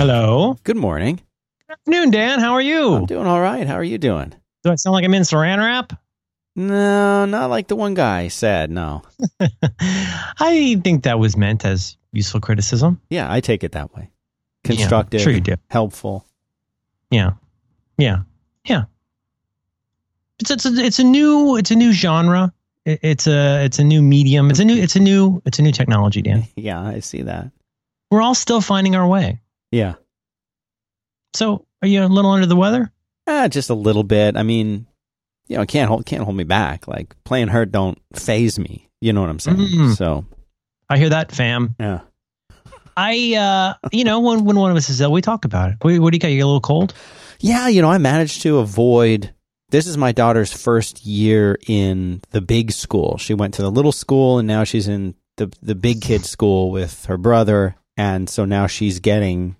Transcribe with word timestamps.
Hello. 0.00 0.56
Good 0.64 0.78
morning. 0.78 1.16
Good 1.68 1.72
afternoon, 1.74 2.10
Dan. 2.10 2.40
How 2.40 2.54
are 2.54 2.60
you? 2.62 2.94
I'm 2.94 3.04
doing 3.04 3.26
all 3.26 3.38
right. 3.42 3.66
How 3.66 3.74
are 3.74 3.84
you 3.84 3.98
doing? 3.98 4.32
Do 4.64 4.70
I 4.70 4.76
sound 4.76 4.94
like 4.94 5.04
I'm 5.04 5.12
in 5.12 5.24
saran 5.24 5.58
wrap? 5.58 5.92
No, 6.56 7.26
not 7.26 7.50
like 7.50 7.68
the 7.68 7.76
one 7.76 7.92
guy 7.92 8.28
said. 8.28 8.70
No. 8.70 9.02
I 10.40 10.80
think 10.82 11.02
that 11.02 11.18
was 11.18 11.36
meant 11.36 11.66
as 11.66 11.98
useful 12.14 12.40
criticism. 12.40 12.98
Yeah, 13.10 13.30
I 13.30 13.40
take 13.40 13.62
it 13.62 13.72
that 13.72 13.94
way. 13.94 14.10
Yeah, 14.64 14.68
Constructive, 14.76 15.20
sure 15.20 15.34
you 15.34 15.42
do. 15.42 15.56
helpful. 15.68 16.24
Yeah, 17.10 17.32
yeah, 17.98 18.20
yeah. 18.64 18.84
It's 20.38 20.50
it's 20.50 20.64
a, 20.64 20.72
it's 20.78 20.98
a 20.98 21.04
new 21.04 21.58
it's 21.58 21.70
a 21.72 21.76
new 21.76 21.92
genre. 21.92 22.54
It- 22.86 23.00
It's 23.02 23.26
a 23.26 23.66
it's 23.66 23.78
a 23.78 23.84
new 23.84 24.00
medium. 24.00 24.48
It's 24.48 24.60
a 24.60 24.64
new 24.64 24.76
it's 24.82 24.96
a 24.96 25.00
new 25.00 25.42
it's 25.44 25.58
a 25.58 25.62
new 25.62 25.72
technology, 25.72 26.22
Dan. 26.22 26.44
Yeah, 26.56 26.80
I 26.80 27.00
see 27.00 27.20
that. 27.20 27.50
We're 28.10 28.22
all 28.22 28.34
still 28.34 28.62
finding 28.62 28.96
our 28.96 29.06
way. 29.06 29.40
Yeah. 29.70 29.94
So, 31.34 31.66
are 31.82 31.88
you 31.88 32.02
a 32.02 32.06
little 32.06 32.30
under 32.30 32.46
the 32.46 32.56
weather? 32.56 32.92
Ah, 33.26 33.48
just 33.48 33.70
a 33.70 33.74
little 33.74 34.02
bit. 34.02 34.36
I 34.36 34.42
mean, 34.42 34.86
you 35.46 35.56
know, 35.56 35.62
it 35.62 35.68
can't 35.68 35.88
hold 35.88 36.06
can't 36.06 36.24
hold 36.24 36.36
me 36.36 36.44
back. 36.44 36.88
Like 36.88 37.14
playing 37.24 37.48
hurt 37.48 37.72
don't 37.72 37.98
phase 38.14 38.58
me. 38.58 38.88
You 39.00 39.12
know 39.12 39.20
what 39.20 39.30
I'm 39.30 39.38
saying? 39.38 39.56
Mm. 39.56 39.96
So 39.96 40.24
I 40.88 40.98
hear 40.98 41.10
that, 41.10 41.32
fam. 41.32 41.74
yeah. 41.78 42.00
I 42.96 43.34
uh, 43.34 43.88
you 43.92 44.04
know, 44.04 44.20
when 44.20 44.44
when 44.44 44.56
one 44.56 44.70
of 44.70 44.76
us 44.76 44.90
is 44.90 45.00
ill, 45.00 45.12
we 45.12 45.22
talk 45.22 45.44
about 45.44 45.70
it. 45.70 45.76
What, 45.80 45.98
what 46.00 46.10
do 46.10 46.16
you 46.16 46.20
got? 46.20 46.28
You 46.28 46.36
get 46.36 46.42
a 46.42 46.46
little 46.46 46.60
cold? 46.60 46.94
Yeah, 47.38 47.68
you 47.68 47.80
know, 47.82 47.90
I 47.90 47.98
managed 47.98 48.42
to 48.42 48.58
avoid. 48.58 49.32
This 49.70 49.86
is 49.86 49.96
my 49.96 50.12
daughter's 50.12 50.52
first 50.52 51.06
year 51.06 51.56
in 51.68 52.20
the 52.32 52.40
big 52.40 52.72
school. 52.72 53.16
She 53.18 53.34
went 53.34 53.54
to 53.54 53.62
the 53.62 53.70
little 53.70 53.92
school 53.92 54.38
and 54.40 54.48
now 54.48 54.64
she's 54.64 54.88
in 54.88 55.14
the 55.36 55.50
the 55.62 55.76
big 55.76 56.02
kid 56.02 56.24
school 56.26 56.70
with 56.70 57.06
her 57.06 57.16
brother, 57.16 57.76
and 57.96 58.28
so 58.28 58.44
now 58.44 58.66
she's 58.66 58.98
getting, 59.00 59.56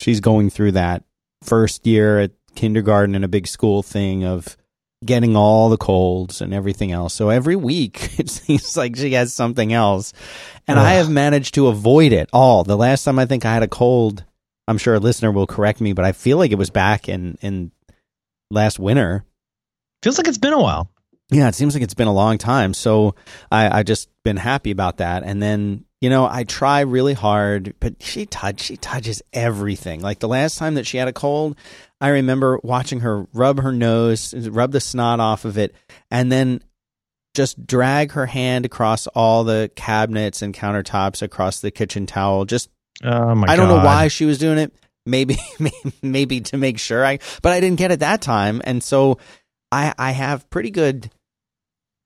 she's 0.00 0.20
going 0.20 0.50
through 0.50 0.72
that 0.72 1.04
first 1.42 1.86
year 1.86 2.20
at 2.20 2.32
kindergarten 2.54 3.14
in 3.14 3.24
a 3.24 3.28
big 3.28 3.46
school 3.46 3.82
thing 3.82 4.24
of 4.24 4.56
getting 5.04 5.36
all 5.36 5.68
the 5.68 5.76
colds 5.76 6.40
and 6.40 6.54
everything 6.54 6.92
else. 6.92 7.12
So 7.14 7.28
every 7.28 7.56
week 7.56 8.10
it 8.18 8.30
seems 8.30 8.76
like 8.76 8.96
she 8.96 9.12
has 9.12 9.32
something 9.34 9.72
else, 9.72 10.12
and 10.66 10.78
I 10.78 10.94
have 10.94 11.10
managed 11.10 11.54
to 11.54 11.68
avoid 11.68 12.12
it 12.12 12.28
all. 12.32 12.64
The 12.64 12.76
last 12.76 13.04
time 13.04 13.18
I 13.18 13.26
think 13.26 13.44
I 13.44 13.52
had 13.52 13.62
a 13.62 13.68
cold, 13.68 14.24
I'm 14.66 14.78
sure 14.78 14.94
a 14.94 15.00
listener 15.00 15.30
will 15.30 15.46
correct 15.46 15.80
me, 15.80 15.92
but 15.92 16.04
I 16.04 16.12
feel 16.12 16.38
like 16.38 16.52
it 16.52 16.58
was 16.58 16.70
back 16.70 17.08
in 17.08 17.36
in 17.42 17.70
last 18.50 18.78
winter. 18.78 19.24
Feels 20.02 20.18
like 20.18 20.28
it's 20.28 20.38
been 20.38 20.52
a 20.52 20.60
while. 20.60 20.90
Yeah, 21.30 21.48
it 21.48 21.54
seems 21.54 21.74
like 21.74 21.82
it's 21.82 21.94
been 21.94 22.08
a 22.08 22.12
long 22.12 22.38
time. 22.38 22.74
So 22.74 23.14
I 23.50 23.80
I 23.80 23.82
just 23.82 24.08
been 24.22 24.36
happy 24.36 24.70
about 24.70 24.98
that. 24.98 25.22
And 25.22 25.42
then 25.42 25.84
you 26.04 26.10
know 26.10 26.28
I 26.30 26.44
try 26.44 26.80
really 26.80 27.14
hard, 27.14 27.74
but 27.80 28.02
she 28.02 28.26
touch 28.26 28.60
she 28.60 28.76
touches 28.76 29.22
everything. 29.32 30.02
Like 30.02 30.18
the 30.18 30.28
last 30.28 30.58
time 30.58 30.74
that 30.74 30.86
she 30.86 30.98
had 30.98 31.08
a 31.08 31.14
cold, 31.14 31.56
I 31.98 32.08
remember 32.08 32.60
watching 32.62 33.00
her 33.00 33.26
rub 33.32 33.62
her 33.62 33.72
nose, 33.72 34.34
rub 34.50 34.72
the 34.72 34.82
snot 34.82 35.18
off 35.18 35.46
of 35.46 35.56
it, 35.56 35.74
and 36.10 36.30
then 36.30 36.62
just 37.34 37.66
drag 37.66 38.12
her 38.12 38.26
hand 38.26 38.66
across 38.66 39.06
all 39.06 39.44
the 39.44 39.70
cabinets 39.76 40.42
and 40.42 40.52
countertops 40.52 41.22
across 41.22 41.60
the 41.60 41.70
kitchen 41.70 42.04
towel. 42.04 42.44
Just 42.44 42.68
Oh 43.02 43.34
my 43.34 43.46
I 43.48 43.56
don't 43.56 43.68
know 43.68 43.82
why 43.82 44.08
she 44.08 44.26
was 44.26 44.36
doing 44.36 44.58
it. 44.58 44.74
Maybe, 45.06 45.38
maybe 46.02 46.42
to 46.42 46.58
make 46.58 46.78
sure 46.78 47.02
I, 47.02 47.18
but 47.40 47.52
I 47.52 47.60
didn't 47.60 47.78
get 47.78 47.92
it 47.92 48.00
that 48.00 48.20
time, 48.20 48.60
and 48.62 48.84
so 48.84 49.16
I, 49.72 49.94
I 49.98 50.10
have 50.10 50.50
pretty 50.50 50.70
good, 50.70 51.10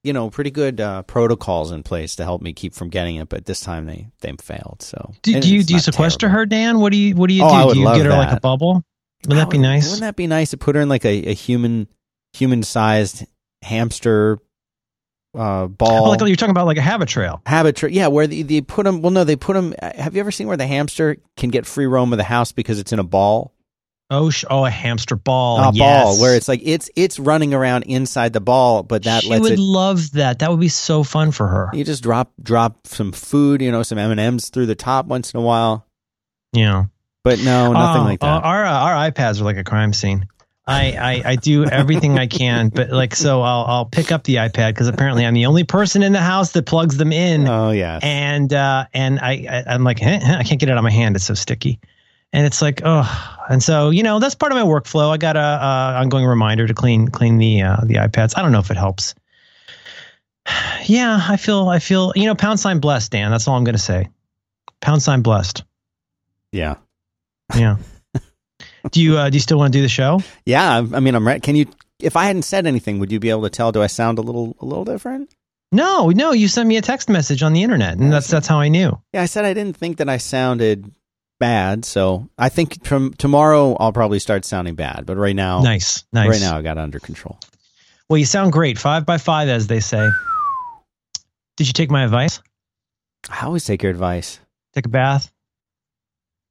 you 0.04 0.12
know, 0.12 0.30
pretty 0.30 0.50
good 0.50 0.80
uh, 0.80 1.02
protocols 1.02 1.72
in 1.72 1.82
place 1.82 2.16
to 2.16 2.24
help 2.24 2.40
me 2.40 2.52
keep 2.52 2.74
from 2.74 2.88
getting 2.88 3.16
it. 3.16 3.28
But 3.28 3.44
this 3.46 3.60
time 3.60 3.86
they 3.86 4.08
they 4.20 4.32
failed. 4.40 4.82
So 4.82 5.12
Do, 5.22 5.40
do 5.40 5.52
you 5.54 5.62
do 5.62 5.74
you 5.74 5.80
sequester 5.80 6.26
terrible. 6.26 6.38
her, 6.38 6.46
Dan? 6.46 6.80
What 6.80 6.92
do 6.92 6.98
you 6.98 7.14
what 7.16 7.28
do 7.28 7.34
you 7.34 7.42
Oh, 7.42 7.46
I 7.48 7.60
do? 7.62 7.66
would 7.68 7.74
Do 7.74 7.80
you 7.80 7.94
get 7.94 8.06
her 8.06 8.10
like 8.10 8.36
a 8.36 8.40
bubble? 8.40 8.84
Would 9.26 9.36
that 9.36 9.50
be 9.50 9.58
nice? 9.58 9.84
Wouldn't 9.86 10.02
that 10.02 10.16
be 10.16 10.26
nice 10.28 10.50
to 10.50 10.56
put 10.56 10.76
her 10.76 10.80
in 10.80 10.88
like 10.88 11.04
a, 11.04 11.30
a 11.30 11.34
human 11.34 11.88
human 12.32 12.62
sized 12.62 13.26
hamster 13.62 14.38
uh, 15.34 15.66
ball? 15.66 16.06
Oh, 16.06 16.10
like 16.10 16.20
you're 16.20 16.36
talking 16.36 16.52
about 16.52 16.66
like 16.66 16.76
a 16.78 16.82
habit 16.82 17.08
trail. 17.08 17.42
Habit, 17.44 17.76
tra- 17.76 17.90
yeah, 17.90 18.06
where 18.06 18.26
they, 18.28 18.42
they 18.42 18.60
put 18.60 18.84
them. 18.84 19.02
Well, 19.02 19.10
no, 19.10 19.24
they 19.24 19.34
put 19.36 19.54
them. 19.54 19.74
Have 19.82 20.14
you 20.14 20.20
ever 20.20 20.30
seen 20.30 20.46
where 20.46 20.56
the 20.56 20.66
hamster 20.66 21.16
can 21.36 21.50
get 21.50 21.66
free 21.66 21.86
roam 21.86 22.12
of 22.12 22.16
the 22.18 22.24
house 22.24 22.52
because 22.52 22.78
it's 22.78 22.92
in 22.92 22.98
a 23.00 23.04
ball? 23.04 23.52
Oh, 24.10 24.30
sh- 24.30 24.44
oh, 24.48 24.64
a 24.64 24.70
hamster 24.70 25.16
ball. 25.16 25.58
a 25.58 25.72
yes. 25.72 26.04
ball 26.04 26.20
where 26.20 26.34
it's 26.34 26.48
like 26.48 26.60
it's 26.64 26.88
it's 26.96 27.18
running 27.18 27.52
around 27.52 27.82
inside 27.82 28.32
the 28.32 28.40
ball, 28.40 28.82
but 28.82 29.02
that 29.04 29.22
she 29.24 29.28
lets 29.28 29.42
would 29.42 29.52
it. 29.52 29.58
love 29.58 30.12
that. 30.12 30.38
That 30.38 30.50
would 30.50 30.60
be 30.60 30.68
so 30.68 31.02
fun 31.02 31.30
for 31.30 31.46
her. 31.46 31.68
You 31.74 31.84
just 31.84 32.02
drop 32.02 32.32
drop 32.42 32.86
some 32.86 33.12
food, 33.12 33.60
you 33.60 33.70
know, 33.70 33.82
some 33.82 33.98
M 33.98 34.10
and 34.10 34.18
M's 34.20 34.48
through 34.48 34.66
the 34.66 34.74
top 34.74 35.06
once 35.06 35.32
in 35.34 35.40
a 35.40 35.42
while. 35.42 35.86
Yeah. 36.54 36.84
But 37.22 37.40
no, 37.40 37.72
nothing 37.72 38.02
Oh, 38.02 38.04
like 38.04 38.20
that. 38.20 38.26
uh, 38.26 38.40
Our 38.40 38.64
uh, 38.64 38.72
our 38.72 39.10
iPads 39.10 39.40
are 39.40 39.44
like 39.44 39.58
a 39.58 39.64
crime 39.64 39.92
scene. 39.92 40.26
I, 40.66 40.92
I, 41.24 41.30
I 41.30 41.36
do 41.36 41.64
everything 41.64 42.18
I 42.18 42.26
can, 42.26 42.68
but 42.68 42.90
like 42.90 43.14
so 43.14 43.40
I'll 43.42 43.64
I'll 43.66 43.84
pick 43.86 44.12
up 44.12 44.24
the 44.24 44.36
iPad 44.36 44.70
because 44.70 44.86
apparently 44.86 45.24
I'm 45.26 45.32
the 45.34 45.46
only 45.46 45.64
person 45.64 46.02
in 46.02 46.12
the 46.12 46.20
house 46.20 46.52
that 46.52 46.66
plugs 46.66 46.96
them 46.98 47.10
in. 47.12 47.48
oh 47.48 47.70
yeah, 47.70 47.98
and 48.02 48.52
uh, 48.52 48.84
and 48.92 49.18
I, 49.18 49.46
I 49.50 49.64
I'm 49.74 49.82
like 49.84 49.98
"Huh, 49.98 50.18
huh, 50.22 50.36
I 50.38 50.44
can't 50.44 50.60
get 50.60 50.68
it 50.68 50.72
out 50.72 50.78
of 50.78 50.84
my 50.84 50.90
hand. 50.90 51.16
It's 51.16 51.24
so 51.24 51.32
sticky, 51.32 51.80
and 52.32 52.46
it's 52.46 52.60
like 52.62 52.82
oh, 52.84 53.36
and 53.48 53.62
so 53.62 53.90
you 53.90 54.02
know 54.02 54.18
that's 54.18 54.34
part 54.34 54.52
of 54.52 54.58
my 54.58 54.64
workflow. 54.64 55.10
I 55.10 55.16
got 55.16 55.36
a, 55.36 55.40
uh 55.40 56.00
ongoing 56.02 56.24
reminder 56.26 56.66
to 56.66 56.74
clean 56.74 57.08
clean 57.08 57.38
the 57.38 57.62
uh, 57.62 57.76
the 57.84 57.94
iPads. 57.94 58.36
I 58.36 58.42
don't 58.42 58.52
know 58.52 58.60
if 58.60 58.70
it 58.70 58.76
helps. 58.76 59.14
Yeah, 60.84 61.18
I 61.28 61.36
feel 61.36 61.68
I 61.68 61.78
feel 61.80 62.12
you 62.16 62.24
know 62.24 62.34
pound 62.34 62.58
sign 62.60 62.78
blessed, 62.80 63.12
Dan. 63.12 63.30
That's 63.30 63.46
all 63.46 63.56
I'm 63.56 63.64
gonna 63.64 63.76
say. 63.78 64.08
Pound 64.80 65.02
sign 65.02 65.20
blessed. 65.22 65.64
yeah, 66.52 66.76
Yeah. 67.54 67.76
do 68.92 69.02
you 69.02 69.18
uh, 69.18 69.28
do 69.28 69.36
you 69.36 69.40
still 69.40 69.58
want 69.58 69.72
to 69.72 69.78
do 69.78 69.82
the 69.82 69.88
show? 69.88 70.20
yeah. 70.46 70.76
I 70.76 70.78
I 70.78 71.00
mean, 71.00 71.14
I'm 71.14 71.26
right. 71.26 71.42
Can 71.42 71.56
you? 71.56 71.66
If 72.00 72.16
I 72.16 72.24
hadn't 72.24 72.42
said 72.42 72.66
anything, 72.66 73.00
would 73.00 73.10
you 73.12 73.18
be 73.20 73.28
able 73.30 73.42
to 73.42 73.50
tell? 73.50 73.72
Do 73.72 73.82
I 73.82 73.88
sound 73.88 74.18
a 74.18 74.22
little 74.22 74.56
a 74.60 74.64
little 74.64 74.84
different? 74.84 75.34
No, 75.72 76.08
no. 76.08 76.32
You 76.32 76.48
sent 76.48 76.66
me 76.68 76.76
a 76.78 76.80
text 76.82 77.10
message 77.10 77.42
on 77.42 77.52
the 77.52 77.62
internet, 77.62 77.98
and 77.98 78.10
that's 78.10 78.28
that's 78.28 78.46
how 78.46 78.60
I 78.60 78.68
knew. 78.68 78.98
Yeah, 79.12 79.22
I 79.22 79.26
said 79.26 79.44
I 79.44 79.52
didn't 79.52 79.76
think 79.76 79.98
that 79.98 80.08
I 80.08 80.16
sounded 80.16 80.90
bad, 81.38 81.84
so 81.84 82.28
I 82.38 82.48
think 82.48 82.84
from 82.84 83.14
tomorrow 83.14 83.74
I'll 83.78 83.92
probably 83.92 84.18
start 84.18 84.44
sounding 84.44 84.74
bad. 84.74 85.06
But 85.06 85.16
right 85.16 85.36
now, 85.36 85.62
Nice, 85.62 86.04
nice. 86.12 86.28
right 86.28 86.40
now 86.40 86.58
I 86.58 86.62
got 86.62 86.78
under 86.78 86.98
control. 87.00 87.38
Well, 88.08 88.18
you 88.18 88.24
sound 88.24 88.52
great. 88.52 88.78
Five 88.78 89.04
by 89.06 89.18
five, 89.18 89.48
as 89.48 89.66
they 89.66 89.80
say. 89.80 90.08
Did 91.56 91.66
you 91.66 91.72
take 91.72 91.90
my 91.90 92.04
advice? 92.04 92.40
I 93.28 93.44
always 93.46 93.64
take 93.64 93.82
your 93.82 93.90
advice. 93.90 94.38
Take 94.74 94.86
a 94.86 94.88
bath. 94.88 95.30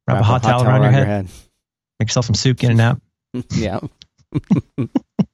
Wrap, 0.08 0.16
Wrap 0.16 0.22
a 0.22 0.26
hot, 0.26 0.44
towel 0.44 0.64
around, 0.64 0.82
your, 0.84 0.92
head, 1.06 1.28
Make 2.00 2.10
yourself 2.10 2.26
some 2.26 2.36
soup. 2.36 2.58
Get 2.58 2.72
a 2.72 2.74
nap. 2.76 3.02
yeah. 3.52 3.80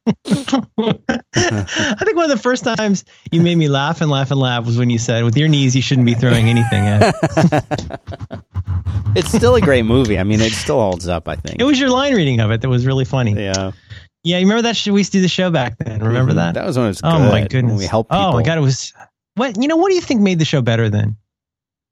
I 0.05 1.95
think 2.03 2.15
one 2.15 2.25
of 2.25 2.29
the 2.29 2.39
first 2.41 2.63
times 2.63 3.05
you 3.31 3.41
made 3.41 3.55
me 3.55 3.67
laugh 3.69 4.01
and 4.01 4.09
laugh 4.11 4.31
and 4.31 4.39
laugh 4.39 4.65
was 4.65 4.77
when 4.77 4.89
you 4.89 4.99
said, 4.99 5.23
"With 5.23 5.37
your 5.37 5.47
knees, 5.47 5.75
you 5.75 5.81
shouldn't 5.81 6.05
be 6.05 6.13
throwing 6.13 6.47
anything 6.49 6.85
at." 6.85 7.15
it's 9.15 9.31
still 9.31 9.55
a 9.55 9.61
great 9.61 9.83
movie. 9.85 10.17
I 10.19 10.23
mean, 10.23 10.41
it 10.41 10.51
still 10.53 10.79
holds 10.79 11.07
up. 11.07 11.27
I 11.27 11.35
think. 11.35 11.59
It 11.59 11.63
was 11.65 11.79
your 11.79 11.89
line 11.89 12.13
reading 12.15 12.39
of 12.39 12.51
it 12.51 12.61
that 12.61 12.69
was 12.69 12.85
really 12.85 13.05
funny. 13.05 13.33
yeah. 13.33 13.71
Yeah, 14.25 14.37
you 14.37 14.45
remember 14.45 14.61
that? 14.63 14.77
Show? 14.77 14.93
We 14.93 15.01
used 15.01 15.11
to 15.11 15.17
do 15.17 15.21
the 15.21 15.27
show 15.27 15.51
back 15.51 15.77
then. 15.79 16.01
Remember 16.01 16.31
Mhm. 16.31 16.35
that? 16.35 16.53
That 16.53 16.65
was 16.65 16.77
when 16.77 16.85
it 16.85 16.89
was 16.89 17.01
good. 17.01 17.11
oh 17.11 17.19
my 17.19 17.29
when 17.31 17.47
goodness! 17.47 17.77
we 17.77 17.85
helped 17.85 18.09
people. 18.09 18.25
Oh 18.25 18.31
my 18.33 18.41
god! 18.43 18.57
It 18.57 18.61
was 18.61 18.93
what? 19.35 19.61
You 19.61 19.67
know 19.67 19.75
what 19.75 19.89
do 19.89 19.95
you 19.95 20.01
think 20.01 20.21
made 20.21 20.39
the 20.39 20.45
show 20.45 20.61
better 20.61 20.89
then? 20.89 21.17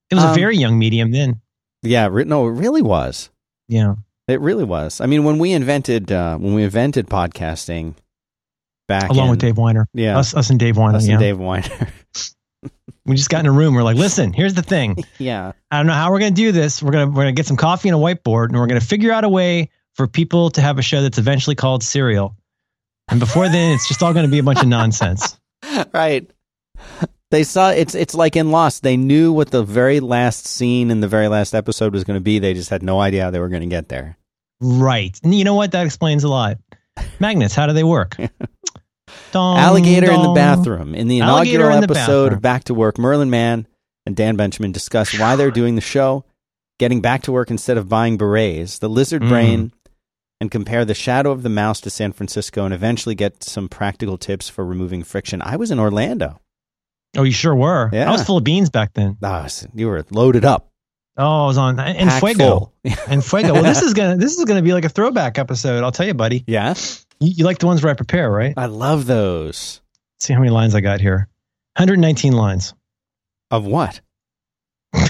It 0.09 0.15
was 0.15 0.23
a 0.23 0.27
Um, 0.29 0.35
very 0.35 0.57
young 0.57 0.77
medium 0.79 1.11
then. 1.11 1.41
Yeah, 1.83 2.07
no, 2.07 2.47
it 2.47 2.51
really 2.51 2.81
was. 2.81 3.29
Yeah. 3.67 3.95
It 4.31 4.41
really 4.41 4.63
was. 4.63 5.01
I 5.01 5.05
mean, 5.05 5.23
when 5.23 5.37
we 5.37 5.51
invented 5.51 6.11
uh, 6.11 6.37
when 6.37 6.53
we 6.53 6.63
invented 6.63 7.07
podcasting 7.07 7.95
back 8.87 9.09
Along 9.09 9.25
in, 9.25 9.31
with 9.31 9.39
Dave 9.39 9.55
Winer. 9.55 9.85
yeah, 9.93 10.17
Us, 10.17 10.33
us 10.33 10.49
and 10.49 10.59
Dave 10.59 10.75
Winer. 10.75 10.95
us 10.95 11.05
yeah. 11.05 11.13
and 11.13 11.19
Dave 11.19 11.37
Winer. 11.37 11.89
We 13.03 13.15
just 13.15 13.31
got 13.31 13.39
in 13.39 13.47
a 13.47 13.51
room. 13.51 13.73
We're 13.73 13.81
like, 13.81 13.97
listen, 13.97 14.31
here's 14.31 14.53
the 14.53 14.61
thing. 14.61 14.95
yeah, 15.17 15.53
I 15.71 15.77
don't 15.77 15.87
know 15.87 15.93
how 15.93 16.11
we're 16.11 16.19
going 16.19 16.35
to 16.35 16.41
do 16.41 16.51
this. 16.51 16.83
We're 16.83 16.91
going 16.91 17.09
to 17.09 17.17
we're 17.17 17.25
to 17.25 17.31
get 17.31 17.47
some 17.47 17.57
coffee 17.57 17.89
and 17.89 17.97
a 17.97 17.99
whiteboard, 17.99 18.49
and 18.49 18.59
we're 18.59 18.67
going 18.67 18.79
to 18.79 18.85
figure 18.85 19.11
out 19.11 19.23
a 19.23 19.29
way 19.29 19.71
for 19.95 20.07
people 20.07 20.51
to 20.51 20.61
have 20.61 20.77
a 20.77 20.83
show 20.83 21.01
that's 21.01 21.17
eventually 21.17 21.55
called 21.55 21.83
Serial. 21.83 22.35
And 23.09 23.19
before 23.19 23.49
then, 23.49 23.73
it's 23.73 23.87
just 23.87 24.03
all 24.03 24.13
going 24.13 24.25
to 24.25 24.31
be 24.31 24.37
a 24.37 24.43
bunch 24.43 24.61
of 24.61 24.67
nonsense. 24.67 25.39
right. 25.93 26.29
They 27.31 27.43
saw 27.43 27.71
it's 27.71 27.95
it's 27.95 28.13
like 28.13 28.35
in 28.35 28.51
Lost. 28.51 28.83
They 28.83 28.97
knew 28.97 29.33
what 29.33 29.49
the 29.49 29.63
very 29.63 29.99
last 29.99 30.45
scene 30.45 30.91
in 30.91 31.01
the 31.01 31.07
very 31.07 31.27
last 31.27 31.55
episode 31.55 31.93
was 31.93 32.03
going 32.03 32.17
to 32.17 32.23
be. 32.23 32.37
They 32.37 32.53
just 32.53 32.69
had 32.69 32.83
no 32.83 33.01
idea 33.01 33.23
how 33.23 33.31
they 33.31 33.39
were 33.39 33.49
going 33.49 33.63
to 33.63 33.67
get 33.67 33.89
there. 33.89 34.17
Right. 34.61 35.19
And 35.23 35.33
you 35.35 35.43
know 35.43 35.55
what? 35.55 35.71
That 35.71 35.85
explains 35.85 36.23
a 36.23 36.29
lot. 36.29 36.57
Magnets, 37.19 37.55
how 37.55 37.67
do 37.67 37.73
they 37.73 37.83
work? 37.83 38.15
Dong, 39.31 39.57
Alligator 39.57 40.11
in 40.11 40.21
the 40.21 40.33
bathroom. 40.33 40.93
In 40.95 41.07
the 41.07 41.21
Alligator 41.21 41.57
inaugural 41.65 41.83
in 41.83 41.89
the 41.89 41.93
episode 41.95 42.33
of 42.33 42.41
Back 42.41 42.65
to 42.65 42.73
Work, 42.73 42.97
Merlin 42.97 43.29
Mann 43.29 43.67
and 44.05 44.15
Dan 44.15 44.35
Benjamin 44.35 44.71
discuss 44.71 45.17
why 45.17 45.35
they're 45.35 45.51
doing 45.61 45.75
the 45.75 45.81
show, 45.81 46.25
getting 46.79 47.01
back 47.01 47.23
to 47.23 47.31
work 47.31 47.49
instead 47.49 47.77
of 47.77 47.89
buying 47.89 48.17
berets, 48.17 48.79
the 48.79 48.89
lizard 48.89 49.21
Mm. 49.21 49.29
brain, 49.29 49.71
and 50.39 50.49
compare 50.51 50.85
the 50.85 50.93
shadow 50.93 51.31
of 51.31 51.43
the 51.43 51.49
mouse 51.49 51.79
to 51.81 51.89
San 51.89 52.11
Francisco 52.13 52.65
and 52.65 52.73
eventually 52.73 53.15
get 53.15 53.43
some 53.43 53.69
practical 53.69 54.17
tips 54.17 54.49
for 54.49 54.65
removing 54.65 55.03
friction. 55.03 55.41
I 55.41 55.55
was 55.55 55.71
in 55.71 55.79
Orlando. 55.79 56.39
Oh, 57.17 57.23
you 57.23 57.31
sure 57.31 57.55
were. 57.55 57.89
Yeah. 57.93 58.09
I 58.09 58.11
was 58.11 58.23
full 58.25 58.37
of 58.37 58.43
beans 58.43 58.69
back 58.69 58.93
then. 58.93 59.17
Ah, 59.23 59.47
you 59.73 59.87
were 59.87 60.03
loaded 60.11 60.45
up. 60.45 60.70
Oh, 61.17 61.43
I 61.43 61.47
was 61.47 61.57
on 61.57 61.79
in 61.79 62.09
Fuego. 62.09 62.71
And 63.07 63.23
Fuego. 63.23 63.53
Well, 63.53 63.63
this 63.63 63.81
is 63.81 63.93
gonna 63.93 64.15
this 64.17 64.37
is 64.37 64.45
gonna 64.45 64.61
be 64.61 64.73
like 64.73 64.85
a 64.85 64.89
throwback 64.89 65.37
episode. 65.37 65.83
I'll 65.83 65.91
tell 65.91 66.05
you, 66.07 66.13
buddy. 66.13 66.43
yeah, 66.47 66.73
You, 67.19 67.33
you 67.37 67.45
like 67.45 67.59
the 67.59 67.67
ones 67.67 67.83
where 67.83 67.91
I 67.91 67.95
prepare, 67.95 68.31
right? 68.31 68.53
I 68.57 68.67
love 68.67 69.05
those. 69.05 69.81
Let's 70.15 70.27
see 70.27 70.33
how 70.33 70.39
many 70.39 70.51
lines 70.51 70.73
I 70.75 70.81
got 70.81 71.01
here. 71.01 71.27
119 71.77 72.33
lines. 72.33 72.73
Of 73.49 73.65
what? 73.65 73.99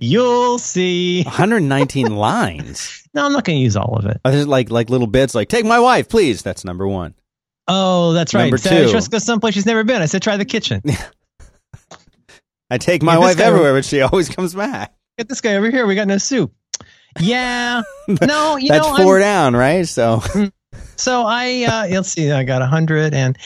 You'll 0.00 0.58
see. 0.58 1.22
119 1.24 2.06
lines. 2.16 3.06
No, 3.14 3.26
I'm 3.26 3.32
not 3.32 3.44
going 3.44 3.58
to 3.58 3.62
use 3.62 3.76
all 3.76 3.96
of 3.96 4.06
it. 4.06 4.20
Are 4.24 4.32
there 4.32 4.44
like 4.44 4.70
like 4.70 4.90
little 4.90 5.06
bits 5.06 5.34
like 5.34 5.48
take 5.48 5.64
my 5.64 5.78
wife, 5.78 6.08
please? 6.08 6.42
That's 6.42 6.64
number 6.64 6.86
one. 6.88 7.14
Oh, 7.68 8.12
that's 8.12 8.34
right. 8.34 8.44
Number 8.44 8.58
So 8.58 8.70
two. 8.70 8.92
Wants 8.92 9.08
go 9.08 9.18
someplace 9.18 9.54
she's 9.54 9.66
never 9.66 9.84
been. 9.84 10.02
I 10.02 10.06
said, 10.06 10.22
try 10.22 10.36
the 10.36 10.44
kitchen. 10.44 10.82
I 12.72 12.78
take 12.78 13.02
my 13.02 13.18
wife 13.18 13.38
everywhere, 13.38 13.74
but 13.74 13.84
she 13.84 14.00
always 14.00 14.30
comes 14.30 14.54
back. 14.54 14.94
Get 15.18 15.28
this 15.28 15.42
guy 15.42 15.56
over 15.56 15.70
here. 15.70 15.86
We 15.86 15.94
got 15.94 16.08
no 16.08 16.16
soup. 16.18 16.52
Yeah. 17.20 17.82
No, 18.08 18.56
you 18.56 18.68
That's 18.68 18.86
know, 18.88 18.96
4 18.96 19.12
I'm- 19.16 19.20
down, 19.20 19.54
right? 19.56 19.86
So 19.86 20.22
so 20.96 21.24
I 21.26 21.64
uh, 21.64 21.86
let's 21.94 22.08
see. 22.08 22.30
I 22.32 22.44
got 22.44 22.62
a 22.62 22.64
100, 22.64 23.12
and 23.14 23.36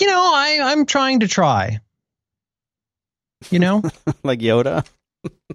you 0.00 0.06
know, 0.08 0.20
I 0.34 0.58
I'm 0.62 0.84
trying 0.86 1.20
to 1.20 1.28
try. 1.28 1.78
You 3.50 3.60
know. 3.60 3.82
like 4.24 4.40
Yoda. 4.40 4.84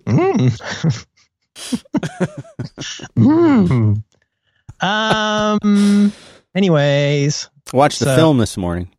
Mm. 0.06 1.06
Mm. 3.18 4.04
Um. 4.82 6.14
Anyways. 6.56 7.50
Watched 7.74 8.00
the 8.00 8.06
So- 8.06 8.16
film 8.16 8.38
this 8.38 8.58
morning. 8.58 8.90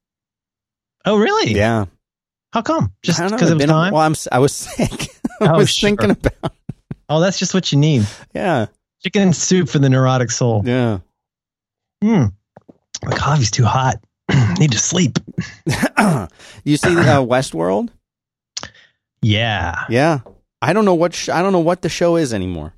Oh, 1.06 1.16
really? 1.16 1.54
Yeah. 1.54 1.86
How 2.54 2.62
come? 2.62 2.92
Just 3.02 3.18
I 3.18 3.22
don't 3.24 3.32
know. 3.32 3.36
because 3.36 3.50
it 3.50 3.52
I've 3.54 3.56
was 3.56 3.66
been- 3.66 3.68
time? 3.74 3.92
Well, 3.92 4.02
I'm 4.02 4.14
I 4.30 4.38
was 4.38 4.52
sick. 4.54 5.08
I 5.40 5.48
Oh, 5.48 5.56
was 5.58 5.70
sure. 5.70 5.88
thinking 5.88 6.10
about 6.12 6.52
Oh, 7.08 7.18
that's 7.20 7.36
just 7.38 7.52
what 7.52 7.72
you 7.72 7.78
need. 7.78 8.06
Yeah. 8.32 8.66
Chicken 9.02 9.32
soup 9.32 9.68
for 9.68 9.80
the 9.80 9.90
neurotic 9.90 10.30
soul. 10.30 10.62
Yeah. 10.64 11.00
Hmm. 12.00 12.26
The 13.02 13.16
coffee's 13.16 13.50
too 13.50 13.64
hot. 13.64 13.96
need 14.60 14.70
to 14.72 14.78
sleep. 14.78 15.18
you 16.64 16.76
see 16.76 16.96
uh, 16.96 17.20
Westworld? 17.26 17.90
Yeah. 19.20 19.84
Yeah. 19.90 20.20
I 20.62 20.72
don't 20.72 20.84
know 20.84 20.94
what 20.94 21.12
sh- 21.12 21.28
I 21.28 21.42
don't 21.42 21.52
know 21.52 21.58
what 21.60 21.82
the 21.82 21.88
show 21.88 22.14
is 22.16 22.32
anymore. 22.32 22.72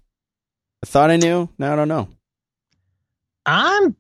I 0.83 0.87
thought 0.87 1.11
I 1.11 1.17
knew. 1.19 1.49
Now 1.59 1.75
I 1.75 1.77
don't 1.77 1.89
know. 1.89 2.09
I'm 3.45 3.95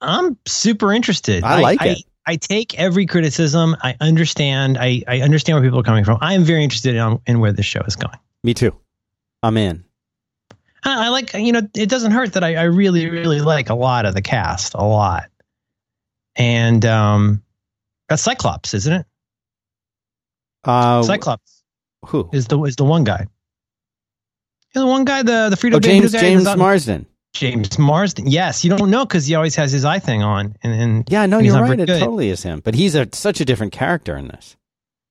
I'm 0.00 0.36
super 0.46 0.92
interested. 0.92 1.44
I 1.44 1.60
like 1.60 1.80
I, 1.80 1.88
it. 1.90 1.98
I 2.26 2.36
take 2.36 2.78
every 2.78 3.06
criticism. 3.06 3.76
I 3.82 3.96
understand. 4.00 4.78
I, 4.78 5.02
I 5.08 5.20
understand 5.20 5.56
where 5.56 5.64
people 5.64 5.80
are 5.80 5.84
coming 5.84 6.04
from. 6.04 6.18
I 6.20 6.34
am 6.34 6.44
very 6.44 6.62
interested 6.62 6.94
in, 6.94 7.18
in 7.26 7.40
where 7.40 7.52
this 7.52 7.66
show 7.66 7.80
is 7.86 7.96
going. 7.96 8.18
Me 8.44 8.54
too. 8.54 8.74
I'm 9.42 9.56
in. 9.56 9.84
I, 10.84 11.06
I 11.06 11.08
like, 11.08 11.34
you 11.34 11.52
know, 11.52 11.62
it 11.74 11.88
doesn't 11.88 12.12
hurt 12.12 12.34
that 12.34 12.44
I, 12.44 12.56
I 12.56 12.62
really, 12.64 13.08
really 13.08 13.40
like 13.40 13.70
a 13.70 13.74
lot 13.74 14.06
of 14.06 14.14
the 14.14 14.22
cast, 14.22 14.74
a 14.74 14.82
lot. 14.82 15.30
And 16.36 16.84
um, 16.84 17.42
that's 18.08 18.22
Cyclops, 18.22 18.74
isn't 18.74 18.92
it? 18.92 19.06
Uh, 20.64 21.02
Cyclops 21.02 21.62
who? 22.06 22.28
is 22.32 22.46
the 22.46 22.62
is 22.64 22.76
the 22.76 22.84
one 22.84 23.04
guy. 23.04 23.26
Yeah, 24.74 24.82
the 24.82 24.86
one 24.86 25.04
guy, 25.04 25.22
the 25.22 25.48
the 25.50 25.56
Frito 25.56 25.76
Oh, 25.76 25.80
James 25.80 26.12
guy 26.12 26.20
James 26.20 26.44
Marsden. 26.56 27.06
James 27.32 27.78
Marsden. 27.78 28.26
Yes, 28.26 28.64
you 28.64 28.70
don't 28.76 28.90
know 28.90 29.04
because 29.06 29.26
he 29.26 29.34
always 29.34 29.54
has 29.56 29.70
his 29.72 29.84
eye 29.84 29.98
thing 30.00 30.22
on, 30.22 30.56
and, 30.62 30.72
and 30.74 31.04
Yeah, 31.08 31.26
no, 31.26 31.38
you're 31.38 31.54
right. 31.60 31.78
It 31.78 31.86
good. 31.86 32.00
totally 32.00 32.28
is 32.30 32.42
him. 32.42 32.60
But 32.64 32.74
he's 32.74 32.94
a 32.94 33.08
such 33.12 33.40
a 33.40 33.44
different 33.44 33.72
character 33.72 34.16
in 34.16 34.28
this. 34.28 34.56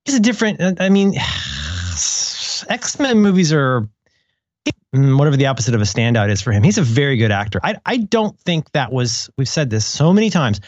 he's 0.06 0.16
a 0.16 0.19
different. 0.19 0.60
uh, 0.62 0.74
I 0.80 0.89
mean, 0.89 1.13
X 2.69 3.00
Men 3.00 3.19
movies 3.19 3.54
are 3.54 3.88
mm, 4.94 5.18
whatever 5.18 5.38
the 5.38 5.48
opposite 5.48 5.75
of 5.75 5.81
a 5.81 5.86
standout 5.86 6.30
is 6.30 6.42
for 6.42 6.51
him. 6.51 6.63
He's 6.63 6.77
a 6.77 6.83
very 6.83 7.18
good 7.18 7.31
actor. 7.31 7.60
I 7.63 7.75
I 7.86 7.98
don't 7.98 8.38
think 8.42 8.71
that 8.74 8.92
was. 8.92 9.30
We've 9.38 9.48
said 9.50 9.69
this 9.69 9.86
so 9.86 10.13
many 10.13 10.30
times. 10.30 10.60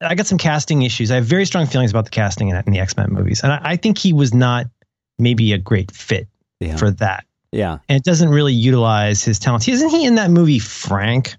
I 0.00 0.14
got 0.16 0.26
some 0.26 0.38
casting 0.38 0.82
issues. 0.82 1.10
I 1.12 1.16
have 1.16 1.24
very 1.26 1.44
strong 1.46 1.66
feelings 1.66 1.90
about 1.92 2.04
the 2.04 2.10
casting 2.10 2.48
in, 2.48 2.56
in 2.56 2.72
the 2.72 2.80
X 2.80 2.96
Men 2.96 3.08
movies, 3.12 3.42
and 3.42 3.52
I, 3.52 3.60
I 3.62 3.76
think 3.76 3.98
he 3.98 4.12
was 4.12 4.32
not 4.34 4.66
maybe 5.18 5.52
a 5.52 5.58
great 5.58 5.90
fit 5.90 6.28
Yeah. 6.60 6.76
for 6.76 6.90
that. 6.92 7.24
Yeah. 7.52 7.78
And 7.88 7.96
it 7.96 8.04
doesn't 8.04 8.30
really 8.30 8.54
utilize 8.54 9.22
his 9.22 9.38
talents. 9.38 9.68
Isn't 9.68 9.90
he 9.90 10.04
in 10.06 10.16
that 10.16 10.30
movie 10.30 10.58
Frank? 10.58 11.36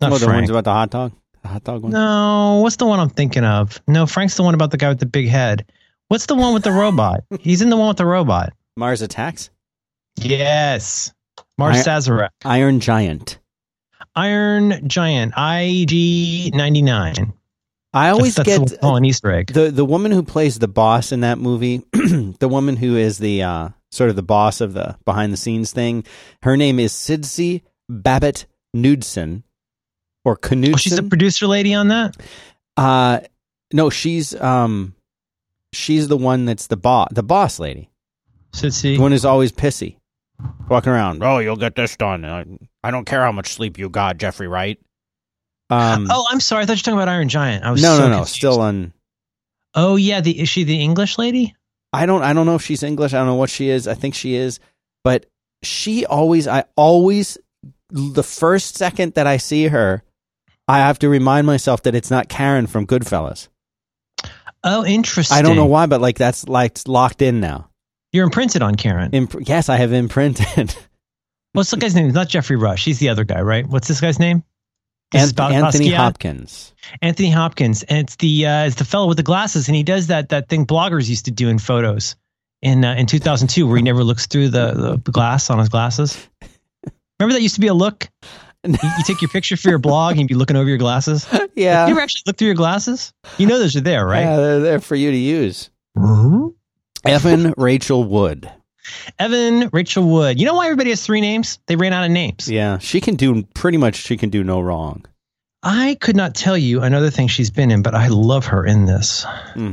Not 0.00 0.12
oh, 0.12 0.18
the 0.18 0.26
Frank. 0.26 0.42
ones 0.42 0.50
about 0.50 0.64
the 0.64 0.72
hot 0.72 0.90
dog? 0.90 1.12
The 1.42 1.48
hot 1.48 1.64
dog 1.64 1.82
one? 1.82 1.92
No, 1.92 2.60
what's 2.62 2.76
the 2.76 2.86
one 2.86 3.00
I'm 3.00 3.10
thinking 3.10 3.44
of? 3.44 3.80
No, 3.86 4.06
Frank's 4.06 4.36
the 4.36 4.42
one 4.42 4.54
about 4.54 4.70
the 4.70 4.76
guy 4.76 4.88
with 4.88 5.00
the 5.00 5.06
big 5.06 5.28
head. 5.28 5.66
What's 6.08 6.26
the 6.26 6.34
one 6.34 6.54
with 6.54 6.64
the 6.64 6.72
robot? 6.72 7.24
He's 7.40 7.62
in 7.62 7.70
the 7.70 7.76
one 7.76 7.88
with 7.88 7.96
the 7.96 8.06
robot. 8.06 8.52
Mars 8.76 9.02
Attacks? 9.02 9.50
Yes. 10.16 11.12
Mars 11.58 11.86
I- 11.86 11.90
Sazerac. 11.90 12.30
Iron 12.44 12.80
Giant. 12.80 13.38
Iron 14.16 14.88
Giant. 14.88 15.32
IG 15.36 16.54
99. 16.54 17.32
I 17.92 18.10
always 18.10 18.36
that's, 18.36 18.46
get 18.46 18.60
that's 18.60 18.74
oh, 18.82 18.94
an 18.96 19.04
Easter 19.04 19.30
egg. 19.30 19.48
the 19.52 19.70
the 19.70 19.84
woman 19.84 20.12
who 20.12 20.22
plays 20.22 20.58
the 20.58 20.68
boss 20.68 21.12
in 21.12 21.20
that 21.20 21.38
movie, 21.38 21.82
the 21.92 22.48
woman 22.48 22.76
who 22.76 22.96
is 22.96 23.18
the 23.18 23.42
uh, 23.42 23.68
sort 23.90 24.10
of 24.10 24.16
the 24.16 24.22
boss 24.22 24.60
of 24.60 24.74
the 24.74 24.96
behind 25.04 25.32
the 25.32 25.36
scenes 25.36 25.72
thing. 25.72 26.04
Her 26.42 26.56
name 26.56 26.78
is 26.78 26.92
Sidse 26.92 27.62
Babett 27.90 28.44
Knudsen 28.72 29.42
or 30.24 30.36
Knudsen. 30.36 30.74
Oh, 30.74 30.76
she's 30.76 30.96
the 30.96 31.02
producer 31.02 31.46
lady 31.46 31.74
on 31.74 31.88
that? 31.88 32.16
uh, 32.76 33.20
no, 33.72 33.90
she's 33.90 34.34
um, 34.40 34.94
she's 35.72 36.08
the 36.08 36.16
one 36.16 36.44
that's 36.44 36.66
the 36.68 36.76
boss, 36.76 37.08
the 37.12 37.22
boss 37.22 37.58
lady, 37.58 37.90
So 38.52 38.68
the 38.68 38.98
one 38.98 39.12
who's 39.12 39.24
always 39.24 39.52
pissy, 39.52 39.96
walking 40.68 40.92
around. 40.92 41.22
Oh, 41.22 41.38
you'll 41.38 41.56
get 41.56 41.74
this 41.74 41.96
done. 41.96 42.24
I, 42.24 42.44
I 42.82 42.90
don't 42.90 43.04
care 43.04 43.22
how 43.22 43.32
much 43.32 43.48
sleep 43.52 43.78
you 43.78 43.88
got, 43.88 44.16
Jeffrey 44.16 44.48
Wright. 44.48 44.78
Um, 45.70 46.08
Oh, 46.10 46.26
I'm 46.30 46.40
sorry. 46.40 46.62
I 46.62 46.66
thought 46.66 46.72
you 46.72 46.80
were 46.80 46.82
talking 46.82 46.94
about 46.98 47.08
Iron 47.08 47.28
Giant. 47.28 47.64
I 47.64 47.70
was 47.70 47.82
no, 47.82 47.96
so 47.96 48.02
no, 48.02 48.08
no, 48.08 48.16
confused. 48.18 48.34
still 48.34 48.60
on. 48.60 48.92
Oh 49.74 49.96
yeah, 49.96 50.20
the 50.20 50.40
is 50.40 50.48
she 50.48 50.64
the 50.64 50.80
English 50.82 51.16
lady? 51.16 51.54
I 51.92 52.06
don't 52.06 52.22
I 52.22 52.32
don't 52.32 52.46
know 52.46 52.56
if 52.56 52.62
she's 52.62 52.82
English. 52.82 53.14
I 53.14 53.18
don't 53.18 53.26
know 53.26 53.34
what 53.36 53.50
she 53.50 53.68
is. 53.68 53.86
I 53.88 53.94
think 53.94 54.14
she 54.14 54.34
is. 54.34 54.58
But 55.04 55.26
she 55.62 56.04
always 56.06 56.48
I 56.48 56.64
always 56.76 57.38
the 57.90 58.22
first 58.22 58.76
second 58.76 59.14
that 59.14 59.26
I 59.26 59.36
see 59.36 59.68
her, 59.68 60.02
I 60.68 60.78
have 60.78 60.98
to 61.00 61.08
remind 61.08 61.46
myself 61.46 61.82
that 61.84 61.94
it's 61.94 62.10
not 62.10 62.28
Karen 62.28 62.66
from 62.66 62.86
Goodfellas. 62.86 63.48
Oh, 64.62 64.84
interesting. 64.84 65.36
I 65.38 65.42
don't 65.42 65.56
know 65.56 65.66
why, 65.66 65.86
but 65.86 66.00
like 66.00 66.18
that's 66.18 66.46
like 66.48 66.78
locked 66.86 67.22
in 67.22 67.40
now. 67.40 67.70
You're 68.12 68.24
imprinted 68.24 68.62
on 68.62 68.74
Karen. 68.74 69.12
Imp- 69.12 69.48
yes, 69.48 69.68
I 69.68 69.76
have 69.76 69.92
imprinted. 69.92 70.74
What's 71.52 71.70
the 71.70 71.76
guy's 71.76 71.94
name? 71.94 72.06
It's 72.06 72.14
not 72.14 72.28
Geoffrey 72.28 72.56
Rush. 72.56 72.84
He's 72.84 72.98
the 72.98 73.08
other 73.08 73.24
guy, 73.24 73.40
right? 73.40 73.66
What's 73.66 73.88
this 73.88 74.00
guy's 74.00 74.18
name? 74.18 74.42
This 75.12 75.24
is 75.24 75.32
Anth- 75.32 75.52
Anthony 75.52 75.88
Basquiat? 75.90 75.96
Hopkins. 75.96 76.74
Anthony 77.02 77.30
Hopkins, 77.30 77.82
and 77.84 77.98
it's 77.98 78.16
the 78.16 78.46
uh, 78.46 78.64
it's 78.66 78.76
the 78.76 78.84
fellow 78.84 79.08
with 79.08 79.16
the 79.16 79.22
glasses, 79.22 79.68
and 79.68 79.74
he 79.76 79.82
does 79.82 80.06
that 80.08 80.28
that 80.30 80.48
thing 80.48 80.64
bloggers 80.66 81.08
used 81.08 81.24
to 81.24 81.30
do 81.30 81.48
in 81.48 81.58
photos 81.58 82.16
in 82.62 82.84
uh, 82.84 82.94
in 82.94 83.06
2002, 83.06 83.66
where 83.66 83.76
he 83.76 83.82
never 83.82 84.04
looks 84.04 84.26
through 84.26 84.48
the, 84.50 85.00
the 85.04 85.10
glass 85.10 85.50
on 85.50 85.58
his 85.58 85.68
glasses. 85.68 86.16
Remember 87.18 87.34
that 87.34 87.42
used 87.42 87.56
to 87.56 87.60
be 87.60 87.66
a 87.66 87.74
look. 87.74 88.08
You, 88.62 88.72
you 88.72 89.04
take 89.04 89.20
your 89.22 89.30
picture 89.30 89.56
for 89.56 89.68
your 89.70 89.78
blog, 89.78 90.12
and 90.12 90.20
you'd 90.20 90.28
be 90.28 90.34
looking 90.34 90.56
over 90.56 90.68
your 90.68 90.78
glasses. 90.78 91.26
yeah. 91.54 91.86
You 91.86 91.92
ever 91.92 92.00
actually 92.00 92.22
look 92.26 92.36
through 92.36 92.46
your 92.48 92.54
glasses? 92.54 93.12
You 93.38 93.46
know 93.46 93.58
those 93.58 93.74
are 93.76 93.80
there, 93.80 94.06
right? 94.06 94.20
Yeah, 94.22 94.36
they're 94.36 94.60
there 94.60 94.80
for 94.80 94.94
you 94.96 95.10
to 95.10 95.16
use. 95.16 95.70
Mhm. 95.96 96.54
Evan 97.04 97.54
Rachel 97.56 98.04
Wood. 98.04 98.50
Evan 99.18 99.68
Rachel 99.72 100.04
Wood. 100.08 100.38
You 100.40 100.46
know 100.46 100.54
why 100.54 100.66
everybody 100.66 100.90
has 100.90 101.04
three 101.04 101.20
names? 101.20 101.58
They 101.66 101.76
ran 101.76 101.92
out 101.92 102.04
of 102.04 102.10
names. 102.10 102.48
Yeah, 102.50 102.78
she 102.78 103.00
can 103.00 103.16
do 103.16 103.42
pretty 103.54 103.78
much. 103.78 103.96
She 103.96 104.16
can 104.16 104.30
do 104.30 104.42
no 104.44 104.60
wrong. 104.60 105.04
I 105.62 105.96
could 106.00 106.16
not 106.16 106.34
tell 106.34 106.56
you 106.56 106.82
another 106.82 107.10
thing 107.10 107.28
she's 107.28 107.50
been 107.50 107.70
in, 107.70 107.82
but 107.82 107.94
I 107.94 108.08
love 108.08 108.46
her 108.46 108.64
in 108.64 108.86
this. 108.86 109.24
Hmm. 109.54 109.72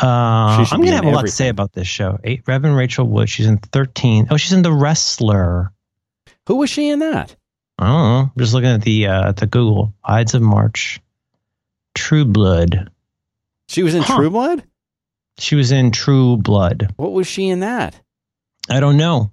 Uh, 0.00 0.64
I'm 0.70 0.80
gonna 0.80 0.92
have 0.92 1.04
a 1.04 1.10
lot 1.10 1.22
to 1.26 1.30
say 1.30 1.48
about 1.48 1.72
this 1.72 1.86
show. 1.86 2.18
Eight, 2.24 2.42
Reverend 2.46 2.76
Rachel 2.76 3.06
Wood. 3.06 3.28
She's 3.28 3.46
in 3.46 3.58
13. 3.58 4.28
Oh, 4.30 4.36
she's 4.36 4.52
in 4.52 4.62
The 4.62 4.72
Wrestler. 4.72 5.72
Who 6.46 6.56
was 6.56 6.70
she 6.70 6.88
in 6.88 7.00
that? 7.00 7.36
I 7.78 7.86
don't 7.86 7.92
know. 8.02 8.30
I'm 8.34 8.38
just 8.38 8.54
looking 8.54 8.70
at 8.70 8.82
the 8.82 9.06
uh, 9.06 9.32
the 9.32 9.46
Google 9.46 9.92
Ides 10.04 10.34
of 10.34 10.42
March. 10.42 11.00
True 11.94 12.24
Blood. 12.24 12.90
She 13.68 13.82
was 13.82 13.94
in 13.94 14.02
Huh. 14.02 14.16
True 14.16 14.30
Blood. 14.30 14.64
She 15.38 15.54
was 15.56 15.72
in 15.72 15.90
True 15.90 16.36
Blood. 16.36 16.92
What 16.96 17.12
was 17.12 17.26
she 17.26 17.48
in 17.48 17.60
that? 17.60 17.98
I 18.68 18.80
don't 18.80 18.96
know. 18.96 19.30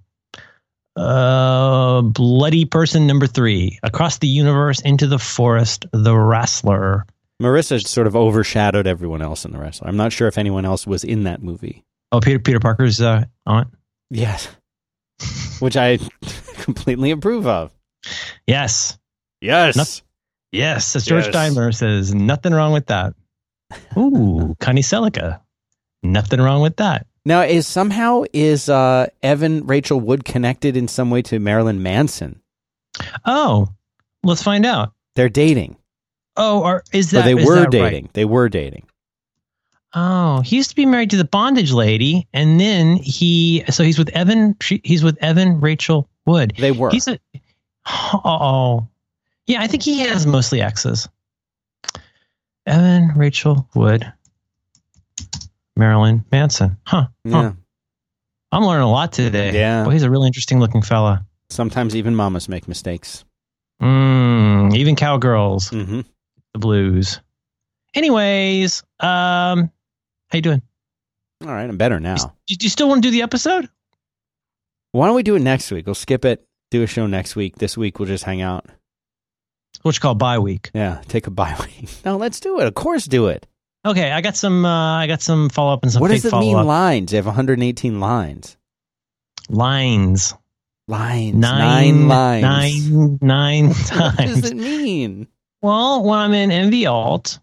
Uh, 0.95 2.01
bloody 2.01 2.65
person 2.65 3.07
number 3.07 3.27
three. 3.27 3.79
Across 3.83 4.17
the 4.19 4.27
universe, 4.27 4.81
into 4.81 5.07
the 5.07 5.19
forest. 5.19 5.85
The 5.91 6.15
Wrestler. 6.17 7.05
Marisa 7.41 7.85
sort 7.85 8.07
of 8.07 8.15
overshadowed 8.15 8.85
everyone 8.85 9.21
else 9.21 9.45
in 9.45 9.53
the 9.53 9.59
wrestler. 9.59 9.87
I'm 9.87 9.95
not 9.95 10.11
sure 10.11 10.27
if 10.27 10.37
anyone 10.37 10.65
else 10.65 10.85
was 10.85 11.05
in 11.05 11.23
that 11.23 11.41
movie. 11.41 11.85
Oh, 12.11 12.19
Peter 12.19 12.39
Peter 12.39 12.59
Parker's 12.59 12.99
uh, 12.99 13.23
aunt. 13.45 13.69
Yes. 14.09 14.49
Which 15.59 15.77
I 15.77 15.99
completely 16.55 17.11
approve 17.11 17.47
of. 17.47 17.71
Yes. 18.45 18.97
Yes. 19.39 20.01
Yes, 20.51 20.95
as 20.95 21.05
George 21.05 21.27
Yes. 21.33 21.77
Says, 21.77 22.13
nothing 22.13 22.53
wrong 22.53 22.73
with 22.73 22.87
that. 22.87 23.13
Ooh, 23.95 24.55
Connie 24.59 24.81
Selica. 24.81 25.39
Nothing 26.03 26.41
wrong 26.41 26.61
with 26.61 26.77
that. 26.77 27.05
Now, 27.25 27.41
is 27.41 27.67
somehow 27.67 28.23
is 28.33 28.69
uh, 28.69 29.07
Evan 29.21 29.67
Rachel 29.67 29.99
Wood 29.99 30.25
connected 30.25 30.77
in 30.77 30.87
some 30.87 31.09
way 31.09 31.21
to 31.23 31.39
Marilyn 31.39 31.83
Manson? 31.83 32.41
Oh, 33.25 33.69
let's 34.23 34.41
find 34.41 34.65
out. 34.65 34.93
They're 35.15 35.29
dating. 35.29 35.75
Oh, 36.37 36.61
or 36.63 36.83
is 36.93 37.13
Or 37.13 37.17
that 37.17 37.25
they 37.25 37.35
is 37.35 37.45
were 37.45 37.55
that 37.55 37.63
right? 37.65 37.71
dating. 37.71 38.09
They 38.13 38.25
were 38.25 38.47
dating. 38.49 38.85
Oh, 39.93 40.41
he 40.41 40.55
used 40.55 40.69
to 40.69 40.75
be 40.75 40.85
married 40.85 41.09
to 41.09 41.17
the 41.17 41.25
bondage 41.25 41.71
lady, 41.71 42.27
and 42.33 42.59
then 42.59 42.95
he 42.97 43.63
so 43.69 43.83
he's 43.83 43.97
with 43.97 44.09
Evan. 44.09 44.55
She, 44.61 44.79
he's 44.83 45.03
with 45.03 45.17
Evan 45.21 45.59
Rachel 45.59 46.07
Wood. 46.25 46.53
They 46.57 46.71
were. 46.71 46.91
He's 46.91 47.07
a 47.07 47.19
oh 47.85 48.87
yeah. 49.47 49.61
I 49.61 49.67
think 49.67 49.83
he 49.83 49.99
has 49.99 50.25
mostly 50.27 50.61
exes. 50.61 51.09
Evan 52.67 53.09
Rachel 53.15 53.67
Wood, 53.73 54.11
Marilyn 55.79 56.25
Manson. 56.31 56.77
Huh. 56.86 57.07
yeah. 57.24 57.41
Huh. 57.41 57.51
I'm 58.51 58.63
learning 58.65 58.83
a 58.83 58.91
lot 58.91 59.12
today. 59.13 59.53
Yeah. 59.53 59.83
Boy, 59.86 59.91
he's 59.91 60.03
a 60.03 60.09
really 60.09 60.27
interesting 60.27 60.59
looking 60.59 60.81
fella. 60.81 61.25
Sometimes 61.50 61.95
even 61.95 62.15
mamas 62.15 62.50
make 62.50 62.67
mistakes. 62.67 63.24
Mm, 63.81 64.75
even 64.75 64.95
cowgirls, 64.95 65.69
Mm-hmm. 65.69 66.01
the 66.53 66.59
blues. 66.59 67.21
Anyways, 67.95 68.83
um, 69.00 69.71
how 70.29 70.36
you 70.36 70.41
doing? 70.41 70.62
All 71.41 71.48
right, 71.53 71.69
I'm 71.69 71.77
better 71.77 72.00
now. 72.00 72.15
Do 72.48 72.55
you 72.59 72.69
still 72.69 72.89
want 72.89 73.01
to 73.01 73.07
do 73.07 73.12
the 73.12 73.21
episode? 73.21 73.69
Why 74.91 75.07
don't 75.07 75.15
we 75.15 75.24
do 75.24 75.36
it 75.36 75.39
next 75.41 75.71
week? 75.71 75.86
We'll 75.86 75.95
skip 75.95 76.25
it. 76.25 76.45
Do 76.71 76.83
a 76.83 76.88
show 76.88 77.07
next 77.07 77.36
week. 77.36 77.55
This 77.57 77.77
week 77.77 77.98
we'll 78.00 78.07
just 78.07 78.25
hang 78.25 78.41
out. 78.41 78.65
What 79.83 79.95
you 79.95 80.01
call 80.01 80.15
bye 80.15 80.39
week? 80.39 80.69
Yeah, 80.74 81.01
take 81.07 81.25
a 81.27 81.31
bye 81.31 81.55
week. 81.79 81.89
No, 82.03 82.17
let's 82.17 82.39
do 82.39 82.59
it. 82.59 82.67
Of 82.67 82.74
course, 82.75 83.05
do 83.05 83.27
it. 83.27 83.48
Okay, 83.86 84.12
I 84.12 84.21
got 84.21 84.36
some. 84.36 84.65
Uh, 84.65 84.98
I 84.98 85.07
got 85.07 85.21
some 85.21 85.50
follow 85.50 85.74
up 85.74 85.83
and 85.83 85.91
some 85.91 86.01
what 86.01 86.12
does 86.12 86.25
it 86.25 86.33
mean? 86.33 86.55
up 86.55 86.65
Lines. 86.65 87.12
They 87.12 87.17
have 87.17 87.25
118 87.25 88.00
lines. 88.00 88.57
lines. 89.50 90.33
Lines. 90.88 91.36
Nine, 91.36 92.07
lines. 92.07 92.89
nine, 92.89 93.19
nine 93.21 93.74
times. 93.74 94.17
What 94.17 94.41
does 94.41 94.51
it 94.51 94.57
mean? 94.57 95.27
Well, 95.62 96.03
when 96.03 96.19
I'm 96.19 96.33
in 96.33 96.50
nvALT, 96.50 97.39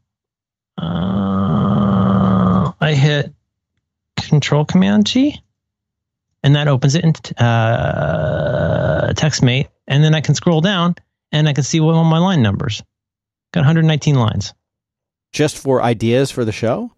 uh, 0.78 2.72
I 2.80 2.94
hit 2.94 3.32
Control 4.16 4.64
Command 4.64 5.06
G, 5.06 5.40
and 6.42 6.56
that 6.56 6.68
opens 6.68 6.96
it 6.96 7.04
in 7.04 7.10
uh, 7.38 9.12
TextMate, 9.14 9.68
and 9.86 10.02
then 10.02 10.14
I 10.14 10.20
can 10.20 10.34
scroll 10.34 10.60
down 10.60 10.96
and 11.32 11.48
I 11.48 11.52
can 11.52 11.64
see 11.64 11.80
what 11.80 11.94
all 11.94 12.04
my 12.04 12.18
line 12.18 12.42
numbers. 12.42 12.82
Got 13.52 13.60
119 13.60 14.16
lines. 14.16 14.54
Just 15.36 15.58
for 15.58 15.82
ideas 15.82 16.30
for 16.30 16.46
the 16.46 16.52
show? 16.52 16.90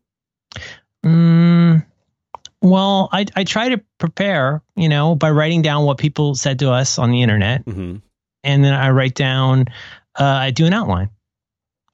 Mm, 1.05 1.85
well, 2.63 3.09
I 3.13 3.27
I 3.35 3.43
try 3.43 3.71
to 3.71 3.81
prepare, 3.99 4.63
you 4.77 4.89
know, 4.89 5.17
by 5.17 5.31
writing 5.33 5.61
down 5.63 5.85
what 5.85 5.99
people 5.99 6.37
said 6.37 6.61
to 6.61 6.71
us 6.71 6.99
on 7.01 7.11
the 7.11 7.21
internet, 7.23 7.65
Mm-hmm. 7.65 7.97
and 8.45 8.65
then 8.65 8.75
I 8.75 8.91
write 8.91 9.15
down. 9.15 9.65
Uh, 10.17 10.23
I 10.25 10.51
do 10.53 10.67
an 10.67 10.73
outline. 10.73 11.11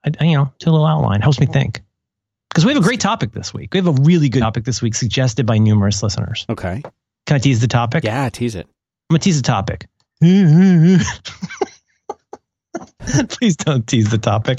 I, 0.04 0.24
you 0.24 0.36
know, 0.36 0.52
do 0.58 0.68
a 0.68 0.72
little 0.72 0.86
outline. 0.86 1.22
Helps 1.22 1.40
me 1.40 1.46
think. 1.46 1.80
Because 2.50 2.66
we 2.66 2.72
have 2.74 2.82
a 2.82 2.86
great 2.86 3.00
topic 3.00 3.32
this 3.32 3.54
week. 3.54 3.72
We 3.72 3.78
have 3.78 3.86
a 3.86 4.02
really 4.02 4.28
good 4.28 4.40
topic 4.40 4.64
this 4.64 4.82
week, 4.82 4.94
suggested 4.94 5.46
by 5.46 5.56
numerous 5.58 6.02
listeners. 6.02 6.44
Okay. 6.50 6.82
Can 7.26 7.36
I 7.36 7.38
tease 7.38 7.60
the 7.62 7.68
topic? 7.68 8.04
Yeah, 8.04 8.28
tease 8.28 8.54
it. 8.54 8.66
I'm 9.10 9.14
gonna 9.14 9.20
tease 9.20 9.40
the 9.40 9.46
topic. 9.46 9.86
Please 13.28 13.56
don't 13.56 13.86
tease 13.86 14.10
the 14.10 14.18
topic. 14.18 14.58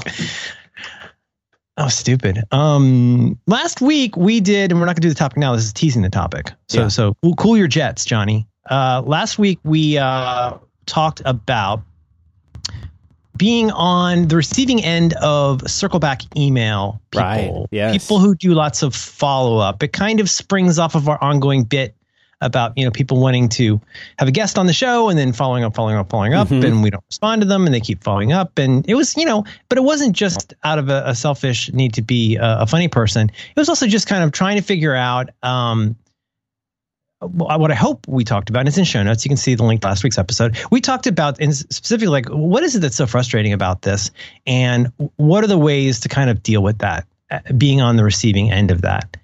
Oh, 1.77 1.89
stupid. 1.89 2.41
Um, 2.51 3.37
last 3.47 3.81
week 3.81 4.15
we 4.15 4.39
did, 4.39 4.71
and 4.71 4.79
we're 4.79 4.85
not 4.85 4.95
gonna 4.95 5.01
do 5.01 5.09
the 5.09 5.15
topic 5.15 5.37
now. 5.37 5.55
This 5.55 5.65
is 5.65 5.73
teasing 5.73 6.01
the 6.03 6.09
topic. 6.09 6.51
So, 6.69 6.81
Yeah. 6.83 6.87
so 6.87 7.15
cool, 7.21 7.35
cool 7.35 7.57
your 7.57 7.67
jets, 7.67 8.05
Johnny. 8.05 8.47
Uh, 8.69 9.01
last 9.05 9.37
week 9.37 9.59
we 9.63 9.97
uh, 9.97 10.53
talked 10.85 11.21
about 11.25 11.81
being 13.37 13.69
on 13.71 14.29
the 14.29 14.37
receiving 14.37 14.81
end 14.83 15.13
of 15.15 15.69
circle 15.69 15.99
back 15.99 16.21
email 16.37 17.01
people, 17.11 17.21
Right, 17.21 17.67
yes. 17.71 17.91
people 17.91 18.19
who 18.19 18.33
do 18.35 18.53
lots 18.53 18.81
of 18.81 18.95
follow 18.95 19.57
up. 19.57 19.83
It 19.83 19.91
kind 19.91 20.21
of 20.21 20.29
springs 20.29 20.79
off 20.79 20.95
of 20.95 21.09
our 21.09 21.21
ongoing 21.21 21.65
bit 21.65 21.93
about 22.45 22.77
you 22.77 22.85
know 22.85 22.91
people 22.91 23.19
wanting 23.19 23.49
to 23.49 23.81
have 24.19 24.27
a 24.27 24.31
guest 24.31 24.57
on 24.57 24.65
the 24.67 24.73
show 24.73 25.09
and 25.09 25.17
then 25.19 25.33
following 25.33 25.63
up, 25.63 25.75
following 25.75 25.95
up, 25.95 26.09
following 26.09 26.33
up, 26.33 26.47
Mhm. 26.47 26.63
and 26.65 26.83
we 26.83 26.89
don't 26.89 27.03
respond 27.09 27.41
to 27.41 27.47
them, 27.47 27.65
and 27.65 27.73
they 27.73 27.79
keep 27.81 28.03
following 28.03 28.31
up, 28.31 28.57
and 28.57 28.87
it 28.87 28.95
was 28.95 29.17
you 29.17 29.25
know, 29.25 29.43
but 29.69 29.77
it 29.77 29.83
wasn't 29.83 30.15
just 30.15 30.53
out 30.63 30.79
of 30.79 30.89
a, 30.89 31.03
a 31.07 31.15
selfish 31.15 31.71
need 31.73 31.93
to 31.95 32.01
be 32.01 32.35
a, 32.37 32.59
a 32.61 32.65
funny 32.67 32.87
person. 32.87 33.29
It 33.29 33.59
was 33.59 33.67
also 33.69 33.87
just 33.87 34.07
kind 34.07 34.23
of 34.23 34.31
trying 34.31 34.55
to 34.57 34.61
figure 34.63 34.95
out. 34.95 35.29
Um, 35.43 35.95
what 37.21 37.71
I 37.71 37.75
hope 37.75 38.07
we 38.07 38.23
talked 38.23 38.49
about, 38.49 38.59
and 38.59 38.67
it's 38.67 38.77
in 38.77 38.83
show 38.83 39.01
notes. 39.01 39.25
You 39.25 39.29
can 39.29 39.37
see 39.37 39.55
the 39.55 39.63
link 39.63 39.83
last 39.83 40.03
week's 40.03 40.17
episode. 40.17 40.57
We 40.69 40.79
talked 40.81 41.07
about, 41.07 41.39
in 41.39 41.53
specifically, 41.53 42.07
like 42.09 42.27
what 42.27 42.61
is 42.61 42.75
it 42.75 42.79
that's 42.81 42.97
so 42.97 43.07
frustrating 43.07 43.53
about 43.53 43.81
this, 43.81 44.11
and 44.45 44.91
what 45.15 45.43
are 45.43 45.47
the 45.47 45.57
ways 45.57 46.01
to 46.01 46.09
kind 46.09 46.29
of 46.29 46.43
deal 46.43 46.61
with 46.61 46.79
that, 46.79 47.07
uh, 47.31 47.39
being 47.57 47.81
on 47.81 47.95
the 47.95 48.03
receiving 48.03 48.51
end 48.51 48.69
of 48.69 48.81
that. 48.81 49.17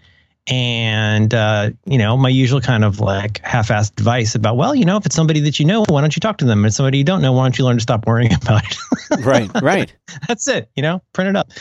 And 0.52 1.34
uh, 1.34 1.70
you 1.86 1.98
know, 1.98 2.18
my 2.18 2.28
usual 2.28 2.60
kind 2.60 2.84
of 2.84 3.00
like 3.00 3.40
half-assed 3.40 3.94
advice 3.94 4.36
about, 4.36 4.58
well, 4.58 4.76
you 4.76 4.84
know, 4.84 4.98
if 4.98 5.06
it's 5.06 5.16
somebody 5.16 5.40
that 5.40 5.62
you 5.62 5.66
know, 5.66 5.86
why 5.88 6.02
don't 6.02 6.14
you 6.14 6.20
talk 6.20 6.40
to 6.40 6.46
them? 6.46 6.66
If 6.66 6.70
it's 6.70 6.76
somebody 6.76 6.98
you 6.98 7.06
don't 7.06 7.22
know, 7.22 7.32
why 7.32 7.46
don't 7.46 7.58
you 7.58 7.64
learn 7.64 7.78
to 7.78 7.82
stop 7.82 8.06
worrying 8.06 8.34
about 8.42 8.64
it? 8.66 9.26
Right, 9.26 9.50
right. 9.62 9.96
That's 10.28 10.50
it. 10.50 10.70
You 10.76 10.84
know, 10.84 11.02
print 11.14 11.30
it 11.30 11.36
up. 11.38 11.52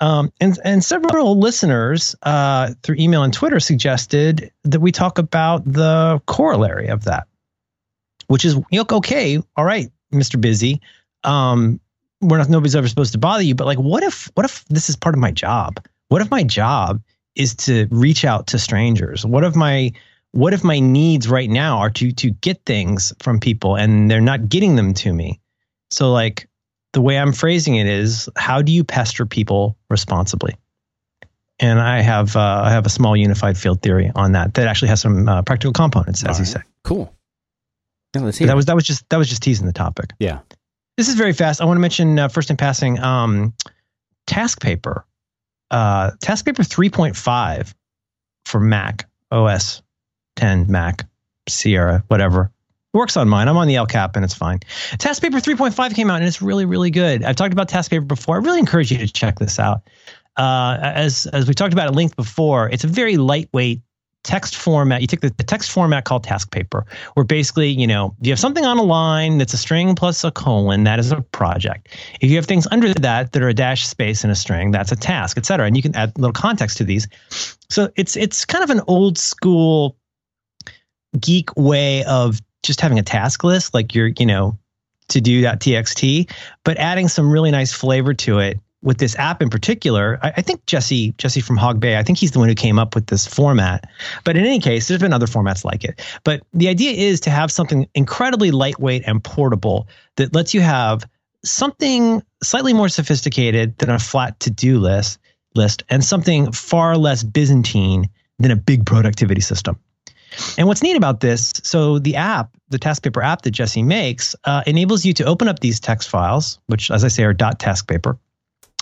Um, 0.00 0.32
and 0.40 0.58
and 0.64 0.82
several 0.82 1.38
listeners 1.38 2.16
uh, 2.22 2.72
through 2.82 2.96
email 2.98 3.22
and 3.22 3.34
Twitter 3.34 3.60
suggested 3.60 4.50
that 4.64 4.80
we 4.80 4.92
talk 4.92 5.18
about 5.18 5.70
the 5.70 6.20
corollary 6.24 6.88
of 6.88 7.04
that, 7.04 7.26
which 8.28 8.46
is 8.46 8.54
you 8.70 8.78
know, 8.78 8.86
okay, 8.92 9.42
all 9.56 9.64
right, 9.64 9.90
Mister 10.10 10.38
Busy. 10.38 10.80
Um, 11.22 11.80
we're 12.22 12.38
not 12.38 12.48
nobody's 12.48 12.76
ever 12.76 12.88
supposed 12.88 13.12
to 13.12 13.18
bother 13.18 13.42
you, 13.42 13.54
but 13.54 13.66
like, 13.66 13.78
what 13.78 14.02
if 14.02 14.30
what 14.34 14.46
if 14.46 14.64
this 14.66 14.88
is 14.88 14.96
part 14.96 15.14
of 15.14 15.20
my 15.20 15.32
job? 15.32 15.84
What 16.08 16.22
if 16.22 16.30
my 16.30 16.42
job 16.42 17.02
is 17.36 17.54
to 17.54 17.86
reach 17.90 18.24
out 18.24 18.48
to 18.48 18.58
strangers? 18.58 19.24
What 19.24 19.44
if 19.44 19.54
my 19.54 19.92
what 20.32 20.52
if 20.52 20.64
my 20.64 20.80
needs 20.80 21.28
right 21.28 21.48
now 21.48 21.78
are 21.78 21.90
to 21.90 22.12
to 22.12 22.30
get 22.30 22.64
things 22.64 23.12
from 23.20 23.40
people 23.40 23.76
and 23.76 24.10
they're 24.10 24.20
not 24.20 24.48
getting 24.48 24.76
them 24.76 24.94
to 24.94 25.12
me? 25.12 25.40
So 25.90 26.12
like 26.12 26.48
the 26.92 27.00
way 27.00 27.18
I'm 27.18 27.32
phrasing 27.32 27.76
it 27.76 27.86
is, 27.86 28.28
how 28.36 28.62
do 28.62 28.72
you 28.72 28.82
pester 28.82 29.26
people 29.26 29.76
responsibly? 29.90 30.56
And 31.58 31.80
I 31.80 32.00
have 32.00 32.36
uh, 32.36 32.62
I 32.64 32.70
have 32.70 32.86
a 32.86 32.90
small 32.90 33.16
unified 33.16 33.56
field 33.56 33.82
theory 33.82 34.10
on 34.14 34.32
that 34.32 34.54
that 34.54 34.66
actually 34.66 34.88
has 34.88 35.00
some 35.00 35.28
uh, 35.28 35.42
practical 35.42 35.72
components, 35.72 36.24
as 36.24 36.36
All 36.36 36.40
you 36.40 36.44
say. 36.44 36.60
Cool. 36.84 37.14
Yeah, 38.14 38.22
let's 38.22 38.38
hear 38.38 38.48
that 38.48 38.56
was 38.56 38.66
that 38.66 38.74
was 38.74 38.84
just 38.84 39.08
that 39.10 39.16
was 39.16 39.28
just 39.28 39.42
teasing 39.42 39.66
the 39.66 39.72
topic. 39.72 40.12
Yeah. 40.18 40.40
This 40.96 41.08
is 41.08 41.14
very 41.14 41.34
fast. 41.34 41.60
I 41.60 41.66
want 41.66 41.76
to 41.76 41.80
mention 41.80 42.18
uh, 42.18 42.28
first 42.28 42.50
in 42.50 42.56
passing, 42.56 42.98
um, 43.00 43.52
TaskPaper, 44.26 45.02
uh, 45.70 46.12
TaskPaper 46.22 46.66
3.5 46.66 47.74
for 48.44 48.60
Mac 48.60 49.08
OS 49.30 49.82
10 50.36 50.70
Mac 50.70 51.04
Sierra 51.48 52.04
whatever 52.08 52.50
works 52.92 53.16
on 53.16 53.28
mine. 53.28 53.46
I'm 53.46 53.56
on 53.56 53.68
the 53.68 53.76
El 53.76 53.86
Cap 53.86 54.16
and 54.16 54.24
it's 54.24 54.34
fine. 54.34 54.60
TaskPaper 54.94 55.42
3.5 55.42 55.94
came 55.94 56.10
out 56.10 56.16
and 56.16 56.26
it's 56.26 56.42
really 56.42 56.64
really 56.64 56.90
good. 56.90 57.22
I've 57.22 57.36
talked 57.36 57.52
about 57.52 57.68
TaskPaper 57.68 58.08
before. 58.08 58.36
I 58.36 58.38
really 58.38 58.58
encourage 58.58 58.90
you 58.90 58.98
to 58.98 59.08
check 59.08 59.38
this 59.38 59.58
out. 59.58 59.82
Uh, 60.36 60.78
as 60.80 61.26
as 61.26 61.46
we 61.48 61.54
talked 61.54 61.72
about 61.72 61.88
at 61.88 61.94
length 61.94 62.16
before, 62.16 62.68
it's 62.68 62.84
a 62.84 62.88
very 62.88 63.16
lightweight 63.16 63.80
text 64.26 64.56
format. 64.56 65.00
You 65.00 65.06
take 65.06 65.20
the, 65.20 65.30
the 65.30 65.44
text 65.44 65.70
format 65.70 66.04
called 66.04 66.24
task 66.24 66.50
paper, 66.50 66.84
where 67.14 67.24
basically, 67.24 67.70
you 67.70 67.86
know, 67.86 68.14
you 68.20 68.32
have 68.32 68.38
something 68.38 68.64
on 68.66 68.76
a 68.76 68.82
line 68.82 69.38
that's 69.38 69.54
a 69.54 69.56
string 69.56 69.94
plus 69.94 70.24
a 70.24 70.30
colon, 70.30 70.84
that 70.84 70.98
is 70.98 71.12
a 71.12 71.22
project. 71.22 71.88
If 72.20 72.28
you 72.28 72.36
have 72.36 72.46
things 72.46 72.66
under 72.70 72.92
that 72.92 73.32
that 73.32 73.42
are 73.42 73.48
a 73.48 73.54
dash 73.54 73.86
space 73.86 74.24
and 74.24 74.32
a 74.32 74.34
string, 74.34 74.72
that's 74.72 74.92
a 74.92 74.96
task, 74.96 75.38
et 75.38 75.46
cetera. 75.46 75.66
And 75.66 75.76
you 75.76 75.82
can 75.82 75.94
add 75.94 76.18
little 76.18 76.32
context 76.32 76.76
to 76.78 76.84
these. 76.84 77.08
So 77.70 77.90
it's 77.96 78.16
it's 78.16 78.44
kind 78.44 78.64
of 78.64 78.70
an 78.70 78.82
old 78.88 79.16
school 79.16 79.96
geek 81.18 81.56
way 81.56 82.04
of 82.04 82.40
just 82.62 82.80
having 82.80 82.98
a 82.98 83.02
task 83.02 83.44
list, 83.44 83.72
like 83.72 83.94
you're, 83.94 84.10
you 84.18 84.26
know, 84.26 84.58
to 85.08 85.20
do.txt, 85.20 86.28
but 86.64 86.76
adding 86.78 87.06
some 87.06 87.30
really 87.30 87.52
nice 87.52 87.72
flavor 87.72 88.12
to 88.12 88.40
it 88.40 88.58
with 88.86 88.98
this 88.98 89.16
app 89.16 89.42
in 89.42 89.50
particular. 89.50 90.18
I, 90.22 90.34
I 90.36 90.42
think 90.42 90.64
Jesse 90.64 91.12
Jesse 91.18 91.40
from 91.40 91.56
Hog 91.56 91.80
Bay, 91.80 91.98
I 91.98 92.04
think 92.04 92.18
he's 92.18 92.30
the 92.30 92.38
one 92.38 92.48
who 92.48 92.54
came 92.54 92.78
up 92.78 92.94
with 92.94 93.08
this 93.08 93.26
format. 93.26 93.90
But 94.24 94.36
in 94.36 94.46
any 94.46 94.60
case, 94.60 94.86
there's 94.86 95.00
been 95.00 95.12
other 95.12 95.26
formats 95.26 95.64
like 95.64 95.84
it. 95.84 96.00
But 96.22 96.42
the 96.54 96.68
idea 96.68 96.92
is 96.92 97.20
to 97.20 97.30
have 97.30 97.50
something 97.50 97.88
incredibly 97.94 98.52
lightweight 98.52 99.02
and 99.04 99.22
portable 99.22 99.88
that 100.14 100.34
lets 100.34 100.54
you 100.54 100.60
have 100.60 101.04
something 101.44 102.22
slightly 102.44 102.72
more 102.72 102.88
sophisticated 102.88 103.76
than 103.78 103.90
a 103.90 103.98
flat 103.98 104.38
to-do 104.40 104.78
list 104.78 105.18
list 105.56 105.82
and 105.88 106.04
something 106.04 106.52
far 106.52 106.96
less 106.96 107.24
Byzantine 107.24 108.08
than 108.38 108.52
a 108.52 108.56
big 108.56 108.86
productivity 108.86 109.40
system. 109.40 109.78
And 110.58 110.68
what's 110.68 110.82
neat 110.82 110.96
about 110.96 111.20
this, 111.20 111.52
so 111.62 111.98
the 111.98 112.16
app, 112.16 112.50
the 112.68 112.78
task 112.78 113.02
paper 113.02 113.22
app 113.22 113.42
that 113.42 113.52
Jesse 113.52 113.82
makes, 113.82 114.36
uh, 114.44 114.62
enables 114.66 115.04
you 115.04 115.12
to 115.14 115.24
open 115.24 115.48
up 115.48 115.60
these 115.60 115.80
text 115.80 116.08
files, 116.08 116.58
which, 116.66 116.90
as 116.90 117.04
I 117.04 117.08
say, 117.08 117.24
are 117.24 117.32
dot 117.32 117.58
task 117.58 117.88
paper, 117.88 118.18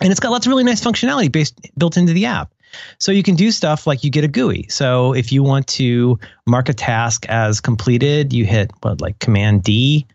and 0.03 0.11
it's 0.11 0.21
got 0.21 0.31
lots 0.31 0.47
of 0.47 0.51
really 0.51 0.65
nice 0.65 0.83
functionality 0.83 1.31
based 1.31 1.59
built 1.79 1.97
into 1.97 2.13
the 2.13 2.27
app. 2.27 2.53
So 2.99 3.13
you 3.13 3.23
can 3.23 3.37
do 3.37 3.51
stuff 3.51 3.87
like 3.87 4.03
you 4.03 4.11
get 4.11 4.25
a 4.25 4.29
GUI. 4.29 4.67
So 4.69 5.13
if 5.15 5.31
you 5.31 5.43
want 5.43 5.67
to 5.69 6.19
mark 6.47 6.69
a 6.69 6.75
task 6.75 7.25
as 7.29 7.61
completed, 7.61 8.33
you 8.33 8.45
hit 8.45 8.73
what 8.83 9.01
like 9.01 9.19
Command 9.21 9.63
D. 9.63 10.07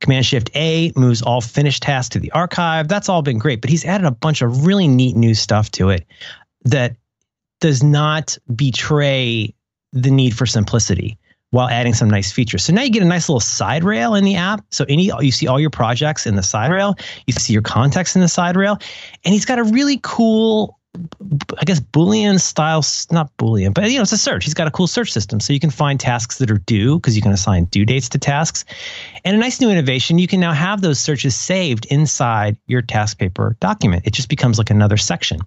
Command 0.00 0.24
Shift 0.24 0.50
A 0.54 0.92
moves 0.96 1.22
all 1.22 1.40
finished 1.40 1.82
tasks 1.82 2.10
to 2.10 2.20
the 2.20 2.30
archive. 2.30 2.88
That's 2.88 3.08
all 3.08 3.20
been 3.20 3.38
great, 3.38 3.60
but 3.60 3.68
he's 3.68 3.84
added 3.84 4.06
a 4.06 4.12
bunch 4.12 4.42
of 4.42 4.64
really 4.64 4.88
neat 4.88 5.16
new 5.16 5.34
stuff 5.34 5.70
to 5.72 5.90
it 5.90 6.06
that 6.64 6.96
does 7.60 7.82
not 7.82 8.38
betray 8.54 9.52
the 9.92 10.10
need 10.10 10.36
for 10.36 10.46
simplicity 10.46 11.18
while 11.50 11.68
adding 11.68 11.94
some 11.94 12.10
nice 12.10 12.30
features. 12.30 12.64
So 12.64 12.72
now 12.72 12.82
you 12.82 12.90
get 12.90 13.02
a 13.02 13.06
nice 13.06 13.28
little 13.28 13.40
side 13.40 13.84
rail 13.84 14.14
in 14.14 14.24
the 14.24 14.36
app. 14.36 14.64
So 14.70 14.84
any 14.88 15.10
you 15.20 15.32
see 15.32 15.46
all 15.46 15.58
your 15.58 15.70
projects 15.70 16.26
in 16.26 16.36
the 16.36 16.42
side 16.42 16.70
rail, 16.70 16.96
you 17.26 17.32
see 17.32 17.52
your 17.52 17.62
context 17.62 18.16
in 18.16 18.22
the 18.22 18.28
side 18.28 18.56
rail, 18.56 18.78
and 19.24 19.32
he's 19.32 19.44
got 19.44 19.58
a 19.58 19.64
really 19.64 20.00
cool 20.02 20.78
I 21.60 21.64
guess 21.64 21.80
Boolean 21.80 22.40
style, 22.40 22.82
not 23.12 23.36
Boolean, 23.36 23.72
but 23.72 23.88
you 23.88 23.96
know, 23.96 24.02
it's 24.02 24.12
a 24.12 24.18
search. 24.18 24.44
He's 24.44 24.54
got 24.54 24.66
a 24.66 24.70
cool 24.70 24.86
search 24.86 25.12
system. 25.12 25.38
So 25.38 25.52
you 25.52 25.60
can 25.60 25.70
find 25.70 26.00
tasks 26.00 26.38
that 26.38 26.50
are 26.50 26.58
due 26.58 26.96
because 26.96 27.14
you 27.14 27.22
can 27.22 27.30
assign 27.30 27.66
due 27.66 27.84
dates 27.84 28.08
to 28.10 28.18
tasks. 28.18 28.64
And 29.24 29.36
a 29.36 29.38
nice 29.38 29.60
new 29.60 29.70
innovation, 29.70 30.18
you 30.18 30.26
can 30.26 30.40
now 30.40 30.52
have 30.52 30.80
those 30.80 30.98
searches 30.98 31.36
saved 31.36 31.86
inside 31.86 32.56
your 32.66 32.82
task 32.82 33.18
paper 33.18 33.56
document. 33.60 34.06
It 34.06 34.12
just 34.12 34.28
becomes 34.28 34.58
like 34.58 34.70
another 34.70 34.96
section 34.96 35.40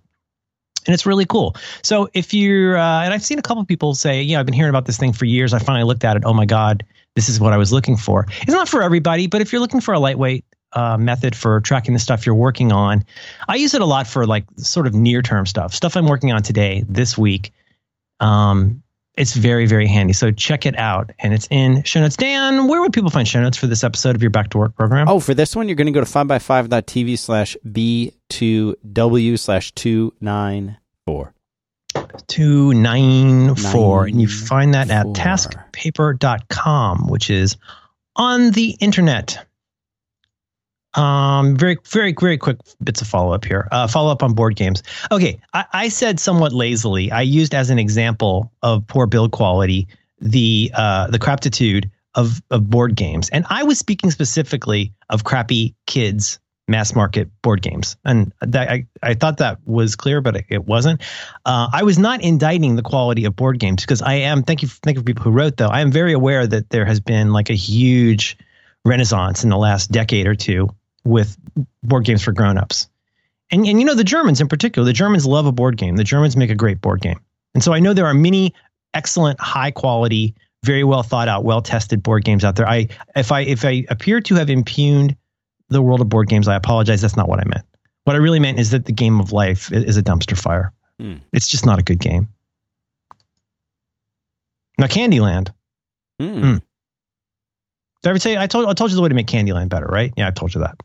and 0.86 0.94
it's 0.94 1.06
really 1.06 1.26
cool. 1.26 1.56
So 1.84 2.10
if 2.14 2.34
you're, 2.34 2.78
uh, 2.78 3.04
and 3.04 3.14
I've 3.14 3.24
seen 3.24 3.40
a 3.40 3.42
couple 3.42 3.62
of 3.62 3.68
people 3.68 3.94
say, 3.96 4.22
you 4.22 4.34
know, 4.34 4.40
I've 4.40 4.46
been 4.46 4.54
hearing 4.54 4.70
about 4.70 4.86
this 4.86 4.98
thing 4.98 5.14
for 5.14 5.26
years. 5.26 5.54
I 5.54 5.60
finally 5.60 5.84
looked 5.84 6.04
at 6.04 6.18
it. 6.18 6.24
Oh 6.26 6.34
my 6.34 6.46
god, 6.46 6.86
this 7.16 7.30
is 7.30 7.40
what 7.40 7.54
I 7.54 7.58
was 7.58 7.72
looking 7.72 7.98
for. 7.98 8.26
It's 8.42 8.52
not 8.52 8.70
for 8.70 8.82
everybody, 8.82 9.28
but 9.28 9.42
if 9.42 9.52
you're 9.52 9.62
looking 9.62 9.82
for 9.82 9.94
a 9.94 10.00
lightweight 10.00 10.46
uh, 10.74 10.98
method 10.98 11.36
for 11.36 11.60
tracking 11.62 11.94
the 11.94 12.00
stuff 12.00 12.26
you're 12.26 12.36
working 12.36 12.72
on, 12.72 13.04
I 13.48 13.56
use 13.56 13.74
it 13.74 13.82
a 13.82 13.86
lot 13.86 14.08
for 14.08 14.26
like 14.26 14.46
sort 14.58 14.88
of 14.88 14.94
near 14.94 15.22
term 15.22 15.46
stuff, 15.46 15.74
stuff 15.74 15.96
I'm 15.96 16.08
working 16.08 16.32
on 16.32 16.42
today, 16.42 16.84
this 16.88 17.18
week. 17.18 17.52
Um, 18.20 18.84
it's 19.22 19.36
very, 19.36 19.68
very 19.68 19.86
handy. 19.86 20.13
So 20.13 20.32
check 20.32 20.66
it 20.66 20.75
out. 20.80 21.12
And 21.20 21.32
it's 21.32 21.48
in 21.51 21.84
show 21.84 22.00
notes. 22.00 22.18
Dan, 22.18 22.68
where 22.68 22.82
would 22.82 22.92
people 22.92 23.12
find 23.12 23.28
show 23.28 23.40
notes 23.40 23.56
for 23.56 23.68
this 23.68 23.84
episode 23.84 24.16
of 24.16 24.24
your 24.24 24.32
Back 24.32 24.50
to 24.50 24.58
Work 24.58 24.75
program? 24.75 25.08
Oh, 25.08 25.20
for 25.20 25.36
this 25.36 25.56
one, 25.56 25.70
you're 25.70 25.75
going 25.75 25.86
to 25.86 25.92
go 25.92 26.04
to 26.04 26.12
5by5.tv 26.12 27.20
slash 27.20 27.56
B2W 27.63 29.38
slash 29.38 29.72
294. 29.74 31.34
294. 32.28 34.06
And 34.06 34.20
you 34.20 34.28
find 34.28 34.74
that 34.74 34.90
at 34.90 35.06
taskpaper.com, 35.06 37.08
which 37.08 37.30
is 37.30 37.58
on 38.16 38.50
the 38.50 38.75
internet. 38.80 39.46
Um, 40.94 41.56
very, 41.56 41.78
very, 41.88 42.14
very 42.14 42.38
quick 42.38 42.58
bits 42.84 43.02
of 43.02 43.08
follow 43.08 43.34
up 43.34 43.46
here. 43.46 43.68
Uh, 43.72 43.88
follow 43.88 44.12
up 44.12 44.24
on 44.24 44.34
board 44.34 44.56
games. 44.56 44.84
Okay, 45.12 45.40
I, 45.54 45.66
I 45.74 45.88
said 45.88 46.20
somewhat 46.20 46.52
lazily. 46.52 47.12
I 47.12 47.22
used 47.22 47.54
as 47.54 47.70
an 47.70 47.80
example 47.80 48.52
of 48.62 48.86
poor 48.88 49.08
build 49.08 49.32
quality 49.32 49.88
the 50.20 50.72
uh, 50.76 51.08
the 51.08 51.20
craptitude 51.20 51.90
of 52.16 52.42
of 52.52 52.70
board 52.70 52.96
games, 52.96 53.30
and 53.30 53.46
I 53.50 53.64
was 53.64 53.80
speaking 53.80 54.12
specifically 54.12 54.94
of 55.10 55.24
crappy 55.24 55.76
kids 55.88 56.40
mass 56.68 56.94
market 56.94 57.30
board 57.42 57.62
games, 57.62 57.96
and 58.04 58.34
that, 58.42 58.70
I 58.70 58.86
I 59.02 59.14
thought 59.14 59.38
that 59.38 59.60
was 59.66 59.96
clear, 59.96 60.20
but 60.20 60.44
it, 60.50 60.66
wasn't. 60.66 61.02
Uh, 61.46 61.70
I 61.72 61.84
was 61.84 61.98
not 61.98 62.22
indicting 62.22 62.76
the 62.76 62.82
quality 62.82 63.26
of 63.26 63.36
board 63.36 63.60
games 63.60 63.84
because 63.84 64.02
I 64.02 64.16
am. 64.16 64.44
Thank 64.44 64.62
you, 64.62 64.68
thank 64.68 64.96
you 64.96 65.02
for 65.02 65.06
people 65.06 65.24
who 65.24 65.32
wrote 65.32 65.56
though. 65.56 65.70
I 65.70 65.80
am 65.80 65.92
very 65.92 66.14
aware 66.14 66.46
that 66.46 66.70
there 66.70 66.86
has 66.86 67.00
been 67.00 67.32
like 67.32 67.50
a 67.50 67.56
huge 67.56 68.38
renaissance 68.84 69.44
in 69.44 69.50
the 69.50 69.58
last 69.58 69.92
decade 69.92 70.28
or 70.28 70.36
two 70.36 70.70
with 71.03 71.38
board 71.84 72.05
games 72.05 72.24
for 72.24 72.31
grown-ups. 72.31 72.88
And 73.51 73.65
and 73.67 73.79
you 73.79 73.86
know 73.86 73.96
the 73.96 74.03
Germans 74.03 74.39
in 74.39 74.48
particular, 74.48 74.86
the 74.86 74.93
Germans 74.93 75.25
love 75.25 75.46
a 75.46 75.51
board 75.51 75.77
game. 75.77 75.98
The 75.98 76.03
Germans 76.03 76.38
make 76.38 76.50
a 76.50 76.55
great 76.55 76.79
board 76.79 77.01
game. 77.01 77.20
And 77.53 77.63
so 77.63 77.74
I 77.74 77.79
know 77.79 77.93
there 77.93 78.05
are 78.05 78.13
many 78.13 78.53
excellent 78.93 79.39
high 79.39 79.72
quality, 79.72 80.36
very 80.63 80.84
well 80.84 81.03
thought 81.03 81.27
out, 81.27 81.43
well 81.43 81.62
tested 81.62 82.01
board 82.01 82.24
games 82.24 82.46
out 82.46 82.55
there. 82.55 82.67
I 82.67 82.88
if 83.15 83.31
I 83.31 83.41
if 83.41 83.65
I 83.65 83.86
appear 83.89 84.22
to 84.22 84.36
have 84.36 84.50
impugned 84.50 85.15
the 85.70 85.81
world 85.81 86.01
of 86.01 86.10
board 86.10 86.29
games, 86.29 86.48
I 86.48 86.55
apologize. 86.55 87.01
That's 87.01 87.18
not 87.18 87.27
what 87.27 87.40
I 87.40 87.44
meant. 87.46 87.66
What 88.05 88.16
I 88.16 88.20
really 88.20 88.40
meant 88.40 88.59
is 88.59 88.72
that 88.72 88.85
the 88.85 88.92
game 88.92 89.20
of 89.20 89.31
life 89.31 89.72
is 89.72 89.98
a 89.98 90.01
dumpster 90.01 90.37
fire. 90.37 90.74
Hmm. 91.00 91.16
It's 91.33 91.48
just 91.48 91.66
not 91.66 91.79
a 91.79 91.83
good 91.83 92.00
game. 92.00 92.29
Now 94.77 94.87
Candyland. 94.87 95.53
Hmm. 96.20 96.40
Hmm. 96.40 96.57
Did 98.01 98.07
I 98.07 98.09
ever 98.09 98.20
say 98.20 98.37
I 98.37 98.48
told 98.48 98.68
I 98.68 98.74
told 98.74 98.92
you 98.92 98.96
the 98.96 99.01
way 99.01 99.09
to 99.09 99.16
make 99.16 99.27
Candyland 99.27 99.70
better, 99.70 99.87
right? 99.87 100.14
Yeah, 100.16 100.27
I 100.27 100.31
told 100.31 100.53
you 100.55 100.61
that. 100.61 100.75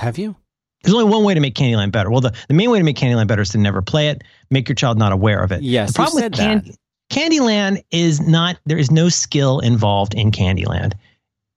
Have 0.00 0.18
you? 0.18 0.34
There's 0.82 0.94
only 0.94 1.10
one 1.10 1.24
way 1.24 1.34
to 1.34 1.40
make 1.40 1.54
Candyland 1.54 1.92
better. 1.92 2.10
Well, 2.10 2.22
the, 2.22 2.34
the 2.48 2.54
main 2.54 2.70
way 2.70 2.78
to 2.78 2.84
make 2.84 2.96
Candyland 2.96 3.26
better 3.26 3.42
is 3.42 3.50
to 3.50 3.58
never 3.58 3.82
play 3.82 4.08
it, 4.08 4.24
make 4.50 4.66
your 4.66 4.74
child 4.76 4.98
not 4.98 5.12
aware 5.12 5.42
of 5.42 5.52
it. 5.52 5.62
Yes, 5.62 5.90
the 5.90 5.96
problem 5.96 6.22
you 6.22 6.28
with 6.28 6.36
said 6.36 6.64
Can- 6.64 7.30
Candyland 7.30 7.84
is 7.90 8.20
not 8.20 8.58
there 8.64 8.78
is 8.78 8.90
no 8.90 9.10
skill 9.10 9.60
involved 9.60 10.14
in 10.14 10.30
Candyland. 10.30 10.94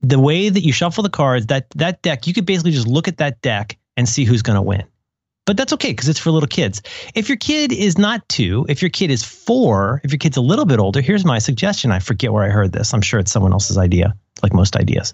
The 0.01 0.19
way 0.19 0.49
that 0.49 0.59
you 0.61 0.73
shuffle 0.73 1.03
the 1.03 1.09
cards, 1.09 1.45
that 1.45 1.69
that 1.75 2.01
deck, 2.01 2.27
you 2.27 2.33
could 2.33 2.45
basically 2.45 2.71
just 2.71 2.87
look 2.87 3.07
at 3.07 3.17
that 3.17 3.41
deck 3.41 3.77
and 3.95 4.09
see 4.09 4.25
who's 4.25 4.41
going 4.41 4.57
to 4.57 4.61
win. 4.61 4.83
But 5.45 5.57
that's 5.57 5.73
okay 5.73 5.91
because 5.91 6.09
it's 6.09 6.19
for 6.19 6.31
little 6.31 6.47
kids. 6.47 6.81
If 7.15 7.29
your 7.29 7.37
kid 7.37 7.71
is 7.71 7.97
not 7.97 8.27
two, 8.29 8.65
if 8.67 8.81
your 8.81 8.89
kid 8.89 9.11
is 9.11 9.23
four, 9.23 10.01
if 10.03 10.11
your 10.11 10.17
kid's 10.17 10.37
a 10.37 10.41
little 10.41 10.65
bit 10.65 10.79
older, 10.79 11.01
here's 11.01 11.25
my 11.25 11.39
suggestion. 11.39 11.91
I 11.91 11.99
forget 11.99 12.31
where 12.31 12.43
I 12.43 12.49
heard 12.49 12.71
this. 12.73 12.93
I'm 12.93 13.01
sure 13.01 13.19
it's 13.19 13.31
someone 13.31 13.53
else's 13.53 13.77
idea, 13.77 14.15
like 14.41 14.53
most 14.53 14.75
ideas. 14.75 15.13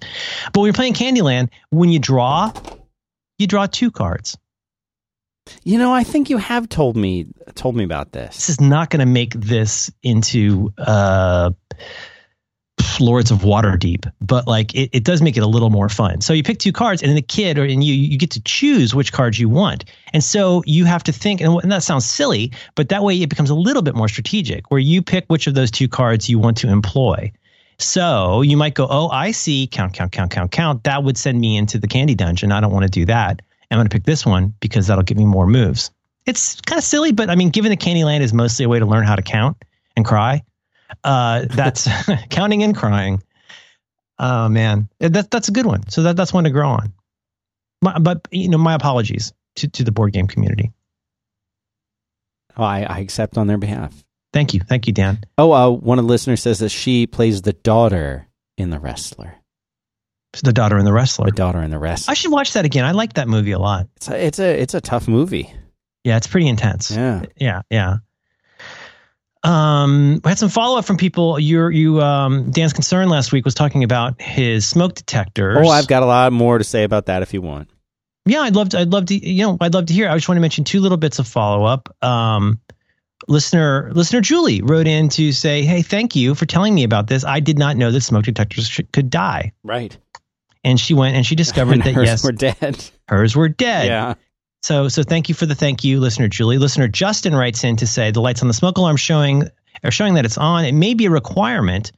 But 0.53 0.61
when 0.61 0.67
you're 0.67 0.73
playing 0.73 0.93
Candyland, 0.93 1.49
when 1.71 1.89
you 1.89 1.99
draw, 1.99 2.51
you 3.39 3.47
draw 3.47 3.65
two 3.65 3.89
cards. 3.89 4.37
You 5.63 5.79
know, 5.79 5.91
I 5.91 6.03
think 6.03 6.29
you 6.29 6.37
have 6.37 6.69
told 6.69 6.95
me 6.95 7.25
told 7.55 7.75
me 7.75 7.83
about 7.83 8.11
this. 8.11 8.35
This 8.35 8.49
is 8.49 8.61
not 8.61 8.91
going 8.91 8.99
to 8.99 9.07
make 9.07 9.33
this 9.33 9.91
into 10.03 10.71
uh, 10.77 11.51
Lords 12.99 13.31
of 13.31 13.39
Waterdeep, 13.39 14.11
but 14.21 14.47
like 14.47 14.75
it, 14.75 14.89
it 14.93 15.03
does 15.03 15.21
make 15.21 15.37
it 15.37 15.43
a 15.43 15.47
little 15.47 15.69
more 15.69 15.89
fun. 15.89 16.21
So 16.21 16.33
you 16.33 16.43
pick 16.43 16.59
two 16.59 16.71
cards, 16.71 17.01
and 17.01 17.09
then 17.09 17.15
the 17.15 17.21
kid 17.21 17.57
or 17.57 17.63
and 17.63 17.83
you 17.83 17.93
you 17.93 18.17
get 18.17 18.31
to 18.31 18.41
choose 18.41 18.93
which 18.93 19.11
cards 19.11 19.39
you 19.39 19.49
want, 19.49 19.85
and 20.13 20.23
so 20.23 20.61
you 20.65 20.85
have 20.85 21.03
to 21.05 21.11
think. 21.11 21.41
And, 21.41 21.61
and 21.63 21.71
that 21.71 21.81
sounds 21.83 22.05
silly, 22.05 22.51
but 22.75 22.89
that 22.89 23.03
way 23.03 23.19
it 23.19 23.29
becomes 23.29 23.49
a 23.49 23.55
little 23.55 23.81
bit 23.81 23.95
more 23.95 24.07
strategic, 24.07 24.69
where 24.69 24.79
you 24.79 25.01
pick 25.01 25.25
which 25.27 25.47
of 25.47 25.55
those 25.55 25.71
two 25.71 25.87
cards 25.87 26.29
you 26.29 26.37
want 26.37 26.57
to 26.57 26.69
employ. 26.69 27.31
So 27.79 28.41
you 28.41 28.57
might 28.57 28.73
go, 28.73 28.87
oh, 28.89 29.07
I 29.09 29.31
see, 29.31 29.65
count, 29.65 29.93
count, 29.93 30.11
count, 30.11 30.31
count, 30.31 30.51
count. 30.51 30.83
That 30.83 31.03
would 31.03 31.17
send 31.17 31.39
me 31.39 31.57
into 31.57 31.79
the 31.79 31.87
candy 31.87 32.13
dungeon. 32.13 32.51
I 32.51 32.59
don't 32.59 32.73
want 32.73 32.83
to 32.83 32.89
do 32.89 33.05
that. 33.05 33.41
I'm 33.71 33.77
going 33.77 33.87
to 33.87 33.93
pick 33.93 34.03
this 34.03 34.25
one 34.25 34.53
because 34.59 34.87
that'll 34.87 35.03
give 35.03 35.17
me 35.17 35.25
more 35.25 35.47
moves. 35.47 35.91
It's 36.25 36.59
kind 36.61 36.77
of 36.77 36.83
silly, 36.83 37.11
but 37.11 37.29
I 37.29 37.35
mean, 37.35 37.49
given 37.49 37.71
that 37.71 37.79
Candyland 37.79 38.19
is 38.19 38.33
mostly 38.33 38.65
a 38.65 38.69
way 38.69 38.79
to 38.79 38.85
learn 38.85 39.05
how 39.05 39.15
to 39.15 39.21
count 39.21 39.57
and 39.95 40.05
cry, 40.05 40.43
uh, 41.03 41.45
that's 41.49 41.87
counting 42.29 42.63
and 42.63 42.75
crying. 42.75 43.23
Oh 44.17 44.49
man, 44.49 44.89
that, 44.99 45.31
that's 45.31 45.47
a 45.47 45.51
good 45.51 45.65
one. 45.65 45.87
So 45.89 46.03
that, 46.03 46.17
that's 46.17 46.33
one 46.33 46.43
to 46.43 46.49
grow 46.49 46.69
on. 46.69 46.93
My, 47.81 47.97
but 47.97 48.27
you 48.31 48.49
know, 48.49 48.57
my 48.57 48.73
apologies 48.73 49.33
to, 49.55 49.69
to 49.69 49.83
the 49.83 49.93
board 49.93 50.11
game 50.11 50.27
community. 50.27 50.73
Oh, 52.57 52.63
I, 52.63 52.81
I 52.81 52.99
accept 52.99 53.37
on 53.37 53.47
their 53.47 53.57
behalf. 53.57 54.03
Thank 54.31 54.53
you, 54.53 54.59
thank 54.59 54.87
you, 54.87 54.93
Dan. 54.93 55.19
Oh, 55.37 55.51
uh, 55.51 55.69
one 55.69 55.97
of 55.99 56.05
the 56.05 56.09
listeners 56.09 56.41
says 56.41 56.59
that 56.59 56.69
she 56.69 57.07
plays 57.07 57.41
the 57.41 57.53
daughter 57.53 58.27
in 58.57 58.69
the 58.69 58.79
wrestler. 58.79 59.35
It's 60.33 60.43
the 60.43 60.53
daughter 60.53 60.77
in 60.77 60.85
the 60.85 60.93
wrestler. 60.93 61.25
The 61.25 61.31
daughter 61.31 61.59
in 61.63 61.71
the 61.71 61.79
wrestler. 61.79 62.11
I 62.11 62.13
should 62.13 62.31
watch 62.31 62.53
that 62.53 62.63
again. 62.65 62.85
I 62.85 62.91
like 62.91 63.13
that 63.13 63.27
movie 63.27 63.51
a 63.53 63.59
lot. 63.59 63.87
It's 63.95 64.09
a, 64.09 64.25
it's 64.25 64.39
a 64.39 64.61
it's 64.61 64.73
a 64.75 64.81
tough 64.81 65.07
movie. 65.07 65.51
Yeah, 66.03 66.17
it's 66.17 66.27
pretty 66.27 66.47
intense. 66.47 66.91
Yeah. 66.91 67.23
yeah, 67.35 67.61
yeah. 67.71 67.95
Um, 69.41 70.19
we 70.23 70.29
had 70.29 70.37
some 70.37 70.49
follow 70.49 70.77
up 70.77 70.85
from 70.85 70.97
people. 70.97 71.39
Your 71.39 71.71
you 71.71 72.01
um 72.01 72.51
Dan's 72.51 72.73
concern 72.73 73.09
last 73.09 73.31
week 73.31 73.45
was 73.45 73.53
talking 73.55 73.83
about 73.83 74.21
his 74.21 74.67
smoke 74.67 74.95
detectors. 74.95 75.57
Oh, 75.59 75.69
I've 75.69 75.87
got 75.87 76.03
a 76.03 76.05
lot 76.05 76.33
more 76.33 76.57
to 76.57 76.63
say 76.63 76.83
about 76.83 77.05
that 77.05 77.21
if 77.23 77.33
you 77.33 77.41
want. 77.41 77.69
yeah, 78.25 78.41
I'd 78.41 78.55
love 78.55 78.69
to. 78.69 78.79
I'd 78.79 78.89
love 78.89 79.05
to. 79.05 79.15
You 79.15 79.47
know, 79.47 79.57
I'd 79.61 79.73
love 79.73 79.85
to 79.87 79.93
hear. 79.93 80.09
I 80.09 80.15
just 80.15 80.27
want 80.27 80.37
to 80.37 80.41
mention 80.41 80.65
two 80.65 80.81
little 80.81 80.97
bits 80.97 81.19
of 81.19 81.27
follow 81.27 81.63
up. 81.63 81.95
Um, 82.03 82.59
listener 83.27 83.91
listener 83.93 84.21
Julie 84.21 84.61
wrote 84.61 84.87
in 84.87 85.09
to 85.09 85.31
say, 85.31 85.63
"Hey, 85.63 85.81
thank 85.81 86.15
you 86.15 86.35
for 86.35 86.45
telling 86.45 86.73
me 86.73 86.83
about 86.83 87.07
this. 87.07 87.23
I 87.23 87.39
did 87.39 87.57
not 87.57 87.77
know 87.77 87.91
that 87.91 88.01
smoke 88.01 88.25
detectors 88.25 88.67
sh- 88.67 88.81
could 88.91 89.09
die." 89.09 89.53
Right. 89.63 89.95
And 90.63 90.79
she 90.79 90.93
went 90.93 91.15
and 91.15 91.25
she 91.25 91.35
discovered 91.35 91.81
that 91.83 91.93
Hers 91.93 92.07
yes, 92.07 92.23
we're 92.23 92.31
dead. 92.31 92.83
hers 93.07 93.35
were 93.35 93.49
dead. 93.49 93.87
Yeah. 93.87 94.13
So 94.61 94.87
so 94.87 95.03
thank 95.03 95.29
you 95.29 95.35
for 95.35 95.45
the 95.45 95.55
thank 95.55 95.83
you, 95.83 95.99
listener 95.99 96.27
Julie. 96.27 96.57
Listener 96.57 96.87
Justin 96.87 97.35
writes 97.35 97.63
in 97.63 97.75
to 97.77 97.87
say 97.87 98.11
the 98.11 98.21
lights 98.21 98.41
on 98.41 98.47
the 98.47 98.53
smoke 98.53 98.77
alarm 98.77 98.97
showing 98.97 99.43
are 99.83 99.91
showing 99.91 100.15
that 100.15 100.25
it's 100.25 100.37
on. 100.37 100.65
It 100.65 100.73
may 100.73 100.93
be 100.93 101.05
a 101.05 101.09
requirement 101.09 101.91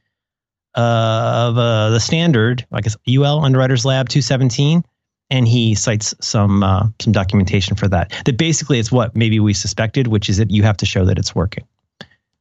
of 0.74 1.58
uh, 1.58 1.90
the 1.90 1.98
standard, 1.98 2.64
I 2.72 2.80
guess 2.80 2.96
UL 3.08 3.44
Underwriters 3.44 3.84
Lab 3.84 4.08
217, 4.08 4.84
and 5.32 5.48
he 5.48 5.74
cites 5.74 6.14
some 6.20 6.62
uh, 6.62 6.88
some 7.00 7.12
documentation 7.12 7.74
for 7.74 7.88
that. 7.88 8.12
That 8.26 8.36
basically 8.36 8.78
it's 8.78 8.92
what 8.92 9.16
maybe 9.16 9.40
we 9.40 9.54
suspected, 9.54 10.06
which 10.06 10.28
is 10.28 10.36
that 10.36 10.50
you 10.50 10.62
have 10.62 10.76
to 10.76 10.86
show 10.86 11.06
that 11.06 11.18
it's 11.18 11.34
working, 11.34 11.66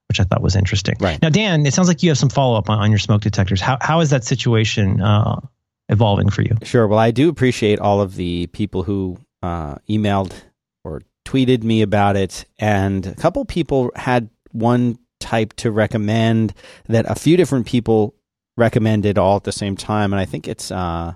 which 0.09 0.19
I 0.19 0.25
thought 0.25 0.41
was 0.41 0.57
interesting. 0.57 0.97
Right. 0.99 1.19
Now, 1.21 1.29
Dan, 1.29 1.65
it 1.65 1.73
sounds 1.73 1.87
like 1.87 2.03
you 2.03 2.09
have 2.09 2.17
some 2.17 2.29
follow 2.29 2.57
up 2.57 2.69
on, 2.69 2.79
on 2.79 2.91
your 2.91 2.99
smoke 2.99 3.21
detectors. 3.21 3.61
How 3.61 3.77
how 3.81 4.01
is 4.01 4.09
that 4.09 4.25
situation 4.25 5.01
uh, 5.01 5.39
evolving 5.87 6.29
for 6.29 6.41
you? 6.41 6.57
Sure. 6.63 6.85
Well, 6.85 6.99
I 6.99 7.11
do 7.11 7.29
appreciate 7.29 7.79
all 7.79 8.01
of 8.01 8.15
the 8.15 8.47
people 8.47 8.83
who 8.83 9.17
uh, 9.41 9.75
emailed 9.89 10.33
or 10.83 11.01
tweeted 11.25 11.63
me 11.63 11.81
about 11.81 12.17
it, 12.17 12.45
and 12.59 13.07
a 13.07 13.15
couple 13.15 13.45
people 13.45 13.91
had 13.95 14.29
one 14.51 14.99
type 15.21 15.53
to 15.53 15.71
recommend 15.71 16.53
that 16.89 17.05
a 17.09 17.15
few 17.15 17.37
different 17.37 17.67
people 17.67 18.15
recommended 18.57 19.17
all 19.17 19.37
at 19.37 19.45
the 19.45 19.51
same 19.53 19.77
time, 19.77 20.11
and 20.11 20.19
I 20.19 20.25
think 20.25 20.49
it's 20.49 20.71
uh, 20.71 21.13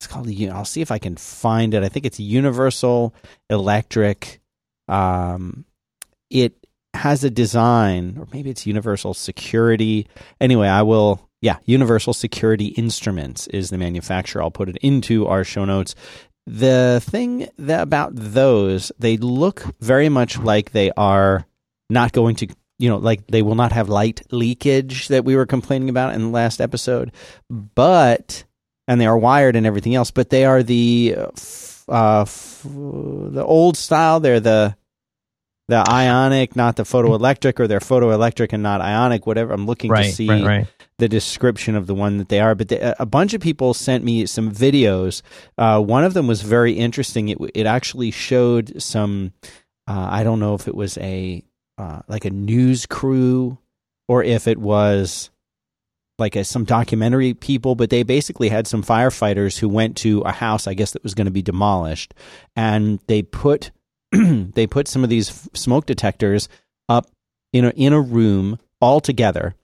it's 0.00 0.06
called. 0.06 0.30
I'll 0.50 0.64
see 0.64 0.80
if 0.80 0.90
I 0.90 0.98
can 0.98 1.16
find 1.16 1.74
it. 1.74 1.82
I 1.82 1.90
think 1.90 2.06
it's 2.06 2.18
Universal 2.18 3.14
Electric. 3.50 4.40
Um, 4.88 5.66
it 6.30 6.54
has 6.94 7.22
a 7.22 7.28
design, 7.28 8.16
or 8.18 8.26
maybe 8.32 8.48
it's 8.48 8.66
Universal 8.66 9.12
Security. 9.12 10.06
Anyway, 10.40 10.68
I 10.68 10.82
will. 10.82 11.28
Yeah, 11.42 11.56
Universal 11.66 12.14
Security 12.14 12.68
Instruments 12.68 13.46
is 13.48 13.68
the 13.68 13.76
manufacturer. 13.76 14.42
I'll 14.42 14.50
put 14.50 14.70
it 14.70 14.78
into 14.78 15.26
our 15.26 15.44
show 15.44 15.66
notes. 15.66 15.94
The 16.46 17.02
thing 17.04 17.48
that 17.58 17.82
about 17.82 18.12
those, 18.14 18.92
they 18.98 19.18
look 19.18 19.64
very 19.80 20.08
much 20.08 20.38
like 20.38 20.72
they 20.72 20.90
are 20.96 21.44
not 21.90 22.12
going 22.12 22.36
to, 22.36 22.48
you 22.78 22.88
know, 22.88 22.96
like 22.96 23.26
they 23.26 23.42
will 23.42 23.54
not 23.54 23.72
have 23.72 23.90
light 23.90 24.22
leakage 24.30 25.08
that 25.08 25.26
we 25.26 25.36
were 25.36 25.46
complaining 25.46 25.90
about 25.90 26.14
in 26.14 26.22
the 26.22 26.28
last 26.28 26.60
episode, 26.60 27.12
but 27.50 28.44
and 28.90 29.00
they 29.00 29.06
are 29.06 29.16
wired 29.16 29.54
and 29.54 29.66
everything 29.66 29.94
else, 29.94 30.10
but 30.10 30.30
they 30.30 30.44
are 30.44 30.64
the 30.64 31.14
uh, 31.88 32.22
f- 32.22 32.64
the 32.64 33.44
old 33.46 33.76
style. 33.76 34.18
They're 34.18 34.40
the 34.40 34.76
the 35.68 35.84
ionic, 35.88 36.56
not 36.56 36.74
the 36.74 36.82
photoelectric, 36.82 37.60
or 37.60 37.68
they're 37.68 37.78
photoelectric 37.78 38.52
and 38.52 38.64
not 38.64 38.80
ionic. 38.80 39.28
Whatever. 39.28 39.52
I'm 39.52 39.64
looking 39.64 39.92
right, 39.92 40.06
to 40.06 40.12
see 40.12 40.28
right, 40.28 40.44
right. 40.44 40.66
the 40.98 41.08
description 41.08 41.76
of 41.76 41.86
the 41.86 41.94
one 41.94 42.18
that 42.18 42.30
they 42.30 42.40
are. 42.40 42.56
But 42.56 42.70
the, 42.70 43.00
a 43.00 43.06
bunch 43.06 43.32
of 43.32 43.40
people 43.40 43.74
sent 43.74 44.02
me 44.02 44.26
some 44.26 44.50
videos. 44.50 45.22
Uh, 45.56 45.80
one 45.80 46.02
of 46.02 46.12
them 46.12 46.26
was 46.26 46.42
very 46.42 46.72
interesting. 46.72 47.28
It 47.28 47.38
it 47.54 47.66
actually 47.66 48.10
showed 48.10 48.82
some. 48.82 49.32
Uh, 49.86 50.08
I 50.10 50.24
don't 50.24 50.40
know 50.40 50.56
if 50.56 50.66
it 50.66 50.74
was 50.74 50.98
a 50.98 51.44
uh, 51.78 52.00
like 52.08 52.24
a 52.24 52.30
news 52.30 52.86
crew 52.86 53.56
or 54.08 54.24
if 54.24 54.48
it 54.48 54.58
was 54.58 55.30
like 56.20 56.36
a, 56.36 56.44
some 56.44 56.64
documentary 56.64 57.34
people, 57.34 57.74
but 57.74 57.90
they 57.90 58.02
basically 58.02 58.48
had 58.48 58.66
some 58.66 58.82
firefighters 58.82 59.58
who 59.58 59.68
went 59.68 59.96
to 59.98 60.20
a 60.20 60.32
house, 60.32 60.66
I 60.66 60.74
guess 60.74 60.92
that 60.92 61.02
was 61.02 61.14
going 61.14 61.26
to 61.26 61.30
be 61.30 61.42
demolished, 61.42 62.14
and 62.54 63.00
they 63.06 63.22
put 63.22 63.70
they 64.12 64.66
put 64.66 64.88
some 64.88 65.04
of 65.04 65.10
these 65.10 65.48
smoke 65.54 65.86
detectors 65.86 66.48
up 66.88 67.10
in 67.52 67.64
a 67.64 67.70
in 67.70 67.92
a 67.92 68.00
room 68.00 68.58
all 68.80 69.00
together 69.00 69.54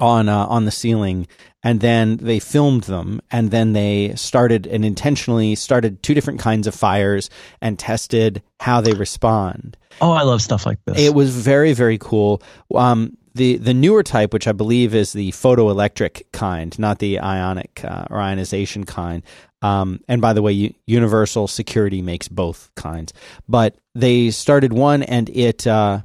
on 0.00 0.28
uh, 0.28 0.46
on 0.46 0.64
the 0.64 0.70
ceiling, 0.70 1.26
and 1.62 1.80
then 1.80 2.18
they 2.18 2.38
filmed 2.38 2.84
them, 2.84 3.20
and 3.30 3.50
then 3.50 3.72
they 3.72 4.12
started 4.14 4.66
and 4.66 4.84
intentionally 4.84 5.54
started 5.54 6.02
two 6.02 6.14
different 6.14 6.40
kinds 6.40 6.66
of 6.66 6.74
fires 6.74 7.30
and 7.60 7.78
tested 7.78 8.42
how 8.60 8.80
they 8.80 8.92
respond. 8.92 9.76
Oh, 10.00 10.12
I 10.12 10.22
love 10.22 10.42
stuff 10.42 10.66
like 10.66 10.78
this. 10.84 10.98
It 10.98 11.14
was 11.14 11.34
very 11.34 11.72
very 11.72 11.98
cool. 11.98 12.42
Um, 12.74 13.16
the 13.38 13.56
the 13.56 13.72
newer 13.72 14.02
type, 14.02 14.34
which 14.34 14.46
I 14.46 14.52
believe 14.52 14.94
is 14.94 15.12
the 15.14 15.32
photoelectric 15.32 16.24
kind, 16.32 16.78
not 16.78 16.98
the 16.98 17.20
ionic 17.20 17.80
uh, 17.84 18.04
or 18.10 18.20
ionization 18.20 18.84
kind. 18.84 19.22
Um, 19.62 20.00
and 20.06 20.20
by 20.20 20.34
the 20.34 20.42
way, 20.42 20.74
Universal 20.86 21.48
Security 21.48 22.02
makes 22.02 22.28
both 22.28 22.70
kinds, 22.74 23.12
but 23.48 23.76
they 23.94 24.30
started 24.30 24.72
one, 24.72 25.02
and 25.02 25.30
it 25.30 25.66
uh, 25.66 26.02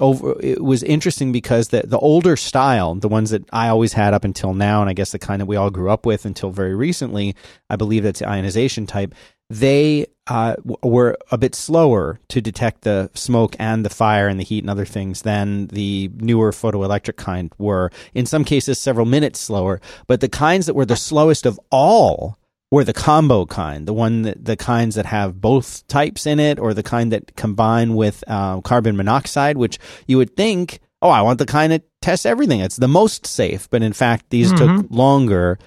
over. 0.00 0.36
It 0.40 0.62
was 0.62 0.82
interesting 0.82 1.32
because 1.32 1.68
the 1.68 1.82
the 1.86 1.98
older 1.98 2.36
style, 2.36 2.94
the 2.94 3.08
ones 3.08 3.30
that 3.30 3.44
I 3.52 3.68
always 3.68 3.92
had 3.92 4.12
up 4.12 4.24
until 4.24 4.52
now, 4.52 4.80
and 4.80 4.90
I 4.90 4.92
guess 4.92 5.12
the 5.12 5.18
kind 5.18 5.40
that 5.40 5.46
we 5.46 5.56
all 5.56 5.70
grew 5.70 5.90
up 5.90 6.04
with 6.04 6.24
until 6.24 6.50
very 6.50 6.74
recently, 6.74 7.36
I 7.70 7.76
believe 7.76 8.02
that's 8.02 8.20
the 8.20 8.28
ionization 8.28 8.86
type. 8.86 9.14
They 9.50 10.06
uh, 10.26 10.56
were 10.82 11.16
a 11.30 11.38
bit 11.38 11.54
slower 11.54 12.20
to 12.28 12.40
detect 12.42 12.82
the 12.82 13.10
smoke 13.14 13.56
and 13.58 13.82
the 13.84 13.88
fire 13.90 14.28
and 14.28 14.38
the 14.38 14.44
heat 14.44 14.62
and 14.62 14.68
other 14.68 14.84
things 14.84 15.22
than 15.22 15.68
the 15.68 16.10
newer 16.16 16.52
photoelectric 16.52 17.16
kind 17.16 17.50
were. 17.56 17.90
In 18.12 18.26
some 18.26 18.44
cases, 18.44 18.78
several 18.78 19.06
minutes 19.06 19.40
slower. 19.40 19.80
But 20.06 20.20
the 20.20 20.28
kinds 20.28 20.66
that 20.66 20.74
were 20.74 20.84
the 20.84 20.96
slowest 20.96 21.46
of 21.46 21.58
all 21.70 22.36
were 22.70 22.84
the 22.84 22.92
combo 22.92 23.46
kind, 23.46 23.88
the 23.88 23.94
one 23.94 24.20
that 24.22 24.44
the 24.44 24.56
kinds 24.56 24.96
that 24.96 25.06
have 25.06 25.40
both 25.40 25.86
types 25.86 26.26
in 26.26 26.38
it, 26.38 26.58
or 26.58 26.74
the 26.74 26.82
kind 26.82 27.10
that 27.12 27.34
combine 27.34 27.94
with 27.94 28.22
uh, 28.26 28.60
carbon 28.60 28.98
monoxide, 28.98 29.56
which 29.56 29.78
you 30.06 30.18
would 30.18 30.36
think, 30.36 30.80
oh, 31.00 31.08
I 31.08 31.22
want 31.22 31.38
the 31.38 31.46
kind 31.46 31.72
that 31.72 31.84
tests 32.02 32.26
everything. 32.26 32.60
It's 32.60 32.76
the 32.76 32.86
most 32.86 33.26
safe, 33.26 33.70
but 33.70 33.82
in 33.82 33.94
fact, 33.94 34.26
these 34.28 34.52
Mhm. 34.52 34.58
took 34.82 34.90
longer 34.90 35.58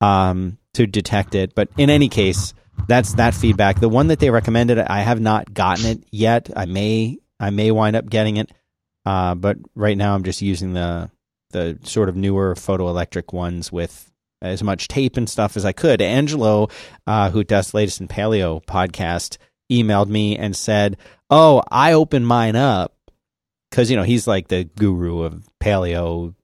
um, 0.00 0.58
to 0.74 0.88
detect 0.88 1.36
it. 1.36 1.54
But 1.54 1.68
in 1.76 1.90
any 1.90 2.08
case, 2.08 2.52
that's 2.86 3.14
that 3.14 3.34
feedback. 3.34 3.80
The 3.80 3.88
one 3.88 4.08
that 4.08 4.18
they 4.18 4.30
recommended, 4.30 4.78
I 4.78 5.00
have 5.00 5.20
not 5.20 5.52
gotten 5.52 5.86
it 5.86 6.04
yet. 6.10 6.50
I 6.54 6.66
may, 6.66 7.18
I 7.40 7.50
may 7.50 7.70
wind 7.70 7.96
up 7.96 8.08
getting 8.08 8.36
it, 8.36 8.50
uh, 9.04 9.34
but 9.34 9.56
right 9.74 9.96
now 9.96 10.14
I'm 10.14 10.24
just 10.24 10.42
using 10.42 10.74
the 10.74 11.10
the 11.50 11.78
sort 11.82 12.10
of 12.10 12.16
newer 12.16 12.54
photoelectric 12.54 13.32
ones 13.32 13.72
with 13.72 14.12
as 14.42 14.62
much 14.62 14.86
tape 14.86 15.16
and 15.16 15.28
stuff 15.28 15.56
as 15.56 15.64
I 15.64 15.72
could. 15.72 16.02
Angelo, 16.02 16.68
uh, 17.06 17.30
who 17.30 17.42
does 17.42 17.72
latest 17.74 18.00
in 18.00 18.08
paleo 18.08 18.62
podcast, 18.64 19.38
emailed 19.72 20.08
me 20.08 20.36
and 20.36 20.54
said, 20.54 20.96
"Oh, 21.30 21.62
I 21.70 21.92
opened 21.92 22.26
mine 22.26 22.56
up 22.56 22.94
because 23.70 23.90
you 23.90 23.96
know 23.96 24.02
he's 24.02 24.26
like 24.26 24.48
the 24.48 24.64
guru 24.64 25.22
of 25.22 25.48
paleo, 25.60 26.34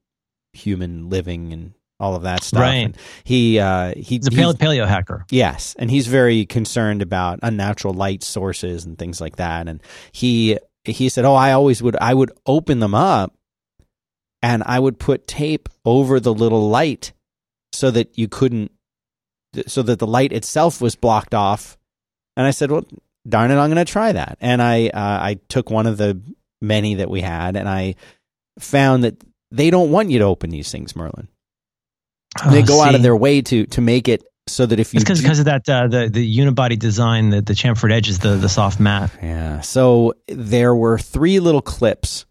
human 0.53 1.09
living, 1.09 1.53
and 1.53 1.73
all 2.05 2.15
of 2.15 2.23
that 2.23 2.43
stuff. 2.43 2.61
Right. 2.61 2.85
And 2.85 2.97
he 3.23 3.59
uh, 3.59 3.93
he 3.95 4.15
He's 4.15 4.27
a 4.27 4.31
paleo, 4.31 4.53
paleo 4.53 4.87
hacker. 4.87 5.25
Yes, 5.31 5.75
and 5.79 5.89
he's 5.89 6.07
very 6.07 6.45
concerned 6.45 7.01
about 7.01 7.39
unnatural 7.41 7.93
light 7.93 8.23
sources 8.23 8.85
and 8.85 8.97
things 8.97 9.19
like 9.19 9.37
that. 9.37 9.67
And 9.67 9.81
he 10.11 10.59
he 10.83 11.09
said, 11.09 11.25
"Oh, 11.25 11.33
I 11.33 11.51
always 11.51 11.81
would 11.81 11.95
I 11.97 12.13
would 12.13 12.31
open 12.45 12.79
them 12.79 12.93
up 12.93 13.33
and 14.41 14.63
I 14.65 14.79
would 14.79 14.99
put 14.99 15.27
tape 15.27 15.67
over 15.83 16.19
the 16.19 16.33
little 16.33 16.69
light 16.69 17.13
so 17.73 17.91
that 17.91 18.17
you 18.17 18.27
couldn't 18.27 18.71
so 19.67 19.81
that 19.81 19.99
the 19.99 20.07
light 20.07 20.31
itself 20.31 20.81
was 20.81 20.95
blocked 20.95 21.33
off." 21.33 21.77
And 22.37 22.45
I 22.45 22.51
said, 22.51 22.71
"Well, 22.71 22.85
darn 23.27 23.51
it, 23.51 23.55
I'm 23.55 23.71
going 23.71 23.83
to 23.83 23.91
try 23.91 24.11
that." 24.11 24.37
And 24.39 24.61
I 24.61 24.87
uh, 24.87 25.19
I 25.21 25.39
took 25.49 25.69
one 25.69 25.87
of 25.87 25.97
the 25.97 26.21
many 26.61 26.95
that 26.95 27.09
we 27.09 27.21
had 27.21 27.55
and 27.55 27.67
I 27.67 27.95
found 28.59 29.03
that 29.03 29.21
they 29.51 29.69
don't 29.69 29.91
want 29.91 30.09
you 30.09 30.19
to 30.19 30.25
open 30.25 30.49
these 30.49 30.71
things, 30.71 30.95
Merlin. 30.95 31.27
They 32.49 32.61
Oh, 32.61 32.65
go 32.65 32.81
out 32.81 32.95
of 32.95 33.01
their 33.01 33.15
way 33.15 33.41
to 33.41 33.65
to 33.67 33.81
make 33.81 34.07
it 34.07 34.23
so 34.47 34.65
that 34.65 34.79
if 34.79 34.93
you 34.93 34.97
It's 34.97 35.03
because 35.03 35.21
because 35.21 35.39
of 35.39 35.45
that 35.45 35.67
uh, 35.69 35.87
the 35.87 36.09
the 36.09 36.37
unibody 36.37 36.77
design, 36.77 37.29
the 37.29 37.41
the 37.41 37.53
chamfered 37.53 37.91
edges, 37.91 38.19
the 38.19 38.35
the 38.35 38.49
soft 38.49 38.79
mat. 38.79 39.11
Yeah. 39.21 39.61
So 39.61 40.13
there 40.27 40.75
were 40.75 40.97
three 40.97 41.39
little 41.39 41.61
clips 41.61 42.25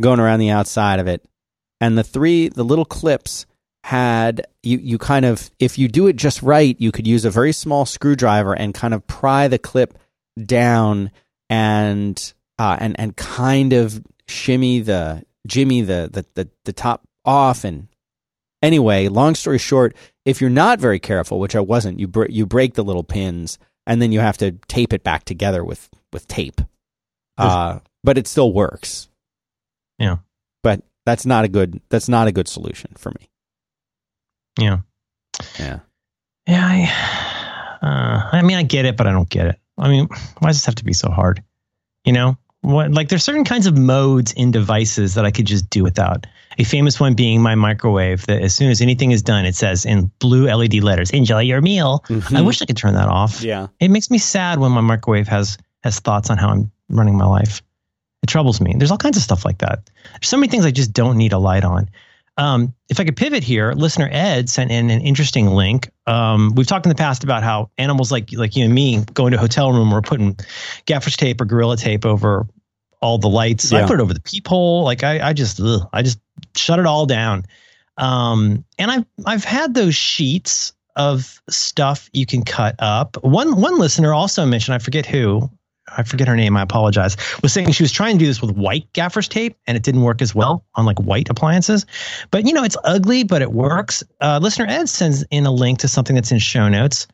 going 0.00 0.20
around 0.20 0.40
the 0.40 0.50
outside 0.50 1.00
of 1.00 1.06
it. 1.06 1.24
And 1.80 1.98
the 1.98 2.04
three 2.04 2.48
the 2.48 2.64
little 2.64 2.84
clips 2.84 3.46
had 3.82 4.46
you 4.62 4.78
you 4.78 4.96
kind 4.98 5.24
of 5.26 5.50
if 5.58 5.78
you 5.78 5.88
do 5.88 6.06
it 6.06 6.16
just 6.16 6.42
right, 6.42 6.76
you 6.78 6.92
could 6.92 7.06
use 7.06 7.24
a 7.24 7.30
very 7.30 7.52
small 7.52 7.84
screwdriver 7.84 8.54
and 8.54 8.72
kind 8.72 8.94
of 8.94 9.06
pry 9.06 9.48
the 9.48 9.58
clip 9.58 9.98
down 10.42 11.10
and 11.50 12.32
uh 12.58 12.76
and 12.80 12.98
and 12.98 13.16
kind 13.16 13.72
of 13.72 14.02
shimmy 14.26 14.80
the 14.80 15.22
jimmy 15.46 15.82
the 15.82 16.08
the 16.10 16.24
the, 16.34 16.48
the 16.64 16.72
top 16.72 17.02
off 17.24 17.64
and 17.64 17.88
anyway, 18.64 19.08
long 19.08 19.34
story 19.34 19.58
short, 19.58 19.94
if 20.24 20.40
you're 20.40 20.50
not 20.50 20.80
very 20.80 20.98
careful, 20.98 21.38
which 21.38 21.54
I 21.54 21.60
wasn't, 21.60 22.00
you 22.00 22.08
br- 22.08 22.30
you 22.30 22.46
break 22.46 22.74
the 22.74 22.84
little 22.84 23.04
pins 23.04 23.58
and 23.86 24.00
then 24.00 24.12
you 24.12 24.20
have 24.20 24.38
to 24.38 24.52
tape 24.68 24.92
it 24.92 25.04
back 25.04 25.24
together 25.24 25.62
with 25.64 25.90
with 26.12 26.26
tape. 26.26 26.60
Uh, 27.36 27.80
but 28.02 28.16
it 28.16 28.26
still 28.26 28.52
works. 28.52 29.08
Yeah. 29.98 30.18
But 30.62 30.82
that's 31.04 31.26
not 31.26 31.44
a 31.44 31.48
good 31.48 31.80
that's 31.88 32.08
not 32.08 32.28
a 32.28 32.32
good 32.32 32.48
solution 32.48 32.92
for 32.96 33.10
me. 33.10 33.28
Yeah. 34.58 34.78
Yeah. 35.58 35.80
Yeah, 36.46 36.62
I, 36.62 37.78
uh, 37.82 38.36
I 38.36 38.42
mean, 38.42 38.58
I 38.58 38.62
get 38.62 38.84
it, 38.84 38.98
but 38.98 39.06
I 39.06 39.12
don't 39.12 39.28
get 39.28 39.46
it. 39.46 39.56
I 39.78 39.88
mean, 39.88 40.08
why 40.38 40.48
does 40.50 40.56
this 40.56 40.66
have 40.66 40.74
to 40.76 40.84
be 40.84 40.92
so 40.92 41.10
hard? 41.10 41.42
You 42.04 42.12
know, 42.12 42.36
what 42.64 42.90
like 42.92 43.08
there's 43.08 43.24
certain 43.24 43.44
kinds 43.44 43.66
of 43.66 43.76
modes 43.76 44.32
in 44.32 44.50
devices 44.50 45.14
that 45.14 45.24
I 45.24 45.30
could 45.30 45.46
just 45.46 45.68
do 45.70 45.82
without. 45.82 46.26
A 46.58 46.64
famous 46.64 47.00
one 47.00 47.14
being 47.14 47.42
my 47.42 47.54
microwave. 47.54 48.26
That 48.26 48.42
as 48.42 48.54
soon 48.54 48.70
as 48.70 48.80
anything 48.80 49.10
is 49.10 49.22
done, 49.22 49.44
it 49.44 49.54
says 49.54 49.84
in 49.84 50.10
blue 50.18 50.46
LED 50.46 50.82
letters, 50.82 51.10
"Enjoy 51.10 51.40
your 51.40 51.60
meal." 51.60 52.04
I 52.08 52.12
mm-hmm. 52.12 52.44
wish 52.44 52.62
I 52.62 52.66
could 52.66 52.76
turn 52.76 52.94
that 52.94 53.08
off. 53.08 53.42
Yeah. 53.42 53.68
It 53.80 53.90
makes 53.90 54.10
me 54.10 54.18
sad 54.18 54.58
when 54.58 54.72
my 54.72 54.80
microwave 54.80 55.28
has 55.28 55.58
has 55.82 56.00
thoughts 56.00 56.30
on 56.30 56.38
how 56.38 56.48
I'm 56.48 56.70
running 56.88 57.16
my 57.16 57.26
life. 57.26 57.62
It 58.22 58.28
troubles 58.28 58.60
me. 58.60 58.74
There's 58.78 58.90
all 58.90 58.98
kinds 58.98 59.16
of 59.16 59.22
stuff 59.22 59.44
like 59.44 59.58
that. 59.58 59.90
There's 60.12 60.28
so 60.28 60.38
many 60.38 60.48
things 60.48 60.64
I 60.64 60.70
just 60.70 60.92
don't 60.92 61.18
need 61.18 61.32
a 61.32 61.38
light 61.38 61.64
on. 61.64 61.90
Um, 62.36 62.74
if 62.88 62.98
I 62.98 63.04
could 63.04 63.16
pivot 63.16 63.44
here, 63.44 63.72
listener 63.72 64.08
Ed 64.10 64.48
sent 64.48 64.70
in 64.70 64.90
an 64.90 65.00
interesting 65.00 65.46
link. 65.48 65.90
Um, 66.06 66.52
we've 66.56 66.66
talked 66.66 66.84
in 66.84 66.88
the 66.88 66.96
past 66.96 67.22
about 67.22 67.42
how 67.42 67.70
animals 67.78 68.10
like 68.10 68.32
like 68.32 68.56
you 68.56 68.64
and 68.64 68.74
me 68.74 69.04
go 69.14 69.26
into 69.26 69.38
a 69.38 69.40
hotel 69.40 69.72
room 69.72 69.92
or 69.92 70.02
putting 70.02 70.36
gaffer's 70.86 71.16
tape 71.16 71.40
or 71.40 71.44
gorilla 71.44 71.76
tape 71.76 72.04
over 72.04 72.46
all 73.00 73.18
the 73.18 73.28
lights. 73.28 73.72
I 73.72 73.86
put 73.86 74.00
it 74.00 74.02
over 74.02 74.14
the 74.14 74.20
peephole. 74.20 74.82
Like 74.82 75.04
I, 75.04 75.28
I 75.28 75.32
just 75.32 75.60
ugh, 75.60 75.88
I 75.92 76.02
just 76.02 76.18
shut 76.56 76.78
it 76.78 76.86
all 76.86 77.06
down. 77.06 77.44
Um, 77.96 78.64
and 78.78 78.90
I've 78.90 79.04
I've 79.24 79.44
had 79.44 79.74
those 79.74 79.94
sheets 79.94 80.72
of 80.96 81.40
stuff 81.48 82.08
you 82.12 82.26
can 82.26 82.42
cut 82.42 82.76
up. 82.78 83.22
One 83.22 83.60
one 83.60 83.78
listener 83.78 84.12
also 84.12 84.44
mentioned, 84.46 84.74
I 84.74 84.78
forget 84.78 85.06
who, 85.06 85.50
I 85.96 86.02
forget 86.02 86.28
her 86.28 86.36
name. 86.36 86.56
I 86.56 86.62
apologize. 86.62 87.16
Was 87.42 87.52
saying 87.52 87.72
she 87.72 87.82
was 87.82 87.92
trying 87.92 88.16
to 88.16 88.18
do 88.18 88.26
this 88.26 88.40
with 88.40 88.56
white 88.56 88.92
gaffer's 88.92 89.28
tape, 89.28 89.56
and 89.66 89.76
it 89.76 89.82
didn't 89.82 90.02
work 90.02 90.22
as 90.22 90.34
well 90.34 90.64
on 90.74 90.84
like 90.84 90.98
white 91.00 91.28
appliances. 91.30 91.86
But 92.30 92.46
you 92.46 92.52
know, 92.52 92.64
it's 92.64 92.76
ugly, 92.84 93.24
but 93.24 93.42
it 93.42 93.52
works. 93.52 94.02
Uh, 94.20 94.38
listener 94.42 94.66
Ed 94.68 94.88
sends 94.88 95.24
in 95.30 95.46
a 95.46 95.52
link 95.52 95.80
to 95.80 95.88
something 95.88 96.14
that's 96.14 96.32
in 96.32 96.38
show 96.38 96.68
notes. 96.68 97.06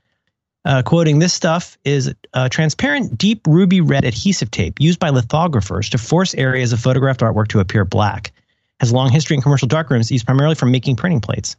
Uh, 0.66 0.82
quoting 0.82 1.18
this 1.18 1.32
stuff 1.32 1.78
is 1.84 2.14
uh, 2.34 2.48
transparent 2.50 3.16
deep 3.16 3.46
ruby 3.46 3.80
red 3.80 4.04
adhesive 4.04 4.50
tape 4.50 4.78
used 4.78 4.98
by 4.98 5.08
lithographers 5.08 5.88
to 5.88 5.96
force 5.96 6.34
areas 6.34 6.70
of 6.74 6.78
photographed 6.78 7.20
artwork 7.20 7.48
to 7.48 7.60
appear 7.60 7.82
black 7.82 8.30
has 8.78 8.90
a 8.90 8.94
long 8.94 9.10
history 9.10 9.34
in 9.34 9.40
commercial 9.40 9.66
darkrooms 9.66 10.10
used 10.10 10.26
primarily 10.26 10.54
for 10.54 10.66
making 10.66 10.96
printing 10.96 11.18
plates 11.18 11.56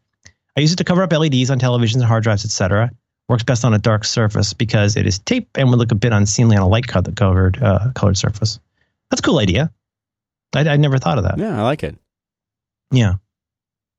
i 0.56 0.62
use 0.62 0.72
it 0.72 0.76
to 0.76 0.84
cover 0.84 1.02
up 1.02 1.12
leds 1.12 1.50
on 1.50 1.58
televisions 1.58 1.96
and 1.96 2.04
hard 2.04 2.22
drives 2.22 2.46
etc 2.46 2.92
works 3.30 3.44
best 3.44 3.64
on 3.64 3.74
a 3.74 3.80
dark 3.80 4.04
surface 4.04 4.54
because 4.54 4.98
it 4.98 5.06
is 5.08 5.20
tape 5.20 5.50
and 5.56 5.70
would 5.70 5.80
look 5.80 5.92
a 5.92 5.96
bit 5.96 6.12
unseemly 6.14 6.56
on 6.58 6.64
a 6.64 6.68
light 6.68 6.88
covered 6.88 7.62
uh, 7.62 7.92
colored 7.96 8.18
surface 8.18 8.60
that's 9.10 9.20
a 9.20 9.24
cool 9.24 9.40
idea 9.40 9.72
I, 10.54 10.68
I 10.68 10.78
never 10.78 10.98
thought 10.98 11.18
of 11.18 11.24
that 11.24 11.38
Yeah, 11.38 11.58
I 11.60 11.64
like 11.64 11.84
it. 11.84 11.98
yeah 12.92 13.14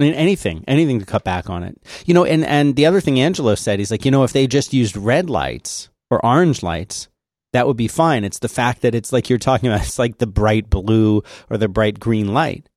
I 0.00 0.04
mean, 0.04 0.14
anything, 0.14 0.64
anything 0.66 0.98
to 0.98 1.06
cut 1.06 1.22
back 1.22 1.48
on 1.48 1.62
it. 1.62 1.80
You 2.06 2.14
know, 2.14 2.24
and, 2.24 2.44
and 2.44 2.74
the 2.74 2.86
other 2.86 3.00
thing 3.00 3.20
Angelo 3.20 3.54
said, 3.54 3.78
he's 3.78 3.92
like, 3.92 4.04
you 4.04 4.10
know, 4.10 4.24
if 4.24 4.32
they 4.32 4.48
just 4.48 4.72
used 4.72 4.96
red 4.96 5.30
lights 5.30 5.90
or 6.10 6.24
orange 6.26 6.60
lights, 6.60 7.06
that 7.52 7.68
would 7.68 7.76
be 7.76 7.86
fine. 7.86 8.24
It's 8.24 8.40
the 8.40 8.48
fact 8.48 8.82
that 8.82 8.96
it's 8.96 9.12
like 9.12 9.30
you're 9.30 9.38
talking 9.38 9.68
about, 9.68 9.82
it's 9.86 10.00
like 10.00 10.18
the 10.18 10.26
bright 10.26 10.68
blue 10.68 11.22
or 11.48 11.56
the 11.56 11.68
bright 11.68 12.00
green 12.00 12.34
light. 12.34 12.68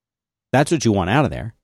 That's 0.51 0.71
what 0.71 0.85
you 0.85 0.91
want 0.91 1.09
out 1.09 1.25
of 1.25 1.31
there. 1.31 1.55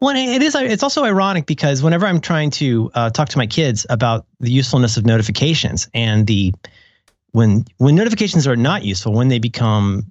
Well, 0.00 0.16
it 0.16 0.42
is. 0.42 0.54
It's 0.54 0.82
also 0.82 1.04
ironic 1.04 1.46
because 1.46 1.82
whenever 1.82 2.06
I'm 2.06 2.20
trying 2.20 2.50
to 2.52 2.90
uh, 2.94 3.10
talk 3.10 3.28
to 3.30 3.38
my 3.38 3.46
kids 3.46 3.86
about 3.90 4.26
the 4.40 4.50
usefulness 4.50 4.96
of 4.96 5.06
notifications 5.06 5.88
and 5.94 6.26
the 6.26 6.54
when 7.32 7.64
when 7.78 7.94
notifications 7.94 8.46
are 8.46 8.56
not 8.56 8.84
useful, 8.84 9.12
when 9.12 9.28
they 9.28 9.38
become 9.38 10.06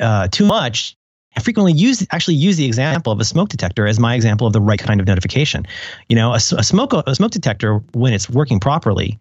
uh, 0.00 0.28
too 0.28 0.46
much, 0.46 0.96
I 1.36 1.40
frequently 1.40 1.72
use 1.72 2.06
actually 2.10 2.34
use 2.34 2.56
the 2.56 2.66
example 2.66 3.12
of 3.12 3.20
a 3.20 3.24
smoke 3.24 3.48
detector 3.48 3.86
as 3.86 3.98
my 4.00 4.14
example 4.14 4.46
of 4.46 4.52
the 4.52 4.60
right 4.60 4.78
kind 4.78 5.00
of 5.00 5.06
notification. 5.06 5.66
You 6.08 6.16
know, 6.16 6.32
a, 6.32 6.36
a 6.36 6.62
smoke 6.62 6.92
a 6.92 7.14
smoke 7.14 7.32
detector 7.32 7.78
when 7.92 8.12
it's 8.12 8.28
working 8.28 8.60
properly 8.60 9.18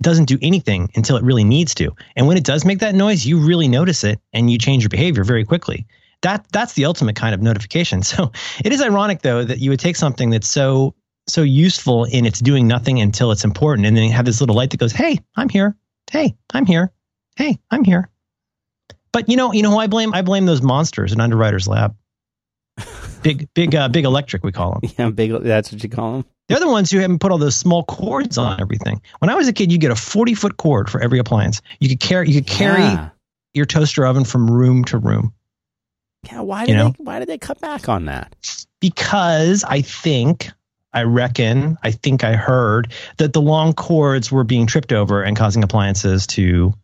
doesn't 0.00 0.24
do 0.24 0.38
anything 0.40 0.90
until 0.96 1.16
it 1.16 1.22
really 1.22 1.44
needs 1.44 1.74
to, 1.74 1.94
and 2.16 2.26
when 2.26 2.36
it 2.36 2.44
does 2.44 2.64
make 2.64 2.80
that 2.80 2.94
noise, 2.94 3.26
you 3.26 3.38
really 3.38 3.68
notice 3.68 4.02
it 4.04 4.18
and 4.32 4.50
you 4.50 4.58
change 4.58 4.82
your 4.82 4.90
behavior 4.90 5.24
very 5.24 5.44
quickly 5.44 5.86
that 6.24 6.44
that's 6.52 6.72
the 6.74 6.84
ultimate 6.84 7.14
kind 7.16 7.34
of 7.34 7.40
notification. 7.40 8.02
So 8.14 8.32
it 8.64 8.72
is 8.72 8.82
ironic 8.82 9.22
though 9.22 9.44
that 9.44 9.60
you 9.60 9.70
would 9.70 9.80
take 9.80 9.96
something 9.96 10.30
that's 10.30 10.48
so 10.48 10.94
so 11.26 11.40
useful 11.42 12.04
in 12.04 12.26
it's 12.26 12.40
doing 12.40 12.66
nothing 12.66 13.00
until 13.00 13.30
it's 13.32 13.44
important, 13.44 13.86
and 13.86 13.96
then 13.96 14.04
you 14.04 14.12
have 14.12 14.26
this 14.26 14.40
little 14.40 14.56
light 14.56 14.70
that 14.70 14.76
goes, 14.80 14.92
"Hey, 14.92 15.18
I'm 15.36 15.48
here. 15.48 15.74
Hey, 16.10 16.34
I'm 16.52 16.66
here. 16.66 16.92
Hey, 17.36 17.58
I'm 17.70 17.84
here." 17.84 18.10
But 19.12 19.28
you 19.28 19.36
know, 19.36 19.52
you 19.52 19.62
know 19.62 19.70
who 19.70 19.78
I 19.78 19.86
blame? 19.86 20.12
I 20.12 20.22
blame 20.22 20.44
those 20.44 20.60
monsters 20.60 21.12
in 21.12 21.20
Underwriters 21.20 21.66
Lab. 21.68 21.94
Big, 23.22 23.48
big, 23.54 23.74
uh, 23.74 23.88
big 23.88 24.04
electric. 24.04 24.44
We 24.44 24.52
call 24.52 24.72
them. 24.72 24.90
Yeah, 24.98 25.08
big. 25.10 25.30
That's 25.42 25.72
what 25.72 25.82
you 25.82 25.88
call 25.88 26.12
them. 26.12 26.24
They're 26.48 26.60
the 26.60 26.68
ones 26.68 26.90
who 26.90 26.98
haven't 26.98 27.20
put 27.20 27.32
all 27.32 27.38
those 27.38 27.56
small 27.56 27.84
cords 27.84 28.36
on 28.36 28.60
everything. 28.60 29.00
When 29.20 29.30
I 29.30 29.34
was 29.34 29.48
a 29.48 29.52
kid, 29.54 29.72
you 29.72 29.78
get 29.78 29.90
a 29.90 29.96
40 29.96 30.34
foot 30.34 30.56
cord 30.58 30.90
for 30.90 31.00
every 31.00 31.18
appliance. 31.18 31.62
You 31.80 31.88
could 31.88 32.00
carry, 32.00 32.28
you 32.28 32.42
could 32.42 32.50
carry 32.50 32.82
Yeah. 32.82 33.08
your 33.54 33.64
toaster 33.64 34.04
oven 34.04 34.24
from 34.24 34.50
room 34.50 34.84
to 34.86 34.98
room. 34.98 35.32
Yeah, 36.30 36.40
why 36.40 36.62
You 36.62 36.66
did 36.68 36.76
know? 36.76 36.88
they 36.90 37.04
why 37.04 37.18
did 37.18 37.28
they 37.28 37.38
cut 37.38 37.60
back 37.60 37.88
on 37.88 38.06
that? 38.06 38.34
because 38.84 39.64
I 39.64 39.80
think, 39.80 40.50
I 40.92 41.04
reckon, 41.04 41.78
I 41.82 41.90
think 41.90 42.22
I 42.22 42.34
heard 42.34 42.92
that 43.16 43.32
the 43.32 43.40
long 43.40 43.72
cords 43.72 44.30
were 44.30 44.44
being 44.44 44.66
tripped 44.66 44.92
over 44.92 45.22
and 45.22 45.38
causing 45.38 45.64
appliances 45.64 46.26
to 46.28 46.74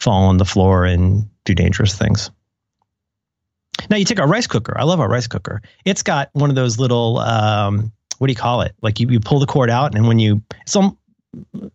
fall 0.00 0.24
on 0.24 0.38
the 0.38 0.44
floor 0.44 0.84
and 0.84 1.28
do 1.44 1.54
dangerous 1.54 1.94
things. 1.94 2.32
Now 3.88 3.98
you 3.98 4.04
take 4.04 4.18
our 4.18 4.26
rice 4.26 4.48
cooker. 4.48 4.76
I 4.76 4.82
love 4.82 4.98
our 4.98 5.08
rice 5.08 5.28
cooker. 5.28 5.62
It's 5.84 6.02
got 6.02 6.28
one 6.32 6.50
of 6.50 6.56
those 6.56 6.80
little, 6.80 7.18
um, 7.18 7.92
what 8.18 8.26
do 8.26 8.32
you 8.32 8.36
call 8.36 8.62
it? 8.62 8.74
Like 8.82 8.98
you, 8.98 9.08
you 9.08 9.20
pull 9.20 9.38
the 9.38 9.46
cord 9.46 9.70
out 9.70 9.94
and 9.94 10.08
when 10.08 10.18
you, 10.18 10.42
some, 10.66 10.98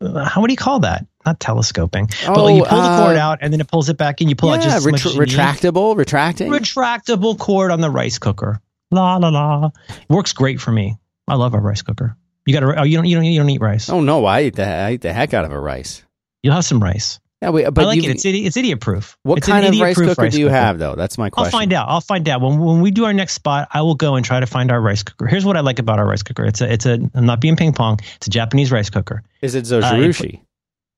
how 0.02 0.42
what 0.42 0.48
do 0.48 0.54
you 0.54 0.58
call 0.58 0.82
that? 0.82 1.06
Not 1.26 1.40
telescoping, 1.40 2.10
but 2.28 2.38
like 2.44 2.56
you 2.56 2.64
Oh, 2.64 2.68
pull 2.68 2.82
the 2.82 2.98
cord 3.04 3.18
uh, 3.18 3.20
out 3.20 3.40
and 3.42 3.54
then 3.54 3.62
it 3.62 3.68
pulls 3.68 3.90
it 3.90 3.98
back 3.98 4.22
in. 4.22 4.28
You 4.30 4.36
pull 4.36 4.50
out 4.52 4.56
yeah, 4.60 4.64
just 4.66 4.76
as 4.78 4.86
much 4.88 5.06
as 5.06 5.14
you 5.16 5.22
need 5.22 5.30
retractable, 5.30 5.96
retracting. 5.96 6.52
retractable 6.52 7.38
cord 7.40 7.72
on 7.72 7.82
the 7.82 7.90
rice 7.90 8.18
cooker. 8.20 8.60
La 8.92 9.16
la 9.18 9.30
la. 9.30 9.70
Works 10.10 10.34
great 10.34 10.60
for 10.60 10.72
me. 10.72 10.98
I 11.28 11.36
love 11.36 11.54
our 11.54 11.62
rice 11.62 11.82
cooker. 11.82 12.16
You 12.46 12.54
got 12.54 12.60
to. 12.60 12.80
Oh, 12.82 12.84
you 12.84 12.98
don't. 12.98 13.06
You 13.06 13.16
don't. 13.16 13.24
You 13.26 13.40
don't 13.40 13.50
eat 13.50 13.62
rice. 13.62 13.90
oh 13.90 14.02
no, 14.02 14.26
I 14.26 14.42
eat 14.44 14.56
the 14.56 14.68
I 14.68 14.92
eat 14.94 15.02
the 15.02 15.14
heck 15.14 15.34
out 15.34 15.46
of 15.46 15.52
a 15.52 15.60
rice. 15.60 16.04
You'll 16.42 16.54
have 16.56 16.66
some 16.66 16.84
rice. 16.84 17.20
Yeah, 17.42 17.50
we, 17.50 17.64
but 17.66 17.80
I 17.84 17.88
like 17.88 17.98
it. 18.04 18.06
It's 18.10 18.24
idi- 18.26 18.46
it's 18.46 18.56
idiot 18.56 18.80
proof. 18.80 19.18
what 19.24 19.38
it's 19.38 19.48
kind 19.48 19.66
of 19.66 19.78
rice 19.80 19.98
cooker 19.98 20.30
do 20.30 20.40
you 20.40 20.48
have 20.48 20.80
though? 20.80 20.96
That's 20.96 21.18
my 21.18 21.30
question. 21.30 21.48
I'll 21.54 21.60
find 21.60 21.74
out. 21.74 21.90
I'll 21.90 22.00
find 22.02 22.28
out 22.30 22.40
when 22.42 22.60
when 22.60 22.82
we 22.82 22.92
do 22.92 23.04
our 23.06 23.14
next 23.14 23.34
spot. 23.34 23.68
I 23.72 23.82
will 23.82 23.96
go 23.96 24.16
and 24.16 24.26
try 24.26 24.40
to 24.40 24.46
find 24.46 24.72
our 24.72 24.80
rice 24.80 25.04
cooker. 25.04 25.28
Here's 25.28 25.44
what 25.46 25.58
I 25.58 25.62
like 25.62 25.80
about 25.80 26.00
our 26.00 26.06
rice 26.06 26.24
cooker. 26.24 26.46
It's 26.46 26.62
a. 26.62 26.72
It's 26.72 26.86
a. 26.86 27.00
I'm 27.14 27.26
not 27.26 27.42
being 27.42 27.56
ping 27.56 27.74
pong. 27.74 28.00
It's 28.16 28.28
a 28.28 28.30
Japanese 28.30 28.72
rice 28.72 28.90
cooker. 28.90 29.24
Is 29.42 29.56
it 29.56 29.70
Uh, 29.72 29.82
Zojirushi? 29.82 30.40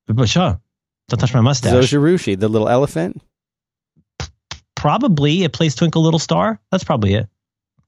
But 0.08 0.30
sure, 0.30 0.60
don't 1.10 1.20
touch 1.20 1.34
my 1.34 1.42
mustache. 1.42 1.74
Zojirushi, 1.74 2.40
the 2.40 2.48
little 2.48 2.70
elephant. 2.70 3.22
probably 4.76 5.44
it 5.44 5.54
plays 5.54 5.76
Twinkle 5.76 6.04
Little 6.04 6.20
Star. 6.20 6.60
That's 6.72 6.84
probably 6.84 7.16
it. 7.16 7.28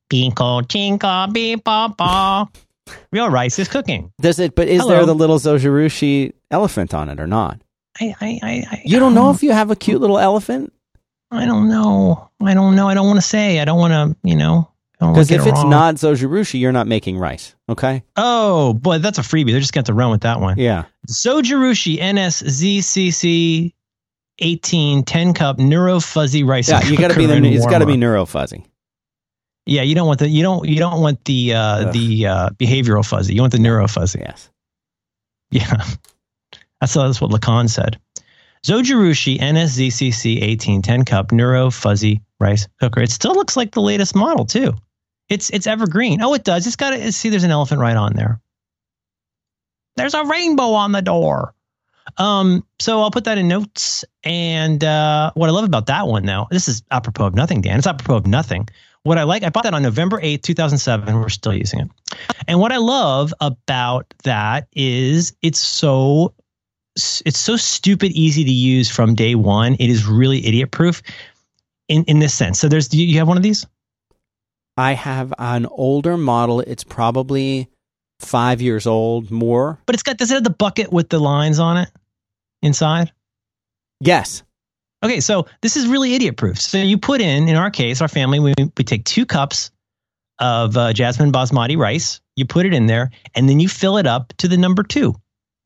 Tinkle, 0.10 0.64
tinkle, 0.64 1.28
beep, 1.28 1.64
ba. 1.64 2.48
Real 3.12 3.30
rice 3.30 3.60
is 3.60 3.68
cooking. 3.68 4.12
Does 4.22 4.40
it? 4.40 4.56
But 4.56 4.68
is 4.70 4.82
Hello. 4.82 4.96
there 4.96 5.06
the 5.06 5.14
little 5.16 5.38
Zojirushi 5.38 6.34
elephant 6.52 6.94
on 6.94 7.10
it 7.10 7.20
or 7.20 7.28
not? 7.28 7.62
I, 8.00 8.16
I, 8.22 8.40
I, 8.44 8.66
I 8.72 8.82
You 8.86 9.00
don't 9.00 9.14
know 9.14 9.28
um, 9.28 9.36
if 9.36 9.44
you 9.44 9.52
have 9.52 9.72
a 9.72 9.76
cute 9.76 10.00
little 10.00 10.20
elephant 10.20 10.72
I 11.32 11.46
don't 11.46 11.68
know. 11.68 12.30
I 12.42 12.54
don't 12.54 12.76
know. 12.76 12.88
I 12.88 12.94
don't 12.94 13.08
want 13.08 13.18
to 13.18 13.26
say. 13.26 13.60
I 13.60 13.66
don't 13.66 13.80
want 13.80 13.92
to, 13.92 14.16
you 14.28 14.36
know. 14.36 14.72
Wanna 15.00 15.14
because 15.14 15.32
if 15.32 15.42
it 15.42 15.50
it's 15.50 15.60
wrong. 15.60 15.70
not 15.70 15.96
Zojirushi, 15.96 16.60
you're 16.60 16.72
not 16.72 16.88
making 16.88 17.20
rice. 17.20 17.56
Okay. 17.70 18.04
Oh, 18.16 18.74
boy, 18.74 18.98
that's 18.98 19.20
a 19.20 19.22
freebie. 19.22 19.52
They're 19.52 19.60
just 19.60 19.74
going 19.74 19.86
to 19.86 19.94
run 19.94 20.10
with 20.10 20.22
that 20.22 20.40
one. 20.40 20.58
Yeah. 20.58 20.86
Zojirushi 21.08 22.00
NSZCC 22.00 23.74
18 24.40 25.04
10 25.04 25.34
cup 25.34 25.60
neuro 25.60 26.00
fuzzy 26.00 26.44
rice. 26.44 26.70
Yeah. 26.70 26.84
You 26.84 26.98
got 26.98 27.12
to 27.12 27.18
be 27.18 27.28
the. 27.28 27.38
It's 27.38 27.66
got 27.66 27.80
to 27.80 27.86
be 27.86 27.98
neuro 27.98 28.26
fuzzy. 28.26 28.66
Yeah, 29.68 29.82
you 29.82 29.96
don't 29.96 30.08
want 30.08 30.20
the 30.20 30.30
you 30.30 30.42
don't 30.44 30.68
you 30.68 30.80
don't 30.80 31.02
want 31.02 31.26
the 31.26 31.54
uh, 31.54 31.92
the 31.92 32.26
uh, 32.26 32.50
behavioral 32.52 33.06
fuzzy. 33.06 33.36
You 33.36 33.42
want 33.42 33.52
the 33.52 33.60
neuro 33.60 33.88
fuzzy. 33.88 34.20
Yes. 34.20 34.50
Yeah, 35.52 35.76
that's 36.82 36.94
that's 36.94 37.20
what 37.20 37.32
Lacan 37.32 37.70
said. 37.70 38.00
Zojirushi 38.66 39.40
NSZCC 39.40 40.42
1810 40.42 41.06
cup 41.06 41.32
neuro 41.32 41.70
fuzzy 41.70 42.22
rice 42.40 42.68
cooker. 42.80 43.02
It 43.02 43.12
still 43.12 43.34
looks 43.34 43.58
like 43.58 43.74
the 43.74 43.82
latest 43.82 44.16
model 44.16 44.46
too. 44.46 44.74
It's 45.30 45.50
it's 45.50 45.68
evergreen. 45.68 46.22
Oh, 46.22 46.34
it 46.34 46.44
does. 46.44 46.68
It's 46.68 46.76
got 46.76 46.92
to 46.92 47.12
see. 47.12 47.30
There's 47.30 47.44
an 47.44 47.52
elephant 47.52 47.82
right 47.82 47.96
on 47.96 48.14
there. 48.14 48.40
There's 49.96 50.14
a 50.14 50.24
rainbow 50.24 50.74
on 50.74 50.92
the 50.92 51.02
door. 51.02 51.54
Um, 52.18 52.66
so 52.80 53.02
I'll 53.02 53.12
put 53.12 53.26
that 53.26 53.38
in 53.38 53.48
notes. 53.48 54.06
And 54.24 54.84
uh, 54.84 55.32
what 55.34 55.50
I 55.50 55.52
love 55.52 55.66
about 55.66 55.88
that 55.88 56.08
one 56.08 56.26
though, 56.26 56.48
this 56.50 56.68
is 56.68 56.84
apropos 56.92 57.26
of 57.26 57.36
nothing, 57.36 57.62
Dan. 57.62 57.78
It's 57.78 57.88
apropos 57.88 58.16
of 58.16 58.28
nothing. 58.28 58.70
What 59.04 59.18
I 59.18 59.24
like, 59.24 59.44
I 59.44 59.50
bought 59.50 59.64
that 59.64 59.74
on 59.74 59.84
November 59.84 60.20
8th, 60.20 60.44
2007. 60.44 61.16
We're 61.16 61.30
still 61.30 61.54
using 61.54 61.80
it. 61.80 61.90
And 62.48 62.60
what 62.60 62.72
I 62.72 62.78
love 62.78 63.34
about 63.40 64.14
that 64.24 64.68
is 64.74 65.34
it's 65.42 65.60
so 65.60 66.34
it's 67.26 67.38
so 67.38 67.56
stupid 67.56 68.12
easy 68.14 68.44
to 68.44 68.52
use 68.52 68.90
from 68.90 69.14
day 69.14 69.36
one. 69.36 69.76
It 69.76 69.90
is 69.90 70.06
really 70.06 70.46
idiot 70.46 70.72
proof 70.72 71.02
in 71.88 72.04
in 72.06 72.20
this 72.20 72.34
sense. 72.34 72.60
So 72.60 72.68
there's 72.68 72.94
you 72.94 73.18
have 73.20 73.28
one 73.28 73.38
of 73.38 73.44
these? 73.44 73.66
I 74.78 74.94
have 74.94 75.34
an 75.38 75.66
older 75.66 76.18
model. 76.18 76.60
It's 76.62 76.84
probably 76.84 77.70
five 78.20 78.62
years 78.62 78.88
old, 78.88 79.32
more. 79.32 79.80
But 79.86 79.96
it's 79.96 80.04
got 80.04 80.18
does 80.18 80.32
it 80.32 80.36
have 80.36 80.44
the 80.44 80.50
bucket 80.50 80.92
with 80.92 81.10
the 81.10 81.20
lines 81.20 81.60
on 81.60 81.78
it 81.78 81.90
inside? 82.62 83.12
Yes. 84.00 84.44
Okay, 85.04 85.20
so 85.20 85.48
this 85.62 85.78
is 85.78 85.88
really 85.88 86.16
idiot 86.16 86.38
proof. 86.38 86.60
So 86.60 86.78
you 86.78 86.98
put 86.98 87.22
in, 87.22 87.48
in 87.50 87.56
our 87.56 87.70
case, 87.70 88.02
our 88.02 88.08
family, 88.08 88.40
we, 88.40 88.54
we 88.78 88.84
take 88.84 89.06
two 89.06 89.26
cups 89.26 89.72
of 90.40 90.76
uh, 90.76 90.94
jasmine 90.94 91.32
basmati 91.32 91.78
rice, 91.78 92.20
you 92.36 92.46
put 92.46 92.66
it 92.66 92.74
in 92.74 92.88
there, 92.88 93.12
and 93.36 93.48
then 93.48 93.60
you 93.60 93.68
fill 93.68 93.98
it 93.98 94.08
up 94.08 94.34
to 94.38 94.48
the 94.48 94.58
number 94.58 94.84
two, 94.84 95.16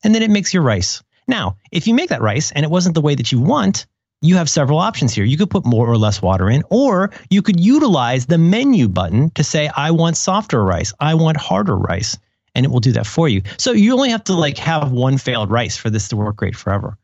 and 0.04 0.14
then 0.14 0.22
it 0.22 0.30
makes 0.30 0.52
your 0.52 0.62
rice. 0.62 1.02
Now, 1.26 1.56
if 1.70 1.86
you 1.86 1.94
make 1.94 2.10
that 2.10 2.20
rice 2.20 2.52
and 2.52 2.64
it 2.64 2.70
wasn't 2.70 2.94
the 2.94 3.00
way 3.00 3.14
that 3.14 3.32
you 3.32 3.40
want, 3.40 3.86
you 4.22 4.36
have 4.36 4.48
several 4.48 4.78
options 4.78 5.12
here. 5.12 5.24
You 5.24 5.36
could 5.36 5.50
put 5.50 5.66
more 5.66 5.86
or 5.86 5.98
less 5.98 6.22
water 6.22 6.48
in, 6.48 6.62
or 6.70 7.10
you 7.28 7.42
could 7.42 7.60
utilize 7.60 8.26
the 8.26 8.38
menu 8.38 8.88
button 8.88 9.30
to 9.30 9.44
say, 9.44 9.68
I 9.76 9.90
want 9.90 10.16
softer 10.16 10.64
rice, 10.64 10.94
I 11.00 11.14
want 11.14 11.36
harder 11.36 11.76
rice, 11.76 12.16
and 12.54 12.64
it 12.64 12.70
will 12.70 12.80
do 12.80 12.92
that 12.92 13.06
for 13.06 13.28
you. 13.28 13.42
So 13.58 13.72
you 13.72 13.92
only 13.92 14.10
have 14.10 14.24
to 14.24 14.34
like 14.34 14.56
have 14.58 14.92
one 14.92 15.18
failed 15.18 15.50
rice 15.50 15.76
for 15.76 15.90
this 15.90 16.08
to 16.08 16.16
work 16.16 16.36
great 16.36 16.56
forever. 16.56 16.96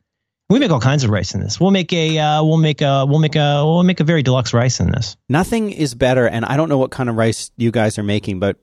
We 0.51 0.59
make 0.59 0.71
all 0.71 0.81
kinds 0.81 1.05
of 1.05 1.11
rice 1.11 1.35
in 1.35 1.41
this. 1.43 1.61
We'll 1.61 1.73
make 1.73 1.93
a 1.93 2.19
uh, 2.19 2.43
we'll 2.43 2.57
make 2.57 2.81
a 2.81 3.05
we'll 3.07 3.19
make 3.19 3.37
a 3.37 3.63
we'll 3.67 3.83
make 3.83 4.01
a 4.01 4.05
very 4.05 4.23
deluxe 4.23 4.55
rice 4.55 4.81
in 4.81 4.91
this. 4.91 5.15
Nothing 5.29 5.71
is 5.71 5.95
better, 5.95 6.27
and 6.27 6.43
I 6.43 6.57
don't 6.57 6.71
know 6.71 6.79
what 6.79 6.91
kind 6.91 7.11
of 7.11 7.17
rice 7.17 7.51
you 7.59 7.71
guys 7.71 7.99
are 7.99 8.03
making, 8.03 8.41
but 8.41 8.57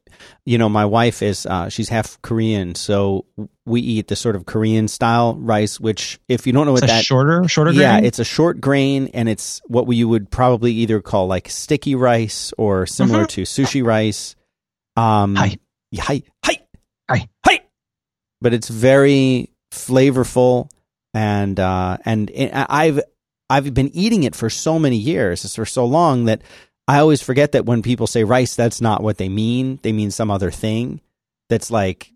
you 0.45 0.57
know, 0.57 0.67
my 0.67 0.85
wife 0.85 1.21
is 1.21 1.45
uh, 1.45 1.69
she's 1.69 1.87
half 1.89 2.19
Korean, 2.23 2.73
so 2.73 3.25
we 3.67 3.81
eat 3.81 4.07
the 4.07 4.15
sort 4.15 4.35
of 4.35 4.47
Korean 4.47 4.87
style 4.87 5.35
rice. 5.35 5.79
Which, 5.79 6.19
if 6.27 6.47
you 6.47 6.53
don't 6.53 6.65
know 6.65 6.71
what 6.71 6.81
It's 6.83 6.91
a 6.91 6.95
that 6.95 7.05
shorter 7.05 7.47
shorter 7.47 7.71
yeah, 7.71 7.97
grain? 7.97 8.05
it's 8.05 8.17
a 8.17 8.23
short 8.25 8.59
grain, 8.59 9.11
and 9.13 9.29
it's 9.29 9.61
what 9.67 9.87
you 9.93 10.09
would 10.09 10.31
probably 10.31 10.71
either 10.71 11.01
call 11.01 11.27
like 11.27 11.49
sticky 11.49 11.93
rice 11.93 12.51
or 12.57 12.87
similar 12.87 13.27
to 13.27 13.43
sushi 13.43 13.85
rice. 13.85 14.35
Um, 14.95 15.35
Hi. 15.35 15.57
hi, 15.95 16.23
hi, 16.43 16.59
Hi. 17.11 17.29
hi. 17.45 17.59
But 18.41 18.53
it's 18.55 18.69
very 18.69 19.51
flavorful, 19.71 20.69
and 21.15 21.59
uh, 21.61 21.97
and 22.03 22.29
it, 22.31 22.51
I've 22.53 22.99
I've 23.49 23.73
been 23.73 23.89
eating 23.95 24.23
it 24.23 24.35
for 24.35 24.49
so 24.49 24.77
many 24.77 24.97
years, 24.97 25.55
for 25.55 25.65
so 25.65 25.85
long 25.85 26.25
that 26.25 26.41
I 26.87 26.99
always 26.99 27.21
forget 27.21 27.53
that 27.53 27.65
when 27.65 27.81
people 27.81 28.05
say 28.05 28.25
rice, 28.25 28.55
that's 28.55 28.81
not 28.81 29.01
what 29.01 29.17
they 29.17 29.29
mean. 29.29 29.79
They 29.81 29.93
mean 29.93 30.11
some 30.11 30.29
other 30.29 30.51
thing 30.51 30.99
that's 31.49 31.71
like 31.71 32.11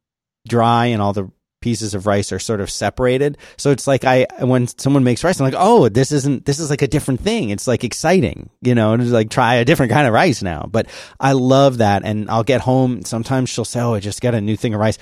dry 0.47 0.87
and 0.87 1.01
all 1.01 1.13
the 1.13 1.31
pieces 1.61 1.93
of 1.93 2.07
rice 2.07 2.31
are 2.31 2.39
sort 2.39 2.59
of 2.59 2.69
separated. 2.69 3.37
So 3.55 3.71
it's 3.71 3.87
like 3.87 4.03
I 4.03 4.27
when 4.41 4.67
someone 4.67 5.05
makes 5.05 5.23
rice, 5.23 5.39
I'm 5.39 5.45
like, 5.45 5.55
oh, 5.57 5.87
this 5.87 6.11
isn't 6.11 6.45
this 6.45 6.59
is 6.59 6.69
like 6.69 6.81
a 6.81 6.87
different 6.87 7.21
thing. 7.21 7.51
It's 7.51 7.67
like 7.67 7.85
exciting, 7.85 8.49
you 8.61 8.75
know, 8.75 8.91
and 8.91 9.01
it's 9.01 9.11
like 9.11 9.29
try 9.29 9.55
a 9.55 9.65
different 9.65 9.93
kind 9.93 10.07
of 10.07 10.13
rice 10.13 10.43
now. 10.43 10.67
But 10.69 10.87
I 11.21 11.31
love 11.31 11.77
that, 11.77 12.03
and 12.03 12.29
I'll 12.29 12.43
get 12.43 12.59
home. 12.59 13.03
Sometimes 13.05 13.49
she'll 13.49 13.63
say, 13.63 13.79
oh, 13.79 13.93
I 13.93 14.01
just 14.01 14.19
got 14.19 14.35
a 14.35 14.41
new 14.41 14.57
thing 14.57 14.73
of 14.73 14.81
rice. 14.81 14.97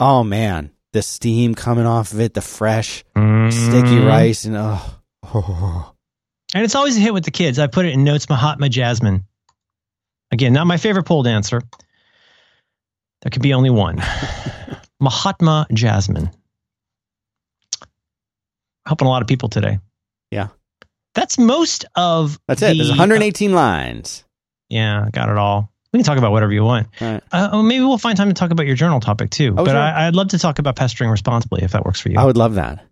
Oh 0.00 0.24
man, 0.24 0.70
the 0.92 1.02
steam 1.02 1.54
coming 1.54 1.86
off 1.86 2.12
of 2.14 2.20
it, 2.20 2.32
the 2.32 2.40
fresh 2.40 3.04
sticky 3.52 3.96
Mm. 4.00 4.06
rice, 4.06 4.44
and 4.44 4.56
oh. 4.56 4.80
oh. 5.34 5.88
And 6.54 6.64
it's 6.64 6.74
always 6.74 6.98
a 6.98 7.00
hit 7.00 7.14
with 7.14 7.24
the 7.24 7.30
kids. 7.30 7.58
I 7.58 7.66
put 7.66 7.86
it 7.86 7.94
in 7.94 8.04
notes 8.04 8.28
Mahatma 8.28 8.68
Jasmine. 8.68 9.24
Again, 10.30 10.52
not 10.52 10.66
my 10.66 10.76
favorite 10.76 11.04
pole 11.04 11.22
dancer. 11.22 11.62
There 13.22 13.30
could 13.30 13.40
be 13.40 13.54
only 13.54 13.70
one. 13.70 14.02
Mahatma 15.00 15.66
Jasmine. 15.72 16.30
Helping 18.86 19.06
a 19.06 19.10
lot 19.10 19.22
of 19.22 19.28
people 19.28 19.48
today. 19.48 19.78
Yeah. 20.30 20.48
That's 21.14 21.38
most 21.38 21.84
of 21.94 22.38
That's 22.48 22.60
it. 22.62 22.72
the- 22.72 22.74
There's 22.78 22.90
118 22.90 23.52
lines. 23.54 24.24
Yeah, 24.68 25.08
got 25.12 25.28
it 25.28 25.36
all. 25.38 25.70
We 25.92 25.98
can 25.98 26.04
talk 26.04 26.18
about 26.18 26.32
whatever 26.32 26.52
you 26.52 26.64
want. 26.64 26.88
Right. 27.00 27.22
Uh, 27.30 27.50
oh, 27.52 27.62
maybe 27.62 27.84
we'll 27.84 27.98
find 27.98 28.16
time 28.16 28.28
to 28.28 28.34
talk 28.34 28.50
about 28.50 28.66
your 28.66 28.76
journal 28.76 28.98
topic 29.00 29.30
too. 29.30 29.50
Oh, 29.56 29.64
but 29.64 29.70
sure. 29.72 29.78
I, 29.78 30.06
I'd 30.06 30.14
love 30.14 30.28
to 30.28 30.38
talk 30.38 30.58
about 30.58 30.74
pestering 30.76 31.10
responsibly 31.10 31.62
if 31.62 31.72
that 31.72 31.84
works 31.84 32.00
for 32.00 32.08
you. 32.10 32.18
I 32.18 32.24
would 32.24 32.38
love 32.38 32.54
that. 32.54 32.84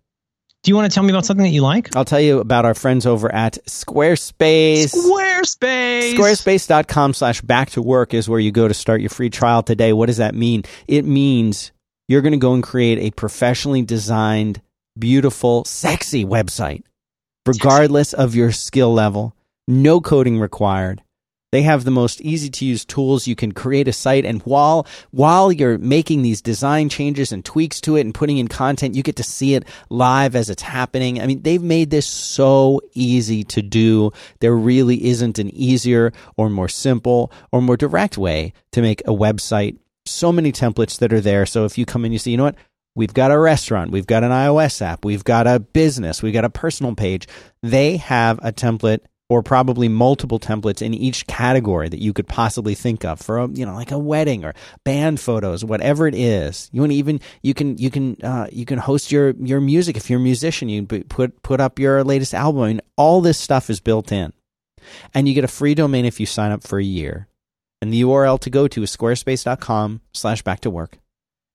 Do 0.63 0.69
you 0.69 0.75
want 0.75 0.91
to 0.91 0.93
tell 0.93 1.03
me 1.03 1.09
about 1.09 1.25
something 1.25 1.43
that 1.43 1.49
you 1.49 1.63
like? 1.63 1.95
I'll 1.95 2.05
tell 2.05 2.21
you 2.21 2.39
about 2.39 2.65
our 2.65 2.75
friends 2.75 3.07
over 3.07 3.33
at 3.33 3.57
Squarespace. 3.65 4.93
Squarespace. 4.93 6.13
Squarespace.com 6.13 7.15
slash 7.15 7.41
back 7.41 7.71
to 7.71 7.81
work 7.81 8.13
is 8.13 8.29
where 8.29 8.39
you 8.39 8.51
go 8.51 8.67
to 8.67 8.73
start 8.75 9.01
your 9.01 9.09
free 9.09 9.31
trial 9.31 9.63
today. 9.63 9.91
What 9.91 10.05
does 10.05 10.17
that 10.17 10.35
mean? 10.35 10.61
It 10.87 11.03
means 11.03 11.71
you're 12.07 12.21
going 12.21 12.33
to 12.33 12.37
go 12.37 12.53
and 12.53 12.61
create 12.61 12.99
a 12.99 13.09
professionally 13.09 13.81
designed, 13.81 14.61
beautiful, 14.99 15.65
sexy 15.65 16.25
website, 16.25 16.83
regardless 17.47 18.13
of 18.13 18.35
your 18.35 18.51
skill 18.51 18.93
level. 18.93 19.35
No 19.67 19.99
coding 19.99 20.39
required. 20.39 21.01
They 21.51 21.63
have 21.63 21.83
the 21.83 21.91
most 21.91 22.21
easy 22.21 22.49
to 22.49 22.65
use 22.65 22.85
tools. 22.85 23.27
You 23.27 23.35
can 23.35 23.51
create 23.51 23.87
a 23.87 23.93
site 23.93 24.25
and 24.25 24.41
while 24.43 24.87
while 25.11 25.51
you're 25.51 25.77
making 25.77 26.21
these 26.21 26.41
design 26.41 26.87
changes 26.87 27.31
and 27.31 27.43
tweaks 27.43 27.81
to 27.81 27.97
it 27.97 28.01
and 28.01 28.13
putting 28.13 28.37
in 28.37 28.47
content, 28.47 28.95
you 28.95 29.03
get 29.03 29.17
to 29.17 29.23
see 29.23 29.55
it 29.55 29.65
live 29.89 30.35
as 30.35 30.49
it's 30.49 30.61
happening. 30.61 31.21
I 31.21 31.27
mean, 31.27 31.41
they've 31.41 31.61
made 31.61 31.89
this 31.89 32.07
so 32.07 32.79
easy 32.93 33.43
to 33.45 33.61
do. 33.61 34.11
There 34.39 34.55
really 34.55 35.05
isn't 35.05 35.39
an 35.39 35.53
easier 35.53 36.13
or 36.37 36.49
more 36.49 36.69
simple 36.69 37.31
or 37.51 37.61
more 37.61 37.77
direct 37.77 38.17
way 38.17 38.53
to 38.71 38.81
make 38.81 39.01
a 39.01 39.11
website. 39.11 39.77
So 40.05 40.31
many 40.31 40.51
templates 40.51 40.99
that 40.99 41.13
are 41.13 41.21
there. 41.21 41.45
So 41.45 41.65
if 41.65 41.77
you 41.77 41.85
come 41.85 42.05
in, 42.05 42.13
you 42.13 42.19
see, 42.19 42.31
you 42.31 42.37
know 42.37 42.45
what? 42.45 42.55
We've 42.93 43.13
got 43.13 43.31
a 43.31 43.39
restaurant, 43.39 43.91
we've 43.91 44.07
got 44.07 44.25
an 44.25 44.31
iOS 44.31 44.81
app, 44.81 45.05
we've 45.05 45.23
got 45.23 45.47
a 45.47 45.61
business, 45.61 46.21
we've 46.21 46.33
got 46.33 46.43
a 46.43 46.49
personal 46.49 46.93
page. 46.93 47.25
They 47.63 47.95
have 47.97 48.37
a 48.39 48.51
template 48.51 48.99
or 49.31 49.41
probably 49.41 49.87
multiple 49.87 50.41
templates 50.41 50.81
in 50.81 50.93
each 50.93 51.25
category 51.25 51.87
that 51.87 52.01
you 52.01 52.11
could 52.11 52.27
possibly 52.27 52.75
think 52.75 53.05
of 53.05 53.17
for 53.17 53.39
a, 53.39 53.47
you 53.47 53.65
know 53.65 53.73
like 53.73 53.89
a 53.89 53.97
wedding 53.97 54.43
or 54.43 54.53
band 54.83 55.21
photos 55.21 55.63
whatever 55.63 56.05
it 56.05 56.13
is. 56.13 56.69
You 56.73 56.81
want 56.81 56.91
even 56.91 57.21
you 57.41 57.53
can 57.53 57.77
you 57.77 57.89
can 57.89 58.17
uh, 58.21 58.47
you 58.51 58.65
can 58.65 58.77
host 58.77 59.09
your 59.09 59.29
your 59.39 59.61
music. 59.61 59.95
If 59.95 60.09
you're 60.09 60.19
a 60.19 60.21
musician 60.21 60.67
you 60.67 60.85
put 60.85 61.41
put 61.43 61.61
up 61.61 61.79
your 61.79 62.03
latest 62.03 62.33
album. 62.33 62.67
Mean, 62.67 62.81
all 62.97 63.21
this 63.21 63.39
stuff 63.39 63.69
is 63.69 63.79
built 63.79 64.11
in. 64.11 64.33
And 65.13 65.29
you 65.29 65.33
get 65.33 65.45
a 65.45 65.47
free 65.47 65.75
domain 65.75 66.03
if 66.03 66.19
you 66.19 66.25
sign 66.25 66.51
up 66.51 66.67
for 66.67 66.77
a 66.77 66.83
year. 66.83 67.29
And 67.81 67.93
the 67.93 68.01
url 68.01 68.37
to 68.41 68.49
go 68.49 68.67
to 68.67 68.83
is 68.83 68.93
squarespace.com 68.93 70.01
slash 70.11 70.41
back 70.41 70.59
to 70.61 70.69
work. 70.69 70.97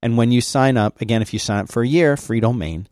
And 0.00 0.16
when 0.16 0.32
you 0.32 0.40
sign 0.40 0.78
up 0.78 0.98
again 1.02 1.20
if 1.20 1.34
you 1.34 1.38
sign 1.38 1.58
up 1.58 1.68
for 1.70 1.82
a 1.82 1.88
year 1.88 2.16
free 2.16 2.40
domain. 2.40 2.88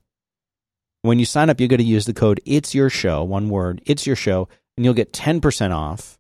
When 1.01 1.19
you 1.19 1.25
sign 1.25 1.49
up 1.49 1.59
you're 1.59 1.69
going 1.69 1.79
to 1.79 1.97
use 1.97 2.05
the 2.05 2.13
code 2.13 2.43
it's 2.45 2.75
your 2.75 2.91
show 2.91 3.25
one 3.25 3.49
word 3.49 3.81
it's 3.87 4.07
your 4.07 4.17
show 4.17 4.47
and 4.77 4.85
you'll 4.85 4.95
get 4.95 5.13
10% 5.13 5.75
off 5.75 6.19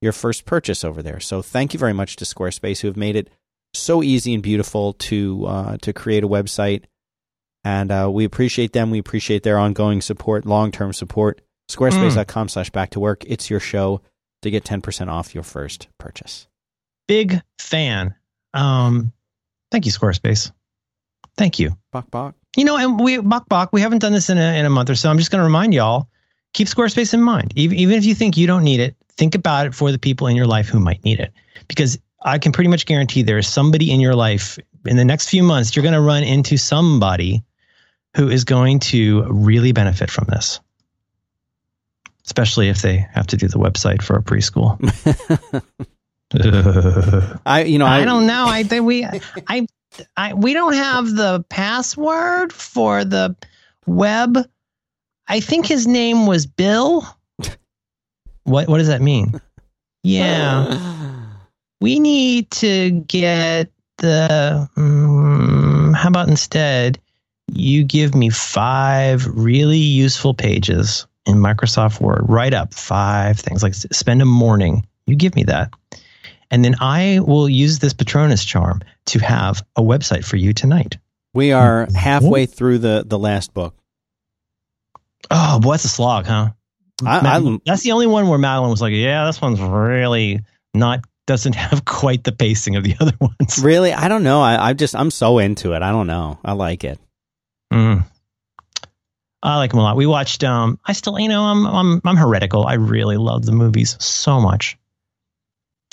your 0.00 0.12
first 0.12 0.44
purchase 0.44 0.84
over 0.84 1.02
there. 1.02 1.20
So 1.20 1.42
thank 1.42 1.72
you 1.72 1.78
very 1.78 1.92
much 1.92 2.16
to 2.16 2.24
Squarespace 2.24 2.80
who 2.80 2.88
have 2.88 2.96
made 2.96 3.16
it 3.16 3.30
so 3.74 4.02
easy 4.02 4.34
and 4.34 4.42
beautiful 4.42 4.94
to 4.94 5.46
uh, 5.46 5.76
to 5.78 5.92
create 5.92 6.24
a 6.24 6.28
website. 6.28 6.84
And 7.64 7.90
uh, 7.90 8.08
we 8.12 8.24
appreciate 8.24 8.72
them. 8.72 8.90
We 8.90 8.98
appreciate 8.98 9.42
their 9.42 9.58
ongoing 9.58 10.00
support, 10.00 10.46
long 10.46 10.70
term 10.70 10.92
support. 10.92 11.40
Squarespace.com 11.70 12.48
slash 12.48 12.70
back 12.70 12.90
to 12.90 13.00
work. 13.00 13.24
It's 13.26 13.50
your 13.50 13.58
show 13.58 14.00
to 14.42 14.50
get 14.50 14.62
10% 14.62 15.08
off 15.08 15.34
your 15.34 15.42
first 15.42 15.88
purchase. 15.98 16.46
Big 17.08 17.40
fan. 17.58 18.14
Um, 18.54 19.12
thank 19.72 19.84
you, 19.84 19.90
Squarespace. 19.90 20.52
Thank 21.36 21.58
you. 21.58 21.76
Bok 21.92 22.10
bok. 22.10 22.36
You 22.56 22.64
know, 22.64 22.76
and 22.76 23.00
we 23.00 23.18
Bok 23.18 23.48
Bok, 23.48 23.70
we 23.72 23.80
haven't 23.80 23.98
done 23.98 24.12
this 24.12 24.30
in 24.30 24.38
a, 24.38 24.58
in 24.58 24.64
a 24.64 24.70
month 24.70 24.88
or 24.88 24.94
so. 24.94 25.10
I'm 25.10 25.18
just 25.18 25.30
going 25.30 25.40
to 25.40 25.44
remind 25.44 25.74
y'all 25.74 26.08
keep 26.56 26.68
Squarespace 26.68 27.12
in 27.14 27.22
mind. 27.22 27.52
Even, 27.54 27.78
even 27.78 27.96
if 27.96 28.04
you 28.04 28.14
think 28.14 28.36
you 28.36 28.46
don't 28.46 28.64
need 28.64 28.80
it, 28.80 28.96
think 29.16 29.34
about 29.34 29.66
it 29.66 29.74
for 29.74 29.92
the 29.92 29.98
people 29.98 30.26
in 30.26 30.34
your 30.34 30.46
life 30.46 30.68
who 30.68 30.80
might 30.80 31.04
need 31.04 31.20
it. 31.20 31.32
Because 31.68 31.98
I 32.24 32.38
can 32.38 32.50
pretty 32.50 32.68
much 32.68 32.86
guarantee 32.86 33.22
there 33.22 33.38
is 33.38 33.46
somebody 33.46 33.92
in 33.92 34.00
your 34.00 34.14
life 34.14 34.58
in 34.86 34.96
the 34.96 35.04
next 35.04 35.28
few 35.28 35.42
months, 35.42 35.76
you're 35.76 35.82
going 35.82 35.94
to 35.94 36.00
run 36.00 36.22
into 36.22 36.56
somebody 36.56 37.44
who 38.16 38.28
is 38.28 38.44
going 38.44 38.78
to 38.78 39.24
really 39.24 39.72
benefit 39.72 40.10
from 40.10 40.26
this. 40.28 40.60
Especially 42.24 42.68
if 42.68 42.82
they 42.82 43.06
have 43.12 43.26
to 43.28 43.36
do 43.36 43.48
the 43.48 43.58
website 43.58 44.02
for 44.02 44.16
a 44.16 44.22
preschool. 44.22 44.80
I 47.46 47.62
you 47.62 47.78
know 47.78 47.86
I, 47.86 48.00
I, 48.00 48.04
don't 48.04 48.26
know. 48.26 48.46
I 48.48 48.64
think 48.64 48.84
we, 48.84 49.04
I, 49.04 49.66
I, 50.16 50.34
we 50.34 50.54
don't 50.54 50.72
have 50.72 51.14
the 51.14 51.44
password 51.48 52.52
for 52.52 53.04
the 53.04 53.36
web. 53.86 54.38
I 55.28 55.40
think 55.40 55.66
his 55.66 55.86
name 55.86 56.26
was 56.26 56.46
Bill. 56.46 57.06
What 58.44 58.68
What 58.68 58.78
does 58.78 58.86
that 58.86 59.02
mean? 59.02 59.40
Yeah, 60.04 61.26
we 61.80 61.98
need 61.98 62.48
to 62.52 62.90
get 62.90 63.70
the. 63.98 64.68
Um, 64.76 65.92
how 65.94 66.08
about 66.08 66.28
instead, 66.28 67.00
you 67.52 67.82
give 67.82 68.14
me 68.14 68.30
five 68.30 69.26
really 69.26 69.78
useful 69.78 70.32
pages 70.32 71.08
in 71.26 71.38
Microsoft 71.38 72.00
Word. 72.00 72.20
Write 72.28 72.54
up 72.54 72.72
five 72.72 73.40
things. 73.40 73.64
Like 73.64 73.74
spend 73.74 74.22
a 74.22 74.24
morning. 74.24 74.86
You 75.06 75.16
give 75.16 75.34
me 75.34 75.42
that. 75.44 75.72
And 76.52 76.64
then 76.64 76.76
I 76.80 77.18
will 77.26 77.48
use 77.48 77.80
this 77.80 77.92
Patronus 77.92 78.44
charm 78.44 78.82
to 79.06 79.18
have 79.18 79.62
a 79.74 79.82
website 79.82 80.24
for 80.24 80.36
you 80.36 80.52
tonight. 80.52 80.96
we 81.34 81.50
are 81.52 81.88
halfway 81.96 82.46
through 82.46 82.78
the 82.78 83.02
the 83.04 83.18
last 83.18 83.52
book. 83.52 83.74
Oh, 85.30 85.60
boy, 85.60 85.72
that's 85.72 85.84
a 85.84 85.88
slog, 85.88 86.26
huh? 86.26 86.50
I, 87.04 87.18
I, 87.38 87.58
that's 87.66 87.82
the 87.82 87.92
only 87.92 88.06
one 88.06 88.28
where 88.28 88.38
Madeline 88.38 88.70
was 88.70 88.80
like, 88.80 88.94
"Yeah, 88.94 89.26
this 89.26 89.40
one's 89.40 89.60
really 89.60 90.40
not 90.72 91.00
doesn't 91.26 91.54
have 91.54 91.84
quite 91.84 92.24
the 92.24 92.32
pacing 92.32 92.76
of 92.76 92.84
the 92.84 92.94
other 93.00 93.12
ones." 93.20 93.58
really 93.62 93.92
I 93.92 94.08
don't 94.08 94.22
know. 94.22 94.40
I 94.40 94.70
I 94.70 94.72
just 94.72 94.94
I'm 94.96 95.10
so 95.10 95.38
into 95.38 95.74
it. 95.74 95.82
I 95.82 95.90
don't 95.90 96.06
know. 96.06 96.38
I 96.44 96.52
like 96.52 96.84
it. 96.84 96.98
Mm. 97.72 98.04
I 99.42 99.56
like 99.58 99.70
them 99.70 99.80
a 99.80 99.82
lot. 99.82 99.96
We 99.96 100.06
watched. 100.06 100.42
Um, 100.42 100.80
I 100.84 100.92
still, 100.92 101.18
you 101.18 101.28
know, 101.28 101.42
I'm 101.44 101.66
I'm 101.66 102.00
I'm 102.04 102.16
heretical. 102.16 102.66
I 102.66 102.74
really 102.74 103.16
love 103.18 103.44
the 103.44 103.52
movies 103.52 103.96
so 104.02 104.40
much. 104.40 104.78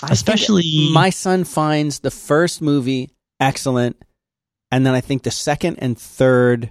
I 0.01 0.12
Especially- 0.12 0.89
my 0.93 1.10
son 1.10 1.43
finds 1.43 1.99
the 1.99 2.12
first 2.12 2.62
movie 2.62 3.12
excellent, 3.39 4.01
and 4.72 4.86
then 4.86 4.93
I 4.93 5.01
think 5.01 5.24
the 5.24 5.32
second 5.32 5.78
and 5.80 5.97
third, 5.97 6.70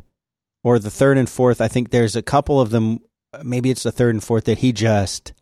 or 0.65 0.79
the 0.79 0.91
third 0.91 1.19
and 1.19 1.29
fourth. 1.29 1.61
I 1.61 1.69
think 1.69 1.91
there's 1.91 2.17
a 2.17 2.23
couple 2.23 2.61
of 2.61 2.71
them. 2.71 3.01
Maybe 3.43 3.71
it's 3.71 3.83
the 3.83 3.93
third 3.93 4.15
and 4.15 4.23
fourth 4.23 4.45
that 4.45 4.59
he 4.59 4.73
just 4.73 5.33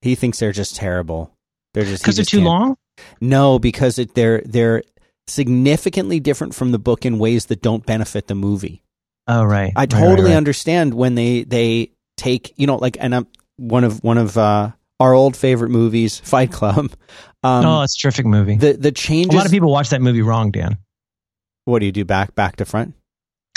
he 0.00 0.14
thinks 0.14 0.38
they're 0.38 0.52
just 0.52 0.76
terrible. 0.76 1.34
They're 1.74 1.84
just 1.84 2.02
Because 2.02 2.16
they're 2.16 2.24
too 2.24 2.38
can't- 2.38 2.46
long. 2.46 2.76
No, 3.20 3.58
because 3.58 3.98
it, 3.98 4.14
they're 4.14 4.42
they're 4.44 4.82
significantly 5.26 6.20
different 6.20 6.54
from 6.54 6.72
the 6.72 6.78
book 6.78 7.06
in 7.06 7.18
ways 7.18 7.46
that 7.46 7.62
don't 7.62 7.84
benefit 7.86 8.26
the 8.26 8.34
movie. 8.34 8.82
Oh 9.26 9.44
right. 9.44 9.72
I 9.76 9.86
totally 9.86 10.22
right, 10.24 10.28
right. 10.30 10.36
understand 10.36 10.94
when 10.94 11.14
they 11.14 11.44
they 11.44 11.92
take 12.16 12.52
you 12.56 12.66
know 12.66 12.76
like 12.76 12.96
and 13.00 13.14
I'm 13.14 13.26
one 13.56 13.84
of 13.84 14.02
one 14.04 14.18
of 14.18 14.36
uh, 14.36 14.72
our 15.00 15.14
old 15.14 15.36
favorite 15.36 15.70
movies, 15.70 16.18
Fight 16.20 16.52
Club. 16.52 16.92
Um, 17.44 17.66
oh, 17.66 17.82
it's 17.82 17.98
a 17.98 18.02
terrific 18.02 18.24
movie. 18.24 18.54
the 18.54 18.74
the 18.74 18.92
changes. 18.92 19.34
a 19.34 19.36
lot 19.36 19.46
of 19.46 19.50
people 19.50 19.68
watch 19.72 19.90
that 19.90 20.00
movie 20.00 20.22
wrong, 20.22 20.52
Dan. 20.52 20.78
what 21.64 21.80
do 21.80 21.86
you 21.86 21.90
do 21.90 22.04
back 22.04 22.36
back 22.36 22.54
to 22.58 22.64
front? 22.64 22.94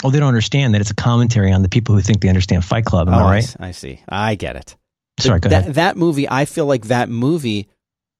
Well, 0.02 0.10
they 0.10 0.18
don't 0.18 0.28
understand 0.28 0.74
that 0.74 0.80
it's 0.80 0.90
a 0.90 0.94
commentary 0.94 1.52
on 1.52 1.62
the 1.62 1.68
people 1.68 1.94
who 1.94 2.02
think 2.02 2.20
they 2.20 2.28
understand 2.28 2.64
Fight 2.64 2.84
Club. 2.84 3.08
Am 3.08 3.14
oh, 3.14 3.18
I 3.18 3.30
right? 3.30 3.56
I 3.58 3.70
see. 3.70 4.02
I 4.08 4.34
get 4.34 4.56
it. 4.56 4.76
Sorry, 5.18 5.40
go 5.40 5.48
that, 5.48 5.62
ahead. 5.62 5.74
That 5.74 5.96
movie, 5.96 6.28
I 6.28 6.44
feel 6.44 6.66
like 6.66 6.86
that 6.86 7.08
movie, 7.08 7.68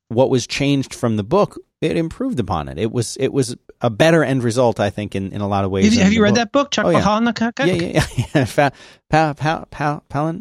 what 0.09 0.31
was 0.31 0.47
changed 0.47 0.95
from 0.95 1.17
the 1.17 1.23
book, 1.23 1.59
it 1.83 1.97
improved 1.97 2.41
upon 2.41 2.69
it. 2.69 2.79
It 2.79 2.91
was 2.91 3.17
it 3.21 3.33
was 3.33 3.57
a 3.83 3.91
better 3.91 4.25
end 4.25 4.43
result, 4.43 4.81
I 4.81 4.89
think, 4.89 5.15
in, 5.15 5.33
in 5.33 5.43
a 5.43 5.49
lot 5.49 5.65
of 5.65 5.71
ways. 5.71 5.85
Have 5.85 5.95
you, 5.95 6.03
have 6.03 6.13
you 6.13 6.23
read 6.23 6.31
book. 6.31 6.37
that 6.37 6.53
book, 6.53 6.71
Chuck 6.71 6.87
Oh, 6.87 6.91
yeah. 6.91 7.03
Palahniuk? 7.03 7.67
Yeah, 7.67 7.75
yeah, 7.75 8.27
yeah. 8.35 8.45
Fa- 8.47 8.73
pa, 9.11 9.35
pa, 9.35 9.65
pa, 9.71 10.01
Palin? 10.09 10.41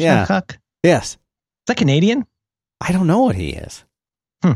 Yeah. 0.00 0.40
Yeah. 0.82 1.00
Is 1.00 1.16
that 1.66 1.76
Canadian? 1.76 2.26
I 2.80 2.92
don't 2.92 3.06
know 3.06 3.22
what 3.22 3.36
he 3.36 3.50
is. 3.50 3.84
Hmm. 4.42 4.52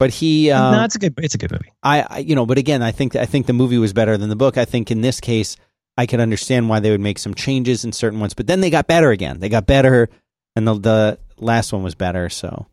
But 0.00 0.08
he, 0.08 0.50
uh, 0.50 0.72
no, 0.72 0.84
it's 0.84 0.96
a 0.96 0.98
good. 0.98 1.14
It's 1.18 1.34
a 1.34 1.38
good 1.38 1.52
movie. 1.52 1.70
I, 1.82 2.00
I, 2.08 2.18
you 2.20 2.34
know, 2.34 2.46
but 2.46 2.56
again, 2.56 2.82
I 2.82 2.90
think 2.90 3.14
I 3.16 3.26
think 3.26 3.44
the 3.46 3.52
movie 3.52 3.76
was 3.76 3.92
better 3.92 4.16
than 4.16 4.30
the 4.30 4.34
book. 4.34 4.56
I 4.56 4.64
think 4.64 4.90
in 4.90 5.02
this 5.02 5.20
case, 5.20 5.56
I 5.98 6.06
could 6.06 6.20
understand 6.20 6.70
why 6.70 6.80
they 6.80 6.90
would 6.90 7.02
make 7.02 7.18
some 7.18 7.34
changes 7.34 7.84
in 7.84 7.92
certain 7.92 8.18
ones, 8.18 8.32
but 8.32 8.46
then 8.46 8.62
they 8.62 8.70
got 8.70 8.86
better 8.86 9.10
again. 9.10 9.40
They 9.40 9.50
got 9.50 9.66
better, 9.66 10.08
and 10.56 10.66
the 10.66 10.74
the 10.74 11.18
last 11.36 11.70
one 11.74 11.82
was 11.82 11.94
better. 11.94 12.30
So 12.30 12.66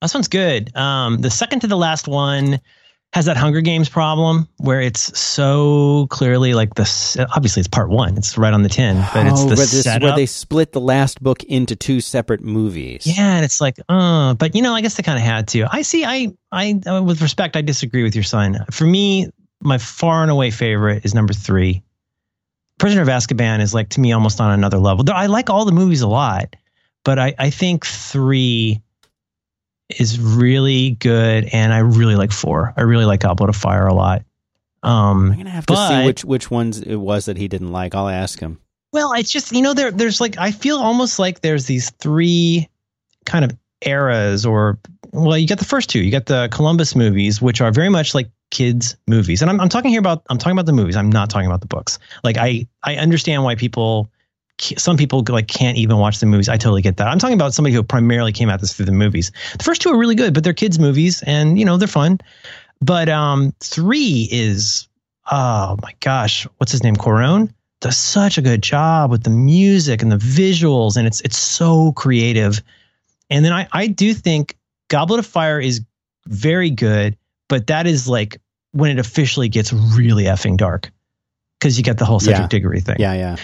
This 0.00 0.14
one's 0.14 0.28
good. 0.28 0.74
Um, 0.76 1.20
the 1.22 1.30
second 1.30 1.60
to 1.60 1.66
the 1.66 1.76
last 1.76 2.06
one 2.06 2.60
has 3.14 3.24
that 3.24 3.36
Hunger 3.38 3.62
Games 3.62 3.88
problem 3.88 4.46
where 4.58 4.80
it's 4.82 5.18
so 5.18 6.06
clearly 6.10 6.52
like 6.54 6.74
this. 6.74 7.16
Obviously, 7.34 7.60
it's 7.60 7.68
part 7.68 7.88
one. 7.88 8.16
It's 8.18 8.36
right 8.36 8.52
on 8.52 8.62
the 8.62 8.68
tin, 8.68 9.02
but 9.14 9.26
it's 9.26 9.40
Oh, 9.40 9.48
the 9.48 9.54
this 9.54 9.72
is 9.72 9.86
where 9.86 10.14
they 10.14 10.26
split 10.26 10.72
the 10.72 10.80
last 10.80 11.22
book 11.22 11.42
into 11.44 11.74
two 11.74 12.00
separate 12.02 12.42
movies. 12.42 13.06
yeah, 13.06 13.36
and 13.36 13.44
it's 13.44 13.60
like, 13.60 13.76
uh, 13.88 14.34
but 14.34 14.54
you 14.54 14.60
know, 14.62 14.74
I 14.74 14.82
guess 14.82 14.94
they 14.96 15.02
kind 15.02 15.18
of 15.18 15.24
had 15.24 15.48
to. 15.48 15.66
I 15.70 15.82
see. 15.82 16.04
I, 16.04 16.32
I, 16.52 16.80
uh, 16.86 17.02
with 17.02 17.22
respect, 17.22 17.56
I 17.56 17.62
disagree 17.62 18.02
with 18.02 18.14
your 18.14 18.24
sign. 18.24 18.58
For 18.70 18.84
me, 18.84 19.28
my 19.60 19.78
far 19.78 20.22
and 20.22 20.30
away 20.30 20.50
favorite 20.50 21.04
is 21.04 21.14
number 21.14 21.32
three. 21.32 21.82
Prisoner 22.78 23.02
of 23.02 23.08
Azkaban 23.08 23.60
is 23.60 23.72
like 23.74 23.88
to 23.90 24.00
me 24.00 24.12
almost 24.12 24.40
on 24.40 24.52
another 24.52 24.78
level. 24.78 25.04
I 25.12 25.26
like 25.26 25.50
all 25.50 25.64
the 25.64 25.72
movies 25.72 26.02
a 26.02 26.06
lot, 26.08 26.54
but 27.04 27.18
I, 27.18 27.34
I 27.38 27.50
think 27.50 27.84
three 27.84 28.82
is 29.88 30.20
really 30.20 30.90
good, 30.92 31.48
and 31.52 31.72
I 31.72 31.78
really 31.78 32.16
like 32.16 32.32
four. 32.32 32.74
I 32.76 32.82
really 32.82 33.04
like 33.04 33.20
Goblet 33.20 33.48
of 33.48 33.56
Fire 33.56 33.86
a 33.86 33.94
lot. 33.94 34.22
Um, 34.82 35.32
I'm 35.32 35.38
gonna 35.38 35.50
have 35.50 35.66
to 35.66 35.76
see 35.76 36.06
which 36.06 36.24
which 36.24 36.50
ones 36.50 36.80
it 36.80 36.96
was 36.96 37.26
that 37.26 37.36
he 37.36 37.48
didn't 37.48 37.72
like. 37.72 37.94
I'll 37.94 38.08
ask 38.08 38.38
him. 38.38 38.60
Well, 38.92 39.12
it's 39.12 39.30
just 39.30 39.52
you 39.52 39.62
know 39.62 39.74
there 39.74 39.90
there's 39.90 40.20
like 40.20 40.38
I 40.38 40.50
feel 40.50 40.78
almost 40.78 41.18
like 41.18 41.40
there's 41.40 41.66
these 41.66 41.90
three 41.90 42.68
kind 43.24 43.44
of 43.44 43.56
eras 43.84 44.44
or 44.44 44.78
well 45.12 45.38
you 45.38 45.46
got 45.46 45.58
the 45.58 45.64
first 45.64 45.88
two 45.88 46.00
you 46.00 46.10
got 46.10 46.26
the 46.26 46.48
Columbus 46.50 46.96
movies 46.96 47.40
which 47.40 47.60
are 47.60 47.70
very 47.70 47.88
much 47.88 48.14
like 48.14 48.28
kids 48.50 48.96
movies 49.06 49.40
and 49.40 49.50
I'm 49.50 49.60
I'm 49.60 49.68
talking 49.68 49.90
here 49.90 50.00
about 50.00 50.22
I'm 50.30 50.38
talking 50.38 50.52
about 50.52 50.66
the 50.66 50.72
movies 50.72 50.96
I'm 50.96 51.10
not 51.10 51.30
talking 51.30 51.46
about 51.46 51.60
the 51.60 51.66
books 51.66 51.98
like 52.24 52.36
I 52.36 52.66
I 52.82 52.96
understand 52.96 53.44
why 53.44 53.54
people 53.54 54.10
some 54.60 54.96
people 54.96 55.22
like 55.28 55.48
can't 55.48 55.78
even 55.78 55.98
watch 55.98 56.20
the 56.20 56.26
movies. 56.26 56.48
I 56.48 56.56
totally 56.56 56.82
get 56.82 56.96
that. 56.98 57.08
I'm 57.08 57.18
talking 57.18 57.34
about 57.34 57.54
somebody 57.54 57.74
who 57.74 57.82
primarily 57.82 58.32
came 58.32 58.48
at 58.48 58.60
this 58.60 58.74
through 58.74 58.86
the 58.86 58.92
movies. 58.92 59.30
The 59.56 59.64
first 59.64 59.82
two 59.82 59.90
are 59.90 59.98
really 59.98 60.14
good 60.14 60.34
but 60.34 60.44
they're 60.44 60.52
kids 60.52 60.78
movies 60.78 61.22
and 61.22 61.58
you 61.58 61.64
know 61.64 61.76
they're 61.76 61.88
fun. 61.88 62.18
But 62.80 63.08
um 63.08 63.54
3 63.60 64.28
is 64.30 64.88
oh 65.30 65.76
my 65.82 65.94
gosh 66.00 66.46
what's 66.58 66.72
his 66.72 66.82
name? 66.82 66.96
Cuarón 66.96 67.52
does 67.80 67.96
such 67.96 68.38
a 68.38 68.42
good 68.42 68.62
job 68.62 69.10
with 69.10 69.22
the 69.22 69.30
music 69.30 70.02
and 70.02 70.10
the 70.10 70.16
visuals, 70.16 70.96
and 70.96 71.06
it's 71.06 71.20
it's 71.20 71.38
so 71.38 71.92
creative. 71.92 72.62
And 73.30 73.44
then 73.44 73.52
I 73.52 73.68
I 73.72 73.86
do 73.86 74.14
think 74.14 74.56
Goblet 74.88 75.20
of 75.20 75.26
Fire 75.26 75.60
is 75.60 75.82
very 76.26 76.70
good, 76.70 77.16
but 77.48 77.68
that 77.68 77.86
is 77.86 78.08
like 78.08 78.40
when 78.72 78.90
it 78.90 78.98
officially 78.98 79.48
gets 79.48 79.72
really 79.72 80.24
effing 80.24 80.56
dark 80.56 80.90
because 81.58 81.76
you 81.76 81.84
get 81.84 81.98
the 81.98 82.04
whole 82.04 82.20
Cedric 82.20 82.40
Yeah. 82.42 82.46
Diggory 82.48 82.80
thing. 82.80 82.96
Yeah, 82.98 83.14
yeah. 83.14 83.36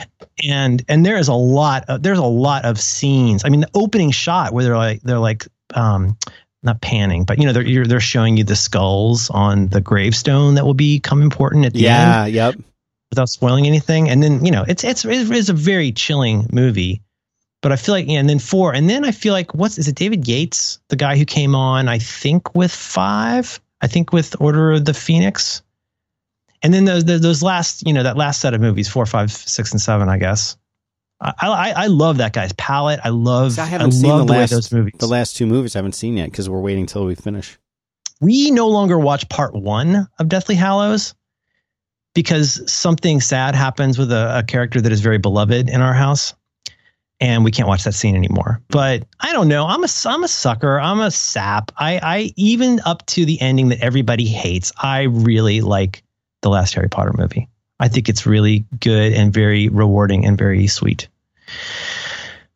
And 0.48 0.84
and 0.88 1.04
there 1.04 1.16
is 1.16 1.28
a 1.28 1.34
lot 1.34 1.84
of 1.88 2.02
there's 2.02 2.18
a 2.18 2.24
lot 2.24 2.64
of 2.64 2.80
scenes. 2.80 3.44
I 3.44 3.48
mean, 3.48 3.60
the 3.62 3.70
opening 3.74 4.10
shot 4.10 4.52
where 4.52 4.64
they're 4.64 4.76
like 4.76 5.02
they're 5.02 5.18
like 5.18 5.46
um 5.74 6.16
not 6.62 6.80
panning, 6.80 7.24
but 7.24 7.38
you 7.38 7.46
know 7.46 7.52
they're 7.52 7.66
you're, 7.66 7.86
they're 7.86 8.00
showing 8.00 8.36
you 8.36 8.44
the 8.44 8.56
skulls 8.56 9.30
on 9.30 9.68
the 9.68 9.80
gravestone 9.80 10.54
that 10.54 10.64
will 10.64 10.74
become 10.74 11.22
important 11.22 11.66
at 11.66 11.72
the 11.72 11.88
end 11.88 12.34
Yeah, 12.34 12.46
yep. 12.48 12.54
without 13.10 13.28
spoiling 13.28 13.66
anything. 13.66 14.08
And 14.08 14.22
then 14.22 14.44
you 14.44 14.50
know 14.50 14.64
it's 14.66 14.84
it's 14.84 15.04
it 15.04 15.30
is 15.30 15.48
a 15.48 15.54
very 15.54 15.92
chilling 15.92 16.46
movie. 16.52 17.02
But 17.62 17.72
I 17.72 17.76
feel 17.76 17.94
like 17.94 18.06
yeah, 18.08 18.18
and 18.18 18.28
then 18.28 18.38
four, 18.38 18.74
and 18.74 18.88
then 18.90 19.04
I 19.04 19.10
feel 19.10 19.32
like 19.32 19.54
what's 19.54 19.78
is 19.78 19.88
it 19.88 19.96
David 19.96 20.28
Yates, 20.28 20.80
the 20.88 20.96
guy 20.96 21.16
who 21.16 21.24
came 21.24 21.54
on 21.54 21.88
I 21.88 21.98
think 21.98 22.54
with 22.54 22.70
five, 22.72 23.58
I 23.80 23.86
think 23.86 24.12
with 24.12 24.36
Order 24.40 24.72
of 24.72 24.84
the 24.84 24.94
Phoenix, 24.94 25.62
and 26.64 26.72
then 26.72 26.86
those 26.86 27.04
those 27.04 27.20
those 27.20 27.42
last 27.42 27.86
you 27.86 27.92
know 27.92 28.02
that 28.02 28.16
last 28.16 28.40
set 28.40 28.54
of 28.54 28.60
movies 28.60 28.88
four, 28.88 29.06
five, 29.06 29.30
six, 29.30 29.70
and 29.70 29.80
seven, 29.80 30.08
I 30.08 30.18
guess. 30.18 30.56
I 31.20 31.34
I, 31.40 31.70
I 31.70 31.86
love 31.86 32.16
that 32.16 32.32
guy's 32.32 32.52
palette. 32.54 33.00
I 33.04 33.10
love 33.10 33.58
I 33.58 33.66
haven't 33.66 33.92
seen 33.92 34.08
love 34.10 34.26
the 34.26 34.32
way 34.32 34.38
last 34.40 34.50
those 34.50 34.72
movies. 34.72 34.94
the 34.98 35.06
last 35.06 35.36
two 35.36 35.46
movies. 35.46 35.76
I 35.76 35.78
haven't 35.78 35.94
seen 35.94 36.16
yet 36.16 36.30
because 36.30 36.48
we're 36.48 36.60
waiting 36.60 36.86
till 36.86 37.04
we 37.04 37.14
finish. 37.14 37.58
we 38.20 38.50
no 38.50 38.68
longer 38.68 38.98
watch 38.98 39.28
part 39.28 39.54
one 39.54 40.08
of 40.18 40.28
Deathly 40.28 40.54
Hallows 40.54 41.14
because 42.14 42.72
something 42.72 43.20
sad 43.20 43.54
happens 43.54 43.98
with 43.98 44.10
a, 44.10 44.38
a 44.38 44.42
character 44.42 44.80
that 44.80 44.92
is 44.92 45.00
very 45.00 45.18
beloved 45.18 45.68
in 45.68 45.80
our 45.80 45.94
house. 45.94 46.34
And 47.20 47.44
we 47.44 47.50
can't 47.50 47.68
watch 47.68 47.84
that 47.84 47.94
scene 47.94 48.16
anymore. 48.16 48.60
But 48.68 49.06
I 49.20 49.32
don't 49.32 49.48
know. 49.48 49.66
I'm 49.66 49.84
a, 49.84 49.88
I'm 50.04 50.24
a 50.24 50.28
sucker. 50.28 50.80
I'm 50.80 51.00
a 51.00 51.10
sap. 51.10 51.70
I, 51.76 52.00
I 52.02 52.32
even 52.36 52.80
up 52.84 53.04
to 53.06 53.24
the 53.24 53.40
ending 53.40 53.68
that 53.68 53.80
everybody 53.80 54.26
hates. 54.26 54.72
I 54.76 55.02
really 55.02 55.60
like 55.60 56.03
the 56.44 56.50
last 56.50 56.74
Harry 56.74 56.88
Potter 56.88 57.12
movie. 57.16 57.48
I 57.80 57.88
think 57.88 58.08
it's 58.08 58.24
really 58.24 58.64
good 58.78 59.12
and 59.12 59.32
very 59.32 59.68
rewarding 59.68 60.24
and 60.24 60.38
very 60.38 60.68
sweet. 60.68 61.08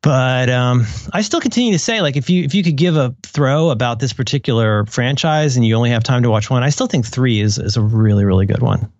But 0.01 0.49
um, 0.49 0.87
I 1.13 1.23
still 1.23 1.41
continue 1.41 1.73
to 1.73 1.79
say, 1.79 2.01
like, 2.01 2.17
if 2.17 2.31
you 2.31 2.45
if 2.45 2.55
you 2.55 2.63
could 2.63 2.77
give 2.77 2.97
a 2.97 3.17
throw 3.25 3.71
about 3.71 3.99
this 3.99 4.13
particular 4.13 4.87
franchise 4.87 5.57
and 5.57 5.67
you 5.67 5.75
only 5.75 5.91
have 5.91 6.05
time 6.05 6.23
to 6.23 6.31
watch 6.31 6.49
one, 6.49 6.63
I 6.63 6.69
still 6.69 6.87
think 6.87 7.05
three 7.05 7.41
is 7.41 7.59
is 7.59 7.77
a 7.77 7.83
really 7.83 8.25
really 8.25 8.47
good 8.47 8.63
one. 8.63 8.93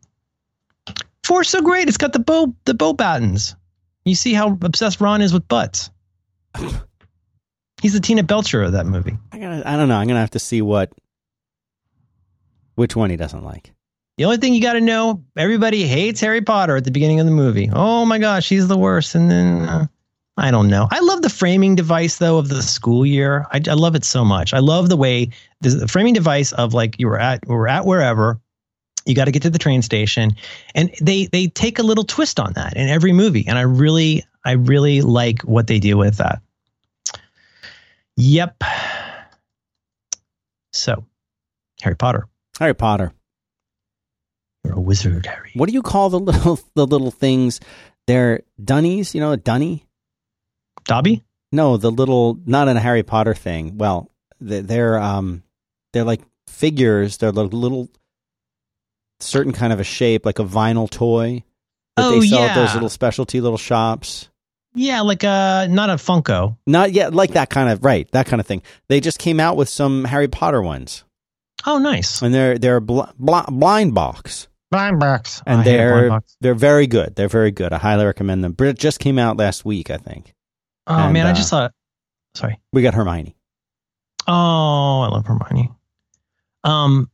Four's 1.23 1.49
so 1.49 1.63
great; 1.63 1.87
it's 1.87 1.99
got 1.99 2.13
the 2.13 2.19
bow 2.19 2.53
the 2.65 2.75
Beauxbatons. 2.75 3.55
You 4.05 4.17
see 4.17 4.35
how 4.35 4.59
obsessed 4.63 5.01
Ron 5.01 5.23
is 5.23 5.33
with 5.33 5.47
butts. 5.47 5.91
He's 7.81 7.93
the 7.93 8.01
Tina 8.01 8.25
Belcher 8.25 8.63
of 8.63 8.73
that 8.73 8.87
movie. 8.87 9.17
I 9.31 9.39
gotta, 9.39 9.69
I 9.69 9.77
don't 9.77 9.89
know. 9.89 9.97
I'm 9.97 10.09
gonna 10.09 10.21
have 10.21 10.31
to 10.31 10.41
see 10.41 10.63
what 10.63 10.91
which 12.75 12.97
one 12.97 13.11
he 13.11 13.17
doesn't 13.17 13.45
like. 13.45 13.73
The 14.19 14.25
only 14.25 14.39
thing 14.39 14.53
you 14.53 14.61
got 14.61 14.73
to 14.73 14.81
know: 14.81 15.23
everybody 15.37 15.87
hates 15.87 16.21
Harry 16.21 16.43
Potter 16.43 16.77
at 16.77 16.83
the 16.83 16.91
beginning 16.91 17.21
of 17.21 17.27
the 17.27 17.33
movie. 17.33 17.71
Oh 17.73 18.05
my 18.05 18.19
gosh, 18.19 18.49
he's 18.49 18.67
the 18.67 18.77
worst. 18.77 19.15
And 19.15 19.31
then 19.31 19.63
uh, 19.63 19.87
I 20.37 20.51
don't 20.51 20.69
know. 20.69 20.89
I 20.91 20.99
love 20.99 21.23
the 21.23 21.31
framing 21.31 21.77
device 21.77 22.19
though 22.19 22.37
of 22.37 22.49
the 22.49 22.61
school 22.61 23.07
year. 23.07 23.47
I, 23.53 23.61
I 23.69 23.75
love 23.75 23.95
it 23.95 24.05
so 24.05 24.25
much. 24.25 24.53
I 24.53 24.59
love 24.59 24.89
the 24.89 24.97
way 24.97 25.31
the, 25.61 25.71
the 25.71 25.89
framing 25.89 26.15
device 26.15 26.51
of 26.51 26.75
like 26.75 26.99
you 26.99 27.07
were 27.07 27.19
at 27.19 27.47
we 27.47 27.55
were 27.55 27.69
at 27.69 27.87
wherever. 27.87 28.41
You 29.07 29.15
got 29.15 29.27
to 29.27 29.31
get 29.31 29.43
to 29.43 29.51
the 29.51 29.59
train 29.59 29.83
station, 29.83 30.33
and 30.75 30.93
they 31.01 31.27
they 31.27 31.47
take 31.47 31.79
a 31.79 31.85
little 31.85 32.05
twist 32.05 32.41
on 32.41 32.55
that 32.55 32.77
in 32.77 32.89
every 32.89 33.13
movie, 33.13 33.47
and 33.47 33.57
I 33.57 33.63
really 33.63 34.25
I 34.45 34.53
really 34.53 35.01
like 35.01 35.43
what 35.43 35.69
they 35.69 35.79
do 35.79 35.97
with 35.97 36.17
that. 36.17 36.43
Yep. 38.17 38.65
So, 40.73 41.05
Harry 41.81 41.97
Potter, 41.97 42.27
Harry 42.59 42.75
Potter. 42.75 43.13
You're 44.69 44.77
a 44.77 44.81
wizard, 44.81 45.27
Harry. 45.27 45.51
What 45.55 45.67
do 45.69 45.73
you 45.73 45.83
call 45.83 46.11
the 46.11 46.21
little 46.21 46.59
the 46.75 46.87
little 46.87 47.11
things? 47.11 47.61
They're 48.07 48.43
dunnies. 48.63 49.15
You 49.15 49.21
know, 49.21 49.33
a 49.33 49.37
dunny. 49.37 49.85
Dobby? 50.85 51.23
No, 51.53 51.77
the 51.77 51.91
little 51.91 52.39
not 52.47 52.69
in 52.69 52.77
a 52.77 52.81
Harry 52.81 53.03
Potter 53.03 53.35
thing. 53.35 53.79
Well, 53.79 54.11
they're, 54.41 54.63
they're 54.63 54.99
um 54.99 55.43
they're 55.93 56.05
like 56.05 56.23
figures. 56.47 57.17
They're 57.19 57.33
like 57.33 57.53
little 57.53 57.89
certain 59.21 59.53
kind 59.53 59.73
of 59.73 59.81
a 59.81 59.85
shape, 59.85 60.25
like 60.25 60.39
a 60.39 60.45
vinyl 60.45 60.89
toy 60.89 61.43
that 61.97 62.05
Oh, 62.07 62.21
they 62.21 62.27
sell 62.29 62.41
at 62.45 62.55
those 62.55 62.75
little 62.75 62.89
specialty 62.89 63.41
little 63.41 63.59
shops. 63.59 64.29
Yeah, 64.75 65.01
like 65.01 65.25
a 65.25 65.67
not 65.69 65.91
a 65.91 65.95
Funko. 65.95 66.57
Not 66.67 66.93
yet, 66.93 67.15
like 67.15 67.33
that 67.33 67.51
kind 67.51 67.69
of 67.71 67.83
right, 67.85 68.09
that 68.13 68.27
kind 68.27 68.39
of 68.41 68.47
thing. 68.47 68.63
They 68.89 69.01
just 69.01 69.19
came 69.19 69.41
out 69.41 69.57
with 69.57 69.69
some 69.69 70.05
Harry 70.05 70.29
Potter 70.29 70.63
ones, 70.63 71.05
Oh, 71.67 71.79
nice. 71.79 72.23
and 72.23 72.33
they're 72.33 72.59
they're 72.59 72.79
bl- 72.81 73.03
bl- 73.19 73.51
blind 73.51 73.95
box, 73.95 74.47
Blind 74.71 75.01
box. 75.01 75.43
and 75.47 75.65
they're 75.65 76.21
they're 76.41 76.55
very 76.55 76.87
good. 76.87 77.15
They're 77.17 77.29
very 77.29 77.51
good. 77.51 77.73
I 77.73 77.79
highly 77.79 78.05
recommend 78.05 78.45
them. 78.45 78.55
It 78.59 78.79
just 78.79 79.01
came 79.01 79.19
out 79.19 79.39
last 79.39 79.65
week, 79.65 79.91
I 79.91 79.97
think. 79.97 80.35
Oh 80.87 80.95
and, 80.95 81.13
man, 81.13 81.27
I 81.27 81.31
uh, 81.31 81.35
just 81.35 81.49
saw. 81.49 81.69
Sorry. 82.35 82.59
We 82.73 82.83
got 82.83 82.95
Hermione. 82.95 83.35
Oh, 84.27 85.01
I 85.01 85.09
love 85.09 85.27
Hermione. 85.27 85.71
Um, 86.65 87.11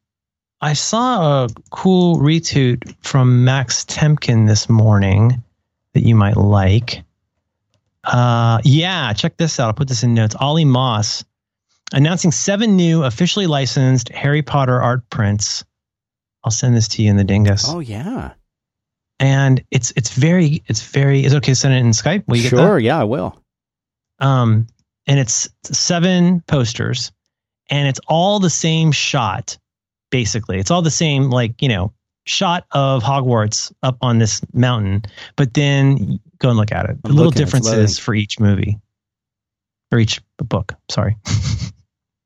I 0.61 0.73
saw 0.73 1.45
a 1.45 1.49
cool 1.71 2.17
retweet 2.17 2.97
from 3.03 3.45
Max 3.45 3.85
Temkin 3.85 4.49
this 4.49 4.69
morning 4.69 5.43
that 5.93 6.03
you 6.03 6.17
might 6.17 6.37
like. 6.37 7.05
Uh, 8.03 8.61
yeah, 8.65 9.13
check 9.13 9.37
this 9.37 9.61
out. 9.61 9.67
I'll 9.67 9.73
put 9.75 9.89
this 9.89 10.03
in 10.03 10.15
notes. 10.15 10.35
Ollie 10.41 10.65
Moss 10.65 11.25
announcing 11.93 12.33
seven 12.33 12.77
new 12.77 13.05
officially 13.05 13.47
licensed 13.47 14.09
Harry 14.11 14.43
Potter 14.43 14.81
art 14.83 15.09
prints. 15.11 15.65
I'll 16.45 16.51
send 16.51 16.76
this 16.76 16.88
to 16.88 17.03
you 17.03 17.11
in 17.11 17.16
the 17.16 17.24
dingus. 17.24 17.64
Oh 17.66 17.80
yeah. 17.80 18.32
And 19.18 19.64
it's 19.70 19.92
it's 19.97 20.11
very 20.14 20.62
it's 20.66 20.82
very 20.82 21.24
is 21.24 21.32
it 21.32 21.36
okay 21.38 21.53
to 21.53 21.57
send 21.57 21.74
it 21.74 21.78
in 21.78 21.90
Skype? 21.90 22.24
Will 22.28 22.36
you 22.36 22.49
sure, 22.49 22.59
get 22.59 22.74
that? 22.74 22.82
yeah, 22.82 23.01
I 23.01 23.05
will. 23.05 23.40
Um, 24.18 24.66
and 25.07 25.18
it's 25.18 25.49
seven 25.64 26.42
posters, 26.42 27.12
and 27.70 27.88
it's 27.88 28.01
all 28.07 28.40
the 28.40 28.51
same 28.51 28.92
shot. 28.92 29.57
Basically, 30.11 30.59
it's 30.59 30.70
all 30.70 30.82
the 30.82 30.90
same, 30.90 31.30
like 31.30 31.62
you 31.62 31.68
know, 31.68 31.92
shot 32.26 32.66
of 32.72 33.03
Hogwarts 33.03 33.72
up 33.82 33.97
on 34.03 34.18
this 34.18 34.42
mountain. 34.53 35.03
But 35.36 35.55
then 35.55 36.20
go 36.38 36.51
and 36.51 36.59
look 36.59 36.72
at 36.72 36.90
it. 36.90 37.03
The 37.03 37.09
I'm 37.09 37.14
little 37.16 37.30
looking, 37.30 37.45
differences 37.45 37.99
for 37.99 38.14
each 38.14 38.38
movie 38.38 38.78
or 39.90 39.99
each 39.99 40.20
book. 40.38 40.74
Sorry. 40.90 41.16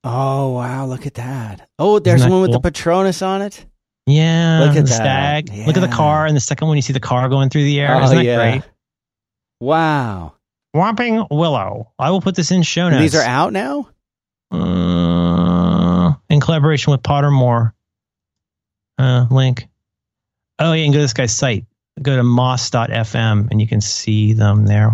Oh 0.04 0.52
wow, 0.52 0.86
look 0.86 1.06
at 1.06 1.14
that. 1.14 1.68
Oh, 1.78 1.98
there's 1.98 2.22
that 2.22 2.30
one 2.30 2.40
with 2.40 2.50
cool? 2.50 2.60
the 2.60 2.70
Patronus 2.70 3.20
on 3.20 3.42
it. 3.42 3.66
Yeah, 4.08 4.60
Look 4.60 4.70
at 4.70 4.74
the 4.76 4.80
that. 4.82 5.46
stag. 5.48 5.66
Look 5.66 5.76
at 5.76 5.80
the 5.80 5.88
car, 5.94 6.24
and 6.26 6.34
the 6.34 6.40
second 6.40 6.66
one 6.68 6.76
you 6.76 6.82
see 6.82 6.92
the 6.94 7.00
car 7.00 7.28
going 7.28 7.50
through 7.50 7.64
the 7.64 7.78
air. 7.80 7.94
oh 7.94 8.02
Isn't 8.04 8.16
that 8.16 8.24
yeah. 8.24 8.36
great? 8.36 8.62
Wow. 9.60 10.34
Whomping 10.74 11.26
Willow. 11.30 11.92
I 11.98 12.10
will 12.10 12.20
put 12.20 12.34
this 12.34 12.50
in 12.50 12.62
show 12.62 12.86
And 12.86 12.92
notes. 12.96 13.12
these 13.12 13.20
are 13.20 13.24
out 13.26 13.52
now? 13.52 13.88
Uh, 14.50 16.14
in 16.30 16.40
collaboration 16.40 16.90
with 16.90 17.02
Pottermore. 17.02 17.72
Uh, 18.98 19.26
link. 19.30 19.68
Oh, 20.58 20.72
yeah, 20.72 20.78
you 20.80 20.84
can 20.86 20.92
go 20.92 20.98
to 20.98 21.02
this 21.04 21.12
guy's 21.12 21.32
site. 21.32 21.66
Go 22.00 22.16
to 22.16 22.22
moss.fm 22.22 23.48
and 23.50 23.60
you 23.60 23.66
can 23.66 23.80
see 23.80 24.32
them 24.32 24.66
there. 24.66 24.90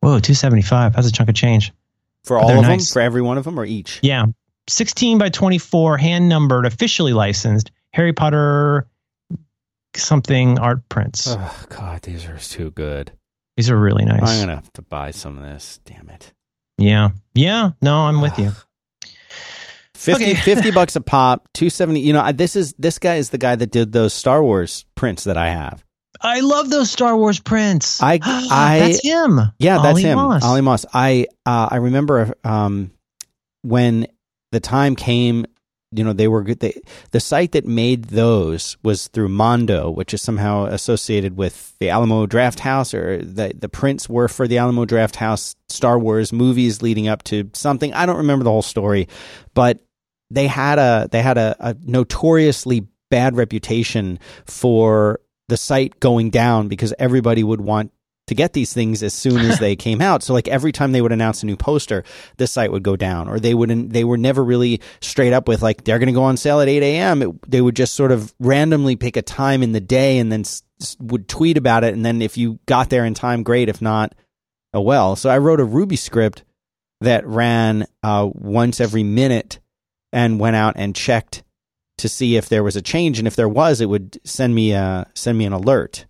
Whoa, 0.00 0.18
275. 0.18 0.94
That's 0.94 1.08
a 1.08 1.12
chunk 1.12 1.28
of 1.28 1.34
change. 1.36 1.72
For 2.24 2.38
all 2.38 2.48
they're 2.48 2.56
of 2.58 2.62
nice. 2.64 2.88
them? 2.90 2.94
For 2.94 3.00
every 3.02 3.22
one 3.22 3.38
of 3.38 3.44
them 3.44 3.58
or 3.58 3.64
each? 3.64 4.00
Yeah. 4.02 4.26
16 4.68 5.18
by 5.18 5.28
24, 5.28 5.96
hand 5.98 6.28
numbered, 6.28 6.66
officially 6.66 7.12
licensed 7.12 7.70
Harry 7.92 8.12
Potter 8.12 8.86
something 9.94 10.58
art 10.58 10.88
prints. 10.88 11.26
Oh 11.28 11.64
god, 11.68 12.02
these 12.02 12.26
are 12.26 12.38
too 12.38 12.70
good. 12.70 13.12
These 13.56 13.70
are 13.70 13.78
really 13.78 14.04
nice. 14.04 14.22
I'm 14.22 14.40
gonna 14.40 14.54
have 14.56 14.72
to 14.74 14.82
buy 14.82 15.10
some 15.10 15.36
of 15.36 15.44
this. 15.44 15.80
Damn 15.84 16.08
it. 16.10 16.32
yeah. 16.78 17.10
Yeah. 17.34 17.70
No, 17.82 17.96
I'm 18.06 18.20
with 18.20 18.38
you. 18.38 18.52
50, 19.94 20.24
Okay. 20.24 20.34
50 20.34 20.70
bucks 20.72 20.96
a 20.96 21.00
pop, 21.00 21.48
270. 21.54 22.00
You 22.00 22.12
know, 22.14 22.32
this 22.32 22.56
is 22.56 22.74
this 22.78 22.98
guy 22.98 23.16
is 23.16 23.30
the 23.30 23.38
guy 23.38 23.54
that 23.54 23.70
did 23.70 23.92
those 23.92 24.12
Star 24.14 24.42
Wars 24.42 24.84
prints 24.94 25.24
that 25.24 25.36
I 25.36 25.50
have. 25.50 25.84
I 26.20 26.40
love 26.40 26.70
those 26.70 26.90
Star 26.90 27.16
Wars 27.16 27.38
prints. 27.40 28.02
I- 28.02 28.18
I- 28.22 28.78
That's 28.80 29.04
him. 29.04 29.38
Yeah, 29.58 29.76
that's 29.76 29.86
Ollie 29.88 30.02
him. 30.02 30.16
Moss. 30.16 30.44
Ollie 30.44 30.60
Moss. 30.60 30.86
I 30.92 31.26
uh, 31.46 31.68
I 31.70 31.76
remember 31.76 32.34
um, 32.44 32.90
when 33.62 34.06
the 34.50 34.60
time 34.60 34.96
came, 34.96 35.46
you 35.92 36.02
know, 36.02 36.12
they 36.12 36.28
were 36.28 36.42
good. 36.42 36.60
They, 36.60 36.80
the 37.10 37.20
site 37.20 37.52
that 37.52 37.66
made 37.66 38.04
those 38.04 38.76
was 38.82 39.08
through 39.08 39.28
Mondo, 39.28 39.90
which 39.90 40.14
is 40.14 40.22
somehow 40.22 40.64
associated 40.64 41.36
with 41.36 41.76
the 41.78 41.90
Alamo 41.90 42.26
Draft 42.26 42.60
House, 42.60 42.94
or 42.94 43.18
the 43.18 43.52
the 43.54 43.68
prints 43.68 44.08
were 44.08 44.28
for 44.28 44.48
the 44.48 44.58
Alamo 44.58 44.84
Draft 44.84 45.16
House 45.16 45.54
Star 45.68 45.98
Wars 45.98 46.32
movies 46.32 46.82
leading 46.82 47.08
up 47.08 47.22
to 47.24 47.50
something. 47.52 47.92
I 47.92 48.06
don't 48.06 48.18
remember 48.18 48.44
the 48.44 48.50
whole 48.50 48.62
story, 48.62 49.08
but 49.54 49.84
they 50.30 50.46
had 50.46 50.78
a 50.78 51.08
they 51.10 51.22
had 51.22 51.38
a, 51.38 51.54
a 51.60 51.76
notoriously 51.84 52.86
bad 53.10 53.36
reputation 53.36 54.18
for 54.46 55.20
the 55.48 55.56
site 55.58 56.00
going 56.00 56.30
down 56.30 56.68
because 56.68 56.94
everybody 56.98 57.44
would 57.44 57.60
want 57.60 57.92
to 58.28 58.34
get 58.34 58.52
these 58.52 58.72
things 58.72 59.02
as 59.02 59.12
soon 59.12 59.38
as 59.40 59.58
they 59.58 59.74
came 59.86 60.00
out. 60.00 60.22
So 60.22 60.32
like 60.32 60.48
every 60.48 60.70
time 60.72 60.92
they 60.92 61.02
would 61.02 61.12
announce 61.12 61.42
a 61.42 61.46
new 61.46 61.56
poster, 61.56 62.04
the 62.36 62.46
site 62.46 62.70
would 62.72 62.82
go 62.82 62.94
down, 62.96 63.28
or 63.28 63.40
they 63.40 63.54
wouldn't. 63.54 63.92
They 63.92 64.04
were 64.04 64.16
never 64.16 64.42
really 64.44 64.80
straight 65.00 65.32
up 65.32 65.48
with 65.48 65.62
like 65.62 65.84
they're 65.84 65.98
going 65.98 66.06
to 66.06 66.12
go 66.12 66.22
on 66.24 66.36
sale 66.36 66.60
at 66.60 66.68
eight 66.68 66.82
a.m. 66.82 67.22
It, 67.22 67.50
they 67.50 67.60
would 67.60 67.76
just 67.76 67.94
sort 67.94 68.12
of 68.12 68.32
randomly 68.38 68.96
pick 68.96 69.16
a 69.16 69.22
time 69.22 69.62
in 69.62 69.72
the 69.72 69.80
day 69.80 70.18
and 70.18 70.30
then 70.30 70.40
s- 70.42 70.62
s- 70.80 70.96
would 71.00 71.28
tweet 71.28 71.56
about 71.56 71.84
it. 71.84 71.94
And 71.94 72.04
then 72.04 72.22
if 72.22 72.36
you 72.36 72.58
got 72.66 72.90
there 72.90 73.04
in 73.04 73.14
time, 73.14 73.42
great. 73.42 73.68
If 73.68 73.82
not, 73.82 74.14
oh 74.72 74.80
well. 74.82 75.16
So 75.16 75.28
I 75.28 75.38
wrote 75.38 75.60
a 75.60 75.64
Ruby 75.64 75.96
script 75.96 76.44
that 77.00 77.26
ran 77.26 77.86
uh, 78.04 78.28
once 78.32 78.80
every 78.80 79.02
minute 79.02 79.58
and 80.12 80.38
went 80.38 80.54
out 80.54 80.74
and 80.76 80.94
checked 80.94 81.42
to 81.98 82.08
see 82.08 82.36
if 82.36 82.48
there 82.48 82.62
was 82.62 82.76
a 82.76 82.82
change, 82.82 83.18
and 83.18 83.26
if 83.26 83.34
there 83.36 83.48
was, 83.48 83.80
it 83.80 83.86
would 83.86 84.20
send 84.24 84.54
me 84.54 84.72
a 84.72 85.08
send 85.14 85.36
me 85.36 85.44
an 85.44 85.52
alert. 85.52 86.06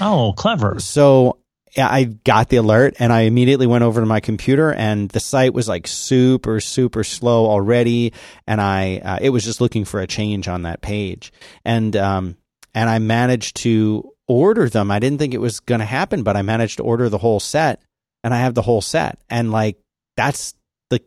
Oh, 0.00 0.32
clever. 0.36 0.80
So 0.80 1.38
I 1.76 2.04
got 2.04 2.48
the 2.48 2.56
alert 2.56 2.96
and 2.98 3.12
I 3.12 3.22
immediately 3.22 3.66
went 3.66 3.84
over 3.84 4.00
to 4.00 4.06
my 4.06 4.20
computer 4.20 4.72
and 4.72 5.08
the 5.08 5.20
site 5.20 5.54
was 5.54 5.68
like 5.68 5.86
super, 5.86 6.60
super 6.60 7.02
slow 7.02 7.46
already. 7.46 8.12
And 8.46 8.60
I, 8.60 8.98
uh, 8.98 9.18
it 9.22 9.30
was 9.30 9.44
just 9.44 9.60
looking 9.60 9.84
for 9.84 10.00
a 10.00 10.06
change 10.06 10.48
on 10.48 10.62
that 10.62 10.82
page. 10.82 11.32
And, 11.64 11.96
um, 11.96 12.36
and 12.74 12.90
I 12.90 12.98
managed 12.98 13.56
to 13.58 14.12
order 14.28 14.68
them. 14.68 14.90
I 14.90 14.98
didn't 14.98 15.18
think 15.18 15.34
it 15.34 15.40
was 15.40 15.60
going 15.60 15.80
to 15.80 15.86
happen, 15.86 16.22
but 16.22 16.36
I 16.36 16.42
managed 16.42 16.76
to 16.76 16.82
order 16.82 17.08
the 17.08 17.18
whole 17.18 17.40
set 17.40 17.82
and 18.22 18.34
I 18.34 18.38
have 18.38 18.54
the 18.54 18.62
whole 18.62 18.82
set. 18.82 19.18
And 19.30 19.50
like, 19.50 19.78
that's 20.16 20.54
like 20.90 21.04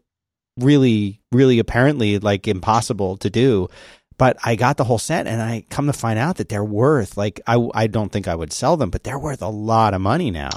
really, 0.57 1.21
really 1.31 1.59
apparently 1.59 2.17
like 2.17 2.47
impossible 2.47 3.17
to 3.17 3.29
do. 3.29 3.69
But 4.17 4.37
I 4.43 4.55
got 4.55 4.77
the 4.77 4.83
whole 4.85 4.97
set 4.99 5.27
and 5.27 5.41
I 5.41 5.65
come 5.69 5.87
to 5.87 5.93
find 5.93 6.17
out 6.17 6.37
that 6.37 6.49
they're 6.49 6.63
worth 6.63 7.17
like 7.17 7.41
I 7.47 7.57
I 7.73 7.87
don't 7.87 8.11
think 8.11 8.27
I 8.27 8.35
would 8.35 8.53
sell 8.53 8.77
them, 8.77 8.89
but 8.89 9.03
they're 9.03 9.19
worth 9.19 9.41
a 9.41 9.49
lot 9.49 9.93
of 9.93 10.01
money 10.01 10.31
now. 10.31 10.51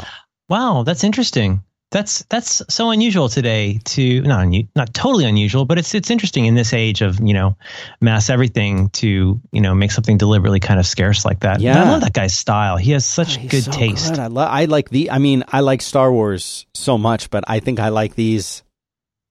Wow, 0.49 0.83
that's 0.85 1.05
interesting. 1.05 1.63
That's 1.91 2.23
that's 2.29 2.61
so 2.69 2.91
unusual 2.91 3.31
today. 3.31 3.81
To 3.97 4.21
not 4.21 4.47
not 4.77 4.93
totally 4.93 5.25
unusual, 5.25 5.65
but 5.65 5.79
it's 5.79 5.95
it's 5.95 6.11
interesting 6.11 6.45
in 6.45 6.55
this 6.55 6.75
age 6.75 7.01
of 7.01 7.19
you 7.21 7.33
know 7.33 7.57
mass 8.03 8.29
everything 8.29 8.91
to 8.91 9.41
you 9.53 9.61
know 9.63 9.75
make 9.75 9.91
something 9.91 10.19
deliberately 10.19 10.61
kind 10.61 10.79
of 10.79 10.87
scarce 10.87 11.25
like 11.25 11.41
that. 11.41 11.55
And 11.55 11.63
Yeah. 11.63 11.83
I 11.83 11.89
love 11.91 12.03
that 12.03 12.13
guy's 12.13 12.37
style. 12.37 12.77
He 12.77 12.93
has 12.93 13.07
such 13.07 13.39
Oh, 13.39 13.47
good 13.49 13.65
so 13.65 13.71
taste. 13.73 14.11
good. 14.11 14.19
I 14.19 14.27
love 14.27 14.49
I 14.53 14.67
like 14.67 14.91
the 14.91 15.11
I 15.11 15.19
mean, 15.19 15.45
I 15.49 15.61
like 15.61 15.81
Star 15.81 16.13
Wars 16.13 16.67
so 16.75 16.99
much, 16.99 17.31
but 17.31 17.45
I 17.49 17.61
think 17.61 17.81
I 17.81 17.89
like 17.89 18.15
these 18.15 18.63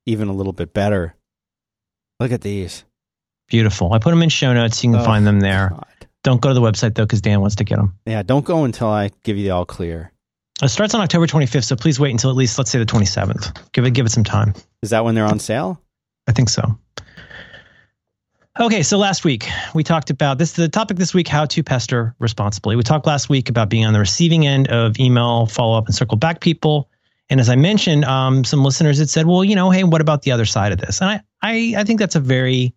even 0.08 0.28
a 0.28 0.34
little 0.34 0.54
bit 0.54 0.74
better. 0.74 1.16
Look 2.20 2.32
at 2.32 2.42
these. 2.42 2.84
Beautiful. 3.48 3.94
I 3.94 4.00
put 4.00 4.10
them 4.12 4.22
in 4.24 4.30
show 4.30 4.54
notes. 4.54 4.84
You 4.84 4.92
can 4.92 5.00
Oh, 5.02 5.04
find 5.06 5.26
them 5.26 5.40
there. 5.40 5.70
God. 5.70 5.86
Don't 6.24 6.42
go 6.42 6.50
to 6.50 6.54
the 6.54 6.62
website 6.62 6.96
though, 6.96 7.04
because 7.04 7.22
Dan 7.22 7.40
wants 7.40 7.56
to 7.58 7.64
get 7.64 7.78
them. 7.78 7.96
Yeah, 8.06 8.22
don't 8.24 8.44
go 8.46 8.66
until 8.66 8.90
I 8.90 9.12
give 9.24 9.38
you 9.38 9.44
the 9.44 9.52
all 9.52 9.66
clear. 9.66 10.12
It 10.62 10.70
starts 10.70 10.94
on 10.96 11.02
October 11.02 11.28
25th, 11.28 11.66
so 11.66 11.76
please 11.76 12.00
wait 12.00 12.12
until 12.12 12.30
at 12.32 12.36
least 12.36 12.58
let's 12.58 12.72
say 12.72 12.80
the 12.80 12.86
27th. 12.86 13.72
Give 13.72 13.86
it 13.86 13.92
give 13.92 14.06
it 14.06 14.12
some 14.12 14.24
time. 14.24 14.54
Is 14.82 14.90
that 14.90 15.06
when 15.06 15.16
they're 15.16 15.26
on 15.26 15.40
sale? 15.40 15.82
I 16.28 16.32
think 16.34 16.50
so. 16.50 16.78
Okay, 18.60 18.82
so 18.82 18.98
last 18.98 19.24
week 19.24 19.48
we 19.76 19.84
talked 19.84 20.10
about 20.10 20.40
this. 20.40 20.54
The 20.54 20.68
topic 20.68 20.98
this 20.98 21.14
week: 21.14 21.28
how 21.28 21.46
to 21.46 21.64
pester 21.64 22.16
responsibly. 22.20 22.76
We 22.76 22.82
talked 22.82 23.06
last 23.06 23.30
week 23.30 23.50
about 23.50 23.70
being 23.70 23.86
on 23.86 23.94
the 23.94 24.00
receiving 24.00 24.48
end 24.48 24.68
of 24.70 25.00
email 25.00 25.46
follow 25.46 25.78
up 25.78 25.86
and 25.86 25.94
circle 25.94 26.18
back 26.18 26.42
people. 26.42 26.90
And 27.30 27.40
as 27.40 27.50
I 27.50 27.56
mentioned, 27.56 28.04
um, 28.06 28.44
some 28.44 28.64
listeners 28.64 28.98
had 28.98 29.10
said, 29.10 29.28
"Well, 29.28 29.44
you 29.44 29.56
know, 29.56 29.70
hey, 29.70 29.84
what 29.84 30.02
about 30.02 30.24
the 30.24 30.32
other 30.32 30.46
side 30.46 30.72
of 30.72 30.80
this?" 30.80 31.02
And 31.02 31.10
I, 31.12 31.22
I, 31.44 31.76
I 31.78 31.84
think 31.84 32.00
that's 32.00 32.16
a 32.16 32.20
very 32.20 32.74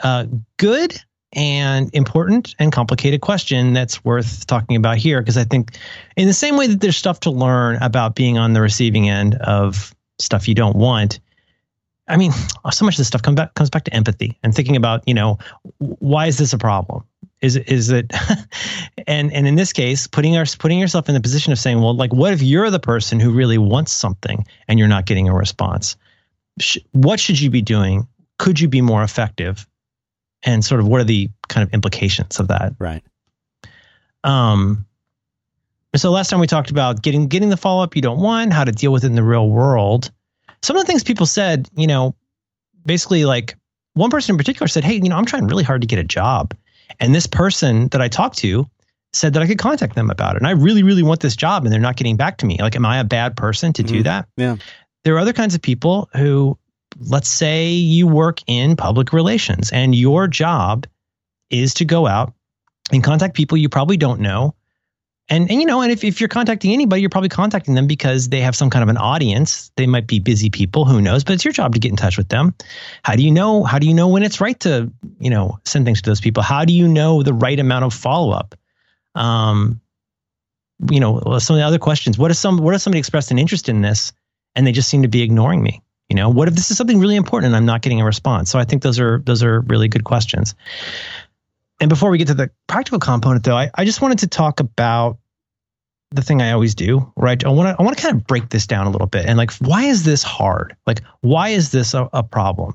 uh, 0.00 0.26
good 0.56 1.00
and 1.32 1.90
important 1.94 2.54
and 2.58 2.72
complicated 2.72 3.20
question 3.20 3.74
that's 3.74 4.04
worth 4.04 4.46
talking 4.46 4.76
about 4.76 4.96
here 4.96 5.20
because 5.20 5.36
I 5.36 5.44
think, 5.44 5.76
in 6.16 6.26
the 6.26 6.34
same 6.34 6.56
way 6.56 6.66
that 6.66 6.80
there's 6.80 6.96
stuff 6.96 7.20
to 7.20 7.30
learn 7.30 7.76
about 7.82 8.14
being 8.14 8.38
on 8.38 8.54
the 8.54 8.60
receiving 8.60 9.08
end 9.08 9.34
of 9.36 9.94
stuff 10.18 10.48
you 10.48 10.54
don't 10.54 10.76
want, 10.76 11.20
I 12.08 12.16
mean, 12.16 12.32
so 12.72 12.84
much 12.84 12.94
of 12.94 12.98
this 12.98 13.06
stuff 13.06 13.22
comes 13.22 13.36
back 13.36 13.54
comes 13.54 13.70
back 13.70 13.84
to 13.84 13.94
empathy 13.94 14.38
and 14.42 14.54
thinking 14.54 14.76
about, 14.76 15.06
you 15.06 15.14
know, 15.14 15.38
why 15.78 16.26
is 16.26 16.38
this 16.38 16.52
a 16.52 16.58
problem? 16.58 17.04
Is 17.42 17.56
is 17.56 17.90
it, 17.90 18.10
and 19.06 19.32
and 19.32 19.46
in 19.46 19.54
this 19.54 19.72
case, 19.72 20.06
putting 20.06 20.36
our 20.36 20.46
putting 20.58 20.78
yourself 20.78 21.08
in 21.08 21.14
the 21.14 21.20
position 21.20 21.52
of 21.52 21.58
saying, 21.58 21.80
well, 21.80 21.94
like, 21.94 22.12
what 22.12 22.32
if 22.32 22.42
you're 22.42 22.70
the 22.70 22.80
person 22.80 23.20
who 23.20 23.32
really 23.32 23.58
wants 23.58 23.92
something 23.92 24.46
and 24.66 24.78
you're 24.78 24.88
not 24.88 25.06
getting 25.06 25.28
a 25.28 25.34
response? 25.34 25.96
Sh- 26.60 26.78
what 26.92 27.20
should 27.20 27.38
you 27.38 27.50
be 27.50 27.62
doing? 27.62 28.08
Could 28.38 28.58
you 28.58 28.68
be 28.68 28.80
more 28.80 29.02
effective? 29.02 29.66
And 30.44 30.64
sort 30.64 30.80
of 30.80 30.86
what 30.86 31.00
are 31.00 31.04
the 31.04 31.28
kind 31.48 31.66
of 31.66 31.74
implications 31.74 32.38
of 32.38 32.48
that? 32.48 32.72
Right. 32.78 33.02
Um, 34.24 34.86
so 35.96 36.10
last 36.10 36.30
time 36.30 36.38
we 36.40 36.46
talked 36.46 36.70
about 36.70 37.02
getting 37.02 37.28
getting 37.28 37.48
the 37.48 37.56
follow 37.56 37.82
up 37.82 37.96
you 37.96 38.02
don't 38.02 38.20
want, 38.20 38.52
how 38.52 38.64
to 38.64 38.72
deal 38.72 38.92
with 38.92 39.04
it 39.04 39.08
in 39.08 39.14
the 39.14 39.22
real 39.22 39.48
world. 39.48 40.10
Some 40.62 40.76
of 40.76 40.82
the 40.82 40.86
things 40.86 41.02
people 41.02 41.26
said, 41.26 41.68
you 41.76 41.86
know, 41.86 42.14
basically 42.84 43.24
like 43.24 43.56
one 43.94 44.10
person 44.10 44.34
in 44.34 44.38
particular 44.38 44.68
said, 44.68 44.84
"Hey, 44.84 44.94
you 44.94 45.08
know, 45.08 45.16
I'm 45.16 45.24
trying 45.24 45.46
really 45.46 45.64
hard 45.64 45.80
to 45.80 45.86
get 45.86 45.98
a 45.98 46.04
job, 46.04 46.54
and 47.00 47.14
this 47.14 47.26
person 47.26 47.88
that 47.88 48.00
I 48.00 48.08
talked 48.08 48.38
to 48.38 48.68
said 49.14 49.32
that 49.32 49.42
I 49.42 49.46
could 49.46 49.58
contact 49.58 49.94
them 49.94 50.10
about 50.10 50.34
it, 50.36 50.38
and 50.38 50.46
I 50.46 50.50
really, 50.50 50.82
really 50.82 51.02
want 51.02 51.20
this 51.20 51.34
job, 51.34 51.64
and 51.64 51.72
they're 51.72 51.80
not 51.80 51.96
getting 51.96 52.16
back 52.16 52.36
to 52.38 52.46
me. 52.46 52.58
Like, 52.60 52.76
am 52.76 52.84
I 52.84 52.98
a 52.98 53.04
bad 53.04 53.36
person 53.36 53.72
to 53.72 53.82
do 53.82 54.00
Mhm. 54.00 54.04
that? 54.04 54.28
Yeah. 54.36 54.56
There 55.04 55.14
are 55.14 55.18
other 55.18 55.32
kinds 55.32 55.54
of 55.54 55.62
people 55.62 56.10
who, 56.14 56.58
let's 56.98 57.28
say, 57.28 57.70
you 57.70 58.06
work 58.06 58.40
in 58.46 58.76
public 58.76 59.12
relations, 59.12 59.70
and 59.72 59.94
your 59.94 60.26
job 60.26 60.86
is 61.50 61.74
to 61.74 61.84
go 61.84 62.06
out 62.06 62.32
and 62.92 63.04
contact 63.04 63.34
people 63.34 63.58
you 63.58 63.68
probably 63.68 63.96
don't 63.96 64.20
know. 64.20 64.54
And, 65.30 65.50
and 65.50 65.60
you 65.60 65.66
know, 65.66 65.82
and 65.82 65.92
if, 65.92 66.04
if 66.04 66.20
you're 66.20 66.28
contacting 66.28 66.72
anybody, 66.72 67.02
you're 67.02 67.10
probably 67.10 67.28
contacting 67.28 67.74
them 67.74 67.86
because 67.86 68.30
they 68.30 68.40
have 68.40 68.56
some 68.56 68.70
kind 68.70 68.82
of 68.82 68.88
an 68.88 68.96
audience. 68.96 69.70
They 69.76 69.86
might 69.86 70.06
be 70.06 70.18
busy 70.18 70.48
people, 70.48 70.86
who 70.86 71.02
knows, 71.02 71.22
but 71.22 71.34
it's 71.34 71.44
your 71.44 71.52
job 71.52 71.74
to 71.74 71.78
get 71.78 71.90
in 71.90 71.96
touch 71.96 72.16
with 72.16 72.30
them. 72.30 72.54
How 73.02 73.14
do 73.14 73.22
you 73.22 73.30
know, 73.30 73.62
how 73.64 73.78
do 73.78 73.86
you 73.86 73.92
know 73.92 74.08
when 74.08 74.22
it's 74.22 74.40
right 74.40 74.58
to, 74.60 74.90
you 75.20 75.28
know, 75.28 75.58
send 75.66 75.84
things 75.84 76.00
to 76.00 76.08
those 76.08 76.22
people? 76.22 76.42
How 76.42 76.64
do 76.64 76.72
you 76.72 76.88
know 76.88 77.22
the 77.22 77.34
right 77.34 77.60
amount 77.60 77.84
of 77.84 77.92
follow 77.92 78.32
up? 78.32 78.54
Um, 79.14 79.82
you 80.90 80.98
know, 80.98 81.20
some 81.38 81.56
of 81.56 81.60
the 81.60 81.66
other 81.66 81.78
questions. 81.78 82.16
What 82.16 82.30
if 82.30 82.38
some, 82.38 82.56
what 82.56 82.74
if 82.74 82.80
somebody 82.80 83.00
expressed 83.00 83.30
an 83.30 83.38
interest 83.38 83.68
in 83.68 83.82
this 83.82 84.12
and 84.56 84.66
they 84.66 84.72
just 84.72 84.88
seem 84.88 85.02
to 85.02 85.08
be 85.08 85.20
ignoring 85.20 85.62
me? 85.62 85.82
You 86.08 86.16
know, 86.16 86.30
what 86.30 86.48
if 86.48 86.54
this 86.54 86.70
is 86.70 86.76
something 86.76 86.98
really 86.98 87.16
important 87.16 87.48
and 87.48 87.56
I'm 87.56 87.66
not 87.66 87.82
getting 87.82 88.00
a 88.00 88.04
response? 88.04 88.50
So 88.50 88.58
I 88.58 88.64
think 88.64 88.82
those 88.82 88.98
are, 88.98 89.18
those 89.18 89.42
are 89.42 89.60
really 89.60 89.88
good 89.88 90.04
questions 90.04 90.54
and 91.80 91.88
before 91.88 92.10
we 92.10 92.18
get 92.18 92.28
to 92.28 92.34
the 92.34 92.50
practical 92.66 92.98
component, 92.98 93.44
though, 93.44 93.56
I, 93.56 93.70
I 93.74 93.84
just 93.84 94.02
wanted 94.02 94.20
to 94.20 94.26
talk 94.26 94.60
about 94.60 95.18
the 96.10 96.22
thing 96.22 96.40
I 96.40 96.52
always 96.52 96.74
do, 96.74 97.12
right? 97.16 97.42
I 97.44 97.48
want 97.50 97.68
to 97.68 97.80
I 97.80 97.84
want 97.84 97.96
to 97.96 98.02
kind 98.02 98.16
of 98.16 98.26
break 98.26 98.48
this 98.48 98.66
down 98.66 98.86
a 98.86 98.90
little 98.90 99.06
bit 99.06 99.26
and 99.26 99.36
like, 99.36 99.52
why 99.56 99.84
is 99.84 100.04
this 100.04 100.22
hard? 100.22 100.74
Like, 100.86 101.02
why 101.20 101.50
is 101.50 101.70
this 101.70 101.94
a, 101.94 102.08
a 102.12 102.22
problem? 102.22 102.74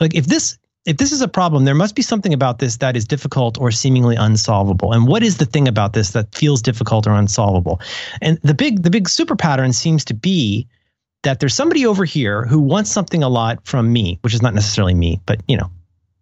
Like, 0.00 0.14
if 0.14 0.26
this 0.26 0.58
if 0.84 0.96
this 0.96 1.12
is 1.12 1.20
a 1.20 1.28
problem, 1.28 1.64
there 1.64 1.76
must 1.76 1.94
be 1.94 2.02
something 2.02 2.32
about 2.32 2.58
this 2.58 2.78
that 2.78 2.96
is 2.96 3.04
difficult 3.04 3.60
or 3.60 3.70
seemingly 3.70 4.16
unsolvable. 4.16 4.92
And 4.92 5.06
what 5.06 5.22
is 5.22 5.36
the 5.36 5.44
thing 5.44 5.68
about 5.68 5.92
this 5.92 6.10
that 6.10 6.34
feels 6.34 6.60
difficult 6.60 7.06
or 7.06 7.12
unsolvable? 7.12 7.80
And 8.20 8.38
the 8.42 8.54
big 8.54 8.82
the 8.82 8.90
big 8.90 9.08
super 9.08 9.36
pattern 9.36 9.72
seems 9.72 10.04
to 10.06 10.14
be 10.14 10.66
that 11.22 11.40
there's 11.40 11.54
somebody 11.54 11.86
over 11.86 12.04
here 12.04 12.44
who 12.46 12.58
wants 12.58 12.90
something 12.90 13.22
a 13.22 13.28
lot 13.28 13.66
from 13.66 13.92
me, 13.92 14.18
which 14.22 14.34
is 14.34 14.42
not 14.42 14.54
necessarily 14.54 14.94
me, 14.94 15.20
but 15.26 15.40
you 15.46 15.56
know, 15.56 15.70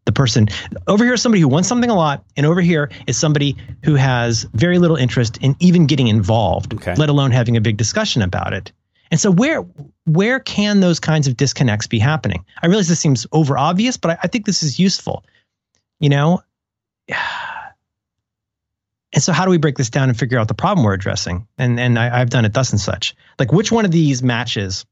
the 0.05 0.12
person. 0.12 0.48
Over 0.86 1.05
here 1.05 1.14
is 1.14 1.22
somebody 1.22 1.40
who 1.40 1.48
wants 1.48 1.68
something 1.68 1.90
a 1.90 1.94
lot 1.94 2.24
and 2.36 2.46
over 2.46 2.61
here 2.61 2.90
is 3.07 3.16
somebody 3.16 3.57
who 3.84 3.94
has 3.94 4.44
very 4.55 4.78
little 4.78 4.96
interest 4.96 5.38
in 5.38 5.57
even 5.61 5.86
getting 5.86 6.09
involved 6.09 6.74
okay. 6.74 6.94
let 6.96 7.09
alone 7.09 7.30
having 7.30 7.57
a 7.57 7.61
big 7.61 7.76
discussion 7.76 8.22
about 8.22 8.53
it. 8.53 8.72
And 9.11 9.18
so 9.20 9.30
where 9.30 9.62
where 10.07 10.40
can 10.40 10.80
those 10.80 11.01
kinds 11.01 11.26
of 11.26 11.36
disconnects 11.36 11.86
be 11.86 11.98
happening? 11.98 12.44
I 12.62 12.66
realize 12.66 12.88
this 12.88 13.01
seems 13.01 13.26
over 13.32 13.57
obvious 13.57 13.96
but 13.96 14.12
I, 14.12 14.18
I 14.24 14.26
think 14.26 14.46
this 14.46 14.62
is 14.62 14.78
useful. 14.78 15.24
You 15.98 16.11
know? 16.11 16.42
And 19.12 19.20
so 19.20 19.32
how 19.32 19.44
do 19.44 19.51
we 19.51 19.59
break 19.59 19.76
this 19.76 19.90
down 19.90 20.09
and 20.09 20.16
figure 20.16 20.38
out 20.38 20.46
the 20.46 20.55
problem 20.55 20.84
we're 20.84 20.94
addressing? 20.94 21.48
And 21.59 21.80
and 21.80 21.98
I, 21.98 22.20
i've 22.20 22.30
done 22.30 22.44
it 22.44 22.53
thus 22.53 22.70
and 22.70 22.80
such. 22.80 23.16
Like 23.40 23.51
which 23.51 23.72
one 23.72 23.84
of 23.84 23.90
these 23.90 24.22
matches 24.22 24.86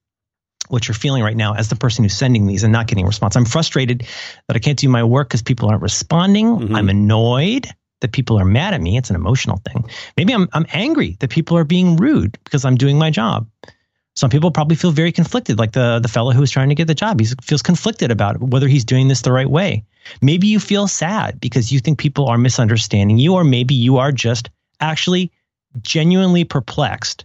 what 0.70 0.88
you're 0.88 0.94
feeling 0.94 1.22
right 1.22 1.36
now 1.36 1.54
as 1.54 1.68
the 1.68 1.76
person 1.76 2.04
who's 2.04 2.16
sending 2.16 2.46
these 2.46 2.62
and 2.62 2.72
not 2.72 2.86
getting 2.86 3.04
a 3.04 3.06
response. 3.06 3.36
I'm 3.36 3.44
frustrated 3.44 4.06
that 4.46 4.56
I 4.56 4.58
can't 4.58 4.78
do 4.78 4.88
my 4.88 5.04
work 5.04 5.28
because 5.28 5.42
people 5.42 5.68
aren't 5.68 5.82
responding. 5.82 6.46
Mm-hmm. 6.46 6.74
I'm 6.74 6.88
annoyed 6.88 7.68
that 8.00 8.12
people 8.12 8.38
are 8.38 8.44
mad 8.44 8.74
at 8.74 8.80
me. 8.80 8.96
It's 8.96 9.10
an 9.10 9.16
emotional 9.16 9.58
thing. 9.58 9.88
Maybe 10.16 10.32
I'm 10.32 10.48
I'm 10.52 10.66
angry 10.72 11.16
that 11.20 11.30
people 11.30 11.56
are 11.56 11.64
being 11.64 11.96
rude 11.96 12.38
because 12.44 12.64
I'm 12.64 12.76
doing 12.76 12.98
my 12.98 13.10
job. 13.10 13.48
Some 14.14 14.30
people 14.30 14.50
probably 14.50 14.74
feel 14.76 14.90
very 14.90 15.12
conflicted, 15.12 15.58
like 15.58 15.72
the 15.72 16.00
the 16.00 16.08
fellow 16.08 16.32
who 16.32 16.40
was 16.40 16.50
trying 16.50 16.68
to 16.70 16.74
get 16.74 16.86
the 16.86 16.94
job. 16.94 17.20
He 17.20 17.26
feels 17.42 17.62
conflicted 17.62 18.10
about 18.10 18.40
whether 18.40 18.68
he's 18.68 18.84
doing 18.84 19.08
this 19.08 19.22
the 19.22 19.32
right 19.32 19.48
way. 19.48 19.84
Maybe 20.22 20.48
you 20.48 20.58
feel 20.58 20.88
sad 20.88 21.40
because 21.40 21.72
you 21.72 21.80
think 21.80 21.98
people 21.98 22.28
are 22.28 22.38
misunderstanding 22.38 23.18
you, 23.18 23.34
or 23.34 23.44
maybe 23.44 23.74
you 23.74 23.98
are 23.98 24.12
just 24.12 24.50
actually 24.80 25.32
genuinely 25.82 26.44
perplexed 26.44 27.24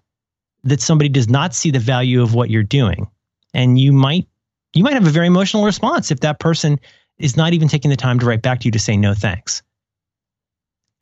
that 0.64 0.82
somebody 0.82 1.10
does 1.10 1.30
not 1.30 1.54
see 1.54 1.72
the 1.72 1.80
value 1.80 2.22
of 2.22 2.34
what 2.34 2.50
you're 2.50 2.64
doing 2.64 3.08
and 3.54 3.80
you 3.80 3.94
might 3.94 4.28
you 4.74 4.84
might 4.84 4.94
have 4.94 5.08
a 5.08 5.12
very 5.12 5.28
emotional 5.28 5.66
response 5.66 6.12
if 6.12 6.22
that 6.22 6.40
person 6.40 6.80
is 7.20 7.38
not 7.38 7.54
even 7.54 7.68
taking 7.68 7.92
the 7.92 7.98
time 7.98 8.20
to 8.20 8.26
write 8.26 8.42
back 8.42 8.60
to 8.62 8.66
you 8.66 8.72
to 8.72 8.80
say 8.80 8.98
no 8.98 9.14
thanks. 9.14 9.62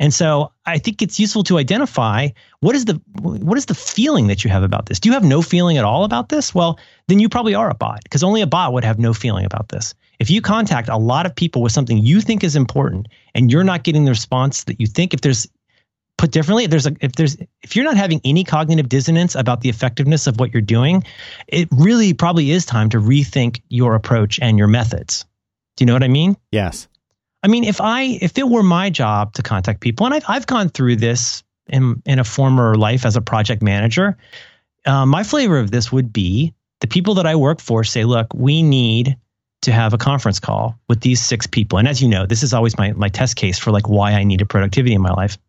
And 0.01 0.11
so 0.11 0.51
I 0.65 0.79
think 0.79 1.03
it's 1.03 1.19
useful 1.19 1.43
to 1.43 1.59
identify 1.59 2.29
what 2.61 2.75
is 2.75 2.85
the 2.85 2.99
what 3.21 3.55
is 3.55 3.67
the 3.67 3.75
feeling 3.75 4.27
that 4.27 4.43
you 4.43 4.49
have 4.49 4.63
about 4.63 4.87
this? 4.87 4.99
Do 4.99 5.07
you 5.09 5.13
have 5.13 5.23
no 5.23 5.43
feeling 5.43 5.77
at 5.77 5.85
all 5.85 6.03
about 6.03 6.29
this? 6.29 6.55
Well, 6.55 6.79
then 7.07 7.19
you 7.19 7.29
probably 7.29 7.53
are 7.53 7.69
a 7.69 7.75
bot 7.75 8.03
because 8.03 8.23
only 8.23 8.41
a 8.41 8.47
bot 8.47 8.73
would 8.73 8.83
have 8.83 8.97
no 8.97 9.13
feeling 9.13 9.45
about 9.45 9.69
this. 9.69 9.93
If 10.17 10.31
you 10.31 10.41
contact 10.41 10.89
a 10.89 10.97
lot 10.97 11.27
of 11.27 11.35
people 11.35 11.61
with 11.61 11.71
something 11.71 11.99
you 11.99 12.19
think 12.19 12.43
is 12.43 12.55
important 12.55 13.09
and 13.35 13.51
you're 13.51 13.63
not 13.63 13.83
getting 13.83 14.05
the 14.05 14.11
response 14.11 14.63
that 14.63 14.79
you 14.79 14.87
think 14.87 15.13
if 15.13 15.21
there's 15.21 15.47
put 16.21 16.29
differently, 16.29 16.65
if 16.65 16.69
there's 16.69 16.85
a, 16.85 16.95
if 17.01 17.13
there's 17.13 17.35
if 17.63 17.75
you're 17.75 17.83
not 17.83 17.97
having 17.97 18.21
any 18.23 18.43
cognitive 18.43 18.87
dissonance 18.87 19.33
about 19.33 19.61
the 19.61 19.69
effectiveness 19.69 20.27
of 20.27 20.39
what 20.39 20.53
you're 20.53 20.61
doing, 20.61 21.03
it 21.47 21.67
really 21.71 22.13
probably 22.13 22.51
is 22.51 22.63
time 22.63 22.89
to 22.89 22.99
rethink 22.99 23.59
your 23.69 23.95
approach 23.95 24.39
and 24.39 24.55
your 24.55 24.67
methods. 24.67 25.25
Do 25.75 25.81
you 25.81 25.87
know 25.87 25.93
what 25.93 26.03
I 26.03 26.09
mean? 26.09 26.37
Yes. 26.51 26.87
I 27.41 27.47
mean, 27.47 27.63
if 27.63 27.81
I 27.81 28.03
if 28.21 28.37
it 28.37 28.47
were 28.47 28.61
my 28.61 28.91
job 28.91 29.33
to 29.33 29.41
contact 29.41 29.81
people, 29.81 30.05
and 30.05 30.13
I've 30.13 30.23
I've 30.27 30.45
gone 30.45 30.69
through 30.69 30.97
this 30.97 31.43
in 31.67 32.03
in 32.05 32.19
a 32.19 32.23
former 32.23 32.75
life 32.75 33.03
as 33.03 33.15
a 33.15 33.21
project 33.21 33.63
manager, 33.63 34.15
uh, 34.85 35.07
my 35.07 35.23
flavor 35.23 35.57
of 35.57 35.71
this 35.71 35.91
would 35.91 36.13
be 36.13 36.53
the 36.81 36.87
people 36.87 37.15
that 37.15 37.25
I 37.25 37.35
work 37.35 37.59
for 37.59 37.83
say, 37.83 38.05
look, 38.05 38.31
we 38.35 38.61
need 38.61 39.17
to 39.63 39.71
have 39.71 39.93
a 39.93 39.97
conference 39.97 40.39
call 40.39 40.77
with 40.87 41.01
these 41.01 41.19
six 41.19 41.47
people. 41.47 41.79
And 41.79 41.87
as 41.87 41.99
you 41.99 42.07
know, 42.07 42.27
this 42.27 42.43
is 42.43 42.53
always 42.53 42.77
my 42.77 42.91
my 42.91 43.09
test 43.09 43.37
case 43.37 43.57
for 43.57 43.71
like 43.71 43.89
why 43.89 44.11
I 44.11 44.23
needed 44.23 44.47
productivity 44.47 44.93
in 44.93 45.01
my 45.01 45.13
life 45.13 45.39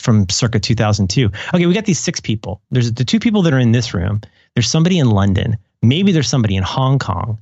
from 0.00 0.28
circa 0.28 0.58
2002. 0.58 1.30
Okay, 1.54 1.66
we 1.66 1.74
got 1.74 1.84
these 1.84 2.00
six 2.00 2.20
people. 2.20 2.60
There's 2.70 2.92
the 2.92 3.04
two 3.04 3.20
people 3.20 3.42
that 3.42 3.52
are 3.52 3.58
in 3.58 3.72
this 3.72 3.94
room. 3.94 4.20
There's 4.54 4.68
somebody 4.68 4.98
in 4.98 5.10
London. 5.10 5.56
Maybe 5.82 6.12
there's 6.12 6.28
somebody 6.28 6.56
in 6.56 6.62
Hong 6.62 6.98
Kong. 6.98 7.38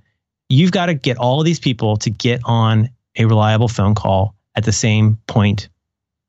You've 0.48 0.72
got 0.72 0.86
to 0.86 0.94
get 0.94 1.16
all 1.16 1.40
of 1.40 1.44
these 1.44 1.60
people 1.60 1.96
to 1.98 2.10
get 2.10 2.40
on 2.44 2.90
a 3.16 3.24
reliable 3.24 3.68
phone 3.68 3.94
call 3.94 4.34
at 4.54 4.64
the 4.64 4.72
same 4.72 5.18
point 5.26 5.68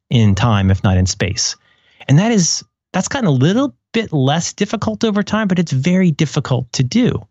in 0.09 0.35
time, 0.35 0.71
if 0.71 0.83
not 0.83 0.97
in 0.97 1.05
space. 1.05 1.55
And 2.07 2.19
that 2.19 2.31
is 2.31 2.63
that's 2.91 3.07
gotten 3.07 3.27
a 3.27 3.31
little 3.31 3.75
bit 3.91 4.11
less 4.11 4.53
difficult 4.53 5.03
over 5.03 5.23
time, 5.23 5.47
but 5.47 5.59
it's 5.59 5.71
very 5.71 6.11
difficult 6.11 6.71
to 6.73 6.83
do. 6.83 7.25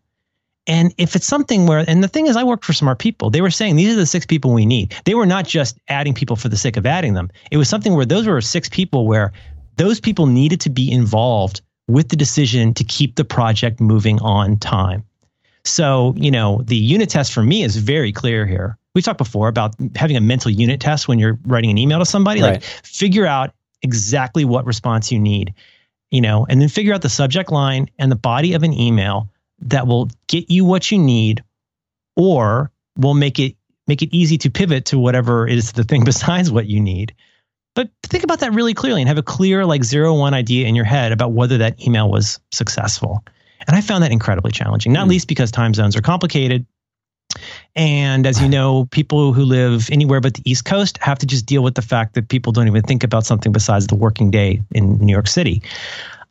And 0.67 0.93
if 0.97 1.15
it's 1.15 1.25
something 1.25 1.65
where, 1.65 1.83
and 1.87 2.03
the 2.03 2.07
thing 2.07 2.27
is, 2.27 2.35
I 2.35 2.43
worked 2.43 2.63
for 2.63 2.73
smart 2.73 2.99
people. 2.99 3.29
They 3.29 3.41
were 3.41 3.49
saying 3.49 3.75
these 3.75 3.91
are 3.93 3.97
the 3.97 4.05
six 4.05 4.25
people 4.25 4.53
we 4.53 4.65
need. 4.65 4.93
They 5.05 5.15
were 5.15 5.25
not 5.25 5.47
just 5.47 5.79
adding 5.87 6.13
people 6.13 6.35
for 6.35 6.49
the 6.49 6.57
sake 6.57 6.77
of 6.77 6.85
adding 6.85 7.15
them. 7.15 7.31
It 7.51 7.57
was 7.57 7.67
something 7.67 7.95
where 7.95 8.05
those 8.05 8.27
were 8.27 8.39
six 8.41 8.69
people 8.69 9.07
where 9.07 9.31
those 9.77 9.99
people 9.99 10.27
needed 10.27 10.61
to 10.61 10.69
be 10.69 10.91
involved 10.91 11.61
with 11.87 12.09
the 12.09 12.15
decision 12.15 12.73
to 12.75 12.83
keep 12.83 13.15
the 13.15 13.25
project 13.25 13.79
moving 13.79 14.19
on 14.19 14.57
time. 14.57 15.03
So, 15.63 16.13
you 16.17 16.31
know, 16.31 16.61
the 16.65 16.75
unit 16.75 17.09
test 17.09 17.33
for 17.33 17.41
me 17.41 17.63
is 17.63 17.77
very 17.77 18.11
clear 18.11 18.45
here. 18.45 18.77
We 18.93 19.01
talked 19.01 19.17
before 19.17 19.47
about 19.47 19.75
having 19.95 20.17
a 20.17 20.21
mental 20.21 20.51
unit 20.51 20.79
test 20.79 21.07
when 21.07 21.19
you're 21.19 21.39
writing 21.45 21.69
an 21.71 21.77
email 21.77 21.99
to 21.99 22.05
somebody, 22.05 22.41
right. 22.41 22.53
like 22.53 22.63
figure 22.63 23.25
out 23.25 23.53
exactly 23.81 24.45
what 24.45 24.65
response 24.65 25.11
you 25.11 25.19
need, 25.19 25.53
you 26.11 26.21
know, 26.21 26.45
and 26.49 26.61
then 26.61 26.69
figure 26.69 26.93
out 26.93 27.01
the 27.01 27.09
subject 27.09 27.51
line 27.51 27.89
and 27.97 28.11
the 28.11 28.15
body 28.15 28.53
of 28.53 28.63
an 28.63 28.73
email 28.73 29.29
that 29.61 29.87
will 29.87 30.09
get 30.27 30.49
you 30.49 30.65
what 30.65 30.91
you 30.91 30.97
need 30.97 31.43
or 32.15 32.71
will 32.97 33.13
make 33.13 33.39
it 33.39 33.55
make 33.87 34.01
it 34.01 34.15
easy 34.15 34.37
to 34.37 34.49
pivot 34.49 34.85
to 34.85 34.99
whatever 34.99 35.47
is 35.47 35.71
the 35.71 35.83
thing 35.83 36.03
besides 36.05 36.51
what 36.51 36.67
you 36.67 36.79
need. 36.79 37.13
But 37.75 37.89
think 38.03 38.23
about 38.23 38.39
that 38.39 38.53
really 38.53 38.73
clearly 38.73 39.01
and 39.01 39.07
have 39.07 39.17
a 39.17 39.23
clear 39.23 39.65
like 39.65 39.83
zero 39.83 40.13
one 40.13 40.33
idea 40.33 40.67
in 40.67 40.75
your 40.75 40.85
head 40.85 41.11
about 41.11 41.31
whether 41.31 41.57
that 41.59 41.85
email 41.85 42.09
was 42.09 42.39
successful. 42.51 43.23
And 43.67 43.75
I 43.75 43.81
found 43.81 44.03
that 44.03 44.11
incredibly 44.11 44.51
challenging, 44.51 44.91
not 44.91 45.07
mm. 45.07 45.11
least 45.11 45.27
because 45.27 45.51
time 45.51 45.73
zones 45.73 45.95
are 45.95 46.01
complicated. 46.01 46.65
And 47.75 48.25
as 48.25 48.41
you 48.41 48.49
know, 48.57 48.85
people 48.85 49.33
who 49.33 49.43
live 49.43 49.89
anywhere 49.91 50.19
but 50.19 50.33
the 50.33 50.49
East 50.49 50.65
Coast 50.65 50.97
have 50.97 51.19
to 51.19 51.25
just 51.25 51.45
deal 51.45 51.63
with 51.63 51.75
the 51.75 51.81
fact 51.81 52.15
that 52.15 52.29
people 52.29 52.51
don't 52.51 52.67
even 52.67 52.83
think 52.83 53.03
about 53.03 53.25
something 53.25 53.51
besides 53.51 53.87
the 53.87 53.95
working 53.95 54.31
day 54.31 54.61
in 54.71 54.97
New 54.97 55.13
York 55.13 55.27
City. 55.27 55.61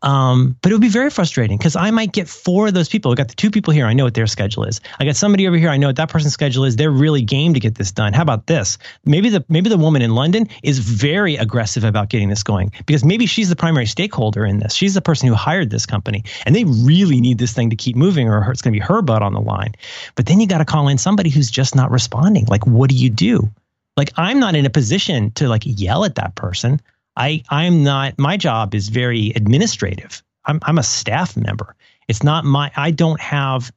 Um, 0.03 0.57
but 0.63 0.71
it 0.71 0.75
would 0.75 0.81
be 0.81 0.89
very 0.89 1.11
frustrating 1.11 1.59
because 1.59 1.75
I 1.75 1.91
might 1.91 2.13
get 2.13 2.29
four 2.29 2.69
of 2.69 2.75
those 2.75 2.89
people. 2.89 3.11
I 3.11 3.17
got 3.17 3.29
the 3.29 3.35
two 3.35 3.51
people 3.51 3.75
here. 3.75 3.87
I 3.87 3.95
know 3.95 4.05
what 4.05 4.15
their 4.15 4.29
schedule 4.29 4.65
is. 4.65 4.81
I 5.01 5.05
got 5.05 5.17
somebody 5.17 5.49
over 5.49 5.57
here. 5.57 5.71
I 5.71 5.77
know 5.77 5.89
what 5.89 5.97
that 5.97 6.09
person's 6.09 6.33
schedule 6.33 6.65
is. 6.65 6.77
They're 6.77 6.91
really 6.91 7.23
game 7.23 7.53
to 7.55 7.61
get 7.61 7.75
this 7.75 7.91
done. 7.91 8.13
How 8.13 8.23
about 8.23 8.47
this? 8.47 8.79
Maybe 9.05 9.29
the 9.29 9.45
maybe 9.49 9.69
the 9.69 9.77
woman 9.77 10.03
in 10.03 10.15
London 10.15 10.49
is 10.63 10.79
very 10.79 11.37
aggressive 11.37 11.83
about 11.83 12.11
getting 12.11 12.29
this 12.29 12.45
going 12.45 12.73
because 12.87 13.05
maybe 13.05 13.27
she's 13.27 13.49
the 13.49 13.57
primary 13.57 13.87
stakeholder 13.87 14.47
in 14.47 14.61
this. 14.61 14.75
She's 14.75 14.95
the 14.95 15.03
person 15.03 15.29
who 15.29 15.35
hired 15.35 15.71
this 15.71 15.87
company, 15.87 16.23
and 16.47 16.55
they 16.55 16.65
really 16.65 17.21
need 17.21 17.39
this 17.39 17.53
thing 17.53 17.71
to 17.71 17.77
keep 17.77 17.97
moving, 17.97 18.29
or 18.29 18.51
it's 18.53 18.63
going 18.63 18.73
to 18.73 18.79
be 18.79 18.85
her 18.85 19.03
butt 19.03 19.23
on 19.23 19.33
the 19.33 19.41
line. 19.41 19.75
But 20.15 20.27
then 20.27 20.41
you 20.41 20.47
got 20.47 20.59
to 20.59 20.65
call 20.65 20.87
in 20.89 20.99
somebody 20.99 21.31
who's 21.31 21.51
just 21.51 21.75
not 21.75 21.91
responding. 21.91 22.45
Like, 22.47 22.67
what 22.67 22.89
do 22.89 22.97
you 22.97 23.11
do? 23.11 23.51
Like, 23.97 24.13
I'm 24.17 24.39
not 24.39 24.55
in 24.55 24.65
a 24.65 24.71
position 24.71 25.33
to 25.33 25.49
like 25.49 25.63
yell 25.65 26.05
at 26.05 26.15
that 26.15 26.37
person. 26.37 26.81
I 27.19 27.43
I'm 27.51 27.83
not 27.83 28.19
my 28.19 28.37
job 28.37 28.75
is 28.75 28.89
very 28.89 29.33
administrative. 29.37 30.23
I'm 30.47 30.61
I'm 30.63 30.79
a 30.79 30.83
staff 30.83 31.37
member. 31.37 31.75
It's 32.09 32.23
not 32.23 32.45
my 32.45 32.71
I 32.77 32.91
don't 32.91 33.21
have 33.21 33.71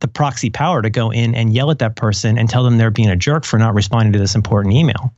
the 0.00 0.08
proxy 0.08 0.50
power 0.50 0.80
to 0.82 0.90
go 0.90 1.10
in 1.10 1.34
and 1.34 1.52
yell 1.52 1.70
at 1.70 1.80
that 1.80 1.96
person 1.96 2.38
and 2.38 2.48
tell 2.48 2.64
them 2.64 2.78
they're 2.78 2.90
being 2.90 3.10
a 3.10 3.16
jerk 3.16 3.44
for 3.44 3.58
not 3.58 3.74
responding 3.74 4.12
to 4.12 4.18
this 4.18 4.34
important 4.34 4.74
email. 4.74 5.12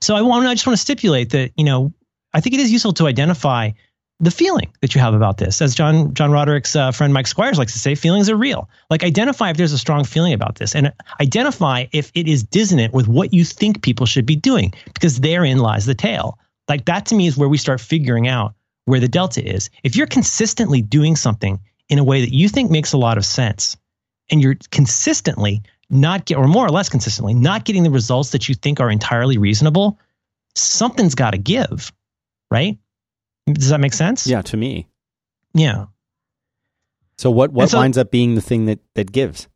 So 0.00 0.14
I 0.14 0.22
want 0.22 0.46
I 0.46 0.54
just 0.54 0.66
want 0.66 0.76
to 0.76 0.82
stipulate 0.82 1.30
that, 1.30 1.52
you 1.56 1.64
know, 1.64 1.92
I 2.34 2.40
think 2.40 2.54
it 2.54 2.60
is 2.60 2.70
useful 2.70 2.92
to 2.94 3.06
identify 3.06 3.70
the 4.18 4.30
feeling 4.30 4.72
that 4.80 4.94
you 4.94 5.00
have 5.00 5.14
about 5.14 5.38
this. 5.38 5.60
As 5.60 5.74
John 5.74 6.12
John 6.14 6.30
Roderick's 6.30 6.74
uh, 6.74 6.90
friend 6.90 7.12
Mike 7.12 7.26
Squires 7.26 7.58
likes 7.58 7.72
to 7.74 7.78
say, 7.78 7.94
feelings 7.94 8.30
are 8.30 8.36
real. 8.36 8.68
Like 8.90 9.04
identify 9.04 9.50
if 9.50 9.56
there's 9.56 9.72
a 9.72 9.78
strong 9.78 10.04
feeling 10.04 10.32
about 10.32 10.56
this, 10.56 10.74
and 10.74 10.92
identify 11.20 11.86
if 11.92 12.10
it 12.14 12.26
is 12.26 12.42
dissonant 12.42 12.94
with 12.94 13.08
what 13.08 13.32
you 13.32 13.44
think 13.44 13.82
people 13.82 14.06
should 14.06 14.26
be 14.26 14.36
doing, 14.36 14.72
because 14.94 15.20
therein 15.20 15.58
lies 15.58 15.86
the 15.86 15.94
tale. 15.94 16.38
Like 16.68 16.84
that 16.86 17.06
to 17.06 17.14
me 17.14 17.26
is 17.26 17.36
where 17.36 17.48
we 17.48 17.58
start 17.58 17.80
figuring 17.80 18.28
out 18.28 18.54
where 18.86 19.00
the 19.00 19.08
delta 19.08 19.44
is. 19.44 19.70
If 19.82 19.96
you're 19.96 20.06
consistently 20.06 20.82
doing 20.82 21.16
something 21.16 21.60
in 21.88 21.98
a 21.98 22.04
way 22.04 22.20
that 22.20 22.34
you 22.34 22.48
think 22.48 22.70
makes 22.70 22.92
a 22.92 22.98
lot 22.98 23.18
of 23.18 23.24
sense, 23.24 23.76
and 24.30 24.42
you're 24.42 24.56
consistently 24.70 25.62
not 25.90 26.24
get, 26.24 26.36
or 26.36 26.48
more 26.48 26.66
or 26.66 26.70
less 26.70 26.88
consistently, 26.88 27.34
not 27.34 27.64
getting 27.64 27.82
the 27.82 27.90
results 27.90 28.30
that 28.30 28.48
you 28.48 28.54
think 28.54 28.80
are 28.80 28.90
entirely 28.90 29.38
reasonable, 29.38 29.98
something's 30.54 31.14
got 31.14 31.30
to 31.30 31.38
give, 31.38 31.92
right? 32.50 32.78
Does 33.46 33.68
that 33.68 33.80
make 33.80 33.92
sense? 33.92 34.26
Yeah, 34.26 34.42
to 34.42 34.56
me. 34.56 34.88
Yeah. 35.54 35.86
So 37.18 37.30
what 37.30 37.52
what 37.52 37.70
so, 37.70 37.78
winds 37.78 37.96
up 37.96 38.10
being 38.10 38.34
the 38.34 38.40
thing 38.40 38.66
that 38.66 38.80
that 38.94 39.12
gives? 39.12 39.48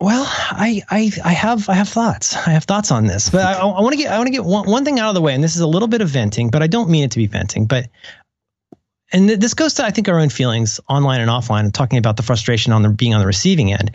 Well, 0.00 0.24
I, 0.26 0.82
I 0.90 1.10
I 1.24 1.32
have 1.32 1.68
I 1.68 1.74
have 1.74 1.88
thoughts. 1.88 2.36
I 2.36 2.50
have 2.50 2.64
thoughts 2.64 2.90
on 2.90 3.06
this, 3.06 3.30
but 3.30 3.42
I, 3.42 3.60
I 3.60 3.80
want 3.80 3.92
to 3.92 3.96
get 3.96 4.12
I 4.12 4.18
want 4.18 4.26
to 4.26 4.32
get 4.32 4.44
one, 4.44 4.68
one 4.68 4.84
thing 4.84 4.98
out 4.98 5.08
of 5.08 5.14
the 5.14 5.20
way, 5.20 5.34
and 5.34 5.42
this 5.42 5.54
is 5.54 5.60
a 5.60 5.66
little 5.66 5.88
bit 5.88 6.00
of 6.00 6.08
venting, 6.08 6.50
but 6.50 6.62
I 6.62 6.66
don't 6.66 6.90
mean 6.90 7.04
it 7.04 7.12
to 7.12 7.18
be 7.18 7.26
venting. 7.26 7.66
But 7.66 7.88
and 9.12 9.28
th- 9.28 9.40
this 9.40 9.54
goes 9.54 9.74
to 9.74 9.84
I 9.84 9.90
think 9.90 10.08
our 10.08 10.18
own 10.18 10.28
feelings 10.28 10.80
online 10.88 11.20
and 11.20 11.30
offline, 11.30 11.60
and 11.60 11.74
talking 11.74 11.98
about 11.98 12.16
the 12.16 12.22
frustration 12.22 12.72
on 12.72 12.82
the 12.82 12.88
being 12.88 13.14
on 13.14 13.20
the 13.20 13.26
receiving 13.26 13.72
end. 13.72 13.92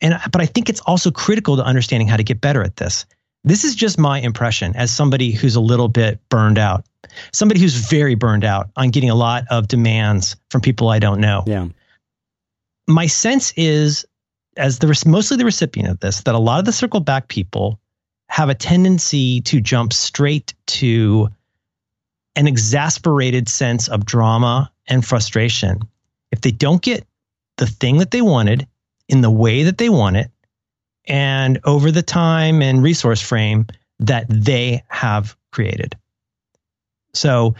And 0.00 0.18
but 0.32 0.40
I 0.40 0.46
think 0.46 0.68
it's 0.68 0.80
also 0.80 1.10
critical 1.10 1.56
to 1.56 1.64
understanding 1.64 2.08
how 2.08 2.16
to 2.16 2.24
get 2.24 2.40
better 2.40 2.62
at 2.62 2.76
this. 2.76 3.06
This 3.44 3.64
is 3.64 3.76
just 3.76 3.98
my 3.98 4.18
impression 4.18 4.74
as 4.74 4.90
somebody 4.90 5.30
who's 5.30 5.54
a 5.54 5.60
little 5.60 5.88
bit 5.88 6.20
burned 6.28 6.58
out, 6.58 6.84
somebody 7.32 7.60
who's 7.60 7.76
very 7.76 8.16
burned 8.16 8.44
out 8.44 8.70
on 8.76 8.90
getting 8.90 9.10
a 9.10 9.14
lot 9.14 9.44
of 9.50 9.68
demands 9.68 10.36
from 10.50 10.62
people 10.62 10.88
I 10.88 10.98
don't 10.98 11.20
know. 11.20 11.44
Yeah. 11.46 11.68
My 12.88 13.06
sense 13.06 13.52
is, 13.56 14.04
as 14.56 14.78
the 14.78 15.02
mostly 15.06 15.36
the 15.36 15.44
recipient 15.44 15.88
of 15.88 16.00
this, 16.00 16.22
that 16.22 16.34
a 16.34 16.38
lot 16.38 16.58
of 16.58 16.64
the 16.64 16.72
circle 16.72 17.00
back 17.00 17.28
people 17.28 17.80
have 18.28 18.48
a 18.48 18.54
tendency 18.54 19.40
to 19.42 19.60
jump 19.60 19.92
straight 19.92 20.54
to 20.66 21.28
an 22.34 22.46
exasperated 22.46 23.48
sense 23.48 23.88
of 23.88 24.04
drama 24.04 24.70
and 24.88 25.04
frustration. 25.04 25.80
If 26.32 26.40
they 26.40 26.50
don't 26.50 26.82
get 26.82 27.06
the 27.56 27.66
thing 27.66 27.98
that 27.98 28.10
they 28.10 28.22
wanted 28.22 28.66
in 29.08 29.20
the 29.20 29.30
way 29.30 29.62
that 29.62 29.78
they 29.78 29.88
want 29.88 30.16
it, 30.16 30.30
and 31.06 31.60
over 31.64 31.90
the 31.90 32.02
time 32.02 32.62
and 32.62 32.82
resource 32.82 33.20
frame 33.20 33.66
that 34.00 34.26
they 34.28 34.82
have 34.88 35.36
created. 35.52 35.96
So, 37.14 37.54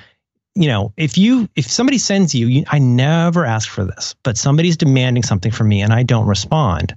you 0.56 0.68
know, 0.68 0.92
if 0.96 1.18
you 1.18 1.48
if 1.54 1.70
somebody 1.70 1.98
sends 1.98 2.34
you, 2.34 2.46
you 2.46 2.64
I 2.68 2.78
never 2.78 3.44
ask 3.44 3.68
for 3.68 3.84
this, 3.84 4.14
but 4.22 4.38
somebody's 4.38 4.78
demanding 4.78 5.22
something 5.22 5.52
from 5.52 5.68
me 5.68 5.82
and 5.82 5.92
I 5.92 6.02
don't 6.02 6.26
respond. 6.26 6.96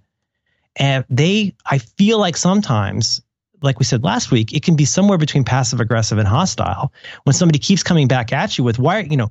And 0.78 1.04
they 1.10 1.56
I 1.66 1.80
feel 1.80 2.20
like 2.20 2.38
sometimes 2.38 3.22
like 3.62 3.78
we 3.78 3.84
said 3.84 4.04
last 4.06 4.32
week, 4.32 4.54
it 4.54 4.64
can 4.64 4.78
be 4.78 4.86
somewhere 4.86 5.18
between 5.18 5.44
passive 5.44 5.82
aggressive 5.82 6.18
and 6.18 6.28
hostile 6.28 6.94
when 7.26 7.34
somebody 7.34 7.60
keeps 7.60 7.84
coming 7.84 8.08
back 8.08 8.32
at 8.32 8.58
you 8.58 8.64
with 8.64 8.80
why, 8.80 9.00
you 9.00 9.18
know, 9.18 9.30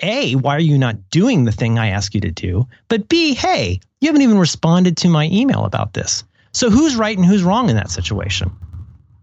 A, 0.00 0.36
why 0.36 0.54
are 0.54 0.60
you 0.60 0.78
not 0.78 1.10
doing 1.10 1.44
the 1.44 1.50
thing 1.50 1.80
I 1.80 1.88
ask 1.88 2.14
you 2.14 2.20
to 2.20 2.30
do? 2.30 2.68
But 2.86 3.08
B, 3.08 3.34
hey, 3.34 3.80
you 4.00 4.08
haven't 4.08 4.22
even 4.22 4.38
responded 4.38 4.98
to 4.98 5.08
my 5.08 5.28
email 5.32 5.64
about 5.64 5.92
this. 5.92 6.22
So 6.52 6.70
who's 6.70 6.94
right 6.94 7.16
and 7.16 7.26
who's 7.26 7.42
wrong 7.42 7.68
in 7.68 7.74
that 7.74 7.90
situation? 7.90 8.52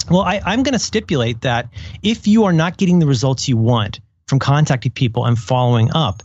Well, 0.09 0.21
I, 0.21 0.41
I'm 0.45 0.63
going 0.63 0.73
to 0.73 0.79
stipulate 0.79 1.41
that 1.41 1.69
if 2.03 2.27
you 2.27 2.43
are 2.43 2.53
not 2.53 2.77
getting 2.77 2.99
the 2.99 3.07
results 3.07 3.47
you 3.47 3.55
want 3.55 4.01
from 4.27 4.39
contacting 4.39 4.91
people 4.91 5.25
and 5.25 5.37
following 5.37 5.89
up, 5.93 6.23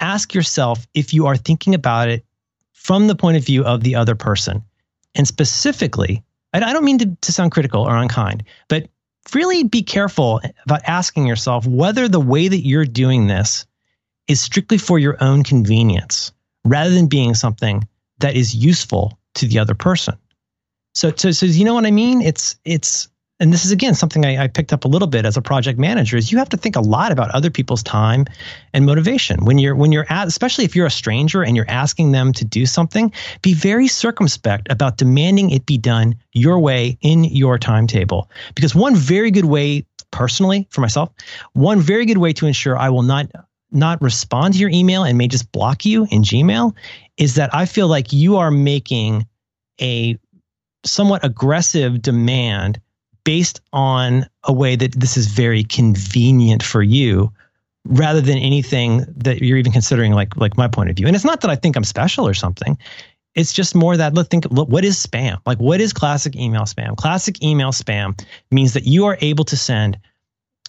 ask 0.00 0.34
yourself 0.34 0.86
if 0.94 1.12
you 1.12 1.26
are 1.26 1.36
thinking 1.36 1.74
about 1.74 2.08
it 2.08 2.24
from 2.72 3.06
the 3.06 3.16
point 3.16 3.36
of 3.36 3.44
view 3.44 3.64
of 3.64 3.82
the 3.82 3.94
other 3.94 4.14
person. 4.14 4.62
And 5.14 5.26
specifically, 5.26 6.22
I 6.52 6.60
don't 6.72 6.84
mean 6.84 6.98
to, 6.98 7.16
to 7.20 7.32
sound 7.32 7.52
critical 7.52 7.82
or 7.82 7.96
unkind, 7.96 8.44
but 8.68 8.88
really 9.34 9.64
be 9.64 9.82
careful 9.82 10.40
about 10.64 10.82
asking 10.86 11.26
yourself 11.26 11.66
whether 11.66 12.08
the 12.08 12.20
way 12.20 12.48
that 12.48 12.64
you're 12.64 12.86
doing 12.86 13.26
this 13.26 13.66
is 14.26 14.40
strictly 14.40 14.78
for 14.78 14.98
your 14.98 15.22
own 15.22 15.42
convenience 15.42 16.32
rather 16.64 16.90
than 16.90 17.06
being 17.06 17.34
something 17.34 17.86
that 18.18 18.36
is 18.36 18.54
useful 18.54 19.18
to 19.34 19.46
the 19.46 19.58
other 19.58 19.74
person. 19.74 20.16
So, 20.94 21.12
so, 21.16 21.30
so 21.30 21.46
you 21.46 21.64
know 21.64 21.74
what 21.74 21.86
I 21.86 21.90
mean? 21.90 22.22
It's, 22.22 22.56
it's, 22.64 23.08
and 23.40 23.52
this 23.52 23.64
is 23.64 23.70
again 23.70 23.94
something 23.94 24.24
I, 24.24 24.44
I, 24.44 24.48
picked 24.48 24.72
up 24.72 24.84
a 24.84 24.88
little 24.88 25.06
bit 25.06 25.24
as 25.24 25.36
a 25.36 25.42
project 25.42 25.78
manager 25.78 26.16
is 26.16 26.32
you 26.32 26.38
have 26.38 26.48
to 26.50 26.56
think 26.56 26.76
a 26.76 26.80
lot 26.80 27.12
about 27.12 27.30
other 27.30 27.50
people's 27.50 27.82
time 27.82 28.26
and 28.72 28.84
motivation. 28.84 29.44
When 29.44 29.58
you're 29.58 29.74
when 29.74 29.92
you're 29.92 30.06
at 30.10 30.26
especially 30.26 30.64
if 30.64 30.74
you're 30.74 30.86
a 30.86 30.90
stranger 30.90 31.42
and 31.42 31.56
you're 31.56 31.68
asking 31.68 32.12
them 32.12 32.32
to 32.34 32.44
do 32.44 32.66
something 32.66 33.12
be 33.42 33.54
very 33.54 33.88
circumspect 33.88 34.70
about 34.70 34.96
demanding 34.96 35.50
it 35.50 35.66
be 35.66 35.78
done 35.78 36.16
your 36.32 36.58
way 36.58 36.98
in 37.00 37.24
your 37.24 37.58
timetable. 37.58 38.30
Because 38.54 38.74
one 38.74 38.96
very 38.96 39.30
good 39.30 39.44
way 39.44 39.84
personally 40.10 40.66
for 40.70 40.80
myself 40.80 41.10
one 41.52 41.80
very 41.80 42.06
good 42.06 42.18
way 42.18 42.32
to 42.32 42.46
ensure 42.46 42.76
I 42.76 42.88
will 42.88 43.02
not 43.02 43.30
not 43.70 44.00
respond 44.00 44.54
to 44.54 44.60
your 44.60 44.70
email 44.70 45.04
and 45.04 45.18
may 45.18 45.28
just 45.28 45.52
block 45.52 45.84
you 45.84 46.06
in 46.10 46.22
Gmail 46.22 46.74
is 47.18 47.34
that 47.34 47.54
I 47.54 47.66
feel 47.66 47.86
like 47.86 48.12
you 48.12 48.36
are 48.38 48.50
making 48.50 49.26
a 49.80 50.18
somewhat 50.84 51.24
aggressive 51.24 52.00
demand 52.00 52.80
based 53.28 53.60
on 53.74 54.24
a 54.44 54.52
way 54.54 54.74
that 54.74 54.98
this 54.98 55.18
is 55.18 55.26
very 55.26 55.62
convenient 55.62 56.62
for 56.62 56.82
you 56.82 57.30
rather 57.84 58.22
than 58.22 58.38
anything 58.38 59.04
that 59.14 59.42
you're 59.42 59.58
even 59.58 59.70
considering 59.70 60.12
like 60.12 60.34
like 60.38 60.56
my 60.56 60.66
point 60.66 60.88
of 60.88 60.96
view 60.96 61.06
and 61.06 61.14
it's 61.14 61.26
not 61.26 61.42
that 61.42 61.50
i 61.50 61.54
think 61.54 61.76
i'm 61.76 61.84
special 61.84 62.26
or 62.26 62.32
something 62.32 62.78
it's 63.34 63.52
just 63.52 63.74
more 63.74 63.98
that 63.98 64.14
let's 64.14 64.30
think 64.30 64.46
look, 64.50 64.66
what 64.70 64.82
is 64.82 64.96
spam 64.96 65.36
like 65.44 65.58
what 65.58 65.78
is 65.78 65.92
classic 65.92 66.34
email 66.36 66.62
spam 66.62 66.96
classic 66.96 67.42
email 67.42 67.70
spam 67.70 68.18
means 68.50 68.72
that 68.72 68.86
you 68.86 69.04
are 69.04 69.18
able 69.20 69.44
to 69.44 69.58
send 69.58 69.98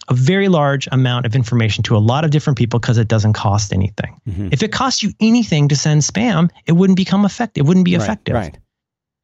a 0.08 0.14
very 0.14 0.48
large 0.48 0.86
amount 0.92 1.24
of 1.24 1.34
information 1.34 1.82
to 1.82 1.96
a 1.96 2.02
lot 2.12 2.26
of 2.26 2.30
different 2.30 2.58
people 2.58 2.78
because 2.78 2.98
it 2.98 3.06
doesn't 3.06 3.34
cost 3.34 3.72
anything. 3.72 4.20
Mm-hmm. 4.28 4.48
If 4.50 4.60
it 4.62 4.72
costs 4.72 5.04
you 5.04 5.12
anything 5.20 5.68
to 5.68 5.76
send 5.76 6.02
spam, 6.02 6.50
it 6.66 6.72
wouldn't 6.72 6.96
become 6.96 7.24
effective. 7.24 7.64
It 7.64 7.68
wouldn't 7.68 7.84
be 7.84 7.94
effective. 7.94 8.34
Right. 8.34 8.58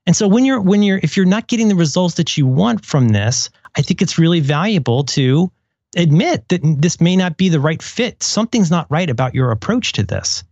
And 0.07 0.14
so 0.14 0.28
when 0.28 0.44
you're 0.44 0.61
when 0.61 0.82
you're 0.82 1.00
if 1.02 1.16
you're 1.16 1.26
not 1.26 1.48
getting 1.48 1.68
the 1.68 1.74
results 1.74 2.14
that 2.14 2.36
you 2.36 2.46
want 2.46 2.84
from 2.84 3.09
this, 3.09 3.50
I 3.76 3.82
think 3.82 4.02
it's 4.02 4.18
really 4.18 4.40
valuable 4.40 5.04
to 5.04 5.50
admit 5.96 6.48
that 6.48 6.61
this 6.62 7.00
may 7.00 7.16
not 7.16 7.36
be 7.36 7.48
the 7.48 7.61
right 7.61 7.82
fit. 7.82 8.22
Something's 8.22 8.70
not 8.70 8.90
right 8.90 9.11
about 9.11 9.34
your 9.34 9.50
approach 9.50 9.94
to 9.94 10.04
this. 10.04 10.44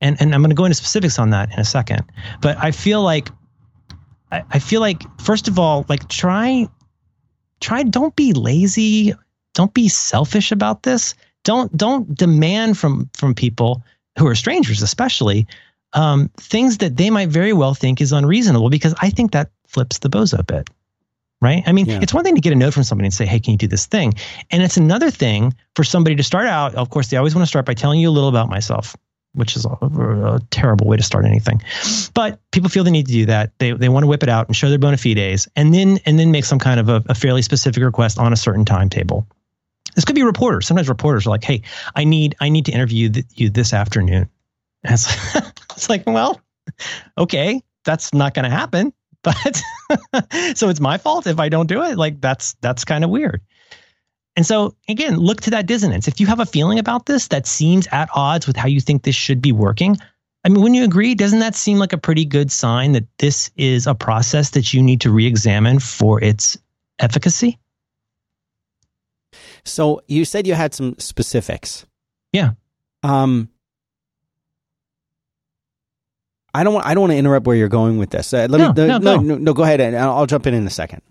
And 0.00 0.16
and 0.20 0.34
I'm 0.34 0.42
going 0.42 0.50
to 0.50 0.56
go 0.56 0.66
into 0.66 0.74
specifics 0.74 1.18
on 1.18 1.30
that 1.30 1.52
in 1.52 1.58
a 1.58 1.64
second. 1.64 2.04
But 2.42 2.58
I 2.58 2.70
feel 2.70 3.02
like 3.02 3.30
I, 4.30 4.44
I 4.50 4.58
feel 4.58 4.80
like 4.80 5.02
first 5.20 5.48
of 5.48 5.58
all, 5.58 5.86
like 5.88 6.08
try 6.08 6.68
try 7.60 7.82
don't 7.84 8.14
be 8.14 8.34
lazy, 8.34 9.14
don't 9.54 9.72
be 9.72 9.88
selfish 9.88 10.52
about 10.52 10.82
this. 10.82 11.14
Don't 11.44 11.74
don't 11.74 12.14
demand 12.14 12.76
from 12.76 13.08
from 13.16 13.34
people 13.34 13.82
who 14.18 14.26
are 14.26 14.34
strangers 14.34 14.82
especially 14.82 15.46
um, 15.92 16.30
things 16.36 16.78
that 16.78 16.96
they 16.96 17.10
might 17.10 17.28
very 17.28 17.52
well 17.52 17.74
think 17.74 18.00
is 18.00 18.12
unreasonable 18.12 18.70
because 18.70 18.94
I 19.00 19.10
think 19.10 19.32
that 19.32 19.50
flips 19.66 19.98
the 19.98 20.08
bozo 20.08 20.46
bit. 20.46 20.68
Right. 21.40 21.62
I 21.66 21.72
mean, 21.72 21.86
yeah. 21.86 22.00
it's 22.02 22.12
one 22.12 22.24
thing 22.24 22.34
to 22.34 22.40
get 22.40 22.52
a 22.52 22.56
note 22.56 22.74
from 22.74 22.82
somebody 22.82 23.06
and 23.06 23.14
say, 23.14 23.24
Hey, 23.24 23.38
can 23.38 23.52
you 23.52 23.58
do 23.58 23.68
this 23.68 23.86
thing? 23.86 24.14
And 24.50 24.60
it's 24.60 24.76
another 24.76 25.10
thing 25.10 25.54
for 25.76 25.84
somebody 25.84 26.16
to 26.16 26.24
start 26.24 26.46
out. 26.46 26.74
Of 26.74 26.90
course, 26.90 27.08
they 27.08 27.16
always 27.16 27.34
want 27.34 27.44
to 27.44 27.48
start 27.48 27.64
by 27.64 27.74
telling 27.74 28.00
you 28.00 28.08
a 28.08 28.10
little 28.10 28.28
about 28.28 28.48
myself, 28.48 28.96
which 29.34 29.54
is 29.54 29.64
a, 29.64 29.68
a 29.68 30.40
terrible 30.50 30.88
way 30.88 30.96
to 30.96 31.02
start 31.02 31.26
anything. 31.26 31.62
But 32.12 32.40
people 32.50 32.70
feel 32.70 32.82
the 32.82 32.90
need 32.90 33.06
to 33.06 33.12
do 33.12 33.26
that. 33.26 33.52
They, 33.58 33.70
they 33.70 33.88
want 33.88 34.02
to 34.02 34.08
whip 34.08 34.24
it 34.24 34.28
out 34.28 34.48
and 34.48 34.56
show 34.56 34.68
their 34.68 34.80
bona 34.80 34.96
fides 34.96 35.46
and 35.54 35.72
then, 35.72 36.00
and 36.04 36.18
then 36.18 36.32
make 36.32 36.44
some 36.44 36.58
kind 36.58 36.80
of 36.80 36.88
a, 36.88 37.04
a 37.08 37.14
fairly 37.14 37.42
specific 37.42 37.84
request 37.84 38.18
on 38.18 38.32
a 38.32 38.36
certain 38.36 38.64
timetable. 38.64 39.24
This 39.94 40.04
could 40.04 40.16
be 40.16 40.24
reporters. 40.24 40.66
Sometimes 40.66 40.88
reporters 40.88 41.24
are 41.28 41.30
like, 41.30 41.44
Hey, 41.44 41.62
I 41.94 42.02
need, 42.02 42.34
I 42.40 42.48
need 42.48 42.64
to 42.64 42.72
interview 42.72 43.10
th- 43.10 43.26
you 43.34 43.48
this 43.48 43.72
afternoon. 43.72 44.28
And 44.82 44.94
it's, 44.94 45.06
it's 45.78 45.88
like, 45.88 46.02
well, 46.06 46.40
okay, 47.16 47.62
that's 47.84 48.12
not 48.12 48.34
going 48.34 48.44
to 48.44 48.50
happen. 48.50 48.92
But 49.24 49.62
so 50.54 50.68
it's 50.68 50.78
my 50.78 50.96
fault 50.96 51.26
if 51.26 51.40
I 51.40 51.48
don't 51.48 51.66
do 51.66 51.82
it. 51.82 51.98
Like 51.98 52.20
that's 52.20 52.54
that's 52.60 52.84
kind 52.84 53.02
of 53.02 53.10
weird. 53.10 53.40
And 54.36 54.46
so 54.46 54.76
again, 54.88 55.16
look 55.16 55.40
to 55.40 55.50
that 55.50 55.66
dissonance. 55.66 56.06
If 56.06 56.20
you 56.20 56.26
have 56.28 56.38
a 56.38 56.46
feeling 56.46 56.78
about 56.78 57.06
this 57.06 57.26
that 57.28 57.44
seems 57.44 57.88
at 57.90 58.08
odds 58.14 58.46
with 58.46 58.56
how 58.56 58.68
you 58.68 58.80
think 58.80 59.02
this 59.02 59.16
should 59.16 59.42
be 59.42 59.50
working, 59.50 59.96
I 60.44 60.50
mean, 60.50 60.62
when 60.62 60.72
you 60.72 60.84
agree, 60.84 61.16
doesn't 61.16 61.40
that 61.40 61.56
seem 61.56 61.78
like 61.78 61.92
a 61.92 61.98
pretty 61.98 62.24
good 62.24 62.52
sign 62.52 62.92
that 62.92 63.06
this 63.18 63.50
is 63.56 63.88
a 63.88 63.94
process 63.94 64.50
that 64.50 64.72
you 64.72 64.80
need 64.82 65.00
to 65.00 65.10
re-examine 65.10 65.80
for 65.80 66.22
its 66.22 66.56
efficacy? 67.00 67.58
So 69.64 70.00
you 70.06 70.24
said 70.24 70.46
you 70.46 70.54
had 70.54 70.74
some 70.74 70.94
specifics. 70.98 71.86
Yeah. 72.32 72.52
Um, 73.02 73.50
I 76.58 76.64
don't 76.64 76.74
want. 76.74 76.86
I 76.86 76.94
don't 76.94 77.02
want 77.02 77.12
to 77.12 77.16
interrupt 77.16 77.46
where 77.46 77.54
you're 77.54 77.68
going 77.68 77.98
with 77.98 78.10
this. 78.10 78.34
Uh, 78.34 78.48
let 78.50 78.58
no, 78.58 78.72
me. 78.72 78.88
No, 78.88 78.98
no, 78.98 79.16
no, 79.20 79.36
no, 79.36 79.54
Go 79.54 79.62
ahead, 79.62 79.80
and 79.80 79.96
I'll, 79.96 80.18
I'll 80.18 80.26
jump 80.26 80.46
in 80.48 80.54
in 80.54 80.66
a 80.66 80.70
second. 80.70 81.02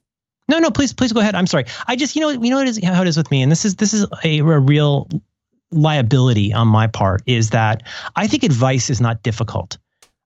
No, 0.50 0.60
no, 0.60 0.72
please, 0.72 0.92
please 0.94 1.14
go 1.14 1.22
ahead. 1.22 1.36
I'm 1.36 1.48
sorry. 1.48 1.66
I 1.88 1.96
just, 1.96 2.16
you 2.16 2.22
know, 2.22 2.30
you 2.30 2.50
know, 2.50 2.60
it 2.60 2.68
is 2.68 2.84
how 2.84 3.02
it 3.02 3.08
is 3.08 3.16
with 3.16 3.32
me, 3.32 3.42
and 3.42 3.50
this 3.50 3.64
is 3.64 3.76
this 3.76 3.94
is 3.94 4.06
a, 4.26 4.40
a 4.40 4.60
real 4.60 5.08
liability 5.72 6.52
on 6.54 6.68
my 6.68 6.88
part 6.88 7.22
is 7.26 7.52
that 7.52 7.84
I 8.16 8.28
think 8.28 8.44
advice 8.44 8.90
is 8.90 9.00
not 9.00 9.24
difficult. 9.24 9.78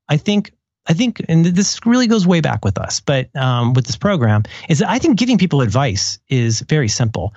I 0.09 0.17
think 0.17 0.51
I 0.87 0.93
think, 0.93 1.23
and 1.29 1.45
this 1.45 1.79
really 1.85 2.07
goes 2.07 2.25
way 2.25 2.41
back 2.41 2.65
with 2.65 2.79
us, 2.79 2.99
but 2.99 3.33
um, 3.35 3.73
with 3.73 3.85
this 3.85 3.97
program, 3.97 4.43
is 4.69 4.79
that 4.79 4.89
I 4.89 4.97
think 4.97 5.19
giving 5.19 5.37
people 5.37 5.61
advice 5.61 6.17
is 6.27 6.61
very 6.61 6.87
simple. 6.87 7.35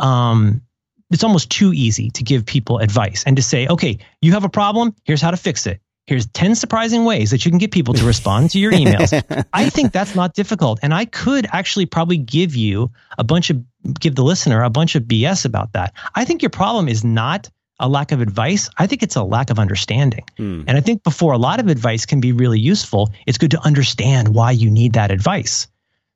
Um, 0.00 0.62
it's 1.10 1.22
almost 1.22 1.50
too 1.50 1.72
easy 1.72 2.10
to 2.10 2.24
give 2.24 2.44
people 2.44 2.78
advice 2.78 3.22
and 3.24 3.36
to 3.36 3.42
say, 3.42 3.68
okay, 3.68 3.98
you 4.20 4.32
have 4.32 4.44
a 4.44 4.48
problem. 4.48 4.94
Here's 5.04 5.22
how 5.22 5.30
to 5.30 5.36
fix 5.36 5.66
it. 5.66 5.80
Here's 6.06 6.26
10 6.26 6.56
surprising 6.56 7.04
ways 7.04 7.30
that 7.30 7.44
you 7.44 7.50
can 7.50 7.58
get 7.58 7.70
people 7.70 7.94
to 7.94 8.04
respond 8.04 8.50
to 8.50 8.58
your 8.58 8.72
emails. 8.72 9.12
I 9.52 9.70
think 9.70 9.92
that's 9.92 10.14
not 10.14 10.34
difficult. 10.34 10.80
And 10.82 10.92
I 10.92 11.04
could 11.04 11.46
actually 11.52 11.86
probably 11.86 12.16
give 12.16 12.56
you 12.56 12.90
a 13.16 13.22
bunch 13.22 13.50
of, 13.50 13.62
give 14.00 14.16
the 14.16 14.24
listener 14.24 14.62
a 14.62 14.70
bunch 14.70 14.96
of 14.96 15.04
BS 15.04 15.44
about 15.44 15.72
that. 15.74 15.94
I 16.14 16.24
think 16.24 16.42
your 16.42 16.50
problem 16.50 16.88
is 16.88 17.04
not 17.04 17.48
a 17.78 17.88
lack 17.88 18.12
of 18.12 18.20
advice. 18.20 18.68
I 18.76 18.86
think 18.86 19.02
it's 19.02 19.16
a 19.16 19.22
lack 19.22 19.50
of 19.50 19.58
understanding. 19.58 20.24
Hmm. 20.36 20.62
And 20.66 20.76
I 20.76 20.80
think 20.80 21.02
before 21.02 21.32
a 21.32 21.38
lot 21.38 21.60
of 21.60 21.68
advice 21.68 22.06
can 22.06 22.20
be 22.20 22.32
really 22.32 22.60
useful, 22.60 23.10
it's 23.26 23.38
good 23.38 23.52
to 23.52 23.60
understand 23.64 24.34
why 24.34 24.50
you 24.50 24.70
need 24.70 24.94
that 24.94 25.10
advice. 25.10 25.66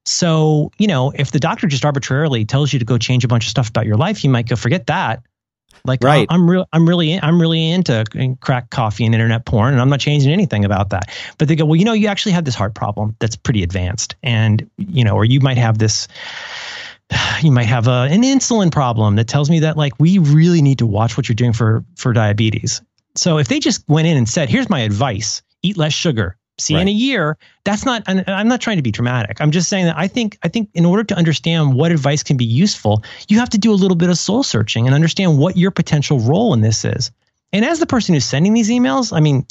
So, 0.05 0.71
you 0.79 0.87
know, 0.87 1.13
if 1.15 1.31
the 1.31 1.41
doctor 1.41 1.67
just 1.67 1.85
arbitrarily 1.85 2.45
tells 2.45 2.73
you 2.73 2.79
to 2.79 2.85
go 2.85 2.99
change 2.99 3.25
a 3.25 3.29
bunch 3.29 3.45
of 3.45 3.51
stuff 3.51 3.71
about 3.71 3.87
your 3.87 3.97
life, 3.97 4.23
you 4.23 4.31
might 4.31 4.49
go 4.49 4.57
forget 4.57 4.87
that. 4.89 5.23
Like, 5.85 6.03
right. 6.03 6.27
I'm 6.31 6.49
real, 6.49 6.67
I'm 6.73 6.89
really, 6.89 7.21
I'm 7.21 7.41
really 7.41 7.71
into 7.71 8.05
crack 8.41 8.71
coffee 8.71 9.05
and 9.05 9.15
internet 9.15 9.45
porn, 9.45 9.73
and 9.73 9.81
I'm 9.81 9.89
not 9.91 10.01
changing 10.01 10.33
anything 10.33 10.65
about 10.65 10.91
that. 10.91 11.15
But 11.39 11.49
they 11.49 11.57
go, 11.57 11.65
well, 11.65 11.77
you 11.77 11.85
know, 11.85 11.93
you 11.93 12.09
actually 12.09 12.33
have 12.33 12.45
this 12.45 12.55
heart 12.55 12.75
problem 12.75 13.17
that's 13.19 13.37
pretty 13.37 13.63
advanced, 13.63 14.17
and 14.23 14.69
you 14.77 15.05
know, 15.05 15.15
or 15.15 15.25
you 15.25 15.41
might 15.41 15.59
have 15.59 15.79
this, 15.79 16.09
you 17.43 17.51
might 17.51 17.67
have 17.67 17.89
a, 17.89 18.09
an 18.11 18.23
insulin 18.23 18.73
problem 18.73 19.17
that 19.17 19.29
tells 19.29 19.51
me 19.51 19.61
that 19.61 19.77
like 19.77 19.93
we 19.99 20.19
really 20.19 20.63
need 20.63 20.79
to 20.79 20.87
watch 20.87 21.17
what 21.17 21.29
you're 21.29 21.37
doing 21.37 21.53
for 21.53 21.85
for 21.97 22.13
diabetes. 22.13 22.83
So 23.17 23.39
if 23.39 23.49
they 23.49 23.61
just 23.61 23.89
went 23.89 24.09
in 24.09 24.17
and 24.17 24.29
said, 24.29 24.49
"Here's 24.49 24.71
my 24.71 24.81
advice: 24.81 25.43
eat 25.63 25.77
less 25.77 25.93
sugar," 25.93 26.37
see 26.59 26.75
right. 26.75 26.83
in 26.83 26.89
a 26.89 26.93
year 26.93 27.37
that's 27.65 27.85
not 27.85 28.03
i'm 28.07 28.49
not 28.49 28.61
trying 28.61 28.77
to 28.77 28.83
be 28.83 28.93
dramatic. 28.93 29.41
I'm 29.41 29.51
just 29.51 29.69
saying 29.69 29.87
that 29.87 29.97
i 29.99 30.07
think 30.07 30.39
i 30.43 30.49
think 30.49 30.71
in 30.75 30.85
order 30.85 31.05
to 31.05 31.15
understand 31.17 31.75
what 31.75 31.91
advice 31.91 32.23
can 32.23 32.37
be 32.37 32.45
useful 32.45 33.03
you 33.29 33.39
have 33.39 33.51
to 33.51 33.59
do 33.59 33.73
a 33.73 33.75
little 33.75 33.97
bit 33.97 34.11
of 34.11 34.19
soul 34.19 34.43
searching 34.43 34.87
and 34.87 34.95
understand 34.95 35.39
what 35.39 35.57
your 35.57 35.71
potential 35.71 36.21
role 36.21 36.55
in 36.55 36.61
this 36.61 36.85
is. 36.85 37.11
And 37.53 37.65
as 37.65 37.79
the 37.79 37.87
person 37.87 38.15
who's 38.15 38.25
sending 38.25 38.55
these 38.55 38.71
emails 38.71 39.17
i 39.17 39.21
mean 39.21 39.47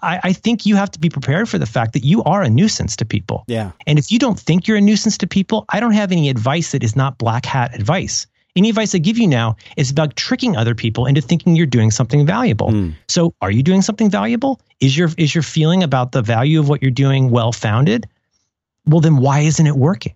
I, 0.00 0.20
I 0.22 0.32
think 0.32 0.64
you 0.64 0.76
have 0.76 0.92
to 0.92 1.00
be 1.00 1.10
prepared 1.10 1.48
for 1.48 1.58
the 1.58 1.66
fact 1.66 1.92
that 1.94 2.04
you 2.04 2.22
are 2.22 2.40
a 2.42 2.48
nuisance 2.48 2.94
to 2.96 3.04
people. 3.04 3.42
Yeah. 3.48 3.72
And 3.84 3.98
if 3.98 4.12
you 4.12 4.20
don't 4.20 4.38
think 4.38 4.68
you're 4.68 4.76
a 4.76 4.80
nuisance 4.80 5.18
to 5.18 5.26
people 5.26 5.64
i 5.68 5.80
don't 5.80 5.92
have 5.92 6.12
any 6.12 6.28
advice 6.28 6.72
that 6.72 6.84
is 6.84 6.94
not 6.94 7.18
black 7.18 7.44
hat 7.44 7.74
advice 7.74 8.26
any 8.58 8.70
advice 8.70 8.94
I 8.94 8.98
give 8.98 9.18
you 9.18 9.26
now 9.26 9.56
is 9.76 9.90
about 9.90 10.16
tricking 10.16 10.56
other 10.56 10.74
people 10.74 11.06
into 11.06 11.20
thinking 11.20 11.56
you're 11.56 11.66
doing 11.66 11.90
something 11.90 12.26
valuable. 12.26 12.68
Mm. 12.68 12.94
So, 13.08 13.34
are 13.40 13.50
you 13.50 13.62
doing 13.62 13.82
something 13.82 14.10
valuable? 14.10 14.60
Is 14.80 14.96
your 14.96 15.08
is 15.16 15.34
your 15.34 15.42
feeling 15.42 15.82
about 15.82 16.12
the 16.12 16.20
value 16.20 16.60
of 16.60 16.68
what 16.68 16.82
you're 16.82 16.90
doing 16.90 17.30
well 17.30 17.52
founded? 17.52 18.08
Well, 18.86 19.00
then 19.00 19.16
why 19.18 19.40
isn't 19.40 19.66
it 19.66 19.76
working? 19.76 20.14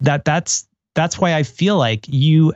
That 0.00 0.24
that's 0.24 0.68
that's 0.94 1.18
why 1.18 1.34
I 1.34 1.42
feel 1.42 1.76
like 1.76 2.06
you 2.08 2.52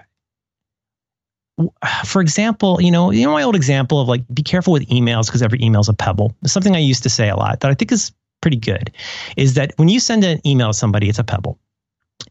for 2.05 2.21
example, 2.21 2.81
you 2.83 2.91
know, 2.91 3.11
you 3.11 3.25
know 3.25 3.33
my 3.33 3.43
old 3.43 3.55
example 3.55 4.01
of 4.01 4.09
like 4.09 4.23
be 4.33 4.43
careful 4.43 4.73
with 4.73 4.87
emails 4.89 5.27
because 5.27 5.43
every 5.43 5.63
email 5.63 5.81
is 5.81 5.89
a 5.89 5.95
pebble. 5.95 6.35
It's 6.43 6.53
something 6.53 6.75
I 6.75 6.81
used 6.81 7.05
to 7.05 7.11
say 7.11 7.29
a 7.29 7.37
lot 7.37 7.61
that 7.61 7.71
I 7.71 7.75
think 7.75 7.93
is 7.93 8.13
pretty 8.41 8.57
good 8.57 8.91
is 9.37 9.55
that 9.55 9.73
when 9.77 9.89
you 9.89 10.01
send 10.01 10.25
an 10.25 10.41
email 10.47 10.69
to 10.69 10.75
somebody, 10.75 11.09
it's 11.09 11.19
a 11.19 11.25
pebble. 11.25 11.59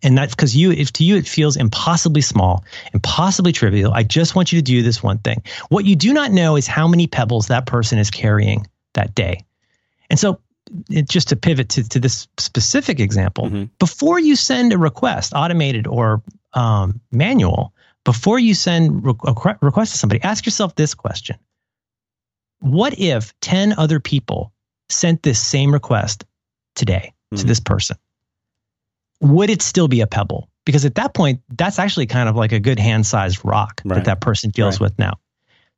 And 0.01 0.17
that's 0.17 0.35
because 0.35 0.55
you, 0.55 0.71
if 0.71 0.91
to 0.93 1.03
you 1.03 1.15
it 1.15 1.27
feels 1.27 1.55
impossibly 1.55 2.21
small, 2.21 2.63
impossibly 2.93 3.51
trivial. 3.51 3.93
I 3.93 4.03
just 4.03 4.35
want 4.35 4.51
you 4.51 4.59
to 4.59 4.63
do 4.63 4.81
this 4.81 5.01
one 5.01 5.19
thing. 5.19 5.43
What 5.69 5.85
you 5.85 5.95
do 5.95 6.13
not 6.13 6.31
know 6.31 6.55
is 6.55 6.67
how 6.67 6.87
many 6.87 7.07
pebbles 7.07 7.47
that 7.47 7.65
person 7.65 7.97
is 7.99 8.11
carrying 8.11 8.67
that 8.93 9.15
day. 9.15 9.45
And 10.09 10.19
so, 10.19 10.39
it, 10.89 11.07
just 11.07 11.29
to 11.29 11.35
pivot 11.35 11.69
to, 11.69 11.87
to 11.89 11.99
this 11.99 12.27
specific 12.37 12.99
example, 12.99 13.45
mm-hmm. 13.45 13.65
before 13.79 14.19
you 14.19 14.35
send 14.35 14.73
a 14.73 14.77
request, 14.77 15.33
automated 15.35 15.87
or 15.87 16.21
um, 16.53 16.99
manual, 17.11 17.73
before 18.03 18.39
you 18.39 18.53
send 18.53 19.05
a 19.05 19.57
request 19.61 19.91
to 19.93 19.97
somebody, 19.97 20.21
ask 20.21 20.45
yourself 20.45 20.75
this 20.75 20.93
question 20.93 21.37
What 22.59 22.99
if 22.99 23.33
10 23.41 23.73
other 23.73 23.99
people 23.99 24.51
sent 24.89 25.23
this 25.23 25.39
same 25.39 25.71
request 25.71 26.25
today 26.75 27.13
mm-hmm. 27.33 27.41
to 27.41 27.45
this 27.45 27.59
person? 27.59 27.97
Would 29.23 29.49
it 29.49 29.61
still 29.61 29.87
be 29.87 30.01
a 30.01 30.07
pebble? 30.07 30.49
Because 30.65 30.85
at 30.85 30.95
that 30.95 31.13
point, 31.13 31.41
that's 31.57 31.79
actually 31.79 32.05
kind 32.05 32.29
of 32.29 32.35
like 32.35 32.51
a 32.51 32.59
good 32.59 32.79
hand 32.79 33.05
sized 33.05 33.43
rock 33.43 33.81
right. 33.83 33.95
that 33.95 34.05
that 34.05 34.21
person 34.21 34.49
deals 34.49 34.75
right. 34.75 34.81
with 34.81 34.99
now. 34.99 35.13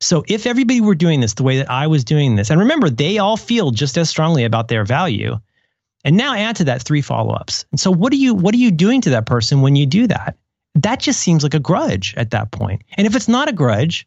So 0.00 0.24
if 0.28 0.46
everybody 0.46 0.80
were 0.80 0.94
doing 0.94 1.20
this 1.20 1.34
the 1.34 1.42
way 1.42 1.56
that 1.56 1.70
I 1.70 1.86
was 1.86 2.04
doing 2.04 2.36
this, 2.36 2.50
and 2.50 2.60
remember, 2.60 2.90
they 2.90 3.18
all 3.18 3.36
feel 3.36 3.70
just 3.70 3.96
as 3.96 4.10
strongly 4.10 4.44
about 4.44 4.68
their 4.68 4.84
value. 4.84 5.38
And 6.04 6.16
now 6.16 6.34
add 6.34 6.56
to 6.56 6.64
that 6.64 6.82
three 6.82 7.00
follow 7.00 7.34
ups. 7.34 7.64
And 7.72 7.80
so 7.80 7.90
what 7.90 8.12
are 8.12 8.16
you 8.16 8.34
what 8.34 8.54
are 8.54 8.58
you 8.58 8.70
doing 8.70 9.00
to 9.00 9.10
that 9.10 9.26
person 9.26 9.60
when 9.60 9.74
you 9.74 9.86
do 9.86 10.06
that? 10.06 10.36
That 10.74 11.00
just 11.00 11.20
seems 11.20 11.42
like 11.42 11.54
a 11.54 11.58
grudge 11.58 12.14
at 12.16 12.30
that 12.30 12.52
point. 12.52 12.82
And 12.96 13.06
if 13.06 13.16
it's 13.16 13.28
not 13.28 13.48
a 13.48 13.52
grudge, 13.52 14.06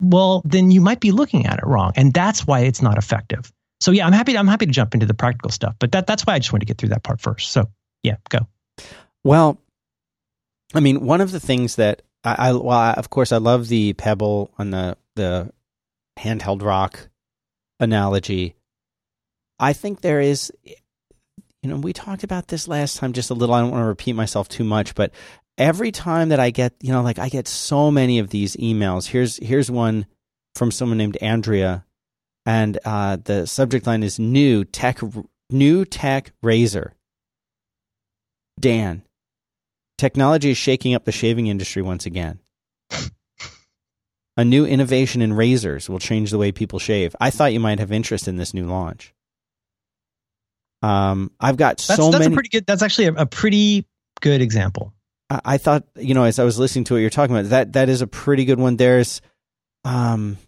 well, 0.00 0.40
then 0.44 0.70
you 0.70 0.80
might 0.80 1.00
be 1.00 1.10
looking 1.10 1.44
at 1.44 1.58
it 1.58 1.66
wrong. 1.66 1.92
And 1.96 2.14
that's 2.14 2.46
why 2.46 2.60
it's 2.60 2.80
not 2.80 2.96
effective. 2.96 3.52
So 3.80 3.90
yeah, 3.90 4.06
I'm 4.06 4.12
happy 4.12 4.32
to, 4.32 4.38
I'm 4.38 4.46
happy 4.46 4.66
to 4.66 4.72
jump 4.72 4.94
into 4.94 5.06
the 5.06 5.14
practical 5.14 5.50
stuff, 5.50 5.74
but 5.78 5.92
that 5.92 6.06
that's 6.06 6.24
why 6.24 6.34
I 6.34 6.38
just 6.38 6.52
want 6.52 6.62
to 6.62 6.66
get 6.66 6.78
through 6.78 6.90
that 6.90 7.02
part 7.02 7.20
first. 7.20 7.50
So 7.50 7.68
yeah, 8.02 8.16
go. 8.30 8.46
Well, 9.24 9.58
I 10.74 10.80
mean, 10.80 11.04
one 11.04 11.20
of 11.20 11.32
the 11.32 11.40
things 11.40 11.76
that 11.76 12.02
I, 12.24 12.48
I 12.48 12.52
well, 12.52 12.70
I, 12.70 12.92
of 12.92 13.10
course, 13.10 13.32
I 13.32 13.38
love 13.38 13.68
the 13.68 13.92
pebble 13.94 14.52
on 14.58 14.70
the 14.70 14.96
the 15.16 15.52
handheld 16.18 16.62
rock 16.62 17.08
analogy. 17.80 18.54
I 19.58 19.72
think 19.72 20.00
there 20.00 20.20
is, 20.20 20.52
you 20.64 21.68
know, 21.68 21.76
we 21.76 21.92
talked 21.92 22.22
about 22.22 22.48
this 22.48 22.68
last 22.68 22.96
time 22.96 23.12
just 23.12 23.30
a 23.30 23.34
little. 23.34 23.54
I 23.54 23.60
don't 23.60 23.70
want 23.70 23.82
to 23.82 23.86
repeat 23.86 24.14
myself 24.14 24.48
too 24.48 24.64
much, 24.64 24.94
but 24.94 25.12
every 25.56 25.90
time 25.90 26.28
that 26.28 26.40
I 26.40 26.50
get, 26.50 26.74
you 26.80 26.92
know, 26.92 27.02
like 27.02 27.18
I 27.18 27.28
get 27.28 27.48
so 27.48 27.90
many 27.90 28.18
of 28.18 28.30
these 28.30 28.56
emails. 28.56 29.06
Here's 29.06 29.36
here's 29.38 29.70
one 29.70 30.06
from 30.54 30.70
someone 30.70 30.98
named 30.98 31.18
Andrea, 31.20 31.84
and 32.46 32.78
uh, 32.84 33.16
the 33.22 33.46
subject 33.46 33.86
line 33.86 34.02
is 34.02 34.18
new 34.18 34.64
tech 34.64 35.00
new 35.50 35.84
tech 35.84 36.32
razor. 36.42 36.94
Dan, 38.60 39.02
technology 39.98 40.50
is 40.50 40.56
shaking 40.56 40.94
up 40.94 41.04
the 41.04 41.12
shaving 41.12 41.48
industry 41.48 41.82
once 41.82 42.06
again. 42.06 42.38
A 44.36 44.44
new 44.44 44.64
innovation 44.64 45.20
in 45.20 45.32
razors 45.32 45.90
will 45.90 45.98
change 45.98 46.30
the 46.30 46.38
way 46.38 46.52
people 46.52 46.78
shave. 46.78 47.14
I 47.20 47.30
thought 47.30 47.52
you 47.52 47.58
might 47.58 47.80
have 47.80 47.90
interest 47.90 48.28
in 48.28 48.36
this 48.36 48.54
new 48.54 48.66
launch. 48.66 49.12
Um, 50.80 51.32
I've 51.40 51.56
got 51.56 51.78
that's, 51.78 51.96
so 51.96 52.12
that's 52.12 52.20
many. 52.20 52.34
A 52.34 52.36
pretty 52.36 52.48
good. 52.50 52.64
That's 52.64 52.82
actually 52.82 53.06
a, 53.06 53.14
a 53.14 53.26
pretty 53.26 53.84
good 54.20 54.40
example. 54.40 54.94
I, 55.28 55.40
I, 55.44 55.58
thought, 55.58 55.84
you 55.96 56.14
know, 56.14 56.22
as 56.22 56.38
I 56.38 56.44
was 56.44 56.56
listening 56.56 56.84
to 56.84 56.94
what 56.94 57.00
you're 57.00 57.10
talking 57.10 57.36
about, 57.36 57.50
that 57.50 57.72
that 57.72 57.88
is 57.88 58.00
a 58.00 58.06
pretty 58.06 58.44
good 58.44 58.60
one. 58.60 58.76
There's, 58.76 59.20
um, 59.84 60.38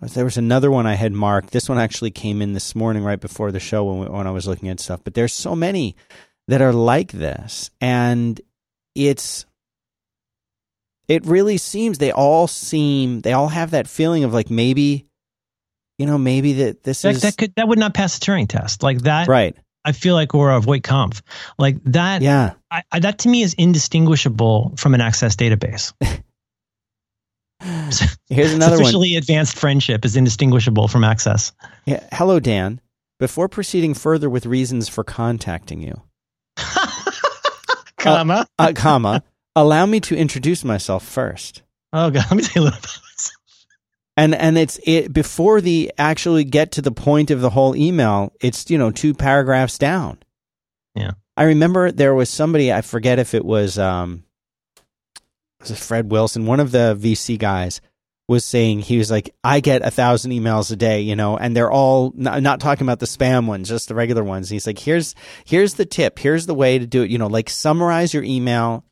there 0.00 0.24
was 0.24 0.36
another 0.36 0.68
one 0.68 0.84
I 0.84 0.94
had 0.94 1.12
marked. 1.12 1.52
This 1.52 1.68
one 1.68 1.78
actually 1.78 2.10
came 2.10 2.42
in 2.42 2.52
this 2.52 2.74
morning, 2.74 3.04
right 3.04 3.20
before 3.20 3.52
the 3.52 3.60
show 3.60 3.84
when 3.84 4.10
when 4.10 4.26
I 4.26 4.32
was 4.32 4.48
looking 4.48 4.68
at 4.68 4.80
stuff. 4.80 5.04
But 5.04 5.14
there's 5.14 5.32
so 5.32 5.54
many 5.54 5.94
that 6.48 6.62
are 6.62 6.72
like 6.72 7.12
this. 7.12 7.70
And 7.80 8.40
it's, 8.94 9.46
it 11.08 11.24
really 11.26 11.58
seems 11.58 11.98
they 11.98 12.12
all 12.12 12.46
seem, 12.46 13.20
they 13.20 13.32
all 13.32 13.48
have 13.48 13.72
that 13.72 13.88
feeling 13.88 14.24
of 14.24 14.32
like 14.32 14.50
maybe, 14.50 15.06
you 15.98 16.06
know, 16.06 16.18
maybe 16.18 16.54
that 16.54 16.82
this 16.82 17.02
that, 17.02 17.16
is. 17.16 17.22
That 17.22 17.36
could, 17.36 17.54
that 17.56 17.68
would 17.68 17.78
not 17.78 17.94
pass 17.94 18.16
a 18.16 18.20
Turing 18.20 18.48
test. 18.48 18.82
Like 18.82 19.02
that. 19.02 19.28
Right. 19.28 19.56
I 19.84 19.92
feel 19.92 20.14
like 20.14 20.32
we're 20.32 20.50
a 20.50 20.60
Voight-Kampff. 20.60 21.22
Like 21.58 21.82
that. 21.84 22.22
Yeah. 22.22 22.52
I, 22.70 22.82
I, 22.92 23.00
that 23.00 23.18
to 23.20 23.28
me 23.28 23.42
is 23.42 23.54
indistinguishable 23.54 24.74
from 24.76 24.94
an 24.94 25.00
access 25.00 25.34
database. 25.36 25.92
Here's 28.28 28.52
another 28.52 28.76
Sufficiently 28.76 29.12
one. 29.12 29.18
advanced 29.18 29.56
friendship 29.56 30.04
is 30.04 30.16
indistinguishable 30.16 30.88
from 30.88 31.04
access. 31.04 31.52
Yeah. 31.86 32.02
Hello, 32.12 32.40
Dan. 32.40 32.80
Before 33.18 33.48
proceeding 33.48 33.94
further 33.94 34.28
with 34.28 34.46
reasons 34.46 34.88
for 34.88 35.04
contacting 35.04 35.80
you, 35.80 36.02
comma, 38.02 38.46
uh, 38.58 38.62
uh, 38.62 38.72
comma. 38.74 39.22
Allow 39.54 39.86
me 39.86 40.00
to 40.00 40.16
introduce 40.16 40.64
myself 40.64 41.04
first. 41.04 41.62
Oh 41.92 42.10
god, 42.10 42.24
let 42.30 42.36
me 42.36 42.42
say 42.42 42.60
a 42.60 42.62
little 42.62 42.80
bit. 42.80 42.90
And 44.16 44.34
and 44.34 44.58
it's 44.58 44.78
it 44.84 45.12
before 45.12 45.60
the 45.60 45.92
actually 45.96 46.44
get 46.44 46.72
to 46.72 46.82
the 46.82 46.92
point 46.92 47.30
of 47.30 47.40
the 47.40 47.50
whole 47.50 47.74
email. 47.74 48.32
It's 48.40 48.70
you 48.70 48.76
know 48.76 48.90
two 48.90 49.14
paragraphs 49.14 49.78
down. 49.78 50.18
Yeah, 50.94 51.12
I 51.36 51.44
remember 51.44 51.90
there 51.90 52.14
was 52.14 52.28
somebody 52.28 52.72
I 52.72 52.82
forget 52.82 53.18
if 53.18 53.32
it 53.32 53.44
was 53.44 53.78
um 53.78 54.24
was 55.60 55.70
it 55.70 55.78
Fred 55.78 56.10
Wilson, 56.10 56.44
one 56.44 56.60
of 56.60 56.72
the 56.72 56.96
VC 57.00 57.38
guys 57.38 57.80
was 58.28 58.44
saying 58.44 58.80
he 58.80 58.98
was 58.98 59.10
like, 59.10 59.34
I 59.42 59.60
get 59.60 59.86
a 59.86 59.90
thousand 59.90 60.30
emails 60.32 60.70
a 60.72 60.76
day, 60.76 61.00
you 61.00 61.16
know, 61.16 61.36
and 61.36 61.56
they're 61.56 61.70
all 61.70 62.12
not, 62.14 62.60
talking 62.60 62.86
about 62.86 63.00
the 63.00 63.06
spam 63.06 63.46
ones, 63.46 63.68
just 63.68 63.88
the 63.88 63.94
regular 63.94 64.24
ones. 64.24 64.48
He's 64.48 64.66
like, 64.66 64.78
here's 64.78 65.14
here's 65.44 65.74
the 65.74 65.84
tip, 65.84 66.18
here's 66.18 66.46
the 66.46 66.54
way 66.54 66.78
to 66.78 66.86
do 66.86 67.02
it. 67.02 67.10
You 67.10 67.18
know, 67.18 67.26
like 67.26 67.50
summarize 67.50 68.14
your 68.14 68.22
email 68.22 68.84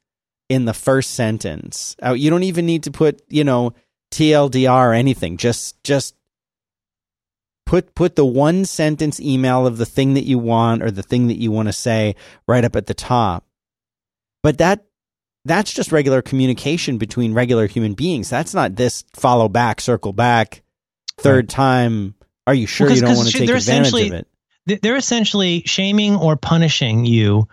in 0.48 0.64
the 0.64 0.74
first 0.74 1.12
sentence. 1.12 1.96
Uh, 2.04 2.12
you 2.12 2.28
don't 2.28 2.42
even 2.42 2.66
need 2.66 2.82
to 2.82 2.90
put, 2.90 3.22
you 3.28 3.44
know, 3.44 3.72
TLDR 4.12 4.90
or 4.90 4.92
anything. 4.92 5.36
Just 5.36 5.82
just 5.84 6.14
put 7.66 7.94
put 7.94 8.16
the 8.16 8.26
one 8.26 8.64
sentence 8.64 9.20
email 9.20 9.66
of 9.66 9.78
the 9.78 9.86
thing 9.86 10.14
that 10.14 10.24
you 10.24 10.38
want 10.38 10.82
or 10.82 10.90
the 10.90 11.04
thing 11.04 11.28
that 11.28 11.38
you 11.38 11.52
want 11.52 11.68
to 11.68 11.72
say 11.72 12.16
right 12.48 12.64
up 12.64 12.74
at 12.74 12.86
the 12.86 12.94
top. 12.94 13.46
But 14.42 14.58
that 14.58 14.84
that's 15.50 15.72
just 15.72 15.92
regular 15.92 16.22
communication 16.22 16.98
between 16.98 17.34
regular 17.34 17.66
human 17.66 17.94
beings. 17.94 18.30
That's 18.30 18.54
not 18.54 18.76
this 18.76 19.04
follow 19.14 19.48
back, 19.48 19.80
circle 19.80 20.12
back, 20.12 20.62
third 21.18 21.48
time. 21.48 22.14
Are 22.46 22.54
you 22.54 22.66
sure 22.66 22.86
well, 22.86 22.96
you 22.96 23.02
don't 23.02 23.16
want 23.16 23.28
to 23.28 23.38
take 23.38 23.50
advantage 23.50 23.92
of 23.92 24.26
it? 24.66 24.82
They're 24.82 24.96
essentially 24.96 25.62
shaming 25.66 26.16
or 26.16 26.36
punishing 26.36 27.04
you. 27.04 27.48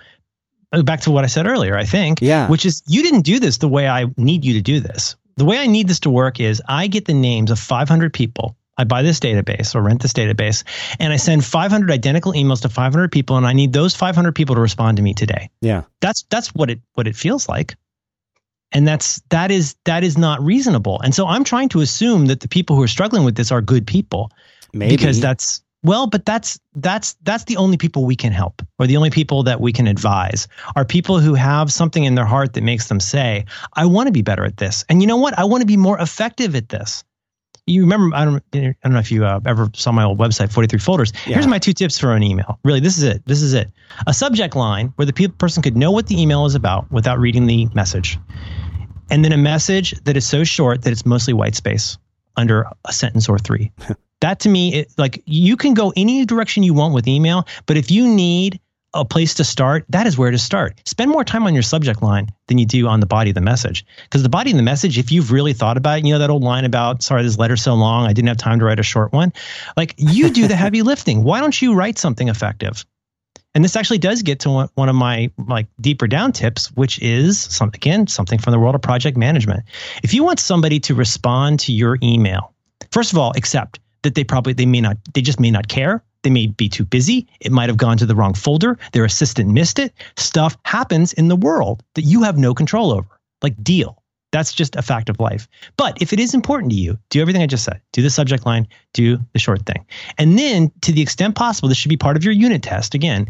Uh, 0.71 0.83
back 0.83 1.01
to 1.01 1.11
what 1.11 1.23
I 1.23 1.27
said 1.27 1.47
earlier, 1.47 1.77
I 1.77 1.85
think. 1.85 2.21
Yeah. 2.21 2.47
Which 2.49 2.65
is 2.65 2.83
you 2.87 3.01
didn't 3.01 3.21
do 3.21 3.39
this 3.39 3.57
the 3.57 3.69
way 3.69 3.87
I 3.87 4.05
need 4.17 4.43
you 4.45 4.55
to 4.55 4.61
do 4.61 4.79
this. 4.79 5.15
The 5.37 5.45
way 5.45 5.57
I 5.57 5.67
need 5.67 5.87
this 5.87 6.01
to 6.01 6.09
work 6.09 6.39
is 6.39 6.61
I 6.67 6.87
get 6.87 7.05
the 7.05 7.13
names 7.13 7.51
of 7.51 7.59
500 7.59 8.13
people 8.13 8.57
I 8.77 8.83
buy 8.83 9.01
this 9.01 9.19
database 9.19 9.73
or 9.75 9.81
rent 9.81 10.01
this 10.01 10.13
database 10.13 10.63
and 10.99 11.11
I 11.11 11.17
send 11.17 11.43
500 11.43 11.89
identical 11.89 12.33
emails 12.33 12.61
to 12.61 12.69
500 12.69 13.11
people 13.11 13.37
and 13.37 13.45
I 13.45 13.53
need 13.53 13.73
those 13.73 13.95
500 13.95 14.35
people 14.35 14.55
to 14.55 14.61
respond 14.61 14.97
to 14.97 15.03
me 15.03 15.13
today. 15.13 15.49
Yeah. 15.61 15.83
That's 15.99 16.23
that's 16.29 16.53
what 16.53 16.69
it 16.69 16.81
what 16.93 17.07
it 17.07 17.15
feels 17.15 17.49
like. 17.49 17.75
And 18.71 18.87
that's 18.87 19.21
that 19.29 19.51
is 19.51 19.75
that 19.85 20.03
is 20.03 20.17
not 20.17 20.41
reasonable. 20.41 20.99
And 21.01 21.15
so 21.15 21.27
I'm 21.27 21.43
trying 21.43 21.69
to 21.69 21.81
assume 21.81 22.25
that 22.27 22.41
the 22.41 22.47
people 22.47 22.75
who 22.75 22.83
are 22.83 22.87
struggling 22.87 23.23
with 23.23 23.35
this 23.35 23.51
are 23.51 23.61
good 23.61 23.87
people. 23.87 24.31
Maybe. 24.73 24.95
Because 24.95 25.21
that's 25.21 25.61
well, 25.83 26.07
but 26.07 26.25
that's 26.25 26.59
that's 26.75 27.15
that's 27.23 27.45
the 27.45 27.57
only 27.57 27.77
people 27.77 28.05
we 28.05 28.15
can 28.15 28.33
help 28.33 28.61
or 28.79 28.87
the 28.87 28.97
only 28.97 29.09
people 29.09 29.43
that 29.43 29.61
we 29.61 29.71
can 29.71 29.87
advise 29.87 30.47
are 30.75 30.83
people 30.83 31.19
who 31.19 31.33
have 31.33 31.71
something 31.71 32.03
in 32.03 32.15
their 32.15 32.25
heart 32.25 32.53
that 32.53 32.63
makes 32.63 32.87
them 32.87 32.99
say, 32.99 33.45
I 33.73 33.85
want 33.85 34.07
to 34.07 34.11
be 34.11 34.21
better 34.21 34.43
at 34.43 34.57
this. 34.57 34.83
And 34.89 35.01
you 35.01 35.07
know 35.07 35.17
what? 35.17 35.37
I 35.37 35.45
want 35.45 35.61
to 35.61 35.67
be 35.67 35.77
more 35.77 35.99
effective 35.99 36.55
at 36.55 36.69
this 36.69 37.03
you 37.67 37.81
remember 37.81 38.15
I 38.15 38.25
don't 38.25 38.43
I 38.53 38.73
don't 38.83 38.93
know 38.93 38.99
if 38.99 39.11
you 39.11 39.25
uh, 39.25 39.41
ever 39.45 39.69
saw 39.75 39.91
my 39.91 40.03
old 40.03 40.17
website 40.17 40.51
43 40.51 40.79
folders. 40.79 41.13
Yeah. 41.25 41.35
Here's 41.35 41.47
my 41.47 41.59
two 41.59 41.73
tips 41.73 41.99
for 41.99 42.13
an 42.13 42.23
email. 42.23 42.59
Really, 42.63 42.79
this 42.79 42.97
is 42.97 43.03
it. 43.03 43.21
This 43.25 43.41
is 43.41 43.53
it. 43.53 43.69
A 44.07 44.13
subject 44.13 44.55
line 44.55 44.93
where 44.95 45.05
the 45.05 45.13
pe- 45.13 45.27
person 45.27 45.61
could 45.61 45.75
know 45.77 45.91
what 45.91 46.07
the 46.07 46.19
email 46.19 46.45
is 46.45 46.55
about 46.55 46.89
without 46.91 47.19
reading 47.19 47.45
the 47.45 47.67
message. 47.75 48.17
And 49.09 49.23
then 49.23 49.31
a 49.31 49.37
message 49.37 49.91
that 50.05 50.17
is 50.17 50.25
so 50.25 50.43
short 50.43 50.81
that 50.83 50.91
it's 50.91 51.05
mostly 51.05 51.33
white 51.33 51.55
space 51.55 51.97
under 52.37 52.65
a 52.85 52.93
sentence 52.93 53.27
or 53.27 53.37
three. 53.37 53.71
that 54.21 54.39
to 54.41 54.49
me, 54.49 54.73
it, 54.73 54.93
like 54.97 55.21
you 55.25 55.57
can 55.57 55.73
go 55.73 55.93
any 55.95 56.25
direction 56.25 56.63
you 56.63 56.73
want 56.73 56.93
with 56.93 57.07
email, 57.07 57.45
but 57.65 57.77
if 57.77 57.91
you 57.91 58.07
need 58.07 58.59
a 58.97 59.05
place 59.05 59.35
to 59.35 59.43
start, 59.43 59.85
that 59.89 60.07
is 60.07 60.17
where 60.17 60.31
to 60.31 60.37
start. 60.37 60.81
Spend 60.85 61.11
more 61.11 61.23
time 61.23 61.45
on 61.45 61.53
your 61.53 61.63
subject 61.63 62.01
line 62.01 62.29
than 62.47 62.57
you 62.57 62.65
do 62.65 62.87
on 62.87 62.99
the 62.99 63.05
body 63.05 63.29
of 63.29 63.35
the 63.35 63.41
message. 63.41 63.85
Because 64.03 64.23
the 64.23 64.29
body 64.29 64.51
of 64.51 64.57
the 64.57 64.63
message, 64.63 64.97
if 64.97 65.11
you've 65.11 65.31
really 65.31 65.53
thought 65.53 65.77
about 65.77 65.99
it, 65.99 66.05
you 66.05 66.13
know 66.13 66.19
that 66.19 66.29
old 66.29 66.43
line 66.43 66.65
about, 66.65 67.03
sorry, 67.03 67.23
this 67.23 67.37
letter's 67.37 67.61
so 67.61 67.73
long, 67.75 68.05
I 68.05 68.13
didn't 68.13 68.27
have 68.27 68.37
time 68.37 68.59
to 68.59 68.65
write 68.65 68.79
a 68.79 68.83
short 68.83 69.13
one. 69.13 69.33
Like 69.75 69.95
you 69.97 70.31
do 70.31 70.47
the 70.47 70.55
heavy 70.55 70.81
lifting. 70.83 71.23
Why 71.23 71.39
don't 71.39 71.59
you 71.61 71.73
write 71.73 71.97
something 71.97 72.27
effective? 72.27 72.85
And 73.55 73.63
this 73.63 73.75
actually 73.75 73.97
does 73.97 74.21
get 74.21 74.41
to 74.41 74.69
one, 74.75 74.89
of 74.89 74.95
my 74.95 75.31
like 75.47 75.67
deeper 75.81 76.05
down 76.05 76.31
tips, 76.31 76.71
which 76.73 76.99
is 76.99 77.39
some, 77.39 77.69
again, 77.73 78.05
something 78.05 78.37
from 78.37 78.51
the 78.51 78.59
world 78.59 78.75
of 78.75 78.81
project 78.81 79.17
management. 79.17 79.63
If 80.03 80.13
you 80.13 80.23
want 80.23 80.39
somebody 80.39 80.79
to 80.81 80.93
respond 80.93 81.61
to 81.61 81.73
your 81.73 81.97
email, 82.03 82.53
first 82.91 83.13
of 83.13 83.17
all, 83.17 83.31
accept 83.35 83.79
that 84.03 84.13
they 84.13 84.23
probably, 84.23 84.53
they 84.53 84.67
may 84.67 84.81
not, 84.81 84.97
they 85.13 85.21
just 85.21 85.39
may 85.39 85.49
not 85.49 85.67
care 85.67 86.03
they 86.27 86.31
may 86.31 86.47
be 86.47 86.67
too 86.67 86.83
busy. 86.83 87.25
It 87.39 87.53
might 87.53 87.69
have 87.69 87.77
gone 87.77 87.95
to 87.97 88.05
the 88.05 88.13
wrong 88.13 88.33
folder. 88.33 88.77
Their 88.91 89.05
assistant 89.05 89.49
missed 89.49 89.79
it. 89.79 89.93
Stuff 90.17 90.57
happens 90.65 91.13
in 91.13 91.29
the 91.29 91.37
world 91.37 91.83
that 91.95 92.01
you 92.01 92.23
have 92.23 92.37
no 92.37 92.53
control 92.53 92.91
over. 92.91 93.07
Like, 93.41 93.63
deal. 93.63 94.03
That's 94.33 94.53
just 94.53 94.75
a 94.75 94.81
fact 94.81 95.07
of 95.07 95.21
life. 95.21 95.47
But 95.77 96.01
if 96.01 96.11
it 96.11 96.19
is 96.19 96.33
important 96.33 96.73
to 96.73 96.77
you, 96.77 96.99
do 97.09 97.21
everything 97.21 97.41
I 97.41 97.47
just 97.47 97.63
said. 97.63 97.79
Do 97.93 98.01
the 98.01 98.09
subject 98.09 98.45
line, 98.45 98.67
do 98.91 99.19
the 99.31 99.39
short 99.39 99.65
thing. 99.65 99.85
And 100.17 100.37
then, 100.37 100.69
to 100.81 100.91
the 100.91 101.01
extent 101.01 101.35
possible, 101.35 101.69
this 101.69 101.77
should 101.77 101.87
be 101.87 101.95
part 101.95 102.17
of 102.17 102.25
your 102.25 102.33
unit 102.33 102.61
test. 102.61 102.93
Again, 102.93 103.29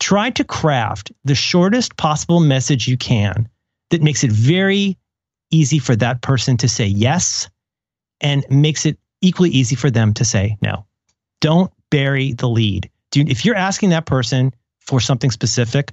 try 0.00 0.30
to 0.30 0.42
craft 0.42 1.12
the 1.24 1.36
shortest 1.36 1.96
possible 1.96 2.40
message 2.40 2.88
you 2.88 2.96
can 2.96 3.48
that 3.90 4.02
makes 4.02 4.24
it 4.24 4.32
very 4.32 4.98
easy 5.52 5.78
for 5.78 5.94
that 5.94 6.22
person 6.22 6.56
to 6.56 6.68
say 6.68 6.86
yes 6.86 7.48
and 8.20 8.44
makes 8.50 8.84
it 8.84 8.98
equally 9.20 9.50
easy 9.50 9.76
for 9.76 9.92
them 9.92 10.12
to 10.14 10.24
say 10.24 10.58
no. 10.60 10.86
Don't 11.40 11.72
bury 11.92 12.32
the 12.32 12.48
lead. 12.48 12.90
Do, 13.12 13.20
if 13.20 13.44
you're 13.44 13.54
asking 13.54 13.90
that 13.90 14.06
person 14.06 14.52
for 14.80 14.98
something 14.98 15.30
specific, 15.30 15.92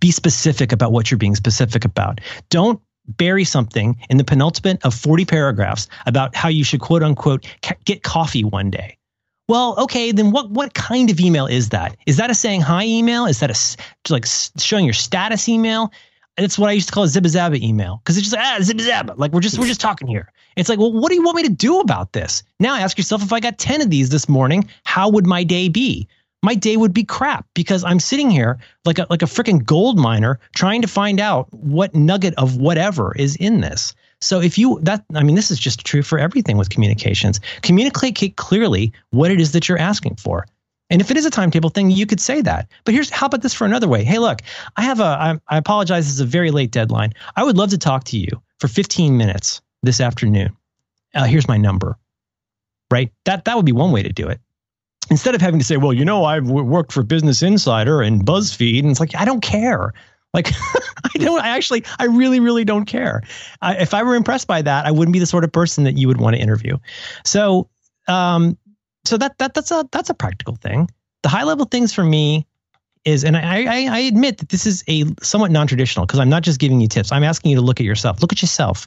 be 0.00 0.10
specific 0.10 0.72
about 0.72 0.92
what 0.92 1.10
you're 1.10 1.18
being 1.18 1.34
specific 1.34 1.84
about. 1.84 2.20
Don't 2.48 2.80
bury 3.08 3.44
something 3.44 3.96
in 4.08 4.16
the 4.16 4.24
penultimate 4.24 4.84
of 4.84 4.94
40 4.94 5.24
paragraphs 5.24 5.88
about 6.06 6.34
how 6.34 6.48
you 6.48 6.64
should 6.64 6.80
quote 6.80 7.02
unquote 7.02 7.44
get 7.84 8.02
coffee 8.02 8.44
one 8.44 8.70
day. 8.70 8.96
Well, 9.48 9.76
okay, 9.78 10.10
then 10.10 10.32
what 10.32 10.50
what 10.50 10.74
kind 10.74 11.10
of 11.10 11.20
email 11.20 11.46
is 11.46 11.68
that? 11.68 11.96
Is 12.06 12.16
that 12.16 12.30
a 12.30 12.34
saying 12.34 12.62
hi 12.62 12.84
email? 12.84 13.26
Is 13.26 13.40
that 13.40 13.50
a 13.50 14.12
like 14.12 14.26
showing 14.58 14.84
your 14.84 14.94
status 14.94 15.48
email? 15.48 15.92
And 16.36 16.44
it's 16.44 16.58
what 16.58 16.68
I 16.68 16.72
used 16.72 16.88
to 16.88 16.94
call 16.94 17.04
a 17.04 17.06
zibba 17.06 17.60
email 17.62 18.00
because 18.02 18.18
it's 18.18 18.28
just 18.28 18.36
ah 18.36 18.58
zibba 18.60 19.16
Like 19.16 19.32
we're 19.32 19.40
just 19.40 19.58
we're 19.58 19.66
just 19.66 19.80
talking 19.80 20.06
here. 20.08 20.30
It's 20.56 20.68
like, 20.68 20.78
well, 20.78 20.92
what 20.92 21.08
do 21.08 21.14
you 21.14 21.22
want 21.22 21.36
me 21.36 21.42
to 21.44 21.48
do 21.48 21.80
about 21.80 22.12
this? 22.12 22.42
Now 22.60 22.76
ask 22.76 22.96
yourself 22.96 23.22
if 23.22 23.32
I 23.32 23.40
got 23.40 23.58
10 23.58 23.82
of 23.82 23.90
these 23.90 24.08
this 24.08 24.28
morning, 24.28 24.68
how 24.84 25.08
would 25.10 25.26
my 25.26 25.44
day 25.44 25.68
be? 25.68 26.08
My 26.42 26.54
day 26.54 26.76
would 26.76 26.92
be 26.92 27.04
crap 27.04 27.46
because 27.54 27.84
I'm 27.84 27.98
sitting 27.98 28.30
here 28.30 28.58
like 28.84 28.98
a 28.98 29.06
like 29.08 29.22
a 29.22 29.26
freaking 29.26 29.64
gold 29.64 29.98
miner 29.98 30.38
trying 30.54 30.82
to 30.82 30.88
find 30.88 31.20
out 31.20 31.52
what 31.52 31.94
nugget 31.94 32.34
of 32.36 32.56
whatever 32.56 33.14
is 33.16 33.36
in 33.36 33.60
this. 33.60 33.94
So 34.20 34.40
if 34.40 34.58
you 34.58 34.78
that 34.82 35.04
I 35.14 35.22
mean 35.22 35.36
this 35.36 35.50
is 35.50 35.58
just 35.58 35.84
true 35.84 36.02
for 36.02 36.18
everything 36.18 36.56
with 36.56 36.68
communications. 36.68 37.40
Communicate 37.62 38.36
clearly 38.36 38.92
what 39.10 39.30
it 39.30 39.40
is 39.40 39.52
that 39.52 39.68
you're 39.68 39.78
asking 39.78 40.16
for. 40.16 40.46
And 40.90 41.00
if 41.00 41.10
it 41.10 41.16
is 41.16 41.26
a 41.26 41.30
timetable 41.30 41.70
thing, 41.70 41.90
you 41.90 42.06
could 42.06 42.20
say 42.20 42.40
that. 42.42 42.68
But 42.84 42.94
here's 42.94 43.10
how 43.10 43.26
about 43.26 43.42
this 43.42 43.54
for 43.54 43.64
another 43.64 43.88
way? 43.88 44.04
Hey, 44.04 44.18
look, 44.18 44.42
I 44.76 44.82
have 44.82 45.00
a 45.00 45.04
I, 45.04 45.38
I 45.48 45.58
apologize. 45.58 46.06
This 46.06 46.14
is 46.14 46.20
a 46.20 46.26
very 46.26 46.50
late 46.50 46.70
deadline. 46.70 47.12
I 47.34 47.44
would 47.44 47.56
love 47.56 47.70
to 47.70 47.78
talk 47.78 48.04
to 48.04 48.18
you 48.18 48.28
for 48.60 48.68
15 48.68 49.16
minutes 49.16 49.60
this 49.82 50.00
afternoon. 50.00 50.56
Uh, 51.14 51.24
here's 51.24 51.48
my 51.48 51.56
number. 51.56 51.98
Right? 52.90 53.12
That 53.24 53.46
that 53.46 53.56
would 53.56 53.66
be 53.66 53.72
one 53.72 53.90
way 53.90 54.02
to 54.02 54.12
do 54.12 54.28
it. 54.28 54.40
Instead 55.10 55.34
of 55.34 55.40
having 55.40 55.60
to 55.60 55.66
say, 55.66 55.76
well, 55.76 55.92
you 55.92 56.04
know, 56.04 56.24
I've 56.24 56.48
worked 56.50 56.92
for 56.92 57.02
Business 57.02 57.42
Insider 57.42 58.02
and 58.02 58.24
BuzzFeed, 58.24 58.80
and 58.80 58.90
it's 58.90 59.00
like 59.00 59.14
I 59.16 59.24
don't 59.24 59.40
care. 59.40 59.92
Like 60.32 60.48
I 61.04 61.18
don't. 61.18 61.40
I 61.40 61.48
actually, 61.48 61.84
I 61.98 62.04
really, 62.04 62.40
really 62.40 62.64
don't 62.64 62.84
care. 62.84 63.22
I, 63.62 63.76
if 63.76 63.94
I 63.94 64.02
were 64.02 64.14
impressed 64.14 64.46
by 64.46 64.62
that, 64.62 64.86
I 64.86 64.90
wouldn't 64.90 65.12
be 65.12 65.18
the 65.18 65.26
sort 65.26 65.44
of 65.44 65.50
person 65.50 65.84
that 65.84 65.96
you 65.96 66.06
would 66.08 66.20
want 66.20 66.36
to 66.36 66.42
interview. 66.42 66.76
So, 67.24 67.68
um, 68.06 68.58
so 69.06 69.16
that 69.18 69.38
that 69.38 69.54
that's 69.54 69.70
a 69.70 69.88
that's 69.92 70.10
a 70.10 70.14
practical 70.14 70.56
thing. 70.56 70.90
The 71.22 71.28
high 71.28 71.44
level 71.44 71.66
things 71.66 71.92
for 71.92 72.04
me 72.04 72.46
is, 73.06 73.24
and 73.24 73.36
I, 73.36 73.64
I, 73.64 73.86
I 73.86 73.98
admit 74.00 74.38
that 74.38 74.48
this 74.48 74.66
is 74.66 74.82
a 74.88 75.04
somewhat 75.22 75.52
non-traditional 75.52 76.06
because 76.06 76.18
I'm 76.18 76.28
not 76.28 76.42
just 76.42 76.58
giving 76.58 76.80
you 76.80 76.88
tips. 76.88 77.12
I'm 77.12 77.22
asking 77.22 77.52
you 77.52 77.56
to 77.56 77.62
look 77.62 77.80
at 77.80 77.86
yourself. 77.86 78.20
Look 78.20 78.32
at 78.32 78.42
yourself. 78.42 78.86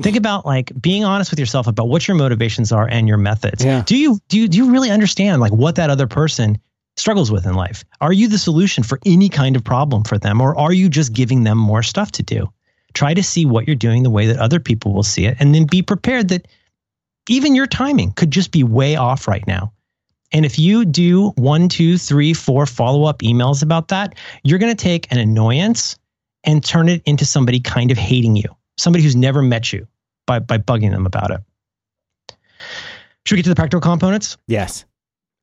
Think 0.00 0.16
about 0.24 0.46
like 0.46 0.72
being 0.80 1.04
honest 1.04 1.30
with 1.30 1.40
yourself 1.40 1.66
about 1.66 1.88
what 1.88 2.06
your 2.06 2.16
motivations 2.16 2.72
are 2.72 2.88
and 2.88 3.08
your 3.08 3.18
methods. 3.18 3.64
Yeah. 3.64 3.82
Do 3.84 3.96
you 3.96 4.20
do 4.28 4.38
you 4.38 4.48
do 4.48 4.56
you 4.56 4.70
really 4.70 4.90
understand 4.90 5.40
like 5.40 5.52
what 5.52 5.74
that 5.74 5.90
other 5.90 6.06
person 6.06 6.58
struggles 6.96 7.30
with 7.30 7.46
in 7.46 7.54
life? 7.54 7.84
Are 8.00 8.12
you 8.12 8.28
the 8.28 8.38
solution 8.38 8.84
for 8.84 9.00
any 9.04 9.28
kind 9.28 9.56
of 9.56 9.64
problem 9.64 10.04
for 10.04 10.18
them, 10.18 10.40
or 10.40 10.56
are 10.56 10.72
you 10.72 10.88
just 10.88 11.12
giving 11.12 11.42
them 11.42 11.58
more 11.58 11.82
stuff 11.82 12.12
to 12.12 12.22
do? 12.22 12.48
Try 12.94 13.12
to 13.12 13.22
see 13.22 13.44
what 13.44 13.66
you're 13.66 13.76
doing 13.76 14.02
the 14.02 14.10
way 14.10 14.28
that 14.28 14.38
other 14.38 14.60
people 14.60 14.92
will 14.92 15.02
see 15.02 15.26
it, 15.26 15.36
and 15.40 15.54
then 15.54 15.66
be 15.66 15.82
prepared 15.82 16.28
that 16.28 16.46
even 17.28 17.54
your 17.54 17.66
timing 17.66 18.12
could 18.12 18.30
just 18.30 18.52
be 18.52 18.62
way 18.62 18.96
off 18.96 19.28
right 19.28 19.46
now. 19.46 19.72
And 20.32 20.44
if 20.44 20.58
you 20.58 20.84
do 20.84 21.30
one, 21.30 21.68
two, 21.68 21.96
three, 21.96 22.34
four 22.34 22.66
follow 22.66 23.04
up 23.04 23.20
emails 23.20 23.62
about 23.62 23.88
that, 23.88 24.14
you're 24.44 24.58
going 24.58 24.74
to 24.74 24.82
take 24.82 25.10
an 25.10 25.18
annoyance 25.18 25.96
and 26.44 26.62
turn 26.62 26.88
it 26.88 27.02
into 27.06 27.24
somebody 27.24 27.60
kind 27.60 27.90
of 27.90 27.96
hating 27.96 28.36
you, 28.36 28.54
somebody 28.76 29.02
who's 29.02 29.16
never 29.16 29.42
met 29.42 29.72
you 29.72 29.86
by, 30.26 30.38
by 30.38 30.58
bugging 30.58 30.90
them 30.90 31.06
about 31.06 31.30
it. 31.30 31.40
Should 33.24 33.34
we 33.34 33.38
get 33.38 33.44
to 33.44 33.50
the 33.50 33.56
practical 33.56 33.80
components? 33.80 34.36
Yes. 34.46 34.84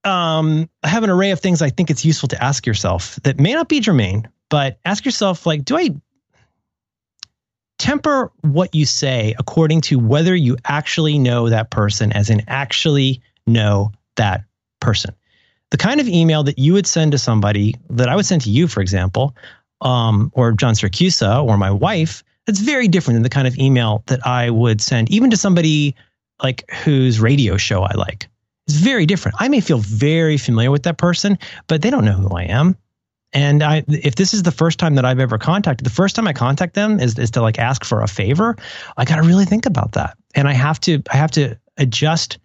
Um, 0.03 0.69
I 0.83 0.87
have 0.87 1.03
an 1.03 1.09
array 1.09 1.31
of 1.31 1.39
things 1.39 1.61
I 1.61 1.71
think 1.71 1.89
it's 1.89 2.05
useful 2.05 2.29
to 2.29 2.43
ask 2.43 2.65
yourself 2.65 3.15
that 3.23 3.39
may 3.39 3.53
not 3.53 3.67
be 3.67 3.79
germane, 3.79 4.27
but 4.49 4.77
ask 4.85 5.03
yourself, 5.03 5.47
like, 5.47 5.65
do 5.65 5.77
I 5.77 5.89
temper 7.77 8.31
what 8.41 8.73
you 8.73 8.85
say 8.85 9.35
according 9.39 9.81
to 9.81 9.99
whether 9.99 10.35
you 10.35 10.57
actually 10.65 11.19
know 11.19 11.49
that 11.49 11.71
person, 11.71 12.11
as 12.13 12.29
in 12.29 12.43
actually 12.47 13.21
know 13.45 13.91
that 14.15 14.43
person. 14.79 15.13
The 15.71 15.77
kind 15.77 15.99
of 15.99 16.07
email 16.07 16.43
that 16.43 16.59
you 16.59 16.73
would 16.73 16.87
send 16.87 17.11
to 17.11 17.17
somebody 17.17 17.75
that 17.89 18.07
I 18.07 18.15
would 18.15 18.25
send 18.25 18.41
to 18.43 18.49
you, 18.49 18.67
for 18.67 18.81
example, 18.81 19.35
um, 19.81 20.31
or 20.33 20.51
John 20.51 20.73
Siracusa 20.73 21.43
or 21.43 21.57
my 21.57 21.71
wife, 21.71 22.23
that's 22.45 22.59
very 22.59 22.87
different 22.87 23.15
than 23.15 23.23
the 23.23 23.29
kind 23.29 23.47
of 23.47 23.57
email 23.57 24.03
that 24.07 24.25
I 24.25 24.49
would 24.49 24.81
send 24.81 25.09
even 25.09 25.31
to 25.31 25.37
somebody 25.37 25.95
like 26.41 26.69
whose 26.83 27.19
radio 27.19 27.57
show 27.57 27.83
I 27.83 27.93
like. 27.95 28.27
It's 28.67 28.77
very 28.77 29.05
different. 29.05 29.37
I 29.39 29.47
may 29.47 29.61
feel 29.61 29.77
very 29.77 30.37
familiar 30.37 30.71
with 30.71 30.83
that 30.83 30.97
person, 30.97 31.37
but 31.67 31.81
they 31.81 31.89
don't 31.89 32.05
know 32.05 32.13
who 32.13 32.35
I 32.35 32.43
am. 32.43 32.75
And 33.33 33.63
I, 33.63 33.83
if 33.87 34.15
this 34.15 34.33
is 34.33 34.43
the 34.43 34.51
first 34.51 34.79
time 34.79 34.95
that 34.95 35.05
I've 35.05 35.19
ever 35.19 35.37
contacted, 35.37 35.85
the 35.85 35.91
first 35.91 36.15
time 36.15 36.27
I 36.27 36.33
contact 36.33 36.73
them 36.73 36.99
is, 36.99 37.19
is 37.19 37.31
to 37.31 37.41
like 37.41 37.59
ask 37.59 37.83
for 37.83 38.01
a 38.01 38.07
favor. 38.07 38.55
I 38.95 39.05
got 39.05 39.17
to 39.17 39.23
really 39.23 39.45
think 39.45 39.65
about 39.65 39.93
that, 39.93 40.17
and 40.35 40.47
I 40.47 40.53
have 40.53 40.79
to 40.81 41.01
I 41.11 41.17
have 41.17 41.31
to 41.31 41.57
adjust 41.77 42.37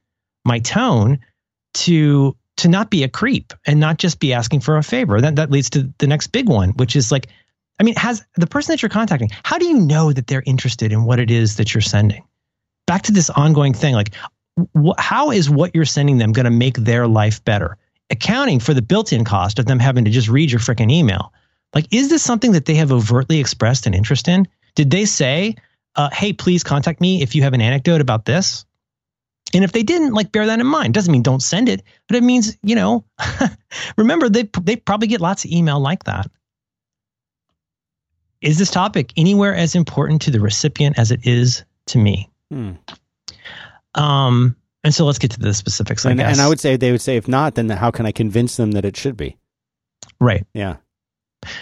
my 0.45 0.59
tone 0.59 1.20
to 1.74 2.37
to 2.57 2.68
not 2.68 2.91
be 2.91 3.05
a 3.05 3.09
creep 3.09 3.53
and 3.66 3.81
not 3.81 3.99
just 3.99 4.20
be 4.20 4.33
asking 4.33 4.61
for 4.61 4.76
a 4.76 4.83
favor. 4.83 5.20
That 5.20 5.37
that 5.37 5.51
leads 5.51 5.70
to 5.70 5.93
the 5.99 6.07
next 6.07 6.28
big 6.28 6.49
one, 6.49 6.70
which 6.70 6.97
is 6.97 7.12
like, 7.12 7.28
I 7.78 7.85
mean, 7.85 7.95
has 7.95 8.24
the 8.37 8.47
person 8.47 8.72
that 8.72 8.83
you're 8.83 8.91
contacting, 8.91 9.31
how 9.45 9.59
do 9.59 9.66
you 9.66 9.78
know 9.78 10.12
that 10.12 10.26
they're 10.26 10.43
interested 10.45 10.93
in 10.93 11.05
what 11.05 11.20
it 11.20 11.31
is 11.31 11.57
that 11.57 11.72
you're 11.72 11.81
sending? 11.81 12.24
Back 12.87 13.03
to 13.03 13.12
this 13.12 13.31
ongoing 13.31 13.72
thing, 13.74 13.95
like, 13.95 14.14
wh- 14.76 14.99
how 14.99 15.31
is 15.31 15.49
what 15.49 15.74
you're 15.74 15.85
sending 15.85 16.18
them 16.18 16.33
going 16.33 16.45
to 16.45 16.51
make 16.51 16.76
their 16.76 17.07
life 17.07 17.45
better? 17.45 17.78
Accounting 18.11 18.61
for 18.61 18.74
the 18.74 18.82
built-in 18.82 19.24
cost 19.24 19.58
of 19.58 19.66
them 19.66 19.78
having 19.78 20.04
to 20.04 20.11
just 20.11 20.28
read 20.28 20.50
your 20.50 20.61
freaking 20.61 20.90
email. 20.90 21.32
Like, 21.74 21.86
is 21.92 22.08
this 22.08 22.22
something 22.22 22.52
that 22.52 22.64
they 22.64 22.74
have 22.74 22.92
overtly 22.92 23.38
expressed 23.38 23.86
an 23.86 23.94
interest 23.94 24.28
in? 24.28 24.48
Did 24.74 24.90
they 24.90 25.04
say, 25.04 25.54
uh, 25.96 26.11
"Hey, 26.12 26.32
please 26.32 26.64
contact 26.64 27.00
me 27.00 27.22
if 27.22 27.34
you 27.34 27.42
have 27.42 27.54
an 27.54 27.61
anecdote 27.61 28.00
about 28.00 28.24
this"? 28.24 28.64
And 29.54 29.64
if 29.64 29.72
they 29.72 29.82
didn't, 29.82 30.14
like, 30.14 30.32
bear 30.32 30.46
that 30.46 30.61
in 30.61 30.66
mind. 30.66 30.94
Doesn't 30.94 31.11
mean 31.11 31.22
don't 31.22 31.42
send 31.42 31.68
it, 31.68 31.82
but 32.08 32.16
it 32.16 32.22
means 32.22 32.56
you 32.62 32.74
know. 32.74 33.04
remember, 33.96 34.28
they 34.28 34.48
they 34.62 34.76
probably 34.76 35.08
get 35.08 35.20
lots 35.20 35.44
of 35.44 35.50
email 35.50 35.80
like 35.80 36.04
that. 36.04 36.30
Is 38.40 38.58
this 38.58 38.70
topic 38.70 39.12
anywhere 39.16 39.54
as 39.54 39.74
important 39.74 40.22
to 40.22 40.30
the 40.30 40.40
recipient 40.40 40.98
as 40.98 41.11
it 41.11 41.26
is 41.26 41.64
to 41.86 41.98
me? 41.98 42.30
Hmm. 42.50 42.72
Um, 43.94 44.56
and 44.83 44.95
so 44.95 45.05
let's 45.05 45.18
get 45.18 45.33
to 45.33 45.41
the 45.41 45.53
specifics. 45.53 46.07
I 46.07 46.12
and, 46.12 46.20
and 46.20 46.41
I 46.41 46.49
would 46.49 46.61
say 46.61 46.76
they 46.76 46.93
would 46.93 47.03
say 47.03 47.16
if 47.16 47.28
not, 47.28 47.55
then 47.55 47.68
how 47.68 47.91
can 47.91 48.07
I 48.07 48.12
convince 48.12 48.57
them 48.57 48.72
that 48.72 48.85
it 48.85 48.97
should 48.97 49.16
be? 49.16 49.37
Right. 50.20 50.47
Yeah. 50.55 50.76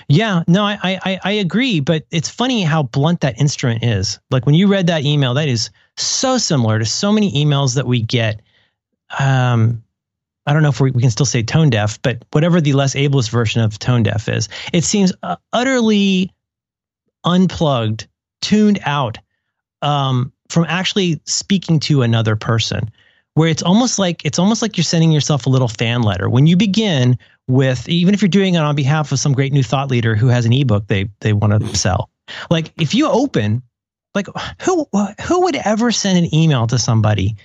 Yeah. 0.09 0.43
No, 0.47 0.64
I, 0.64 0.79
I 0.83 1.21
I 1.23 1.33
agree, 1.33 1.81
but 1.81 2.05
it's 2.11 2.29
funny 2.29 2.62
how 2.62 2.85
blunt 2.85 3.21
that 3.21 3.41
instrument 3.41 3.85
is. 3.85 4.19
Like 4.31 4.47
when 4.47 4.55
you 4.55 4.69
read 4.69 4.87
that 4.89 5.05
email, 5.05 5.35
that 5.35 5.49
is 5.49 5.71
so 5.97 6.39
similar 6.39 6.79
to 6.79 6.85
so 6.85 7.12
many 7.12 7.33
emails 7.33 7.75
that 7.75 7.87
we 7.87 8.03
get. 8.03 8.41
Um, 9.19 9.83
I 10.47 10.53
don't 10.53 10.62
know 10.62 10.71
if 10.71 10.81
we, 10.81 10.91
we 10.91 11.03
can 11.03 11.11
still 11.11 11.27
say 11.27 11.43
tone 11.43 11.71
deaf, 11.71 12.01
but 12.01 12.25
whatever 12.33 12.61
the 12.61 12.73
less 12.73 12.95
ableist 12.95 13.31
version 13.31 13.61
of 13.61 13.79
tone 13.79 14.03
deaf 14.03 14.29
is, 14.29 14.49
it 14.73 14.83
seems 14.83 15.12
uh, 15.23 15.37
utterly 15.53 16.33
unplugged, 17.25 18.07
tuned 18.41 18.79
out 18.85 19.19
um, 19.83 20.33
from 20.49 20.64
actually 20.66 21.21
speaking 21.25 21.81
to 21.81 22.03
another 22.03 22.35
person 22.35 22.91
where 23.39 23.49
it's 23.49 23.62
almost 23.62 24.01
like 24.01 24.24
it's 24.24 24.41
almost 24.41 24.62
like 24.62 24.76
you're 24.76 24.82
sending 24.82 25.12
yourself 25.12 25.47
a 25.47 25.49
little 25.49 25.68
fan 25.68 26.03
letter. 26.03 26.28
When 26.28 26.49
you 26.49 26.57
begin 26.57 27.16
with 27.47 27.89
even 27.89 28.12
if 28.12 28.20
you're 28.20 28.28
doing 28.28 28.57
it 28.57 28.59
on 28.59 28.74
behalf 28.74 29.12
of 29.12 29.20
some 29.20 29.32
great 29.32 29.53
new 29.53 29.62
thought 29.62 29.89
leader 29.89 30.16
who 30.16 30.26
has 30.26 30.45
an 30.45 30.53
ebook 30.53 30.89
they 30.89 31.09
they 31.20 31.32
want 31.32 31.53
to 31.59 31.76
sell 31.76 32.11
like 32.51 32.72
if 32.80 32.95
you 32.95 33.09
open 33.09 33.62
like 34.16 34.26
who 34.61 34.86
who 35.22 35.43
would 35.43 35.55
ever 35.55 35.93
send 35.93 36.18
an 36.18 36.34
email 36.34 36.66
to 36.66 36.80
somebody 36.80 37.36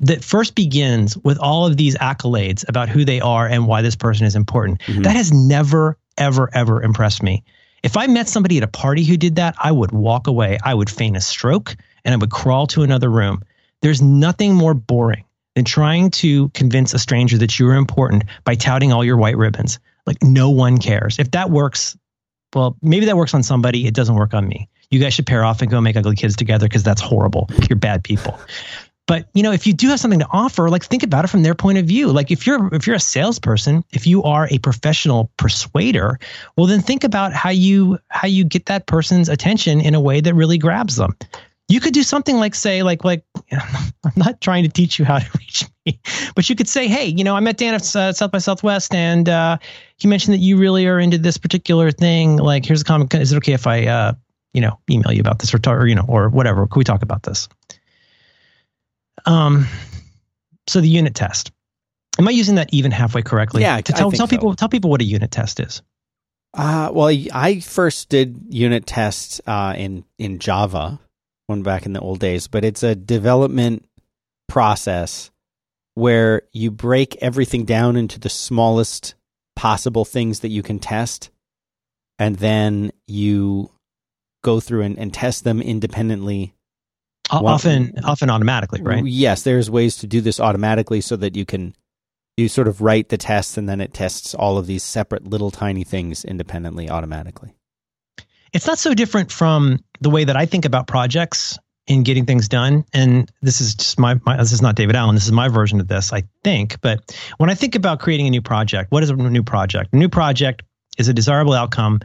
that 0.00 0.22
first 0.22 0.54
begins 0.54 1.16
with 1.16 1.38
all 1.38 1.66
of 1.66 1.78
these 1.78 1.96
accolades 1.96 2.66
about 2.68 2.90
who 2.90 3.06
they 3.06 3.20
are 3.20 3.46
and 3.46 3.66
why 3.66 3.82
this 3.82 3.96
person 3.96 4.26
is 4.26 4.36
important? 4.36 4.80
Mm-hmm. 4.82 5.02
that 5.02 5.16
has 5.16 5.32
never 5.32 5.96
ever 6.18 6.50
ever 6.52 6.82
impressed 6.82 7.22
me. 7.22 7.42
If 7.82 7.96
i 7.96 8.06
met 8.06 8.28
somebody 8.28 8.58
at 8.58 8.62
a 8.62 8.68
party 8.68 9.04
who 9.04 9.16
did 9.16 9.36
that 9.36 9.54
i 9.58 9.72
would 9.72 9.90
walk 9.90 10.26
away. 10.26 10.58
I 10.62 10.74
would 10.74 10.90
feign 10.90 11.16
a 11.16 11.20
stroke 11.22 11.76
and 12.04 12.12
i 12.12 12.16
would 12.18 12.30
crawl 12.30 12.66
to 12.68 12.82
another 12.82 13.08
room. 13.08 13.42
There's 13.80 14.02
nothing 14.02 14.54
more 14.54 14.74
boring 14.74 15.24
than 15.60 15.66
trying 15.66 16.10
to 16.10 16.48
convince 16.50 16.94
a 16.94 16.98
stranger 16.98 17.36
that 17.36 17.58
you 17.58 17.68
are 17.68 17.74
important 17.74 18.24
by 18.44 18.54
touting 18.54 18.94
all 18.94 19.04
your 19.04 19.18
white 19.18 19.36
ribbons. 19.36 19.78
Like 20.06 20.22
no 20.22 20.48
one 20.48 20.78
cares. 20.78 21.18
If 21.18 21.32
that 21.32 21.50
works, 21.50 21.98
well, 22.54 22.78
maybe 22.80 23.04
that 23.04 23.16
works 23.18 23.34
on 23.34 23.42
somebody. 23.42 23.86
It 23.86 23.92
doesn't 23.92 24.14
work 24.14 24.32
on 24.32 24.48
me. 24.48 24.70
You 24.90 25.00
guys 25.00 25.12
should 25.12 25.26
pair 25.26 25.44
off 25.44 25.60
and 25.60 25.70
go 25.70 25.78
make 25.82 25.96
ugly 25.96 26.16
kids 26.16 26.34
together 26.34 26.64
because 26.64 26.82
that's 26.82 27.02
horrible. 27.02 27.50
You're 27.68 27.76
bad 27.76 28.02
people. 28.02 28.40
But 29.06 29.28
you 29.34 29.42
know, 29.42 29.52
if 29.52 29.66
you 29.66 29.74
do 29.74 29.88
have 29.88 30.00
something 30.00 30.20
to 30.20 30.28
offer, 30.30 30.70
like 30.70 30.82
think 30.82 31.02
about 31.02 31.26
it 31.26 31.28
from 31.28 31.42
their 31.42 31.54
point 31.54 31.76
of 31.76 31.84
view. 31.84 32.10
Like 32.10 32.30
if 32.30 32.46
you're 32.46 32.72
if 32.74 32.86
you're 32.86 32.96
a 32.96 33.00
salesperson, 33.00 33.84
if 33.92 34.06
you 34.06 34.22
are 34.22 34.48
a 34.50 34.56
professional 34.60 35.30
persuader, 35.36 36.18
well 36.56 36.66
then 36.66 36.80
think 36.80 37.04
about 37.04 37.34
how 37.34 37.50
you 37.50 37.98
how 38.08 38.28
you 38.28 38.44
get 38.44 38.66
that 38.66 38.86
person's 38.86 39.28
attention 39.28 39.82
in 39.82 39.94
a 39.94 40.00
way 40.00 40.22
that 40.22 40.32
really 40.32 40.56
grabs 40.56 40.96
them 40.96 41.14
you 41.70 41.80
could 41.80 41.94
do 41.94 42.02
something 42.02 42.36
like 42.36 42.54
say 42.54 42.82
like 42.82 43.04
like 43.04 43.24
i'm 43.52 44.12
not 44.16 44.40
trying 44.40 44.64
to 44.64 44.68
teach 44.68 44.98
you 44.98 45.04
how 45.04 45.18
to 45.18 45.26
reach 45.38 45.64
me 45.86 46.00
but 46.34 46.48
you 46.48 46.56
could 46.56 46.68
say 46.68 46.88
hey 46.88 47.06
you 47.06 47.24
know 47.24 47.36
i 47.36 47.40
met 47.40 47.56
dan 47.56 47.74
at 47.74 47.96
uh, 47.96 48.12
south 48.12 48.30
by 48.30 48.38
southwest 48.38 48.94
and 48.94 49.28
uh, 49.28 49.56
he 49.96 50.08
mentioned 50.08 50.34
that 50.34 50.40
you 50.40 50.56
really 50.56 50.86
are 50.86 50.98
into 50.98 51.18
this 51.18 51.36
particular 51.36 51.90
thing. 51.90 52.36
Like 52.38 52.64
here's 52.64 52.80
a 52.80 52.84
comment 52.84 53.14
is 53.14 53.32
it 53.32 53.36
okay 53.36 53.52
if 53.52 53.66
i 53.66 53.86
uh, 53.86 54.12
you 54.52 54.60
know 54.60 54.78
email 54.90 55.12
you 55.12 55.20
about 55.20 55.38
this 55.38 55.54
or, 55.54 55.60
or 55.66 55.86
you 55.86 55.94
know 55.94 56.06
or 56.08 56.28
whatever. 56.28 56.66
Could 56.66 56.78
we 56.78 56.84
talk 56.84 57.02
about 57.02 57.22
this? 57.22 57.48
Um 59.26 59.66
so 60.66 60.80
the 60.80 60.88
unit 60.88 61.14
test. 61.14 61.52
Am 62.18 62.26
i 62.26 62.30
using 62.30 62.56
that 62.56 62.72
even 62.72 62.90
halfway 62.90 63.22
correctly? 63.22 63.62
Yeah 63.62 63.80
to 63.80 63.92
tell, 63.92 64.10
tell 64.10 64.26
so. 64.26 64.30
people 64.30 64.54
tell 64.54 64.68
people 64.68 64.90
what 64.90 65.00
a 65.00 65.04
unit 65.04 65.30
test 65.30 65.60
is. 65.60 65.82
Uh, 66.52 66.90
well, 66.92 67.16
I 67.32 67.60
first 67.60 68.08
did 68.08 68.42
unit 68.48 68.84
tests 68.84 69.40
uh, 69.46 69.74
in 69.76 70.04
in 70.18 70.40
Java, 70.40 70.98
one 71.50 71.62
back 71.62 71.84
in 71.84 71.92
the 71.92 72.00
old 72.00 72.18
days, 72.18 72.46
but 72.46 72.64
it's 72.64 72.82
a 72.82 72.94
development 72.94 73.84
process 74.48 75.30
where 75.94 76.42
you 76.52 76.70
break 76.70 77.16
everything 77.16 77.66
down 77.66 77.96
into 77.96 78.18
the 78.18 78.30
smallest 78.30 79.14
possible 79.54 80.06
things 80.06 80.40
that 80.40 80.48
you 80.48 80.62
can 80.62 80.78
test, 80.78 81.30
and 82.18 82.36
then 82.36 82.90
you 83.06 83.70
go 84.42 84.60
through 84.60 84.82
and, 84.82 84.98
and 84.98 85.12
test 85.12 85.44
them 85.44 85.60
independently. 85.60 86.54
Often, 87.30 88.04
often 88.04 88.30
automatically, 88.30 88.82
right? 88.82 89.04
Yes, 89.04 89.42
there's 89.42 89.70
ways 89.70 89.98
to 89.98 90.06
do 90.06 90.20
this 90.20 90.40
automatically 90.40 91.00
so 91.00 91.16
that 91.16 91.36
you 91.36 91.44
can 91.44 91.74
you 92.36 92.48
sort 92.48 92.68
of 92.68 92.80
write 92.80 93.10
the 93.10 93.18
tests 93.18 93.58
and 93.58 93.68
then 93.68 93.80
it 93.80 93.92
tests 93.92 94.34
all 94.34 94.56
of 94.56 94.66
these 94.66 94.82
separate 94.82 95.26
little 95.26 95.50
tiny 95.50 95.84
things 95.84 96.24
independently 96.24 96.88
automatically 96.88 97.54
it's 98.52 98.66
not 98.66 98.78
so 98.78 98.94
different 98.94 99.30
from 99.30 99.78
the 100.00 100.10
way 100.10 100.24
that 100.24 100.36
I 100.36 100.46
think 100.46 100.64
about 100.64 100.86
projects 100.86 101.58
in 101.86 102.02
getting 102.02 102.24
things 102.24 102.48
done. 102.48 102.84
And 102.92 103.30
this 103.42 103.60
is 103.60 103.74
just 103.74 103.98
my, 103.98 104.20
my, 104.24 104.36
this 104.36 104.52
is 104.52 104.62
not 104.62 104.76
David 104.76 104.96
Allen. 104.96 105.14
This 105.14 105.26
is 105.26 105.32
my 105.32 105.48
version 105.48 105.80
of 105.80 105.88
this, 105.88 106.12
I 106.12 106.22
think. 106.44 106.80
But 106.80 107.16
when 107.38 107.50
I 107.50 107.54
think 107.54 107.74
about 107.74 108.00
creating 108.00 108.26
a 108.26 108.30
new 108.30 108.42
project, 108.42 108.92
what 108.92 109.02
is 109.02 109.10
a 109.10 109.16
new 109.16 109.42
project? 109.42 109.92
A 109.92 109.96
new 109.96 110.08
project 110.08 110.62
is 110.98 111.08
a 111.08 111.14
desirable 111.14 111.52
outcome 111.52 112.00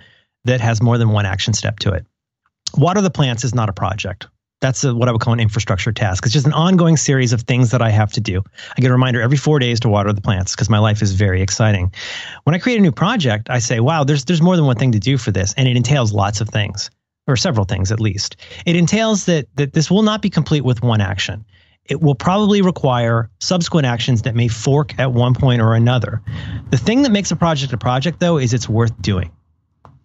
that 0.46 0.62
has 0.62 0.82
more 0.82 0.98
than 0.98 1.10
one 1.10 1.26
action 1.26 1.54
step 1.54 1.80
to 1.80 1.94
it. 1.94 2.06
Water 2.76 3.02
the 3.02 3.10
plants 3.10 3.44
is 3.44 3.54
not 3.54 3.70
a 3.70 3.74
project. 3.74 4.28
That's 4.62 4.84
a, 4.84 4.96
what 4.96 5.10
I 5.10 5.12
would 5.12 5.22
call 5.22 5.34
an 5.34 5.40
infrastructure 5.40 5.92
task. 5.92 6.26
It's 6.26 6.34
just 6.34 6.46
an 6.46 6.54
ongoing 6.54 6.98
series 6.98 7.34
of 7.34 7.42
things 7.42 7.72
that 7.72 7.82
I 7.82 7.90
have 7.90 8.14
to 8.14 8.22
do. 8.22 8.42
I 8.78 8.82
get 8.82 8.90
a 8.90 8.94
reminder 8.94 9.22
every 9.22 9.38
four 9.38 9.60
days 9.60 9.80
to 9.82 9.90
water 9.90 10.14
the 10.14 10.22
plants 10.22 10.56
because 10.56 10.70
my 10.70 10.80
life 10.80 11.02
is 11.02 11.12
very 11.12 11.42
exciting. 11.42 11.92
When 12.44 12.56
I 12.56 12.60
create 12.60 12.80
a 12.80 12.82
new 12.82 12.92
project, 12.92 13.50
I 13.50 13.60
say, 13.60 13.80
wow, 13.80 14.04
there's, 14.04 14.26
there's 14.26 14.42
more 14.42 14.56
than 14.56 14.66
one 14.66 14.78
thing 14.78 14.94
to 14.94 15.00
do 15.00 15.18
for 15.18 15.32
this. 15.32 15.54
And 15.58 15.68
it 15.68 15.76
entails 15.76 16.14
lots 16.14 16.42
of 16.42 16.50
things, 16.50 16.90
or 17.28 17.36
several 17.36 17.66
things 17.66 17.92
at 17.92 18.00
least. 18.00 18.38
It 18.66 18.76
entails 18.76 19.26
that, 19.26 19.48
that 19.56 19.74
this 19.74 19.92
will 19.92 20.04
not 20.04 20.22
be 20.22 20.30
complete 20.30 20.64
with 20.64 20.82
one 20.82 21.02
action. 21.02 21.46
It 21.86 22.02
will 22.02 22.16
probably 22.16 22.62
require 22.62 23.30
subsequent 23.40 23.86
actions 23.86 24.24
that 24.24 24.36
may 24.36 24.48
fork 24.48 24.98
at 24.98 25.12
one 25.12 25.36
point 25.36 25.62
or 25.62 25.76
another. 25.76 26.22
The 26.72 26.78
thing 26.78 27.04
that 27.04 27.12
makes 27.12 27.30
a 27.30 27.36
project 27.36 27.74
a 27.74 27.78
project, 27.78 28.20
though, 28.20 28.38
is 28.38 28.54
it's 28.54 28.68
worth 28.68 29.00
doing 29.02 29.32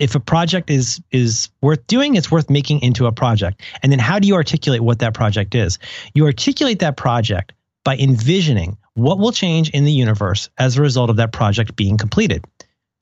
if 0.01 0.15
a 0.15 0.21
project 0.21 0.71
is 0.71 1.01
is 1.13 1.49
worth 1.61 1.87
doing, 1.87 2.17
it's 2.17 2.31
worth 2.31 2.51
making 2.51 2.81
into 2.83 3.07
a 3.07 3.13
project. 3.13 3.63
And 3.83 3.93
then 3.93 3.99
how 4.01 4.19
do 4.19 4.27
you 4.27 4.35
articulate 4.35 4.81
what 4.81 4.99
that 4.99 5.15
project 5.15 5.55
is? 5.55 5.79
You 6.15 6.25
articulate 6.25 6.81
that 6.81 6.97
project 6.97 7.53
by 7.85 7.97
envisioning 7.97 8.77
what 8.95 9.19
will 9.19 9.33
change 9.33 9.71
in 9.71 9.85
the 9.85 9.93
universe 9.93 10.51
as 10.59 10.77
a 10.77 10.83
result 10.83 11.11
of 11.11 11.17
that 11.17 11.33
project 11.33 11.77
being 11.77 11.97
completed. 11.97 12.45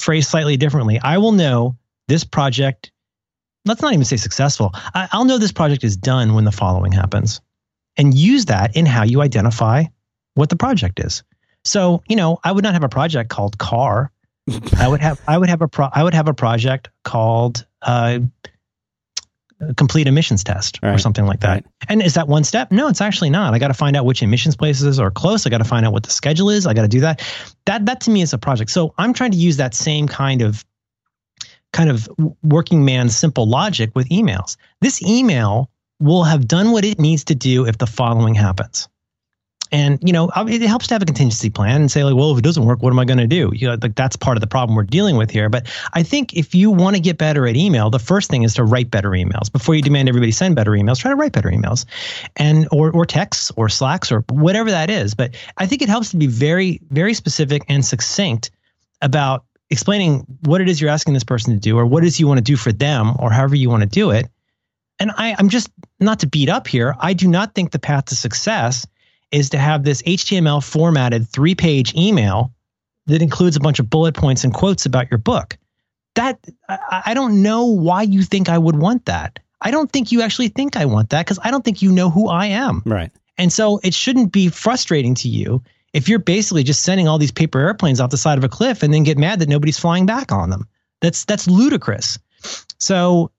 Phrased 0.00 0.28
slightly 0.28 0.56
differently, 0.56 1.00
I 1.02 1.18
will 1.18 1.32
know 1.32 1.76
this 2.08 2.24
project, 2.24 2.92
let's 3.64 3.82
not 3.82 3.92
even 3.92 4.04
say 4.04 4.16
successful, 4.16 4.70
I, 4.74 5.08
I'll 5.12 5.24
know 5.24 5.38
this 5.38 5.52
project 5.52 5.84
is 5.84 5.96
done 5.96 6.34
when 6.34 6.44
the 6.44 6.52
following 6.52 6.92
happens. 6.92 7.40
And 7.96 8.14
use 8.14 8.44
that 8.44 8.76
in 8.76 8.86
how 8.86 9.02
you 9.02 9.22
identify 9.22 9.84
what 10.34 10.50
the 10.50 10.56
project 10.56 11.00
is. 11.00 11.24
So, 11.64 12.02
you 12.08 12.14
know, 12.14 12.38
I 12.44 12.52
would 12.52 12.62
not 12.62 12.74
have 12.74 12.84
a 12.84 12.88
project 12.88 13.28
called 13.28 13.58
car 13.58 14.12
I 14.76 14.88
would 14.88 15.00
have 15.00 15.20
I 15.26 15.36
would 15.36 15.48
have 15.48 15.62
a 15.62 15.68
pro, 15.68 15.88
I 15.92 16.02
would 16.02 16.14
have 16.14 16.28
a 16.28 16.34
project 16.34 16.88
called 17.04 17.66
uh, 17.82 18.20
complete 19.76 20.06
emissions 20.06 20.44
test 20.44 20.78
right. 20.82 20.94
or 20.94 20.98
something 20.98 21.26
like 21.26 21.40
that. 21.40 21.48
Right. 21.48 21.66
And 21.88 22.02
is 22.02 22.14
that 22.14 22.28
one 22.28 22.44
step? 22.44 22.70
No, 22.70 22.88
it's 22.88 23.00
actually 23.00 23.30
not. 23.30 23.54
I 23.54 23.58
got 23.58 23.68
to 23.68 23.74
find 23.74 23.96
out 23.96 24.04
which 24.04 24.22
emissions 24.22 24.56
places 24.56 25.00
are 25.00 25.10
close. 25.10 25.46
I 25.46 25.50
got 25.50 25.58
to 25.58 25.64
find 25.64 25.84
out 25.84 25.92
what 25.92 26.04
the 26.04 26.10
schedule 26.10 26.50
is. 26.50 26.66
I 26.66 26.74
got 26.74 26.82
to 26.82 26.88
do 26.88 27.00
that. 27.00 27.22
That 27.66 27.86
that 27.86 28.02
to 28.02 28.10
me 28.10 28.22
is 28.22 28.32
a 28.32 28.38
project. 28.38 28.70
So 28.70 28.94
I'm 28.98 29.12
trying 29.12 29.32
to 29.32 29.38
use 29.38 29.56
that 29.56 29.74
same 29.74 30.06
kind 30.06 30.42
of 30.42 30.64
kind 31.72 31.90
of 31.90 32.08
working 32.42 32.84
man 32.84 33.08
simple 33.08 33.46
logic 33.46 33.90
with 33.94 34.08
emails. 34.08 34.56
This 34.80 35.02
email 35.02 35.70
will 36.00 36.24
have 36.24 36.46
done 36.46 36.70
what 36.70 36.84
it 36.84 36.98
needs 36.98 37.24
to 37.24 37.34
do 37.34 37.66
if 37.66 37.78
the 37.78 37.86
following 37.86 38.34
happens. 38.34 38.88
And 39.70 39.98
you 40.02 40.12
know, 40.12 40.30
it 40.36 40.62
helps 40.62 40.86
to 40.88 40.94
have 40.94 41.02
a 41.02 41.06
contingency 41.06 41.50
plan 41.50 41.80
and 41.80 41.90
say 41.90 42.04
like, 42.04 42.14
well, 42.14 42.32
if 42.32 42.38
it 42.38 42.44
doesn't 42.44 42.64
work, 42.64 42.82
what 42.82 42.92
am 42.92 42.98
I 42.98 43.04
going 43.04 43.18
to 43.18 43.26
do? 43.26 43.50
You 43.54 43.68
know, 43.68 43.76
like 43.80 43.94
that's 43.94 44.16
part 44.16 44.36
of 44.36 44.40
the 44.40 44.46
problem 44.46 44.76
we're 44.76 44.84
dealing 44.84 45.16
with 45.16 45.30
here. 45.30 45.48
But 45.48 45.66
I 45.92 46.02
think 46.02 46.34
if 46.34 46.54
you 46.54 46.70
want 46.70 46.96
to 46.96 47.00
get 47.00 47.18
better 47.18 47.46
at 47.46 47.56
email, 47.56 47.90
the 47.90 47.98
first 47.98 48.30
thing 48.30 48.42
is 48.42 48.54
to 48.54 48.64
write 48.64 48.90
better 48.90 49.10
emails 49.10 49.50
before 49.52 49.74
you 49.74 49.82
demand 49.82 50.08
everybody 50.08 50.32
send 50.32 50.56
better 50.56 50.72
emails. 50.72 51.00
Try 51.00 51.10
to 51.10 51.16
write 51.16 51.32
better 51.32 51.50
emails, 51.50 51.84
and 52.36 52.68
or 52.72 52.90
or 52.90 53.04
texts 53.04 53.52
or 53.56 53.68
Slacks 53.68 54.10
or 54.10 54.24
whatever 54.30 54.70
that 54.70 54.90
is. 54.90 55.14
But 55.14 55.34
I 55.56 55.66
think 55.66 55.82
it 55.82 55.88
helps 55.88 56.10
to 56.10 56.16
be 56.16 56.26
very 56.26 56.80
very 56.90 57.14
specific 57.14 57.64
and 57.68 57.84
succinct 57.84 58.50
about 59.02 59.44
explaining 59.70 60.24
what 60.42 60.60
it 60.60 60.68
is 60.68 60.80
you're 60.80 60.90
asking 60.90 61.14
this 61.14 61.24
person 61.24 61.52
to 61.52 61.60
do 61.60 61.78
or 61.78 61.84
what 61.84 62.02
it 62.02 62.06
is 62.06 62.18
you 62.18 62.26
want 62.26 62.38
to 62.38 62.44
do 62.44 62.56
for 62.56 62.72
them 62.72 63.14
or 63.18 63.30
however 63.30 63.54
you 63.54 63.68
want 63.68 63.82
to 63.82 63.88
do 63.88 64.10
it. 64.10 64.28
And 64.98 65.10
I, 65.16 65.36
I'm 65.38 65.48
just 65.48 65.70
not 66.00 66.20
to 66.20 66.26
beat 66.26 66.48
up 66.48 66.66
here. 66.66 66.94
I 66.98 67.12
do 67.12 67.28
not 67.28 67.54
think 67.54 67.70
the 67.70 67.78
path 67.78 68.06
to 68.06 68.16
success 68.16 68.86
is 69.30 69.50
to 69.50 69.58
have 69.58 69.84
this 69.84 70.02
HTML 70.02 70.62
formatted 70.64 71.28
three 71.28 71.54
page 71.54 71.94
email 71.94 72.52
that 73.06 73.22
includes 73.22 73.56
a 73.56 73.60
bunch 73.60 73.78
of 73.78 73.90
bullet 73.90 74.14
points 74.14 74.44
and 74.44 74.52
quotes 74.52 74.86
about 74.86 75.10
your 75.10 75.18
book. 75.18 75.56
That 76.14 76.38
I, 76.68 77.02
I 77.06 77.14
don't 77.14 77.42
know 77.42 77.66
why 77.66 78.02
you 78.02 78.22
think 78.22 78.48
I 78.48 78.58
would 78.58 78.76
want 78.76 79.06
that. 79.06 79.38
I 79.60 79.70
don't 79.70 79.90
think 79.90 80.12
you 80.12 80.22
actually 80.22 80.48
think 80.48 80.76
I 80.76 80.84
want 80.84 81.10
that 81.10 81.26
because 81.26 81.38
I 81.42 81.50
don't 81.50 81.64
think 81.64 81.82
you 81.82 81.90
know 81.90 82.10
who 82.10 82.28
I 82.28 82.46
am. 82.46 82.82
Right. 82.86 83.10
And 83.36 83.52
so 83.52 83.80
it 83.82 83.94
shouldn't 83.94 84.32
be 84.32 84.48
frustrating 84.48 85.14
to 85.16 85.28
you 85.28 85.62
if 85.92 86.08
you're 86.08 86.18
basically 86.18 86.64
just 86.64 86.82
sending 86.82 87.08
all 87.08 87.18
these 87.18 87.32
paper 87.32 87.60
airplanes 87.60 88.00
off 88.00 88.10
the 88.10 88.16
side 88.16 88.38
of 88.38 88.44
a 88.44 88.48
cliff 88.48 88.82
and 88.82 88.92
then 88.92 89.04
get 89.04 89.18
mad 89.18 89.40
that 89.40 89.48
nobody's 89.48 89.78
flying 89.78 90.06
back 90.06 90.32
on 90.32 90.50
them. 90.50 90.68
That's 91.00 91.24
that's 91.24 91.46
ludicrous. 91.46 92.18
So 92.78 93.30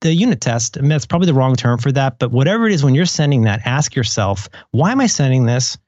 the 0.00 0.12
unit 0.12 0.40
test, 0.40 0.76
I 0.76 0.80
mean, 0.82 0.90
that's 0.90 1.06
probably 1.06 1.26
the 1.26 1.34
wrong 1.34 1.56
term 1.56 1.78
for 1.78 1.90
that, 1.92 2.18
but 2.18 2.30
whatever 2.30 2.66
it 2.66 2.72
is, 2.72 2.84
when 2.84 2.94
you're 2.94 3.06
sending 3.06 3.42
that, 3.42 3.60
ask 3.64 3.94
yourself, 3.94 4.48
why 4.70 4.92
am 4.92 5.00
I 5.00 5.06
sending 5.06 5.46
this 5.46 5.78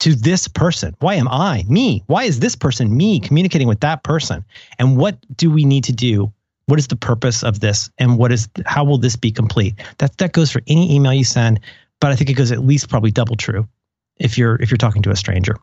to 0.00 0.14
this 0.14 0.48
person? 0.48 0.94
Why 1.00 1.14
am 1.14 1.28
I, 1.28 1.64
me? 1.68 2.02
Why 2.06 2.24
is 2.24 2.40
this 2.40 2.56
person, 2.56 2.96
me, 2.96 3.20
communicating 3.20 3.68
with 3.68 3.80
that 3.80 4.02
person? 4.02 4.44
And 4.78 4.96
what 4.96 5.18
do 5.36 5.50
we 5.50 5.64
need 5.64 5.84
to 5.84 5.92
do? 5.92 6.32
What 6.66 6.78
is 6.78 6.86
the 6.86 6.96
purpose 6.96 7.42
of 7.42 7.60
this? 7.60 7.90
And 7.98 8.16
what 8.16 8.32
is, 8.32 8.48
how 8.66 8.84
will 8.84 8.98
this 8.98 9.16
be 9.16 9.32
complete? 9.32 9.74
That, 9.98 10.16
that 10.18 10.32
goes 10.32 10.50
for 10.50 10.62
any 10.68 10.94
email 10.94 11.12
you 11.12 11.24
send, 11.24 11.60
but 12.00 12.12
I 12.12 12.16
think 12.16 12.30
it 12.30 12.34
goes 12.34 12.52
at 12.52 12.64
least 12.64 12.88
probably 12.88 13.10
double 13.10 13.36
true 13.36 13.68
if 14.16 14.38
you're, 14.38 14.56
if 14.56 14.70
you're 14.70 14.78
talking 14.78 15.02
to 15.02 15.10
a 15.10 15.16
stranger. 15.16 15.56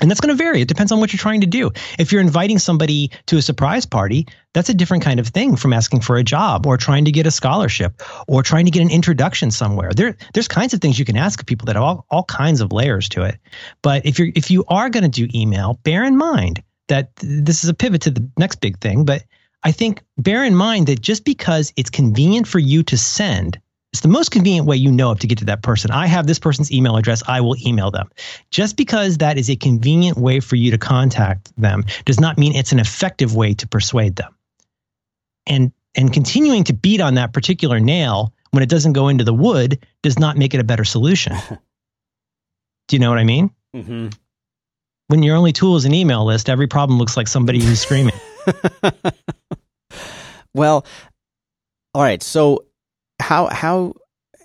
And 0.00 0.10
that's 0.10 0.20
going 0.20 0.36
to 0.36 0.42
vary. 0.42 0.60
It 0.60 0.68
depends 0.68 0.92
on 0.92 1.00
what 1.00 1.12
you're 1.12 1.18
trying 1.18 1.40
to 1.40 1.46
do. 1.46 1.70
If 1.98 2.12
you're 2.12 2.20
inviting 2.20 2.58
somebody 2.58 3.10
to 3.26 3.36
a 3.36 3.42
surprise 3.42 3.84
party, 3.86 4.26
that's 4.54 4.68
a 4.68 4.74
different 4.74 5.02
kind 5.02 5.20
of 5.20 5.28
thing 5.28 5.56
from 5.56 5.72
asking 5.72 6.00
for 6.00 6.16
a 6.16 6.24
job 6.24 6.66
or 6.66 6.76
trying 6.76 7.04
to 7.04 7.12
get 7.12 7.26
a 7.26 7.30
scholarship 7.30 8.02
or 8.26 8.42
trying 8.42 8.64
to 8.64 8.70
get 8.70 8.82
an 8.82 8.90
introduction 8.90 9.50
somewhere. 9.50 9.92
There, 9.92 10.16
there's 10.34 10.48
kinds 10.48 10.74
of 10.74 10.80
things 10.80 10.98
you 10.98 11.04
can 11.04 11.16
ask 11.16 11.44
people 11.46 11.66
that 11.66 11.76
have 11.76 11.82
all, 11.82 12.06
all 12.10 12.24
kinds 12.24 12.60
of 12.60 12.72
layers 12.72 13.08
to 13.10 13.22
it. 13.22 13.38
But 13.82 14.06
if 14.06 14.18
you're 14.18 14.28
if 14.34 14.50
you 14.50 14.64
are 14.68 14.90
going 14.90 15.08
to 15.10 15.26
do 15.26 15.28
email, 15.38 15.78
bear 15.82 16.04
in 16.04 16.16
mind 16.16 16.62
that 16.88 17.14
this 17.16 17.64
is 17.64 17.70
a 17.70 17.74
pivot 17.74 18.02
to 18.02 18.10
the 18.10 18.28
next 18.38 18.60
big 18.60 18.78
thing. 18.80 19.04
But 19.04 19.24
I 19.62 19.72
think 19.72 20.02
bear 20.16 20.44
in 20.44 20.54
mind 20.54 20.86
that 20.86 21.00
just 21.00 21.24
because 21.24 21.72
it's 21.76 21.90
convenient 21.90 22.46
for 22.46 22.58
you 22.58 22.82
to 22.84 22.96
send 22.96 23.60
it's 23.92 24.02
the 24.02 24.08
most 24.08 24.30
convenient 24.30 24.66
way 24.66 24.76
you 24.76 24.92
know 24.92 25.12
of 25.12 25.20
to 25.20 25.26
get 25.26 25.38
to 25.38 25.46
that 25.46 25.62
person. 25.62 25.90
I 25.90 26.06
have 26.06 26.26
this 26.26 26.38
person's 26.38 26.70
email 26.70 26.96
address. 26.96 27.22
I 27.26 27.40
will 27.40 27.56
email 27.66 27.90
them. 27.90 28.10
Just 28.50 28.76
because 28.76 29.18
that 29.18 29.38
is 29.38 29.48
a 29.48 29.56
convenient 29.56 30.18
way 30.18 30.40
for 30.40 30.56
you 30.56 30.70
to 30.70 30.78
contact 30.78 31.50
them 31.56 31.84
does 32.04 32.20
not 32.20 32.36
mean 32.36 32.54
it's 32.54 32.72
an 32.72 32.80
effective 32.80 33.34
way 33.34 33.54
to 33.54 33.66
persuade 33.66 34.16
them. 34.16 34.34
And 35.46 35.72
and 35.94 36.12
continuing 36.12 36.64
to 36.64 36.74
beat 36.74 37.00
on 37.00 37.14
that 37.14 37.32
particular 37.32 37.80
nail 37.80 38.34
when 38.50 38.62
it 38.62 38.68
doesn't 38.68 38.92
go 38.92 39.08
into 39.08 39.24
the 39.24 39.34
wood 39.34 39.84
does 40.02 40.18
not 40.18 40.36
make 40.36 40.54
it 40.54 40.60
a 40.60 40.64
better 40.64 40.84
solution. 40.84 41.34
Do 42.88 42.96
you 42.96 43.00
know 43.00 43.10
what 43.10 43.18
I 43.18 43.24
mean? 43.24 43.50
Mm-hmm. 43.74 44.08
When 45.08 45.22
your 45.22 45.36
only 45.36 45.52
tool 45.52 45.76
is 45.76 45.86
an 45.86 45.94
email 45.94 46.24
list, 46.24 46.50
every 46.50 46.66
problem 46.66 46.98
looks 46.98 47.16
like 47.16 47.26
somebody 47.26 47.60
who's 47.60 47.80
screaming. 47.80 48.14
well, 50.54 50.86
all 51.94 52.02
right. 52.02 52.22
So 52.22 52.66
how 53.20 53.46
how 53.46 53.94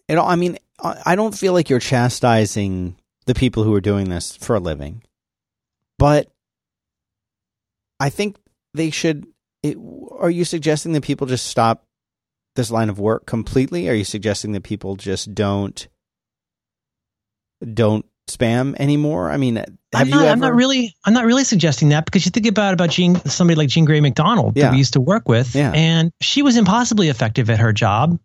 you 0.08 0.16
know, 0.16 0.26
I 0.26 0.36
mean, 0.36 0.58
I 0.84 1.16
don't 1.16 1.36
feel 1.36 1.54
like 1.54 1.70
you're 1.70 1.80
chastising 1.80 2.96
the 3.26 3.34
people 3.34 3.64
who 3.64 3.74
are 3.74 3.82
doing 3.82 4.10
this 4.10 4.36
for 4.36 4.56
a 4.56 4.60
living, 4.60 5.02
but 5.98 6.32
I 8.00 8.10
think 8.10 8.38
they 8.74 8.90
should. 8.90 9.26
It, 9.62 9.78
are 10.20 10.30
you 10.30 10.44
suggesting 10.44 10.92
that 10.94 11.04
people 11.04 11.26
just 11.26 11.48
stop 11.48 11.86
this 12.56 12.70
line 12.70 12.90
of 12.90 13.00
work 13.00 13.26
completely? 13.26 13.90
Are 13.90 13.94
you 13.94 14.04
suggesting 14.04 14.52
that 14.54 14.64
people 14.64 14.98
just 14.98 15.34
don't 15.34 15.88
don't 17.74 18.06
spam 18.30 18.76
anymore? 18.78 19.32
I 19.32 19.38
mean, 19.38 19.56
have 19.56 19.68
I'm 19.94 20.10
not, 20.10 20.18
you 20.18 20.22
ever... 20.24 20.32
I'm 20.32 20.40
not 20.40 20.54
really, 20.54 20.94
I'm 21.06 21.14
not 21.14 21.26
really 21.26 21.46
suggesting 21.46 21.90
that 21.90 22.04
because 22.04 22.26
you 22.26 22.32
think 22.32 22.48
about 22.48 22.74
about 22.74 22.90
Jean, 22.90 23.16
somebody 23.26 23.56
like 23.56 23.70
Jean 23.70 23.86
Grey 23.86 24.02
MacDonald 24.02 24.58
yeah. 24.58 24.66
that 24.66 24.72
we 24.74 24.80
used 24.80 24.94
to 24.94 25.02
work 25.02 25.30
with, 25.30 25.56
yeah. 25.56 25.72
and 25.74 26.12
she 26.20 26.42
was 26.42 26.58
impossibly 26.58 27.08
effective 27.08 27.50
at 27.50 27.60
her 27.60 27.72
job 27.72 28.20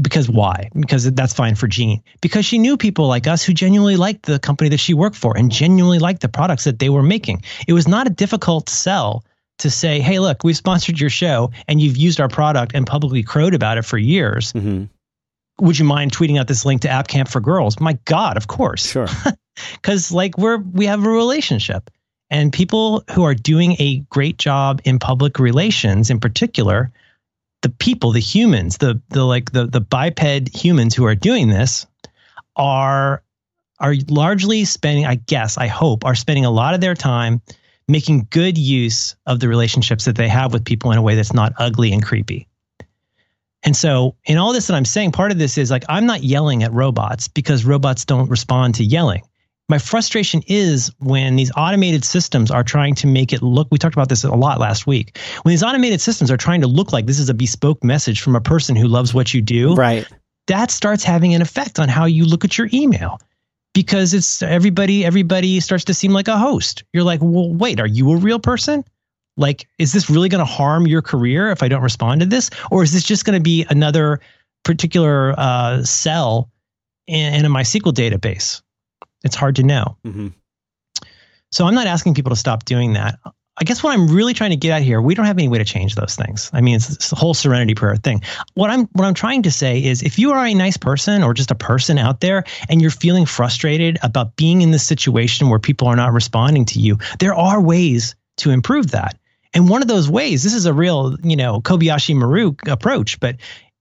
because 0.00 0.28
why? 0.28 0.70
Because 0.78 1.10
that's 1.12 1.32
fine 1.32 1.54
for 1.54 1.68
Jean. 1.68 2.02
Because 2.20 2.44
she 2.44 2.58
knew 2.58 2.76
people 2.76 3.06
like 3.06 3.26
us 3.26 3.44
who 3.44 3.52
genuinely 3.52 3.96
liked 3.96 4.26
the 4.26 4.38
company 4.38 4.70
that 4.70 4.80
she 4.80 4.94
worked 4.94 5.16
for 5.16 5.36
and 5.36 5.50
genuinely 5.50 5.98
liked 5.98 6.22
the 6.22 6.28
products 6.28 6.64
that 6.64 6.78
they 6.78 6.88
were 6.88 7.02
making. 7.02 7.42
It 7.68 7.72
was 7.72 7.86
not 7.86 8.06
a 8.06 8.10
difficult 8.10 8.68
sell 8.68 9.24
to 9.58 9.70
say, 9.70 10.00
hey, 10.00 10.18
look, 10.18 10.44
we've 10.44 10.56
sponsored 10.56 11.00
your 11.00 11.10
show 11.10 11.52
and 11.68 11.80
you've 11.80 11.96
used 11.96 12.20
our 12.20 12.28
product 12.28 12.72
and 12.74 12.86
publicly 12.86 13.22
crowed 13.22 13.54
about 13.54 13.78
it 13.78 13.84
for 13.84 13.96
years. 13.96 14.52
Mm-hmm. 14.52 14.84
Would 15.64 15.78
you 15.78 15.86
mind 15.86 16.12
tweeting 16.12 16.38
out 16.38 16.48
this 16.48 16.66
link 16.66 16.82
to 16.82 16.90
App 16.90 17.08
Camp 17.08 17.28
for 17.28 17.40
Girls? 17.40 17.80
My 17.80 17.98
God, 18.04 18.36
of 18.36 18.46
course. 18.46 18.86
Sure. 18.86 19.08
Because 19.72 20.12
like 20.12 20.36
we're 20.36 20.58
we 20.58 20.84
have 20.84 21.02
a 21.02 21.08
relationship. 21.08 21.90
And 22.28 22.52
people 22.52 23.04
who 23.12 23.22
are 23.22 23.34
doing 23.34 23.76
a 23.78 24.00
great 24.10 24.36
job 24.36 24.82
in 24.84 24.98
public 24.98 25.38
relations 25.38 26.10
in 26.10 26.20
particular 26.20 26.92
the 27.66 27.70
people, 27.70 28.12
the 28.12 28.20
humans, 28.20 28.78
the 28.78 29.02
the 29.08 29.24
like 29.24 29.50
the 29.50 29.66
the 29.66 29.80
biped 29.80 30.54
humans 30.56 30.94
who 30.94 31.04
are 31.04 31.16
doing 31.16 31.48
this 31.48 31.84
are 32.54 33.24
are 33.80 33.94
largely 34.08 34.64
spending, 34.64 35.04
I 35.04 35.16
guess, 35.16 35.58
I 35.58 35.66
hope, 35.66 36.04
are 36.04 36.14
spending 36.14 36.44
a 36.44 36.50
lot 36.50 36.74
of 36.74 36.80
their 36.80 36.94
time 36.94 37.42
making 37.88 38.28
good 38.30 38.56
use 38.56 39.16
of 39.26 39.40
the 39.40 39.48
relationships 39.48 40.04
that 40.04 40.14
they 40.14 40.28
have 40.28 40.52
with 40.52 40.64
people 40.64 40.92
in 40.92 40.98
a 40.98 41.02
way 41.02 41.16
that's 41.16 41.32
not 41.32 41.54
ugly 41.58 41.92
and 41.92 42.04
creepy. 42.04 42.46
And 43.64 43.76
so, 43.76 44.14
in 44.24 44.38
all 44.38 44.52
this 44.52 44.68
that 44.68 44.74
I'm 44.74 44.84
saying, 44.84 45.10
part 45.10 45.32
of 45.32 45.38
this 45.38 45.58
is 45.58 45.68
like 45.68 45.84
I'm 45.88 46.06
not 46.06 46.22
yelling 46.22 46.62
at 46.62 46.72
robots 46.72 47.26
because 47.26 47.64
robots 47.64 48.04
don't 48.04 48.30
respond 48.30 48.76
to 48.76 48.84
yelling 48.84 49.24
my 49.68 49.78
frustration 49.78 50.42
is 50.46 50.92
when 51.00 51.36
these 51.36 51.50
automated 51.56 52.04
systems 52.04 52.50
are 52.50 52.62
trying 52.62 52.94
to 52.96 53.06
make 53.06 53.32
it 53.32 53.42
look 53.42 53.68
we 53.70 53.78
talked 53.78 53.96
about 53.96 54.08
this 54.08 54.22
a 54.22 54.34
lot 54.34 54.60
last 54.60 54.86
week. 54.86 55.18
When 55.42 55.50
these 55.50 55.62
automated 55.62 56.00
systems 56.00 56.30
are 56.30 56.36
trying 56.36 56.60
to 56.60 56.66
look 56.66 56.92
like 56.92 57.06
this 57.06 57.18
is 57.18 57.28
a 57.28 57.34
bespoke 57.34 57.82
message 57.82 58.20
from 58.20 58.36
a 58.36 58.40
person 58.40 58.76
who 58.76 58.86
loves 58.86 59.12
what 59.12 59.34
you 59.34 59.42
do 59.42 59.74
right. 59.74 60.06
that 60.46 60.70
starts 60.70 61.02
having 61.02 61.34
an 61.34 61.42
effect 61.42 61.78
on 61.78 61.88
how 61.88 62.04
you 62.04 62.24
look 62.24 62.44
at 62.44 62.56
your 62.56 62.68
email. 62.72 63.18
Because 63.74 64.14
it's 64.14 64.40
everybody 64.42 65.04
everybody 65.04 65.60
starts 65.60 65.84
to 65.84 65.94
seem 65.94 66.12
like 66.12 66.28
a 66.28 66.38
host. 66.38 66.84
You're 66.92 67.04
like 67.04 67.20
well 67.20 67.52
wait 67.52 67.80
are 67.80 67.86
you 67.86 68.12
a 68.12 68.16
real 68.16 68.38
person? 68.38 68.84
Like 69.36 69.68
is 69.78 69.92
this 69.92 70.08
really 70.08 70.28
going 70.28 70.38
to 70.38 70.50
harm 70.50 70.86
your 70.86 71.02
career 71.02 71.50
if 71.50 71.62
i 71.62 71.68
don't 71.68 71.82
respond 71.82 72.20
to 72.20 72.26
this? 72.26 72.50
Or 72.70 72.82
is 72.84 72.92
this 72.92 73.02
just 73.02 73.24
going 73.24 73.38
to 73.38 73.42
be 73.42 73.66
another 73.68 74.20
particular 74.64 75.34
uh, 75.36 75.82
cell 75.82 76.50
in, 77.06 77.34
in 77.34 77.44
a 77.44 77.50
mysql 77.50 77.92
database 77.92 78.62
it's 79.24 79.36
hard 79.36 79.56
to 79.56 79.62
know. 79.62 79.96
Mm-hmm. 80.04 80.28
So 81.52 81.66
I'm 81.66 81.74
not 81.74 81.86
asking 81.86 82.14
people 82.14 82.30
to 82.30 82.36
stop 82.36 82.64
doing 82.64 82.94
that. 82.94 83.18
I 83.58 83.64
guess 83.64 83.82
what 83.82 83.94
I'm 83.94 84.08
really 84.08 84.34
trying 84.34 84.50
to 84.50 84.56
get 84.56 84.70
at 84.72 84.82
here, 84.82 85.00
we 85.00 85.14
don't 85.14 85.24
have 85.24 85.38
any 85.38 85.48
way 85.48 85.56
to 85.56 85.64
change 85.64 85.94
those 85.94 86.14
things. 86.14 86.50
I 86.52 86.60
mean, 86.60 86.76
it's, 86.76 86.90
it's 86.90 87.08
the 87.08 87.16
whole 87.16 87.32
serenity 87.32 87.74
prayer 87.74 87.96
thing. 87.96 88.20
What 88.52 88.68
I'm 88.68 88.86
what 88.92 89.06
I'm 89.06 89.14
trying 89.14 89.44
to 89.44 89.50
say 89.50 89.82
is 89.82 90.02
if 90.02 90.18
you 90.18 90.32
are 90.32 90.44
a 90.44 90.52
nice 90.52 90.76
person 90.76 91.22
or 91.22 91.32
just 91.32 91.50
a 91.50 91.54
person 91.54 91.96
out 91.96 92.20
there 92.20 92.44
and 92.68 92.82
you're 92.82 92.90
feeling 92.90 93.24
frustrated 93.24 93.98
about 94.02 94.36
being 94.36 94.60
in 94.60 94.72
this 94.72 94.84
situation 94.84 95.48
where 95.48 95.58
people 95.58 95.88
are 95.88 95.96
not 95.96 96.12
responding 96.12 96.66
to 96.66 96.80
you, 96.80 96.98
there 97.18 97.34
are 97.34 97.60
ways 97.60 98.14
to 98.38 98.50
improve 98.50 98.90
that. 98.90 99.18
And 99.54 99.70
one 99.70 99.80
of 99.80 99.88
those 99.88 100.10
ways, 100.10 100.42
this 100.42 100.52
is 100.52 100.66
a 100.66 100.74
real, 100.74 101.16
you 101.22 101.36
know, 101.36 101.62
Kobayashi 101.62 102.14
Maru 102.14 102.54
approach, 102.66 103.18
but 103.20 103.36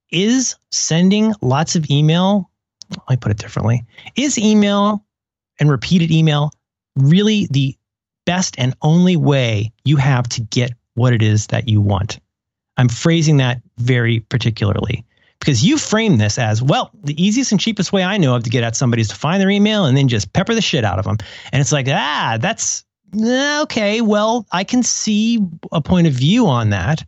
is 0.09 0.55
sending 0.71 1.33
lots 1.41 1.75
of 1.75 1.89
email, 1.89 2.49
let 2.91 3.09
me 3.09 3.17
put 3.17 3.31
it 3.31 3.37
differently, 3.39 3.83
is 4.15 4.37
email 4.37 5.04
and 5.59 5.69
repeated 5.69 6.11
email 6.11 6.51
really 6.95 7.47
the 7.51 7.75
best 8.25 8.55
and 8.57 8.73
only 8.81 9.15
way 9.15 9.71
you 9.83 9.97
have 9.97 10.27
to 10.29 10.41
get 10.41 10.71
what 10.95 11.13
it 11.13 11.21
is 11.21 11.47
that 11.47 11.67
you 11.67 11.81
want. 11.81 12.19
I'm 12.77 12.89
phrasing 12.89 13.37
that 13.37 13.61
very 13.77 14.19
particularly 14.21 15.05
because 15.39 15.63
you 15.63 15.77
frame 15.77 16.17
this 16.17 16.37
as 16.37 16.61
well, 16.61 16.91
the 17.03 17.21
easiest 17.23 17.51
and 17.51 17.61
cheapest 17.61 17.93
way 17.93 18.03
I 18.03 18.17
know 18.17 18.35
of 18.35 18.43
to 18.43 18.49
get 18.49 18.63
at 18.63 18.75
somebody 18.75 19.01
is 19.01 19.09
to 19.09 19.15
find 19.15 19.41
their 19.41 19.49
email 19.49 19.85
and 19.85 19.95
then 19.95 20.07
just 20.07 20.33
pepper 20.33 20.55
the 20.55 20.61
shit 20.61 20.83
out 20.83 20.97
of 20.97 21.05
them. 21.05 21.17
And 21.51 21.61
it's 21.61 21.71
like, 21.71 21.87
ah, 21.87 22.37
that's 22.39 22.83
eh, 23.21 23.61
okay. 23.61 24.01
Well, 24.01 24.47
I 24.51 24.63
can 24.63 24.83
see 24.83 25.39
a 25.71 25.81
point 25.81 26.07
of 26.07 26.13
view 26.13 26.47
on 26.47 26.71
that. 26.71 27.05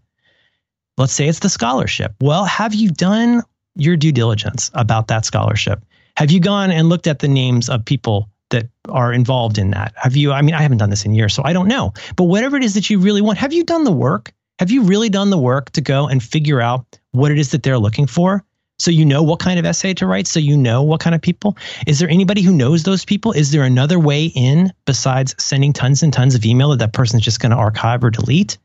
Let's 0.98 1.14
say 1.14 1.28
it's 1.28 1.40
the 1.40 1.50
scholarship. 1.50 2.14
Well, 2.22 2.46
have 2.46 2.74
you 2.74 2.92
done 2.92 3.44
your 3.76 3.98
due 3.98 4.12
diligence 4.12 4.72
about 4.74 5.08
that 5.08 5.26
scholarship? 5.26 5.84
Have 6.16 6.32
you 6.32 6.40
gone 6.40 6.72
and 6.72 6.90
looked 6.90 7.08
at 7.08 7.20
the 7.20 7.28
names 7.28 7.70
of 7.70 7.86
people 7.86 8.30
that 8.50 8.70
are 8.90 9.12
involved 9.12 9.58
in 9.58 9.72
that. 9.72 9.94
Have 9.96 10.16
you? 10.16 10.32
I 10.32 10.42
mean, 10.42 10.56
I 10.56 10.62
haven't 10.62 10.78
done 10.78 10.90
this 10.90 11.06
in 11.06 11.14
years, 11.14 11.34
so 11.34 11.44
I 11.44 11.54
don't 11.54 11.68
know. 11.68 11.94
But 12.16 12.26
whatever 12.26 12.58
it 12.58 12.64
is 12.64 12.76
that 12.76 12.90
you 12.90 13.00
really 13.00 13.22
want, 13.22 13.38
have 13.38 13.54
you 13.54 13.64
done 13.64 13.84
the 13.84 13.92
work? 13.92 14.34
Have 14.60 14.72
you 14.72 14.84
really 14.84 15.10
done 15.10 15.30
the 15.30 15.38
work 15.38 15.72
to 15.72 15.82
go 15.82 16.08
and 16.08 16.22
figure 16.22 16.62
out 16.62 17.00
what 17.12 17.32
it 17.32 17.38
is 17.38 17.52
that 17.52 17.64
they're 17.64 17.78
looking 17.78 18.08
for? 18.08 18.44
So 18.80 18.92
you 18.92 19.06
know 19.06 19.24
what 19.24 19.40
kind 19.40 19.58
of 19.58 19.66
essay 19.66 19.94
to 19.96 20.06
write. 20.06 20.28
So 20.28 20.40
you 20.40 20.56
know 20.56 20.84
what 20.84 21.00
kind 21.00 21.16
of 21.16 21.22
people. 21.22 21.58
Is 21.88 22.00
there 22.00 22.10
anybody 22.10 22.42
who 22.42 22.54
knows 22.54 22.84
those 22.84 23.06
people? 23.06 23.32
Is 23.32 23.52
there 23.52 23.64
another 23.64 24.00
way 24.00 24.26
in 24.26 24.72
besides 24.86 25.36
sending 25.40 25.74
tons 25.74 26.04
and 26.04 26.14
tons 26.14 26.36
of 26.36 26.46
email 26.46 26.70
that 26.70 26.80
that 26.80 26.94
person's 26.94 27.24
just 27.24 27.40
going 27.40 27.52
to 27.52 27.58
archive 27.58 28.04
or 28.04 28.12
delete? 28.12 28.58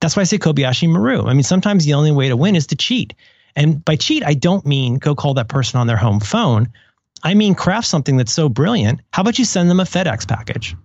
That's 0.00 0.16
why 0.16 0.22
I 0.22 0.24
say 0.24 0.38
Kobayashi 0.38 0.88
Maru. 0.88 1.26
I 1.26 1.34
mean, 1.34 1.44
sometimes 1.44 1.84
the 1.84 1.94
only 1.94 2.10
way 2.10 2.28
to 2.28 2.36
win 2.36 2.56
is 2.56 2.66
to 2.68 2.76
cheat. 2.76 3.14
And 3.56 3.84
by 3.84 3.94
cheat, 3.94 4.24
I 4.24 4.34
don't 4.34 4.66
mean 4.66 4.96
go 4.96 5.14
call 5.14 5.34
that 5.34 5.48
person 5.48 5.78
on 5.78 5.86
their 5.86 5.96
home 5.96 6.18
phone. 6.18 6.72
I 7.24 7.34
mean 7.34 7.54
craft 7.54 7.88
something 7.88 8.18
that's 8.18 8.32
so 8.32 8.48
brilliant. 8.48 9.00
How 9.12 9.22
about 9.22 9.38
you 9.38 9.46
send 9.46 9.70
them 9.70 9.80
a 9.80 9.84
FedEx 9.84 10.28
package? 10.28 10.76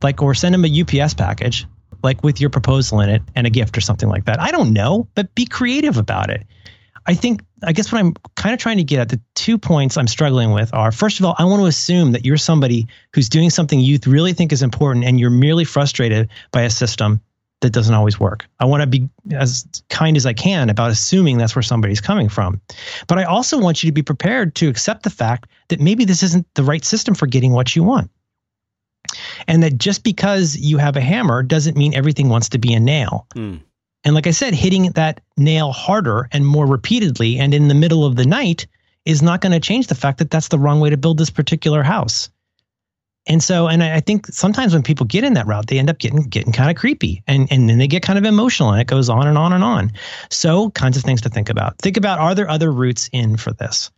Like, 0.00 0.22
or 0.22 0.32
send 0.32 0.54
them 0.54 0.64
a 0.64 0.80
UPS 0.80 1.14
package, 1.14 1.66
like 2.04 2.22
with 2.22 2.40
your 2.40 2.50
proposal 2.50 3.00
in 3.00 3.10
it 3.10 3.22
and 3.34 3.48
a 3.48 3.50
gift 3.50 3.76
or 3.76 3.80
something 3.80 4.08
like 4.08 4.26
that. 4.26 4.40
I 4.40 4.52
don't 4.52 4.72
know, 4.72 5.08
but 5.16 5.34
be 5.34 5.44
creative 5.44 5.96
about 5.96 6.30
it. 6.30 6.46
I 7.06 7.14
think, 7.14 7.42
I 7.64 7.72
guess 7.72 7.90
what 7.90 7.98
I'm 7.98 8.14
kind 8.36 8.52
of 8.52 8.60
trying 8.60 8.76
to 8.76 8.84
get 8.84 9.00
at, 9.00 9.08
the 9.08 9.20
two 9.34 9.58
points 9.58 9.96
I'm 9.96 10.06
struggling 10.06 10.52
with 10.52 10.72
are 10.72 10.92
first 10.92 11.18
of 11.18 11.26
all, 11.26 11.34
I 11.38 11.44
want 11.46 11.60
to 11.62 11.66
assume 11.66 12.12
that 12.12 12.24
you're 12.24 12.36
somebody 12.36 12.86
who's 13.12 13.28
doing 13.28 13.50
something 13.50 13.80
you 13.80 13.98
really 14.06 14.34
think 14.34 14.52
is 14.52 14.62
important 14.62 15.04
and 15.04 15.18
you're 15.18 15.30
merely 15.30 15.64
frustrated 15.64 16.28
by 16.52 16.62
a 16.62 16.70
system 16.70 17.20
that 17.60 17.70
doesn't 17.70 17.94
always 17.94 18.20
work. 18.20 18.46
I 18.60 18.66
want 18.66 18.82
to 18.82 18.86
be 18.86 19.08
as 19.32 19.66
kind 19.90 20.16
as 20.16 20.26
I 20.26 20.32
can 20.32 20.70
about 20.70 20.90
assuming 20.90 21.38
that's 21.38 21.56
where 21.56 21.62
somebody's 21.62 22.00
coming 22.00 22.28
from. 22.28 22.60
But 23.08 23.18
I 23.18 23.24
also 23.24 23.58
want 23.58 23.82
you 23.82 23.88
to 23.88 23.92
be 23.92 24.02
prepared 24.02 24.54
to 24.56 24.68
accept 24.68 25.02
the 25.02 25.10
fact 25.10 25.48
that 25.68 25.80
maybe 25.80 26.04
this 26.04 26.22
isn't 26.22 26.46
the 26.54 26.64
right 26.64 26.84
system 26.84 27.14
for 27.14 27.26
getting 27.26 27.52
what 27.52 27.74
you 27.76 27.82
want. 27.82 28.10
And 29.46 29.62
that 29.62 29.78
just 29.78 30.04
because 30.04 30.56
you 30.56 30.78
have 30.78 30.96
a 30.96 31.00
hammer 31.00 31.42
doesn't 31.42 31.76
mean 31.76 31.94
everything 31.94 32.28
wants 32.28 32.50
to 32.50 32.58
be 32.58 32.74
a 32.74 32.80
nail. 32.80 33.26
Mm. 33.34 33.60
And 34.04 34.14
like 34.14 34.26
I 34.26 34.32
said, 34.32 34.54
hitting 34.54 34.90
that 34.92 35.20
nail 35.36 35.72
harder 35.72 36.28
and 36.32 36.46
more 36.46 36.66
repeatedly 36.66 37.38
and 37.38 37.54
in 37.54 37.68
the 37.68 37.74
middle 37.74 38.04
of 38.04 38.16
the 38.16 38.26
night 38.26 38.66
is 39.04 39.22
not 39.22 39.40
going 39.40 39.52
to 39.52 39.60
change 39.60 39.86
the 39.86 39.94
fact 39.94 40.18
that 40.18 40.30
that's 40.30 40.48
the 40.48 40.58
wrong 40.58 40.80
way 40.80 40.90
to 40.90 40.96
build 40.96 41.18
this 41.18 41.30
particular 41.30 41.82
house. 41.82 42.28
And 43.26 43.42
so, 43.42 43.68
and 43.68 43.82
I 43.82 44.00
think 44.00 44.26
sometimes 44.26 44.72
when 44.72 44.82
people 44.82 45.04
get 45.04 45.24
in 45.24 45.34
that 45.34 45.46
route, 45.46 45.66
they 45.66 45.78
end 45.78 45.90
up 45.90 45.98
getting 45.98 46.22
getting 46.28 46.52
kind 46.52 46.70
of 46.70 46.76
creepy, 46.76 47.22
and 47.26 47.46
and 47.50 47.68
then 47.68 47.76
they 47.76 47.86
get 47.86 48.02
kind 48.02 48.18
of 48.18 48.24
emotional, 48.24 48.70
and 48.70 48.80
it 48.80 48.86
goes 48.86 49.10
on 49.10 49.26
and 49.26 49.36
on 49.36 49.52
and 49.52 49.62
on. 49.62 49.92
So, 50.30 50.70
kinds 50.70 50.96
of 50.96 51.02
things 51.02 51.20
to 51.22 51.28
think 51.28 51.50
about. 51.50 51.76
Think 51.78 51.98
about: 51.98 52.20
Are 52.20 52.34
there 52.34 52.48
other 52.48 52.72
routes 52.72 53.10
in 53.12 53.36
for 53.36 53.52
this? 53.52 53.90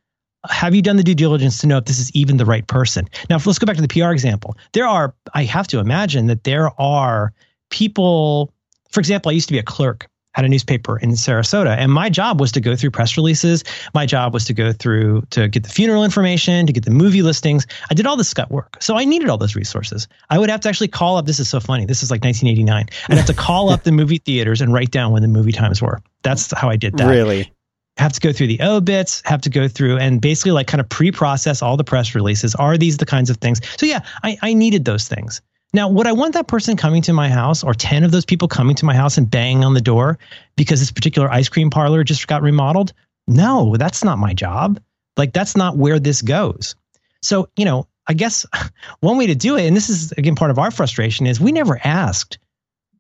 Have 0.49 0.75
you 0.75 0.83
done 0.83 0.97
the 0.97 1.03
due 1.03 1.15
diligence 1.15 1.59
to 1.59 1.67
know 1.67 1.77
if 1.79 1.85
this 1.85 1.99
is 1.99 2.11
even 2.13 2.37
the 2.39 2.47
right 2.47 2.67
person? 2.67 3.09
Now, 3.29 3.39
let's 3.45 3.59
go 3.59 3.67
back 3.67 3.77
to 3.77 3.83
the 3.83 3.89
PR 3.89 4.11
example. 4.11 4.57
There 4.73 4.87
are, 4.87 5.15
I 5.35 5.45
have 5.45 5.67
to 5.69 5.79
imagine 5.79 6.27
that 6.29 6.45
there 6.45 6.71
are 6.81 7.33
people. 7.71 8.53
For 8.91 9.01
example, 9.01 9.31
I 9.31 9.35
used 9.35 9.49
to 9.49 9.53
be 9.53 9.59
a 9.59 9.63
clerk 9.63 10.09
at 10.37 10.45
a 10.45 10.49
newspaper 10.49 10.99
in 10.99 11.11
Sarasota. 11.11 11.77
And 11.77 11.93
my 11.93 12.09
job 12.09 12.41
was 12.41 12.53
to 12.53 12.61
go 12.61 12.77
through 12.77 12.93
press 12.93 13.17
releases. 13.17 13.65
My 13.95 14.07
job 14.07 14.33
was 14.33 14.45
to 14.47 14.55
go 14.55 14.73
through 14.73 15.23
to 15.31 15.49
get 15.49 15.65
the 15.65 15.69
funeral 15.69 16.05
information, 16.05 16.67
to 16.67 16.73
get 16.73 16.85
the 16.85 16.91
movie 16.91 17.23
listings. 17.23 17.67
I 17.91 17.95
did 17.95 18.07
all 18.07 18.17
this 18.17 18.29
scut 18.29 18.51
work. 18.51 18.77
So 18.81 18.97
I 18.97 19.05
needed 19.05 19.29
all 19.29 19.39
those 19.39 19.57
resources. 19.57 20.07
I 20.31 20.39
would 20.39 20.49
have 20.49 20.61
to 20.61 20.69
actually 20.69 20.89
call 20.89 21.17
up. 21.17 21.27
This 21.27 21.41
is 21.41 21.49
so 21.49 21.59
funny. 21.59 21.85
This 21.85 22.03
is 22.03 22.11
like 22.11 22.23
1989. 22.23 22.87
I'd 23.09 23.17
have 23.17 23.27
to 23.27 23.35
call 23.35 23.71
up 23.71 23.83
the 23.83 23.93
movie 23.93 24.19
theaters 24.19 24.61
and 24.61 24.73
write 24.73 24.91
down 24.91 25.13
when 25.13 25.23
the 25.23 25.29
movie 25.29 25.53
times 25.53 25.83
were. 25.83 26.01
That's 26.23 26.57
how 26.57 26.71
I 26.71 26.77
did 26.77 26.97
that. 26.99 27.09
Really? 27.09 27.53
Have 28.01 28.15
to 28.15 28.21
go 28.21 28.33
through 28.33 28.47
the 28.47 28.61
obits, 28.63 29.23
have 29.27 29.43
to 29.43 29.51
go 29.51 29.69
through 29.69 29.99
and 29.99 30.21
basically 30.21 30.53
like 30.53 30.67
kind 30.67 30.81
of 30.81 30.89
pre 30.89 31.13
process 31.13 31.61
all 31.61 31.77
the 31.77 31.85
press 31.85 32.15
releases. 32.15 32.55
Are 32.55 32.79
these 32.79 32.97
the 32.97 33.07
kinds 33.07 33.29
of 33.29 33.37
things? 33.37 33.61
So 33.77 33.85
yeah, 33.85 34.01
I, 34.23 34.39
I 34.41 34.55
needed 34.55 34.87
those 34.87 35.07
things. 35.07 35.43
Now, 35.73 35.89
would 35.89 36.07
I 36.07 36.13
want 36.13 36.35
that 36.35 36.49
person 36.49 36.77
coming 36.77 37.03
to 37.03 37.13
my 37.13 37.29
house 37.29 37.63
or 37.63 37.75
10 37.75 38.03
of 38.03 38.11
those 38.11 38.25
people 38.25 38.49
coming 38.49 38.75
to 38.77 38.85
my 38.85 38.95
house 38.95 39.19
and 39.19 39.31
banging 39.31 39.65
on 39.65 39.75
the 39.75 39.81
door 39.81 40.19
because 40.57 40.81
this 40.81 40.91
particular 40.91 41.31
ice 41.31 41.49
cream 41.49 41.71
parlor 41.71 42.03
just 42.03 42.27
got 42.27 42.43
remodeled? 42.43 42.93
No, 43.29 43.77
that's 43.77 44.03
not 44.03 44.19
my 44.19 44.35
job. 44.35 44.81
Like, 45.17 45.33
that's 45.33 45.57
not 45.57 45.77
where 45.77 46.01
this 46.01 46.23
goes. 46.23 46.75
So, 47.23 47.49
you 47.57 47.65
know, 47.65 47.87
I 48.09 48.15
guess 48.15 48.47
one 49.01 49.19
way 49.19 49.27
to 49.27 49.35
do 49.35 49.57
it, 49.57 49.67
and 49.67 49.77
this 49.77 49.91
is 49.91 50.13
again 50.13 50.35
part 50.35 50.51
of 50.51 50.59
our 50.59 50.71
frustration, 50.71 51.27
is 51.27 51.41
we 51.41 51.53
never 51.53 51.79
asked 51.85 52.39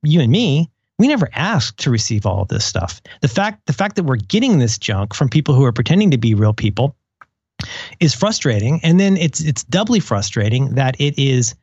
you 0.02 0.20
and 0.20 0.30
me, 0.30 0.70
we 1.00 1.08
never 1.08 1.30
asked 1.32 1.78
to 1.78 1.90
receive 1.90 2.26
all 2.26 2.42
of 2.42 2.48
this 2.48 2.62
stuff. 2.62 3.00
The 3.22 3.28
fact, 3.28 3.64
the 3.64 3.72
fact 3.72 3.96
that 3.96 4.02
we're 4.02 4.16
getting 4.16 4.58
this 4.58 4.76
junk 4.76 5.14
from 5.14 5.30
people 5.30 5.54
who 5.54 5.64
are 5.64 5.72
pretending 5.72 6.10
to 6.10 6.18
be 6.18 6.34
real 6.34 6.52
people 6.52 6.94
is 8.00 8.14
frustrating. 8.14 8.80
And 8.82 9.00
then 9.00 9.16
it's 9.16 9.40
it's 9.40 9.64
doubly 9.64 10.00
frustrating 10.00 10.74
that 10.74 11.00
it 11.00 11.18
is 11.18 11.54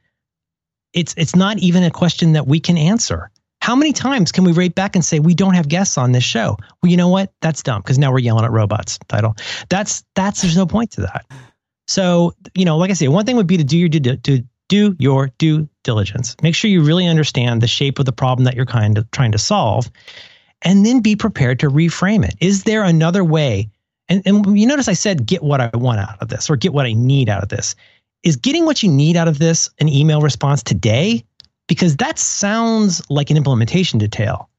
it's 0.92 1.14
it's 1.18 1.36
not 1.36 1.60
even 1.60 1.84
a 1.84 1.92
question 1.92 2.34
that 2.34 2.48
we 2.48 2.60
can 2.60 2.80
answer. 2.80 3.30
How 3.62 3.76
many 3.76 3.94
times 3.94 4.32
can 4.32 4.44
we 4.44 4.54
rate 4.54 4.74
back 4.74 4.96
and 4.96 5.06
say 5.06 5.20
we 5.20 5.36
don't 5.36 5.54
have 5.54 5.68
guests 5.68 6.00
on 6.00 6.14
this 6.14 6.24
show? 6.24 6.58
Well, 6.82 6.90
you 6.90 6.98
know 6.98 7.10
what? 7.10 7.32
That's 7.40 7.62
dumb 7.62 7.84
because 7.84 8.00
now 8.00 8.12
we're 8.12 8.20
yelling 8.20 8.44
at 8.44 8.52
robots. 8.52 8.98
Title. 9.08 9.36
That's 9.70 10.04
that's 10.16 10.42
there's 10.42 10.58
no 10.58 10.66
point 10.66 10.94
to 10.94 11.02
that. 11.02 11.28
So 11.86 12.34
you 12.56 12.66
know, 12.66 12.78
like 12.78 12.90
I 12.90 12.94
say, 12.94 13.08
one 13.08 13.28
thing 13.28 13.36
would 13.36 13.46
be 13.46 13.58
to 13.58 13.64
do 13.64 13.78
your 13.78 13.90
due, 13.90 14.18
to 14.18 14.44
do 14.68 14.96
your 15.00 15.32
due 15.38 15.68
diligence. 15.84 16.36
Make 16.42 16.56
sure 16.56 16.70
you 16.70 16.84
really 16.84 17.08
understand 17.08 17.62
the 17.62 17.68
shape 17.68 18.00
of 18.00 18.06
the 18.06 18.12
problem 18.12 18.46
that 18.46 18.56
you're 18.56 18.66
kind 18.66 18.98
of 18.98 19.10
trying 19.12 19.32
to 19.32 19.38
solve, 19.38 19.90
and 20.62 20.86
then 20.86 21.02
be 21.02 21.16
prepared 21.16 21.60
to 21.60 21.70
reframe 21.70 22.26
it. 22.26 22.36
Is 22.40 22.64
there 22.64 22.84
another 22.84 23.24
way? 23.24 23.70
And, 24.10 24.22
and 24.26 24.58
you 24.58 24.66
notice 24.66 24.88
I 24.88 24.94
said 24.94 25.26
get 25.26 25.44
what 25.44 25.62
I 25.62 25.70
want 25.74 26.00
out 26.00 26.22
of 26.22 26.30
this 26.30 26.50
or 26.50 26.56
get 26.56 26.74
what 26.74 26.86
I 26.86 26.94
need 26.94 27.30
out 27.30 27.44
of 27.44 27.50
this 27.50 27.76
is 28.24 28.36
getting 28.36 28.66
what 28.66 28.84
you 28.84 28.92
need 28.92 29.16
out 29.16 29.28
of 29.28 29.40
this 29.40 29.70
an 29.80 29.88
email 29.88 30.22
response 30.22 30.64
today? 30.64 31.24
Because 31.68 31.98
that 31.98 32.18
sounds 32.18 33.02
like 33.10 33.30
an 33.30 33.38
implementation 33.38 34.00
detail. 34.00 34.50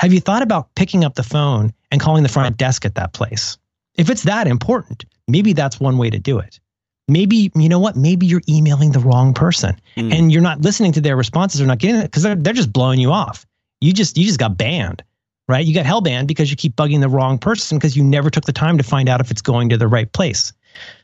Have 0.00 0.12
you 0.12 0.20
thought 0.20 0.42
about 0.42 0.74
picking 0.74 1.04
up 1.04 1.14
the 1.14 1.22
phone 1.22 1.72
and 1.90 2.00
calling 2.00 2.22
the 2.22 2.28
front 2.28 2.56
desk 2.56 2.84
at 2.84 2.94
that 2.94 3.12
place? 3.12 3.58
If 3.96 4.10
it's 4.10 4.22
that 4.24 4.46
important, 4.46 5.04
maybe 5.26 5.52
that's 5.52 5.80
one 5.80 5.98
way 5.98 6.10
to 6.10 6.18
do 6.18 6.38
it. 6.38 6.60
Maybe, 7.08 7.50
you 7.54 7.68
know 7.68 7.78
what? 7.78 7.96
Maybe 7.96 8.26
you're 8.26 8.42
emailing 8.48 8.92
the 8.92 9.00
wrong 9.00 9.32
person 9.32 9.80
mm. 9.96 10.12
and 10.12 10.30
you're 10.30 10.42
not 10.42 10.60
listening 10.60 10.92
to 10.92 11.00
their 11.00 11.16
responses 11.16 11.60
or 11.60 11.66
not 11.66 11.78
getting 11.78 12.00
it 12.00 12.04
because 12.04 12.22
they're, 12.22 12.36
they're 12.36 12.52
just 12.52 12.72
blowing 12.72 13.00
you 13.00 13.10
off. 13.12 13.46
You 13.80 13.92
just, 13.92 14.18
you 14.18 14.26
just 14.26 14.38
got 14.38 14.58
banned, 14.58 15.02
right? 15.48 15.64
You 15.64 15.74
got 15.74 15.86
hell 15.86 16.02
banned 16.02 16.28
because 16.28 16.50
you 16.50 16.56
keep 16.56 16.76
bugging 16.76 17.00
the 17.00 17.08
wrong 17.08 17.38
person 17.38 17.78
because 17.78 17.96
you 17.96 18.04
never 18.04 18.28
took 18.28 18.44
the 18.44 18.52
time 18.52 18.76
to 18.78 18.84
find 18.84 19.08
out 19.08 19.20
if 19.20 19.30
it's 19.30 19.40
going 19.40 19.70
to 19.70 19.78
the 19.78 19.88
right 19.88 20.12
place. 20.12 20.52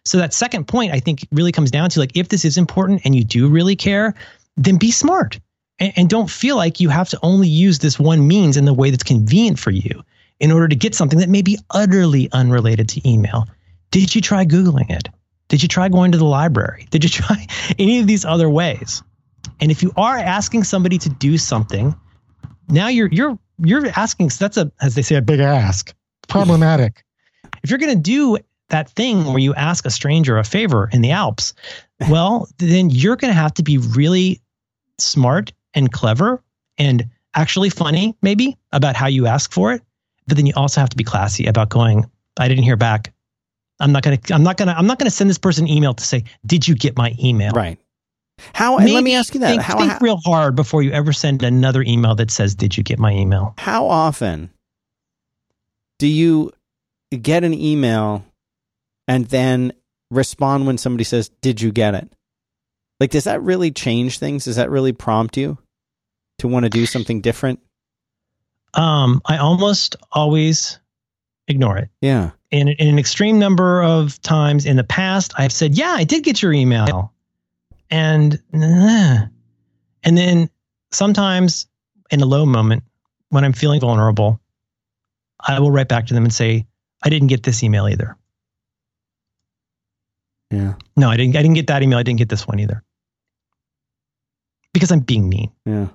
So 0.05 0.19
that 0.19 0.35
second 0.35 0.69
point, 0.69 0.93
I 0.93 1.01
think, 1.01 1.27
really 1.33 1.53
comes 1.53 1.71
down 1.71 1.91
to 1.91 2.01
like 2.01 2.17
if 2.17 2.29
this 2.29 2.45
is 2.45 2.59
important 2.59 3.03
and 3.05 3.15
you 3.15 3.25
do 3.25 3.49
really 3.49 3.77
care, 3.77 4.15
then 4.57 4.77
be 4.77 4.91
smart 4.91 5.41
and, 5.79 5.93
and 5.97 6.11
don't 6.11 6.31
feel 6.31 6.57
like 6.57 6.81
you 6.81 6.89
have 6.89 7.09
to 7.11 7.19
only 7.23 7.49
use 7.49 7.79
this 7.79 7.99
one 7.99 8.27
means 8.27 8.57
in 8.57 8.65
the 8.65 8.75
way 8.75 8.91
that's 8.91 9.03
convenient 9.03 9.59
for 9.59 9.71
you 9.71 10.05
in 10.41 10.53
order 10.53 10.69
to 10.69 10.77
get 10.77 10.95
something 10.95 11.21
that 11.21 11.29
may 11.29 11.43
be 11.43 11.59
utterly 11.71 12.29
unrelated 12.33 12.89
to 12.91 13.09
email. 13.09 13.47
Did 13.91 14.15
you 14.15 14.21
try 14.21 14.45
Googling 14.45 14.91
it? 14.91 15.09
Did 15.49 15.63
you 15.63 15.69
try 15.69 15.89
going 15.89 16.13
to 16.13 16.19
the 16.19 16.25
library? 16.25 16.87
Did 16.91 17.05
you 17.05 17.11
try 17.11 17.47
any 17.79 18.01
of 18.01 18.07
these 18.07 18.25
other 18.25 18.49
ways? 18.49 19.03
And 19.61 19.71
if 19.71 19.83
you 19.83 19.93
are 19.97 20.17
asking 20.17 20.65
somebody 20.65 20.99
to 20.99 21.09
do 21.09 21.39
something, 21.39 21.95
now 22.69 22.89
you're 22.89 23.09
you're 23.09 23.39
you're 23.59 23.87
asking. 23.89 24.31
That's 24.39 24.57
a 24.57 24.73
as 24.81 24.95
they 24.95 25.03
say 25.03 25.17
a 25.17 25.23
big 25.23 25.41
ask. 25.41 25.95
Problematic. 26.29 27.05
if 27.63 27.71
you're 27.71 27.79
going 27.79 27.95
to 27.95 28.03
do 28.03 28.39
that 28.71 28.89
thing 28.91 29.27
where 29.27 29.39
you 29.39 29.55
ask 29.55 29.85
a 29.85 29.91
stranger 29.91 30.39
a 30.39 30.45
favor 30.45 30.89
in 30.93 31.03
the 31.03 31.11
Alps, 31.11 31.53
well, 32.09 32.49
then 32.59 32.91
you're 32.91 33.17
going 33.17 33.31
to 33.31 33.39
have 33.39 33.55
to 33.55 33.63
be 33.63 33.79
really 33.79 34.41
smart 34.99 35.53
and 35.75 35.93
clever 35.93 36.43
and 36.79 37.09
actually 37.35 37.71
funny, 37.71 38.17
maybe, 38.23 38.57
about 38.73 38.97
how 38.97 39.07
you 39.07 39.27
ask 39.27 39.53
for 39.53 39.73
it. 39.73 39.83
But 40.27 40.37
then 40.37 40.47
you 40.47 40.55
also 40.57 40.81
have 40.81 40.89
to 40.91 40.97
be 40.97 41.05
classy 41.05 41.47
about 41.47 41.69
going, 41.69 42.11
I 42.39 42.49
didn't 42.49 42.65
hear 42.65 42.77
back. 42.77 43.13
I'm 43.81 43.93
not 43.93 44.03
gonna 44.03 44.19
I'm 44.31 44.43
not 44.43 44.57
gonna 44.57 44.75
I'm 44.77 44.87
not 44.87 44.99
gonna 44.99 45.11
send 45.11 45.29
this 45.29 45.39
person 45.39 45.65
an 45.65 45.71
email 45.71 45.95
to 45.95 46.05
say, 46.05 46.25
Did 46.47 46.67
you 46.67 46.75
get 46.75 46.97
my 46.97 47.15
email? 47.23 47.53
Right. 47.53 47.79
How 48.53 48.79
Maybe 48.79 48.93
let 48.93 49.05
me 49.05 49.15
ask 49.15 49.33
you 49.35 49.41
that. 49.41 49.51
Think, 49.51 49.63
how, 49.63 49.79
think 49.79 49.93
how, 49.93 49.99
real 50.01 50.17
hard 50.25 50.57
before 50.57 50.83
you 50.83 50.91
ever 50.91 51.13
send 51.13 51.43
another 51.43 51.83
email 51.83 52.15
that 52.17 52.31
says, 52.31 52.55
Did 52.55 52.77
you 52.77 52.83
get 52.83 52.99
my 52.99 53.13
email? 53.13 53.55
How 53.59 53.87
often 53.87 54.51
do 55.99 56.07
you 56.07 56.53
get 57.11 57.45
an 57.45 57.55
email 57.55 58.25
and 59.07 59.27
then 59.27 59.73
respond 60.11 60.67
when 60.67 60.79
somebody 60.79 61.05
says, 61.05 61.29
Did 61.41 61.61
you 61.61 61.73
get 61.73 61.95
it? 61.95 62.13
Like, 63.01 63.11
does 63.11 63.25
that 63.25 63.43
really 63.43 63.71
change 63.71 64.19
things? 64.19 64.45
Does 64.45 64.57
that 64.57 64.71
really 64.71 64.93
prompt 64.93 65.37
you 65.37 65.59
to 66.39 66.49
want 66.49 66.65
to 66.65 66.71
do 66.71 66.87
something 66.87 67.21
different? 67.21 67.61
Um, 68.73 69.21
I 69.25 69.39
almost 69.39 69.97
always 70.13 70.79
ignore 71.49 71.77
it. 71.77 71.91
Yeah. 72.01 72.31
In, 72.55 72.69
in 72.69 72.87
an 72.89 72.99
extreme 73.01 73.41
number 73.41 73.83
of 73.83 74.21
times 74.23 74.65
in 74.65 74.77
the 74.77 74.85
past, 74.85 75.33
I've 75.37 75.51
said, 75.51 75.77
Yeah, 75.77 75.91
I 75.91 76.05
did 76.05 76.23
get 76.23 76.41
your 76.41 76.53
email. 76.53 77.13
And, 77.91 78.41
and 78.53 80.17
then 80.17 80.49
sometimes 80.93 81.67
in 82.11 82.21
a 82.21 82.27
low 82.27 82.47
moment, 82.47 82.85
when 83.31 83.45
I'm 83.45 83.53
feeling 83.53 83.81
vulnerable, 83.81 84.41
I 85.41 85.59
will 85.59 85.73
write 85.73 85.89
back 85.89 86.07
to 86.07 86.15
them 86.15 86.23
and 86.23 86.33
say, 86.33 86.67
I 87.03 87.09
didn't 87.09 87.27
get 87.29 87.43
this 87.43 87.63
email 87.65 87.89
either. 87.89 88.17
Yeah. 90.53 90.75
No, 90.97 91.11
I 91.11 91.17
didn't. 91.17 91.35
I 91.37 91.43
didn't 91.43 91.55
get 91.57 91.67
that 91.67 91.83
email. 91.83 91.99
I 91.99 92.05
didn't 92.05 92.19
get 92.19 92.29
this 92.29 92.47
one 92.47 92.61
either. 92.61 92.85
because 94.73 94.93
I'm 94.93 95.01
being 95.01 95.29
mean. 95.29 95.51
Yeah. 95.67 95.89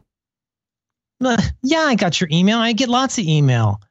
Uh, 1.24 1.42
yeah, 1.64 1.82
I 1.82 1.96
got 1.96 2.20
your 2.20 2.30
email. 2.32 2.58
I 2.60 2.74
get 2.74 2.90
lots 2.90 3.18
of 3.18 3.24
email. 3.26 3.82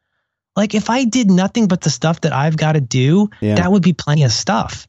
Like 0.59 0.75
if 0.75 0.91
I 0.91 1.05
did 1.05 1.31
nothing 1.31 1.69
but 1.69 1.83
the 1.83 1.91
stuff 1.91 2.21
that 2.23 2.33
I've 2.33 2.57
got 2.57 2.73
to 2.73 2.81
do, 2.81 3.31
Yeah. 3.41 3.55
that 3.55 3.71
would 3.71 3.83
be 3.83 3.93
plenty 3.93 4.25
of 4.25 4.33
stuff. 4.33 4.89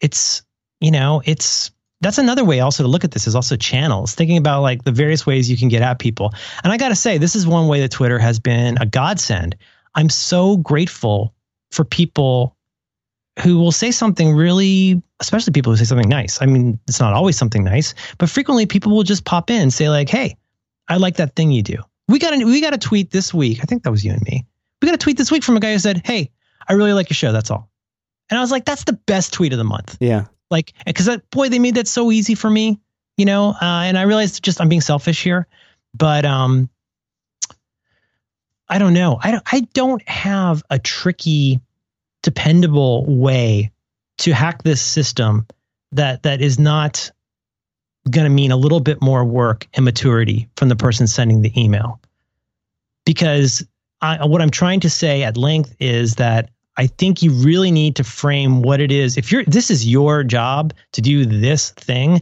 It's, 0.00 0.42
you 0.80 0.90
know, 0.90 1.22
it's 1.24 1.70
that's 2.00 2.18
another 2.18 2.44
way 2.44 2.58
also 2.58 2.82
to 2.82 2.88
look 2.88 3.04
at 3.04 3.12
this 3.12 3.26
is 3.28 3.34
also 3.36 3.56
channels, 3.56 4.14
thinking 4.16 4.36
about 4.36 4.62
like 4.62 4.82
the 4.82 4.90
various 4.90 5.24
ways 5.24 5.48
you 5.48 5.56
can 5.56 5.68
get 5.68 5.80
at 5.80 6.00
people. 6.00 6.34
And 6.64 6.72
I 6.72 6.76
got 6.76 6.88
to 6.88 6.96
say, 6.96 7.18
this 7.18 7.36
is 7.36 7.46
one 7.46 7.68
way 7.68 7.80
that 7.80 7.92
Twitter 7.92 8.18
has 8.18 8.40
been 8.40 8.76
a 8.80 8.84
godsend. 8.84 9.56
I'm 9.94 10.10
so 10.10 10.56
grateful 10.58 11.32
for 11.70 11.84
people 11.84 12.56
who 13.38 13.58
will 13.58 13.72
say 13.72 13.92
something 13.92 14.34
really, 14.34 15.00
especially 15.20 15.52
people 15.52 15.72
who 15.72 15.76
say 15.76 15.84
something 15.84 16.08
nice. 16.08 16.42
I 16.42 16.46
mean, 16.46 16.80
it's 16.88 17.00
not 17.00 17.14
always 17.14 17.36
something 17.38 17.62
nice, 17.62 17.94
but 18.18 18.28
frequently 18.28 18.66
people 18.66 18.94
will 18.94 19.04
just 19.04 19.24
pop 19.24 19.50
in 19.50 19.62
and 19.62 19.72
say 19.72 19.88
like, 19.88 20.08
"Hey, 20.08 20.36
I 20.88 20.96
like 20.96 21.16
that 21.16 21.36
thing 21.36 21.52
you 21.52 21.62
do." 21.62 21.76
We 22.08 22.18
got 22.18 22.34
a 22.34 22.44
we 22.44 22.60
got 22.60 22.74
a 22.74 22.78
tweet 22.78 23.12
this 23.12 23.32
week. 23.32 23.60
I 23.62 23.64
think 23.66 23.84
that 23.84 23.90
was 23.90 24.04
you 24.04 24.12
and 24.12 24.22
me. 24.22 24.44
We 24.80 24.86
got 24.86 24.94
a 24.94 24.98
tweet 24.98 25.16
this 25.16 25.30
week 25.30 25.44
from 25.44 25.56
a 25.56 25.60
guy 25.60 25.72
who 25.72 25.78
said, 25.78 26.02
"Hey, 26.04 26.30
I 26.68 26.74
really 26.74 26.92
like 26.92 27.10
your 27.10 27.14
show. 27.14 27.32
That's 27.32 27.50
all." 27.50 27.70
And 28.30 28.38
I 28.38 28.40
was 28.40 28.50
like, 28.50 28.64
"That's 28.64 28.84
the 28.84 28.92
best 28.92 29.32
tweet 29.32 29.52
of 29.52 29.58
the 29.58 29.64
month." 29.64 29.96
Yeah. 30.00 30.26
Like, 30.50 30.72
because 30.84 31.06
that 31.06 31.28
boy, 31.30 31.48
they 31.48 31.58
made 31.58 31.74
that 31.74 31.88
so 31.88 32.12
easy 32.12 32.34
for 32.34 32.48
me, 32.48 32.80
you 33.16 33.24
know. 33.24 33.50
Uh, 33.50 33.82
and 33.84 33.98
I 33.98 34.02
realized 34.02 34.44
just 34.44 34.60
I'm 34.60 34.68
being 34.68 34.80
selfish 34.80 35.22
here, 35.22 35.46
but 35.94 36.24
um, 36.24 36.68
I 38.68 38.78
don't 38.78 38.94
know. 38.94 39.18
I 39.20 39.30
don't. 39.30 39.42
I 39.50 39.60
don't 39.74 40.06
have 40.08 40.62
a 40.70 40.78
tricky, 40.78 41.60
dependable 42.22 43.04
way 43.06 43.72
to 44.18 44.32
hack 44.32 44.62
this 44.62 44.80
system 44.80 45.46
that 45.92 46.22
that 46.24 46.40
is 46.40 46.58
not 46.58 47.10
going 48.10 48.24
to 48.24 48.30
mean 48.30 48.52
a 48.52 48.56
little 48.56 48.80
bit 48.80 49.02
more 49.02 49.24
work 49.24 49.66
and 49.74 49.84
maturity 49.84 50.48
from 50.56 50.68
the 50.68 50.76
person 50.76 51.06
sending 51.06 51.42
the 51.42 51.52
email. 51.60 52.00
Because 53.04 53.66
I, 54.00 54.26
what 54.26 54.42
I'm 54.42 54.50
trying 54.50 54.80
to 54.80 54.90
say 54.90 55.22
at 55.22 55.36
length 55.36 55.74
is 55.80 56.16
that 56.16 56.50
I 56.76 56.86
think 56.86 57.22
you 57.22 57.32
really 57.32 57.70
need 57.70 57.96
to 57.96 58.04
frame 58.04 58.62
what 58.62 58.80
it 58.80 58.92
is. 58.92 59.16
If 59.16 59.32
you're 59.32 59.44
this 59.44 59.70
is 59.70 59.88
your 59.88 60.22
job 60.22 60.74
to 60.92 61.00
do 61.00 61.24
this 61.24 61.70
thing, 61.70 62.20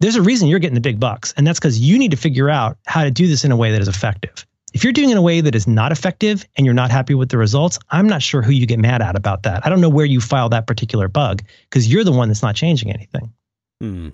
there's 0.00 0.16
a 0.16 0.22
reason 0.22 0.48
you're 0.48 0.58
getting 0.58 0.74
the 0.74 0.80
big 0.80 1.00
bucks, 1.00 1.32
and 1.36 1.46
that's 1.46 1.58
because 1.58 1.78
you 1.78 1.98
need 1.98 2.10
to 2.10 2.16
figure 2.16 2.50
out 2.50 2.78
how 2.86 3.04
to 3.04 3.10
do 3.10 3.26
this 3.26 3.44
in 3.44 3.52
a 3.52 3.56
way 3.56 3.70
that 3.72 3.80
is 3.80 3.88
effective. 3.88 4.44
If 4.74 4.84
you're 4.84 4.92
doing 4.92 5.08
it 5.08 5.12
in 5.12 5.18
a 5.18 5.22
way 5.22 5.40
that 5.40 5.54
is 5.54 5.66
not 5.66 5.92
effective 5.92 6.46
and 6.56 6.66
you're 6.66 6.74
not 6.74 6.90
happy 6.90 7.14
with 7.14 7.30
the 7.30 7.38
results, 7.38 7.78
I'm 7.90 8.06
not 8.06 8.22
sure 8.22 8.42
who 8.42 8.52
you 8.52 8.66
get 8.66 8.78
mad 8.78 9.00
at 9.00 9.16
about 9.16 9.44
that. 9.44 9.64
I 9.64 9.70
don't 9.70 9.80
know 9.80 9.88
where 9.88 10.04
you 10.04 10.20
file 10.20 10.50
that 10.50 10.66
particular 10.66 11.08
bug 11.08 11.42
because 11.70 11.90
you're 11.90 12.04
the 12.04 12.12
one 12.12 12.28
that's 12.28 12.42
not 12.42 12.54
changing 12.54 12.92
anything. 12.92 13.32
Hmm. 13.80 14.10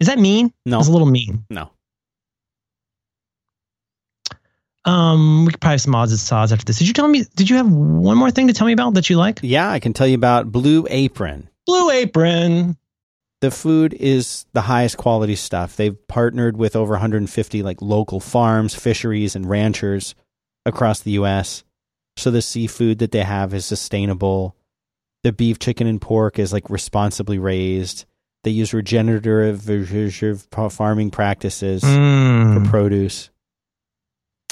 Is 0.00 0.08
that 0.08 0.18
mean? 0.18 0.52
No. 0.66 0.80
It's 0.80 0.88
a 0.88 0.92
little 0.92 1.06
mean. 1.06 1.44
No. 1.50 1.70
Um, 4.84 5.44
we 5.44 5.52
could 5.52 5.60
probably 5.60 5.74
have 5.74 5.80
some 5.82 5.94
odds 5.94 6.10
and 6.12 6.18
sods 6.20 6.52
after 6.52 6.64
this. 6.64 6.78
Did 6.78 6.88
you 6.88 6.94
tell 6.94 7.06
me? 7.08 7.24
Did 7.36 7.50
you 7.50 7.56
have 7.56 7.70
one 7.70 8.16
more 8.16 8.30
thing 8.30 8.46
to 8.46 8.52
tell 8.54 8.66
me 8.66 8.72
about 8.72 8.94
that 8.94 9.10
you 9.10 9.16
like? 9.16 9.40
Yeah, 9.42 9.70
I 9.70 9.78
can 9.78 9.92
tell 9.92 10.06
you 10.06 10.14
about 10.14 10.50
Blue 10.50 10.86
Apron. 10.88 11.48
Blue 11.66 11.90
Apron. 11.90 12.76
The 13.42 13.50
food 13.50 13.94
is 13.94 14.44
the 14.52 14.60
highest 14.62 14.96
quality 14.98 15.34
stuff. 15.36 15.76
They've 15.76 15.96
partnered 16.08 16.56
with 16.56 16.76
over 16.76 16.92
150 16.92 17.62
like 17.62 17.80
local 17.80 18.20
farms, 18.20 18.74
fisheries, 18.74 19.34
and 19.36 19.48
ranchers 19.48 20.14
across 20.66 21.00
the 21.00 21.12
U.S. 21.12 21.64
So 22.16 22.30
the 22.30 22.42
seafood 22.42 22.98
that 22.98 23.12
they 23.12 23.22
have 23.22 23.54
is 23.54 23.64
sustainable. 23.64 24.56
The 25.24 25.32
beef, 25.32 25.58
chicken, 25.58 25.86
and 25.86 26.00
pork 26.00 26.38
is 26.38 26.52
like 26.52 26.68
responsibly 26.70 27.38
raised. 27.38 28.04
They 28.44 28.50
use 28.50 28.72
regenerative 28.74 29.62
farming 30.70 31.10
practices 31.10 31.82
Mm. 31.82 32.64
for 32.64 32.70
produce. 32.70 33.30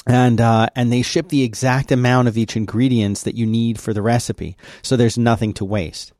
And 0.07 0.39
uh, 0.41 0.67
and 0.75 0.91
they 0.91 1.01
ship 1.01 1.29
the 1.29 1.43
exact 1.43 1.91
amount 1.91 2.27
of 2.27 2.37
each 2.37 2.55
ingredients 2.55 3.23
that 3.23 3.35
you 3.35 3.45
need 3.45 3.79
for 3.79 3.93
the 3.93 4.01
recipe, 4.01 4.55
so 4.81 4.95
there's 4.95 5.17
nothing 5.17 5.53
to 5.53 5.65
waste. 5.65 6.13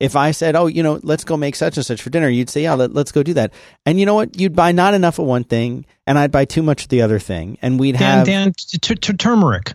If 0.00 0.16
I 0.16 0.32
said, 0.32 0.56
"Oh, 0.56 0.66
you 0.66 0.82
know, 0.82 0.98
let's 1.02 1.22
go 1.24 1.36
make 1.36 1.54
such 1.54 1.76
and 1.76 1.86
such 1.86 2.02
for 2.02 2.10
dinner," 2.10 2.28
you'd 2.28 2.50
say, 2.50 2.62
"Yeah, 2.62 2.74
let, 2.74 2.92
let's 2.92 3.12
go 3.12 3.22
do 3.22 3.34
that." 3.34 3.52
And 3.86 4.00
you 4.00 4.06
know 4.06 4.14
what? 4.14 4.38
You'd 4.38 4.56
buy 4.56 4.72
not 4.72 4.94
enough 4.94 5.18
of 5.20 5.26
one 5.26 5.44
thing, 5.44 5.86
and 6.06 6.18
I'd 6.18 6.32
buy 6.32 6.44
too 6.44 6.62
much 6.62 6.82
of 6.82 6.88
the 6.88 7.02
other 7.02 7.20
thing, 7.20 7.58
and 7.62 7.78
we'd 7.78 7.92
Dan, 7.96 8.18
have 8.18 8.26
Dan, 8.26 8.52
t- 8.52 8.78
t- 8.78 8.94
t- 8.96 9.12
turmeric. 9.12 9.74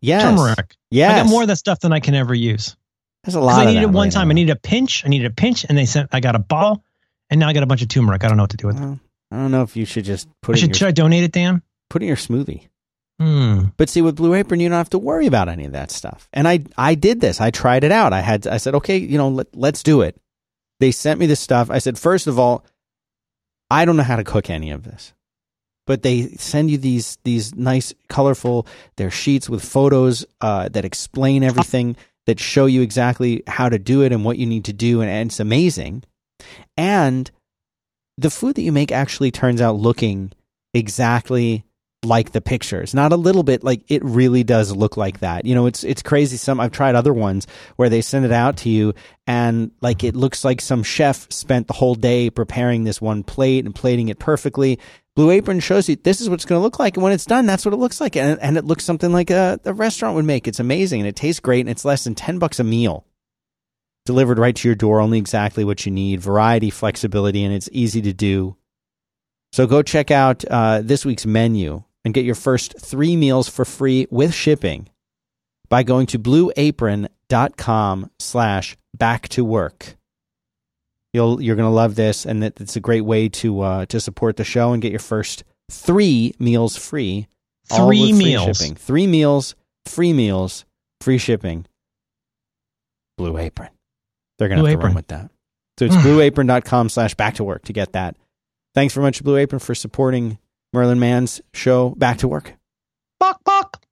yes, 0.00 0.22
Turmeric. 0.22 0.76
yes, 0.90 1.12
I 1.12 1.24
got 1.24 1.28
more 1.28 1.42
of 1.42 1.48
that 1.48 1.56
stuff 1.56 1.80
than 1.80 1.92
I 1.92 1.98
can 2.00 2.14
ever 2.14 2.34
use. 2.34 2.76
There's 3.24 3.34
a 3.34 3.40
lot. 3.40 3.60
I 3.60 3.66
needed 3.66 3.82
it 3.82 3.86
one 3.90 4.06
right 4.06 4.12
time. 4.12 4.28
now. 4.28 4.32
I 4.32 4.34
needed 4.34 4.52
a 4.52 4.60
pinch. 4.60 5.04
I 5.04 5.08
needed 5.08 5.26
a 5.26 5.34
pinch, 5.34 5.64
and 5.68 5.76
they 5.76 5.86
sent. 5.86 6.10
I 6.12 6.20
got 6.20 6.36
a 6.36 6.38
bottle, 6.38 6.84
and 7.28 7.40
now 7.40 7.48
I 7.48 7.52
got 7.52 7.64
a 7.64 7.66
bunch 7.66 7.82
of 7.82 7.88
turmeric. 7.88 8.22
I 8.24 8.28
don't 8.28 8.36
know 8.36 8.44
what 8.44 8.50
to 8.50 8.56
do 8.56 8.68
with 8.68 8.76
it. 8.76 8.80
Well, 8.82 9.00
I 9.32 9.36
don't 9.36 9.50
know 9.50 9.62
if 9.62 9.76
you 9.76 9.84
should 9.84 10.04
just 10.04 10.28
I 10.28 10.30
put 10.40 10.52
it 10.56 10.58
in 10.58 10.60
should, 10.60 10.68
your, 10.68 10.74
should 10.76 10.88
I 10.88 10.92
donate 10.92 11.24
it, 11.24 11.32
Dan? 11.32 11.62
Put 11.90 12.02
in 12.02 12.08
your 12.08 12.16
smoothie. 12.16 12.68
Hmm. 13.20 13.64
But 13.76 13.88
see, 13.88 14.00
with 14.00 14.16
Blue 14.16 14.34
Apron, 14.34 14.60
you 14.60 14.68
don't 14.68 14.78
have 14.78 14.90
to 14.90 14.98
worry 14.98 15.26
about 15.26 15.48
any 15.48 15.64
of 15.64 15.72
that 15.72 15.90
stuff. 15.90 16.28
And 16.32 16.46
I, 16.46 16.60
I 16.76 16.94
did 16.94 17.20
this. 17.20 17.40
I 17.40 17.50
tried 17.50 17.82
it 17.82 17.90
out. 17.90 18.12
I 18.12 18.20
had, 18.20 18.46
I 18.46 18.58
said, 18.58 18.76
okay, 18.76 18.96
you 18.96 19.18
know, 19.18 19.28
let, 19.28 19.48
let's 19.56 19.82
do 19.82 20.02
it. 20.02 20.20
They 20.78 20.92
sent 20.92 21.18
me 21.18 21.26
this 21.26 21.40
stuff. 21.40 21.70
I 21.70 21.78
said, 21.78 21.98
first 21.98 22.28
of 22.28 22.38
all, 22.38 22.64
I 23.70 23.84
don't 23.84 23.96
know 23.96 24.04
how 24.04 24.16
to 24.16 24.24
cook 24.24 24.50
any 24.50 24.70
of 24.70 24.84
this, 24.84 25.12
but 25.86 26.02
they 26.02 26.28
send 26.36 26.70
you 26.70 26.78
these, 26.78 27.18
these 27.24 27.54
nice, 27.56 27.92
colorful, 28.08 28.66
they're 28.96 29.10
sheets 29.10 29.50
with 29.50 29.64
photos 29.64 30.24
uh, 30.40 30.68
that 30.68 30.84
explain 30.84 31.42
everything, 31.42 31.96
that 32.26 32.38
show 32.38 32.66
you 32.66 32.82
exactly 32.82 33.42
how 33.46 33.68
to 33.68 33.78
do 33.78 34.02
it 34.02 34.12
and 34.12 34.24
what 34.24 34.38
you 34.38 34.46
need 34.46 34.66
to 34.66 34.72
do, 34.72 35.00
and, 35.00 35.10
and 35.10 35.30
it's 35.30 35.40
amazing. 35.40 36.04
And 36.76 37.30
the 38.16 38.30
food 38.30 38.54
that 38.56 38.62
you 38.62 38.72
make 38.72 38.92
actually 38.92 39.32
turns 39.32 39.60
out 39.60 39.76
looking 39.76 40.32
exactly 40.72 41.64
like 42.04 42.32
the 42.32 42.40
pictures. 42.40 42.94
Not 42.94 43.12
a 43.12 43.16
little 43.16 43.42
bit 43.42 43.64
like 43.64 43.82
it 43.88 44.04
really 44.04 44.44
does 44.44 44.74
look 44.74 44.96
like 44.96 45.20
that. 45.20 45.44
You 45.44 45.54
know 45.54 45.66
it's 45.66 45.82
it's 45.82 46.02
crazy. 46.02 46.36
Some 46.36 46.60
i've 46.60 46.70
tried 46.70 46.94
other 46.94 47.12
ones 47.12 47.46
where 47.76 47.88
they 47.88 48.00
send 48.00 48.24
it 48.24 48.32
out 48.32 48.58
to 48.58 48.68
you 48.68 48.94
and 49.26 49.72
like 49.80 50.04
it 50.04 50.14
looks 50.14 50.44
like 50.44 50.60
some 50.60 50.82
chef 50.82 51.30
spent 51.32 51.66
the 51.66 51.72
whole 51.72 51.94
day 51.94 52.30
preparing 52.30 52.84
this 52.84 53.00
one 53.00 53.24
plate 53.24 53.64
and 53.64 53.74
plating 53.74 54.08
it 54.08 54.18
perfectly. 54.18 54.78
Blue 55.16 55.30
apron 55.30 55.58
shows 55.58 55.88
you 55.88 55.96
this 55.96 56.20
is 56.20 56.28
what 56.28 56.36
it's 56.36 56.44
going 56.44 56.60
to 56.60 56.62
look 56.62 56.78
like. 56.78 56.96
And 56.96 57.02
when 57.02 57.12
it's 57.12 57.26
done 57.26 57.46
that's 57.46 57.64
what 57.64 57.74
it 57.74 57.78
looks 57.78 58.00
like. 58.00 58.14
And, 58.16 58.40
and 58.40 58.56
it 58.56 58.64
looks 58.64 58.84
something 58.84 59.12
like 59.12 59.30
a, 59.30 59.58
a 59.64 59.72
restaurant 59.72 60.14
would 60.14 60.24
make. 60.24 60.46
It's 60.46 60.60
amazing. 60.60 61.00
And 61.00 61.08
it 61.08 61.16
tastes 61.16 61.40
great. 61.40 61.60
And 61.60 61.70
it's 61.70 61.84
less 61.84 62.04
than 62.04 62.14
10 62.14 62.38
bucks 62.38 62.60
a 62.60 62.64
meal 62.64 63.04
delivered 64.06 64.38
right 64.38 64.54
to 64.56 64.68
your 64.68 64.76
door. 64.76 65.00
Only 65.00 65.18
exactly 65.18 65.64
what 65.64 65.84
you 65.84 65.92
need. 65.92 66.20
Variety 66.20 66.70
flexibility 66.70 67.42
and 67.42 67.52
it's 67.52 67.68
easy 67.72 68.00
to 68.02 68.12
do. 68.12 68.56
So 69.52 69.66
go 69.66 69.82
check 69.82 70.12
out 70.12 70.44
uh, 70.44 70.82
this 70.82 71.04
week's 71.04 71.26
menu 71.26 71.82
and 72.08 72.14
get 72.14 72.24
your 72.24 72.34
first 72.34 72.74
three 72.80 73.16
meals 73.16 73.50
for 73.50 73.66
free 73.66 74.06
with 74.10 74.32
shipping 74.32 74.88
by 75.68 75.82
going 75.82 76.06
to 76.06 76.18
blueapron.com 76.18 78.10
slash 78.18 78.78
back 78.96 79.28
to 79.28 79.44
work. 79.44 79.94
You'll, 81.12 81.38
you're 81.42 81.54
going 81.56 81.68
to 81.68 81.74
love 81.74 81.96
this, 81.96 82.24
and 82.24 82.42
it- 82.42 82.58
it's 82.62 82.76
a 82.76 82.80
great 82.80 83.02
way 83.02 83.28
to 83.28 83.60
uh, 83.60 83.84
to 83.86 84.00
support 84.00 84.38
the 84.38 84.44
show 84.44 84.72
and 84.72 84.80
get 84.80 84.90
your 84.90 84.98
first 85.00 85.44
three 85.70 86.34
meals 86.38 86.78
free. 86.78 87.28
Three 87.70 88.12
free 88.12 88.12
meals. 88.14 88.56
shipping. 88.58 88.74
Three 88.76 89.06
meals, 89.06 89.54
free 89.84 90.14
meals, 90.14 90.64
free 91.02 91.18
shipping. 91.18 91.66
Blue 93.18 93.36
Apron. 93.36 93.68
They're 94.38 94.48
going 94.48 94.62
to 94.64 94.70
have 94.70 94.80
to 94.80 94.86
run 94.86 94.94
with 94.96 95.08
that. 95.08 95.30
So 95.78 95.84
it's 95.84 95.96
blueapron.com 95.96 96.88
slash 96.88 97.14
back 97.16 97.34
to 97.34 97.44
work 97.44 97.64
to 97.64 97.74
get 97.74 97.92
that. 97.92 98.16
Thanks 98.74 98.94
very 98.94 99.04
much, 99.04 99.22
Blue 99.22 99.36
Apron, 99.36 99.58
for 99.60 99.74
supporting 99.74 100.38
Merlin 100.72 100.98
Mann's 100.98 101.40
show, 101.54 101.90
Back 101.90 102.18
to 102.18 102.28
Work. 102.28 102.54
Bok 103.18 103.42
bok. 103.44 103.82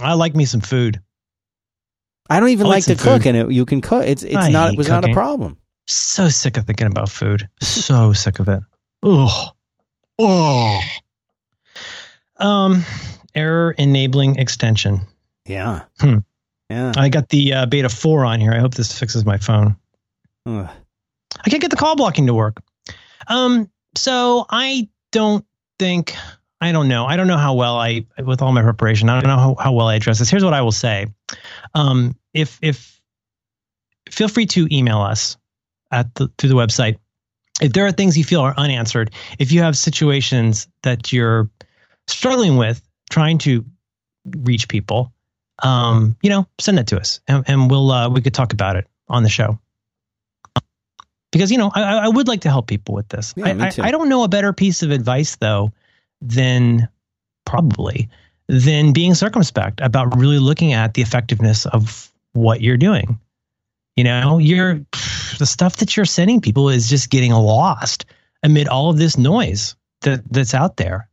I 0.00 0.14
like 0.14 0.34
me 0.34 0.44
some 0.44 0.60
food. 0.60 1.00
I 2.28 2.40
don't 2.40 2.48
even 2.50 2.66
I 2.66 2.70
like 2.70 2.88
like, 2.88 2.98
to 2.98 3.02
cook, 3.02 3.22
food. 3.22 3.28
and 3.28 3.36
it, 3.36 3.54
you 3.54 3.64
can 3.64 3.80
cook. 3.80 4.04
It's 4.04 4.22
it's 4.22 4.36
I 4.36 4.50
not. 4.50 4.72
It 4.72 4.78
was 4.78 4.88
not 4.88 5.08
a 5.08 5.12
problem. 5.12 5.58
So 5.86 6.28
sick 6.28 6.56
of 6.56 6.66
thinking 6.66 6.88
about 6.88 7.08
food. 7.08 7.48
So 7.60 8.12
sick 8.12 8.40
of 8.40 8.48
it. 8.48 8.60
Ugh. 9.02 9.54
Oh. 10.18 10.80
Um, 12.38 12.84
error 13.34 13.72
enabling 13.78 14.36
extension. 14.36 15.00
Yeah. 15.46 15.82
Hmm. 16.00 16.18
Yeah. 16.68 16.92
I 16.96 17.08
got 17.08 17.28
the 17.28 17.52
uh, 17.54 17.66
beta 17.66 17.88
four 17.88 18.24
on 18.24 18.40
here. 18.40 18.52
I 18.52 18.58
hope 18.58 18.74
this 18.74 18.98
fixes 18.98 19.24
my 19.24 19.38
phone. 19.38 19.76
Ugh. 20.46 20.68
I 21.44 21.50
can't 21.50 21.60
get 21.60 21.70
the 21.70 21.76
call 21.76 21.94
blocking 21.96 22.26
to 22.26 22.34
work. 22.34 22.60
Um, 23.28 23.70
so 23.94 24.46
I 24.50 24.88
don't 25.12 25.44
think 25.78 26.14
I 26.60 26.72
don't 26.72 26.88
know. 26.88 27.06
I 27.06 27.16
don't 27.16 27.26
know 27.26 27.36
how 27.36 27.54
well 27.54 27.76
I 27.76 28.06
with 28.18 28.40
all 28.40 28.52
my 28.52 28.62
preparation. 28.62 29.08
I 29.08 29.20
don't 29.20 29.28
know 29.28 29.36
how, 29.36 29.62
how 29.62 29.72
well 29.72 29.88
I 29.88 29.96
address 29.96 30.18
this. 30.18 30.30
Here's 30.30 30.44
what 30.44 30.54
I 30.54 30.62
will 30.62 30.72
say. 30.72 31.06
Um, 31.74 32.16
if 32.32 32.58
if 32.62 33.00
feel 34.10 34.28
free 34.28 34.46
to 34.46 34.66
email 34.74 35.00
us 35.00 35.36
at 35.90 36.14
the 36.14 36.30
through 36.38 36.48
the 36.48 36.54
website. 36.54 36.96
If 37.60 37.72
there 37.72 37.86
are 37.86 37.92
things 37.92 38.18
you 38.18 38.24
feel 38.24 38.40
are 38.40 38.54
unanswered, 38.56 39.12
if 39.38 39.50
you 39.52 39.62
have 39.62 39.76
situations 39.76 40.68
that 40.82 41.12
you're 41.12 41.50
struggling 42.06 42.56
with 42.56 42.82
trying 43.08 43.38
to 43.38 43.64
reach 44.26 44.68
people, 44.68 45.12
um, 45.62 46.16
you 46.22 46.28
know, 46.28 46.46
send 46.58 46.76
that 46.78 46.86
to 46.88 46.98
us 46.98 47.20
and, 47.28 47.44
and 47.46 47.70
we'll 47.70 47.90
uh, 47.90 48.08
we 48.08 48.20
could 48.20 48.34
talk 48.34 48.52
about 48.52 48.76
it 48.76 48.86
on 49.08 49.22
the 49.22 49.28
show 49.28 49.58
because 51.36 51.52
you 51.52 51.58
know 51.58 51.70
I, 51.74 51.82
I 51.82 52.08
would 52.08 52.28
like 52.28 52.40
to 52.42 52.48
help 52.48 52.66
people 52.66 52.94
with 52.94 53.08
this. 53.08 53.34
Yeah, 53.36 53.46
I. 53.46 53.66
I, 53.66 53.88
I 53.88 53.90
don't 53.90 54.08
know 54.08 54.24
a 54.24 54.28
better 54.28 54.52
piece 54.52 54.82
of 54.82 54.90
advice 54.90 55.36
though 55.36 55.72
than 56.22 56.88
probably 57.44 58.08
than 58.48 58.92
being 58.92 59.14
circumspect 59.14 59.80
about 59.80 60.16
really 60.16 60.38
looking 60.38 60.72
at 60.72 60.94
the 60.94 61.02
effectiveness 61.02 61.66
of 61.66 62.10
what 62.32 62.60
you're 62.60 62.76
doing. 62.76 63.18
You 63.96 64.04
know, 64.04 64.38
you're 64.38 64.76
the 65.38 65.46
stuff 65.46 65.76
that 65.76 65.96
you're 65.96 66.06
sending 66.06 66.40
people 66.40 66.70
is 66.70 66.88
just 66.88 67.10
getting 67.10 67.32
lost 67.32 68.06
amid 68.42 68.68
all 68.68 68.90
of 68.90 68.98
this 68.98 69.18
noise 69.18 69.76
that 70.02 70.22
that's 70.32 70.54
out 70.54 70.76
there, 70.76 71.08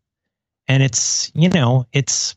and 0.67 0.81
it's 0.81 1.31
you 1.35 1.49
know 1.49 1.85
it's 1.91 2.35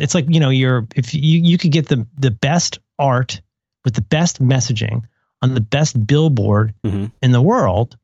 it's 0.00 0.14
like 0.14 0.26
you 0.28 0.40
know 0.40 0.50
you're 0.50 0.86
if 0.96 1.14
you 1.14 1.40
you 1.40 1.58
could 1.58 1.72
get 1.72 1.88
the 1.88 2.06
the 2.18 2.30
best 2.30 2.78
art 2.98 3.40
with 3.84 3.94
the 3.94 4.02
best 4.02 4.42
messaging 4.42 5.02
on 5.42 5.54
the 5.54 5.60
best 5.60 6.06
billboard 6.06 6.74
Mhm. 6.84 7.10
in 7.22 7.32
the 7.32 7.42
world, 7.42 7.96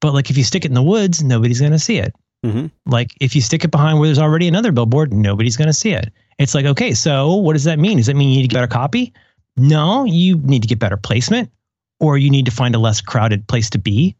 but 0.00 0.14
like 0.14 0.30
if 0.30 0.38
you 0.38 0.44
stick 0.44 0.64
it 0.64 0.68
in 0.68 0.74
the 0.74 0.82
woods, 0.82 1.22
nobody's 1.22 1.60
going 1.60 1.72
to 1.72 1.78
see 1.78 1.98
it. 1.98 2.14
Mm-hmm. 2.46 2.66
Like 2.86 3.10
if 3.20 3.34
you 3.34 3.40
stick 3.42 3.64
it 3.64 3.70
behind 3.70 3.98
where 3.98 4.08
there's 4.08 4.18
already 4.18 4.48
another 4.48 4.72
billboard, 4.72 5.12
nobody's 5.12 5.56
going 5.56 5.66
to 5.68 5.72
see 5.74 5.90
it. 5.90 6.12
It's 6.38 6.54
like, 6.54 6.66
okay, 6.66 6.94
so 6.94 7.34
what 7.34 7.54
does 7.54 7.64
that 7.64 7.78
mean? 7.78 7.96
Does 7.98 8.06
that 8.06 8.14
mean 8.16 8.28
you 8.30 8.36
need 8.36 8.42
to 8.42 8.48
get 8.48 8.58
a 8.58 8.60
better 8.62 8.72
copy? 8.72 9.12
No, 9.56 10.04
you 10.04 10.38
need 10.38 10.62
to 10.62 10.68
get 10.68 10.78
better 10.78 10.96
placement 10.96 11.50
or 11.98 12.16
you 12.16 12.30
need 12.30 12.44
to 12.46 12.52
find 12.52 12.74
a 12.76 12.78
less 12.78 13.00
crowded 13.00 13.48
place 13.48 13.70
to 13.70 13.78
be. 13.78 14.14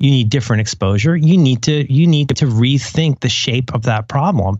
You 0.00 0.10
need 0.10 0.30
different 0.30 0.60
exposure. 0.62 1.16
You 1.16 1.38
need 1.38 1.62
to 1.62 1.90
you 1.92 2.06
need 2.08 2.28
to 2.30 2.46
rethink 2.46 3.20
the 3.20 3.28
shape 3.28 3.72
of 3.72 3.82
that 3.84 4.08
problem. 4.08 4.58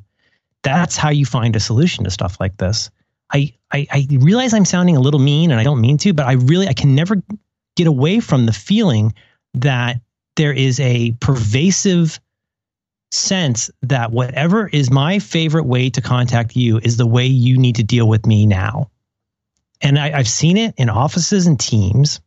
That's 0.63 0.97
how 0.97 1.11
you 1.11 1.27
find 1.27 1.57
a 1.57 1.61
solution 1.61 2.05
to 2.05 2.11
stuff 2.11 2.39
like 2.39 2.57
this. 2.57 2.91
I, 3.35 3.53
I 3.71 3.87
I 3.91 4.07
realize 4.21 4.55
I'm 4.55 4.65
sounding 4.65 4.97
a 4.97 5.01
little 5.01 5.21
mean 5.21 5.51
and 5.51 5.61
I 5.61 5.65
don't 5.65 5.81
mean 5.81 5.99
to, 5.99 6.15
but 6.15 6.27
I 6.27 6.35
really 6.35 6.69
I 6.69 6.73
can 6.73 6.95
never 6.95 7.23
get 7.77 7.87
away 7.87 8.21
from 8.21 8.47
the 8.47 8.53
feeling 8.53 9.13
that 9.55 10.01
there 10.37 10.53
is 10.53 10.81
a 10.81 11.13
pervasive 11.21 12.21
sense 13.11 13.71
that 13.83 14.13
whatever 14.13 14.69
is 14.69 14.91
my 14.91 15.19
favorite 15.19 15.67
way 15.67 15.91
to 15.91 16.01
contact 16.01 16.57
you 16.57 16.79
is 16.79 16.97
the 16.97 17.07
way 17.07 17.27
you 17.27 17.59
need 17.59 17.77
to 17.77 17.85
deal 17.85 18.09
with 18.09 18.27
me 18.27 18.47
now. 18.47 18.91
And 19.81 19.99
I, 19.99 20.17
I've 20.19 20.29
seen 20.29 20.57
it 20.57 20.75
in 20.77 20.89
offices 20.89 21.47
and 21.47 21.59
teams. 21.59 22.21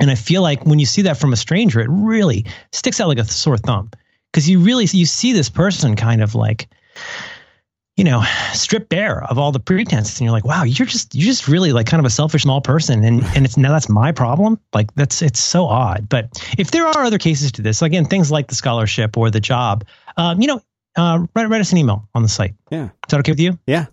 And 0.00 0.10
I 0.10 0.14
feel 0.14 0.40
like 0.40 0.64
when 0.64 0.78
you 0.78 0.86
see 0.86 1.02
that 1.02 1.18
from 1.18 1.32
a 1.32 1.36
stranger, 1.36 1.80
it 1.80 1.90
really 1.90 2.46
sticks 2.72 3.00
out 3.00 3.08
like 3.08 3.18
a 3.18 3.24
sore 3.24 3.58
thumb 3.58 3.90
because 4.30 4.48
you 4.48 4.60
really 4.60 4.86
you 4.92 5.04
see 5.04 5.32
this 5.32 5.50
person 5.50 5.96
kind 5.96 6.22
of 6.22 6.34
like, 6.34 6.68
you 8.00 8.04
know, 8.04 8.24
stripped 8.54 8.88
bare 8.88 9.22
of 9.24 9.36
all 9.36 9.52
the 9.52 9.60
pretense, 9.60 10.16
and 10.16 10.24
you're 10.24 10.32
like, 10.32 10.46
wow, 10.46 10.62
you're 10.62 10.86
just 10.86 11.14
you're 11.14 11.26
just 11.26 11.46
really 11.48 11.74
like 11.74 11.86
kind 11.86 12.00
of 12.00 12.06
a 12.06 12.10
selfish 12.10 12.44
small 12.44 12.62
person, 12.62 13.04
and 13.04 13.22
and 13.36 13.44
it's 13.44 13.58
now 13.58 13.70
that's 13.72 13.90
my 13.90 14.10
problem. 14.10 14.58
Like 14.72 14.90
that's 14.94 15.20
it's 15.20 15.38
so 15.38 15.66
odd. 15.66 16.08
But 16.08 16.42
if 16.56 16.70
there 16.70 16.86
are 16.86 17.04
other 17.04 17.18
cases 17.18 17.52
to 17.52 17.62
this, 17.62 17.82
again, 17.82 18.06
things 18.06 18.30
like 18.30 18.46
the 18.46 18.54
scholarship 18.54 19.18
or 19.18 19.30
the 19.30 19.38
job, 19.38 19.84
um, 20.16 20.40
you 20.40 20.46
know, 20.46 20.62
uh, 20.96 21.26
write 21.34 21.50
write 21.50 21.60
us 21.60 21.72
an 21.72 21.76
email 21.76 22.08
on 22.14 22.22
the 22.22 22.30
site. 22.30 22.54
Yeah. 22.70 22.84
Is 22.84 22.90
that 23.10 23.20
okay 23.20 23.32
with 23.32 23.40
you? 23.40 23.58
Yeah. 23.66 23.84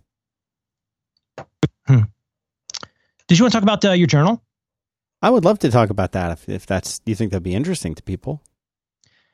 Did 3.27 3.37
you 3.37 3.43
want 3.43 3.51
to 3.51 3.57
talk 3.57 3.63
about 3.63 3.83
uh, 3.83 3.91
your 3.91 4.07
journal? 4.07 4.41
I 5.21 5.31
would 5.31 5.43
love 5.43 5.59
to 5.59 5.69
talk 5.69 5.89
about 5.89 6.13
that 6.13 6.31
if, 6.31 6.47
if 6.47 6.65
that's 6.65 7.01
you 7.05 7.13
think 7.13 7.31
that'd 7.31 7.43
be 7.43 7.55
interesting 7.55 7.93
to 7.95 8.03
people. 8.03 8.41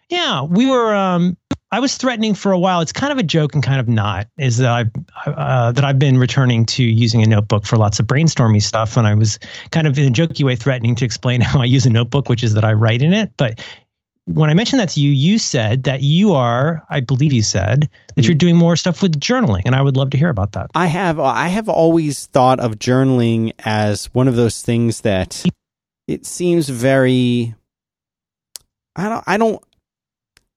Yeah, 0.10 0.44
we 0.44 0.66
were. 0.66 0.96
Um, 0.96 1.38
I 1.74 1.80
was 1.80 1.98
threatening 1.98 2.36
for 2.36 2.52
a 2.52 2.60
while. 2.60 2.82
It's 2.82 2.94
kind 2.94 3.12
of 3.12 3.18
a 3.18 3.24
joke 3.24 3.56
and 3.56 3.64
kind 3.64 3.80
of 3.80 3.88
not. 3.88 4.28
Is 4.38 4.58
that 4.58 4.72
I've 4.72 4.92
uh, 5.26 5.72
that 5.72 5.84
I've 5.84 5.98
been 5.98 6.20
returning 6.20 6.68
to 6.68 6.84
using 6.84 7.24
a 7.24 7.26
notebook 7.26 7.66
for 7.66 7.78
lots 7.78 8.00
of 8.00 8.06
brainstormy 8.06 8.62
stuff, 8.62 8.96
and 8.96 9.08
I 9.08 9.16
was 9.16 9.40
kind 9.72 9.88
of 9.88 9.98
in 9.98 10.08
a 10.08 10.12
jokey 10.12 10.44
way 10.44 10.56
threatening 10.56 10.94
to 10.94 11.04
explain 11.04 11.42
how 11.42 11.62
I 11.62 11.66
use 11.66 11.88
a 11.88 11.90
notebook, 11.90 12.30
which 12.30 12.44
is 12.44 12.54
that 12.54 12.64
I 12.64 12.74
write 12.74 13.02
in 13.02 13.12
it. 13.12 13.32
But 13.38 13.60
when 14.26 14.52
I 14.52 14.54
mentioned 14.54 14.82
that 14.82 14.90
to 14.90 15.00
you, 15.00 15.10
you 15.10 15.40
said 15.40 15.86
that 15.86 16.04
you 16.04 16.34
are, 16.34 16.86
I 16.92 17.00
believe 17.00 17.34
you 17.34 17.42
said 17.42 17.90
that 18.16 18.24
you're 18.24 18.36
doing 18.36 18.56
more 18.56 18.76
stuff 18.76 19.02
with 19.02 19.20
journaling, 19.20 19.64
and 19.66 19.74
I 19.74 19.82
would 19.82 19.98
love 19.98 20.12
to 20.12 20.18
hear 20.18 20.30
about 20.30 20.52
that. 20.52 20.70
I 20.76 20.86
have 20.86 21.20
I 21.20 21.48
have 21.48 21.70
always 21.70 22.28
thought 22.28 22.60
of 22.60 22.74
journaling 22.74 23.52
as 23.66 24.14
one 24.14 24.28
of 24.28 24.36
those 24.36 24.62
things 24.62 25.02
that 25.02 25.44
it 26.08 26.28
seems 26.28 26.70
very 26.70 27.56
I 28.96 29.10
don't 29.10 29.24
I 29.26 29.38
don't 29.38 29.64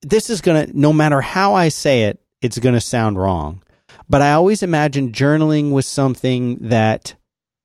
this 0.03 0.31
is 0.31 0.41
going 0.41 0.67
to 0.67 0.79
no 0.79 0.93
matter 0.93 1.21
how 1.21 1.55
I 1.55 1.69
say 1.69 2.05
it 2.05 2.21
it's 2.43 2.59
going 2.59 2.75
to 2.75 2.81
sound 2.81 3.19
wrong. 3.19 3.63
But 4.09 4.23
I 4.23 4.33
always 4.33 4.63
imagined 4.63 5.15
journaling 5.15 5.73
was 5.73 5.87
something 5.87 6.59
that 6.69 7.15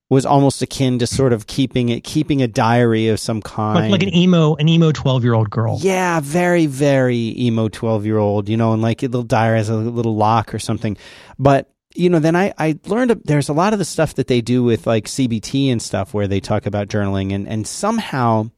was 0.10 0.26
almost 0.26 0.62
akin 0.62 1.00
to 1.00 1.08
sort 1.08 1.32
of 1.32 1.48
keeping 1.48 1.88
it 1.88 2.04
keeping 2.04 2.42
a 2.42 2.48
diary 2.48 3.08
of 3.08 3.20
some 3.20 3.42
kind. 3.42 3.92
Like, 3.92 4.02
like 4.02 4.04
an 4.04 4.14
emo, 4.14 4.56
an 4.56 4.68
emo 4.68 4.92
twelve 4.92 5.24
year 5.24 5.34
old 5.34 5.50
girl. 5.50 5.78
Yeah, 5.82 6.20
very, 6.20 6.66
very 6.66 7.34
emo 7.40 7.70
12 7.70 8.06
year 8.06 8.18
old, 8.18 8.50
you 8.50 8.58
know, 8.58 8.74
and 8.74 8.82
like 8.82 9.04
a 9.04 9.06
little 9.06 9.24
diary 9.24 9.58
has 9.58 9.70
a 9.70 9.76
little 9.76 10.16
lock 10.16 10.54
or 10.54 10.60
something. 10.60 10.98
But, 11.40 11.72
you 11.96 12.10
know, 12.10 12.20
then 12.20 12.36
I, 12.36 12.54
I 12.58 12.78
learned 12.86 13.22
there's 13.24 13.50
a 13.50 13.54
lot 13.54 13.72
of 13.72 13.80
the 13.80 13.86
stuff 13.86 14.16
that 14.16 14.28
they 14.28 14.42
do 14.42 14.64
with 14.64 14.86
like 14.86 15.06
CBT 15.06 15.72
and 15.72 15.82
stuff 15.82 16.14
where 16.14 16.28
they 16.28 16.40
talk 16.40 16.66
about 16.66 16.90
journaling 16.90 17.34
and, 17.34 17.48
and 17.48 17.66
somehow 17.66 18.50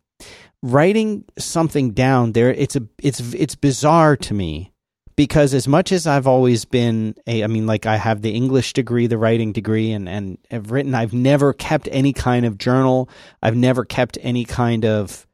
writing 0.64 1.26
something 1.38 1.91
down 1.91 2.31
there, 2.31 2.52
it's 2.52 2.76
a, 2.76 2.81
it's, 2.99 3.19
it's 3.34 3.53
bizarre 3.53 4.18
to 4.18 4.34
me 4.34 4.73
because 5.15 5.53
as 5.53 5.68
much 5.68 5.91
as 5.91 6.07
I've 6.07 6.26
always 6.26 6.65
been 6.65 7.15
a, 7.27 7.44
I 7.44 7.48
mean, 7.48 7.68
like 7.68 7.85
I 7.85 7.98
have 7.98 8.22
the 8.22 8.31
English 8.31 8.73
degree, 8.73 9.07
the 9.07 9.18
writing 9.18 9.52
degree, 9.52 9.91
and 9.91 10.10
and 10.10 10.38
have 10.49 10.72
written. 10.72 10.95
I've 10.95 11.14
never 11.14 11.53
kept 11.53 11.88
any 11.91 12.14
kind 12.14 12.45
of 12.45 12.57
journal. 12.57 13.10
I've 13.41 13.56
never 13.56 13.85
kept 13.85 14.18
any 14.22 14.45
kind 14.45 14.85
of 14.85 15.27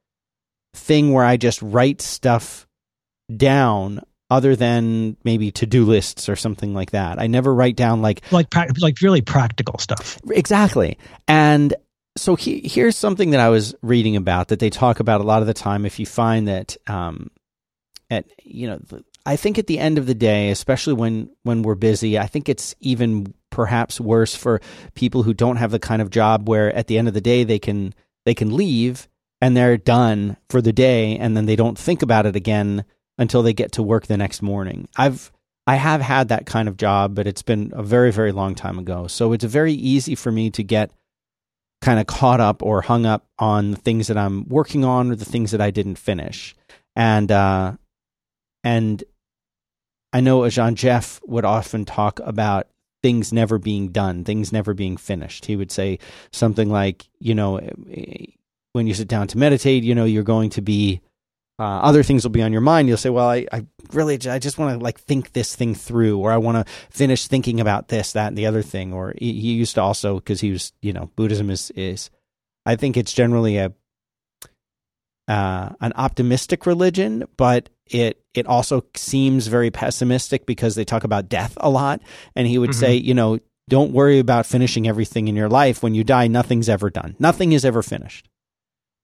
thing 0.74 1.14
where 1.14 1.24
I 1.24 1.38
just 1.38 1.62
write 1.62 2.02
stuff 2.02 2.68
down, 3.36 4.02
other 4.30 4.56
than 4.56 5.16
maybe 5.24 5.52
to 5.52 5.66
do 5.66 5.86
lists 5.86 6.28
or 6.30 6.36
something 6.36 6.74
like 6.74 6.92
that. 6.92 7.20
I 7.20 7.28
never 7.28 7.54
write 7.54 7.76
down 7.76 8.02
like 8.02 8.22
Like 8.32 8.50
prac- 8.50 8.72
like 8.80 9.02
really 9.02 9.22
practical 9.22 9.80
stuff. 9.80 10.20
Exactly. 10.30 10.98
And 11.28 11.74
so 12.18 12.36
he, 12.36 12.62
here's 12.64 12.98
something 12.98 13.32
that 13.32 13.40
I 13.40 13.50
was 13.50 13.76
reading 13.82 14.16
about 14.16 14.50
that 14.50 14.60
they 14.60 14.70
talk 14.70 15.00
about 15.00 15.22
a 15.22 15.26
lot 15.26 15.42
of 15.42 15.48
the 15.48 15.54
time. 15.54 15.86
If 15.86 16.00
you 16.00 16.06
find 16.06 16.48
that, 16.48 16.76
um, 16.88 17.32
at 18.10 18.26
you 18.44 18.68
know, 18.68 18.80
I 19.26 19.36
think 19.36 19.58
at 19.58 19.68
the 19.68 19.80
end 19.80 19.98
of 19.98 20.06
the 20.06 20.16
day, 20.16 20.50
especially 20.50 20.94
when 20.94 21.30
when 21.44 21.62
we're 21.62 21.76
busy, 21.76 22.18
I 22.18 22.28
think 22.28 22.50
it's 22.50 22.76
even 22.80 23.34
perhaps 23.50 24.00
worse 24.00 24.36
for 24.36 24.62
people 24.96 25.24
who 25.24 25.34
don't 25.34 25.58
have 25.58 25.72
the 25.72 25.80
kind 25.80 26.02
of 26.02 26.10
job 26.10 26.48
where 26.48 26.74
at 26.74 26.88
the 26.88 26.98
end 26.98 27.08
of 27.08 27.14
the 27.14 27.22
day 27.22 27.44
they 27.44 27.60
can 27.60 27.94
they 28.26 28.34
can 28.34 28.56
leave 28.56 29.08
and 29.42 29.56
they're 29.56 29.78
done 29.78 30.36
for 30.50 30.62
the 30.62 30.74
day, 30.74 31.18
and 31.18 31.38
then 31.38 31.46
they 31.46 31.56
don't 31.56 31.78
think 31.78 32.02
about 32.02 32.26
it 32.26 32.36
again 32.36 32.84
until 33.18 33.44
they 33.44 33.54
get 33.54 33.74
to 33.74 33.84
work 33.84 34.08
the 34.08 34.18
next 34.18 34.42
morning. 34.42 34.88
I've 34.98 35.32
I 35.68 35.76
have 35.76 36.02
had 36.02 36.30
that 36.30 36.48
kind 36.48 36.68
of 36.68 36.78
job, 36.78 37.14
but 37.14 37.28
it's 37.28 37.44
been 37.44 37.72
a 37.76 37.84
very, 37.84 38.12
very 38.12 38.32
long 38.32 38.56
time 38.56 38.80
ago. 38.80 39.06
So 39.06 39.34
it's 39.34 39.44
very 39.44 39.74
easy 39.74 40.16
for 40.16 40.32
me 40.32 40.50
to 40.52 40.64
get 40.64 40.90
kind 41.82 42.00
of 42.00 42.08
caught 42.08 42.40
up 42.40 42.62
or 42.62 42.82
hung 42.82 43.06
up 43.06 43.26
on 43.38 43.72
the 43.72 43.78
things 43.78 44.08
that 44.08 44.18
I'm 44.18 44.48
working 44.48 44.84
on 44.84 45.12
or 45.12 45.16
the 45.16 45.26
things 45.26 45.52
that 45.52 45.62
I 45.62 45.72
didn't 45.72 45.96
finish. 45.96 46.56
And 46.96 47.32
uh 47.32 47.74
and 48.64 49.04
I 50.12 50.22
know 50.22 50.42
Ajahn 50.42 50.74
Geoff 50.74 51.22
would 51.26 51.46
often 51.46 51.86
talk 51.86 52.20
about 52.24 52.68
things 53.02 53.32
never 53.32 53.58
being 53.58 53.90
done, 53.90 54.24
things 54.24 54.52
never 54.52 54.74
being 54.74 54.98
finished. 54.98 55.46
He 55.46 55.56
would 55.56 55.72
say 55.72 56.00
something 56.32 56.70
like, 56.70 57.08
you 57.20 57.36
know, 57.36 57.58
eh, 57.58 58.26
when 58.74 58.88
you 58.88 58.94
sit 58.94 59.08
down 59.08 59.28
to 59.28 59.38
meditate, 59.38 59.84
you 59.84 59.96
know, 59.96 60.06
you're 60.06 60.24
going 60.24 60.50
to 60.52 60.62
be 60.62 61.02
uh, 61.60 61.64
other 61.82 62.04
things 62.04 62.24
will 62.24 62.32
be 62.32 62.42
on 62.42 62.52
your 62.54 62.62
mind. 62.62 62.88
You'll 62.88 62.98
say, 62.98 63.10
"Well, 63.10 63.28
I, 63.28 63.46
I 63.52 63.66
really, 63.92 64.16
I 64.30 64.40
just 64.40 64.58
want 64.58 64.80
to 64.80 64.84
like 64.84 65.00
think 65.00 65.34
this 65.34 65.56
thing 65.56 65.76
through, 65.76 66.18
or 66.18 66.32
I 66.32 66.38
want 66.38 66.66
to 66.66 66.74
finish 66.90 67.28
thinking 67.28 67.60
about 67.60 67.90
this, 67.90 68.14
that, 68.14 68.28
and 68.30 68.38
the 68.38 68.46
other 68.46 68.62
thing." 68.62 68.94
Or 68.94 69.14
he, 69.18 69.34
he 69.34 69.54
used 69.54 69.76
to 69.76 69.82
also 69.82 70.16
because 70.16 70.40
he 70.42 70.52
was, 70.52 70.72
you 70.82 70.94
know, 70.94 71.12
Buddhism 71.18 71.50
is 71.50 71.70
is, 71.72 72.10
I 72.66 72.76
think 72.78 72.96
it's 72.96 73.14
generally 73.14 73.58
a 73.58 73.74
uh, 75.28 75.70
an 75.82 75.92
optimistic 75.96 76.66
religion, 76.66 77.26
but 77.38 77.70
it 77.86 78.22
it 78.34 78.48
also 78.48 78.86
seems 78.96 79.48
very 79.48 79.70
pessimistic 79.70 80.46
because 80.46 80.76
they 80.76 80.86
talk 80.86 81.04
about 81.04 81.28
death 81.28 81.58
a 81.58 81.70
lot, 81.70 82.00
and 82.36 82.48
he 82.48 82.58
would 82.58 82.70
Mhm. 82.72 82.76
say, 82.80 82.96
you 82.96 83.14
know, 83.14 83.40
don't 83.68 83.92
worry 83.92 84.18
about 84.20 84.46
finishing 84.46 84.88
everything 84.88 85.28
in 85.28 85.36
your 85.36 85.50
life. 85.50 85.84
When 85.84 85.94
you 85.94 86.04
die, 86.06 86.28
nothing's 86.28 86.70
ever 86.70 86.90
done. 86.90 87.16
Nothing 87.20 87.52
is 87.52 87.66
ever 87.66 87.84
finished. 87.84 88.29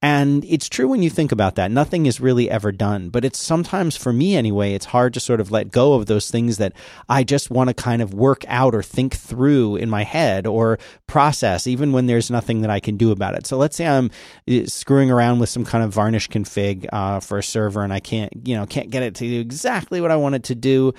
And 0.05 0.45
it's 0.45 0.69
true 0.69 0.87
when 0.87 1.01
you 1.01 1.09
think 1.09 1.31
about 1.31 1.55
that. 1.55 1.71
Nothing 1.71 2.05
is 2.05 2.21
really 2.21 2.47
ever 2.47 2.71
done. 2.71 3.09
But 3.09 3.25
it's 3.25 3.39
sometimes, 3.39 3.97
for 3.97 4.13
me 4.13 4.35
anyway, 4.35 4.73
it's 4.73 4.85
hard 4.85 5.15
to 5.15 5.19
sort 5.19 5.41
of 5.41 5.49
let 5.49 5.71
go 5.71 5.95
of 5.95 6.05
those 6.05 6.29
things 6.29 6.57
that 6.57 6.73
I 7.09 7.23
just 7.23 7.49
want 7.49 7.69
to 7.69 7.73
kind 7.73 8.03
of 8.03 8.13
work 8.13 8.45
out 8.47 8.75
or 8.75 8.83
think 8.83 9.15
through 9.15 9.77
in 9.77 9.89
my 9.89 10.03
head 10.03 10.45
or 10.45 10.77
process, 11.07 11.65
even 11.65 11.91
when 11.91 12.05
there's 12.05 12.29
nothing 12.29 12.61
that 12.61 12.69
I 12.69 12.79
can 12.79 12.97
do 12.97 13.09
about 13.09 13.33
it. 13.33 13.47
So 13.47 13.57
let's 13.57 13.75
say 13.75 13.87
I'm 13.87 14.11
uh, 14.47 14.67
screwing 14.67 15.09
around 15.09 15.39
with 15.39 15.49
some 15.49 15.65
kind 15.65 15.83
of 15.83 15.91
varnish 15.91 16.29
config 16.29 16.87
uh, 16.93 17.19
for 17.19 17.39
a 17.39 17.43
server 17.43 17.83
and 17.83 17.91
I 17.91 17.99
can't, 17.99 18.31
you 18.47 18.55
know, 18.55 18.67
can't 18.67 18.91
get 18.91 19.01
it 19.01 19.15
to 19.15 19.27
do 19.27 19.39
exactly 19.39 20.01
what 20.01 20.11
I 20.11 20.17
want 20.17 20.35
it 20.35 20.43
to 20.43 20.55
do. 20.55 20.93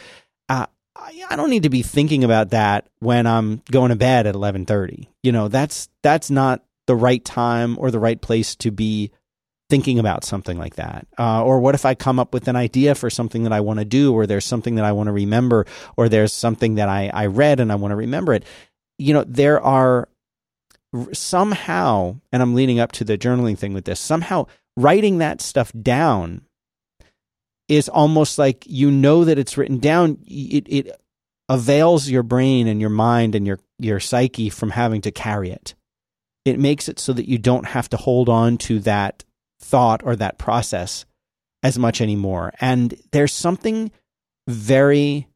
Uh, 0.48 0.66
I 0.96 1.22
I 1.30 1.36
don't 1.36 1.50
need 1.50 1.62
to 1.62 1.70
be 1.70 1.82
thinking 1.82 2.24
about 2.24 2.50
that 2.50 2.88
when 2.98 3.28
I'm 3.28 3.62
going 3.70 3.90
to 3.90 3.96
bed 3.96 4.26
at 4.26 4.34
11:30. 4.34 5.06
You 5.22 5.30
know, 5.30 5.46
that's 5.46 5.88
that's 6.02 6.28
not 6.28 6.64
the 6.86 6.96
right 6.96 7.24
time 7.24 7.76
or 7.78 7.90
the 7.90 7.98
right 7.98 8.20
place 8.20 8.54
to 8.56 8.70
be 8.70 9.10
thinking 9.68 9.98
about 9.98 10.24
something 10.24 10.58
like 10.58 10.76
that? 10.76 11.06
Uh, 11.18 11.44
or 11.44 11.60
what 11.60 11.74
if 11.74 11.84
I 11.84 11.94
come 11.94 12.18
up 12.18 12.32
with 12.32 12.48
an 12.48 12.56
idea 12.56 12.94
for 12.94 13.10
something 13.10 13.42
that 13.44 13.52
I 13.52 13.60
want 13.60 13.78
to 13.78 13.84
do, 13.84 14.12
or 14.12 14.26
there's 14.26 14.44
something 14.44 14.76
that 14.76 14.84
I 14.84 14.92
want 14.92 15.08
to 15.08 15.12
remember, 15.12 15.66
or 15.96 16.08
there's 16.08 16.32
something 16.32 16.76
that 16.76 16.88
I, 16.88 17.10
I 17.12 17.26
read 17.26 17.60
and 17.60 17.72
I 17.72 17.76
want 17.76 17.92
to 17.92 17.96
remember 17.96 18.32
it? 18.32 18.44
You 18.98 19.14
know, 19.14 19.24
there 19.26 19.60
are 19.60 20.08
somehow, 21.12 22.16
and 22.32 22.42
I'm 22.42 22.54
leading 22.54 22.80
up 22.80 22.92
to 22.92 23.04
the 23.04 23.18
journaling 23.18 23.58
thing 23.58 23.74
with 23.74 23.84
this, 23.84 24.00
somehow 24.00 24.46
writing 24.76 25.18
that 25.18 25.40
stuff 25.40 25.72
down 25.80 26.42
is 27.68 27.88
almost 27.88 28.38
like 28.38 28.64
you 28.66 28.90
know 28.90 29.24
that 29.24 29.38
it's 29.38 29.56
written 29.56 29.78
down. 29.78 30.18
It, 30.26 30.66
it 30.68 31.00
avails 31.48 32.08
your 32.08 32.22
brain 32.22 32.68
and 32.68 32.80
your 32.80 32.90
mind 32.90 33.34
and 33.34 33.46
your, 33.46 33.58
your 33.78 34.00
psyche 34.00 34.50
from 34.50 34.70
having 34.70 35.00
to 35.02 35.10
carry 35.10 35.50
it. 35.50 35.74
It 36.46 36.58
makes 36.58 36.88
it 36.88 36.98
so 36.98 37.12
that 37.12 37.28
you 37.28 37.38
don't 37.38 37.66
have 37.66 37.88
to 37.90 37.96
hold 37.96 38.28
on 38.28 38.56
to 38.58 38.78
that 38.80 39.24
thought 39.60 40.02
or 40.04 40.16
that 40.16 40.38
process 40.38 41.04
as 41.62 41.78
much 41.78 42.00
anymore. 42.00 42.52
And 42.60 42.94
there's 43.10 43.32
something 43.32 43.90
very 44.46 45.26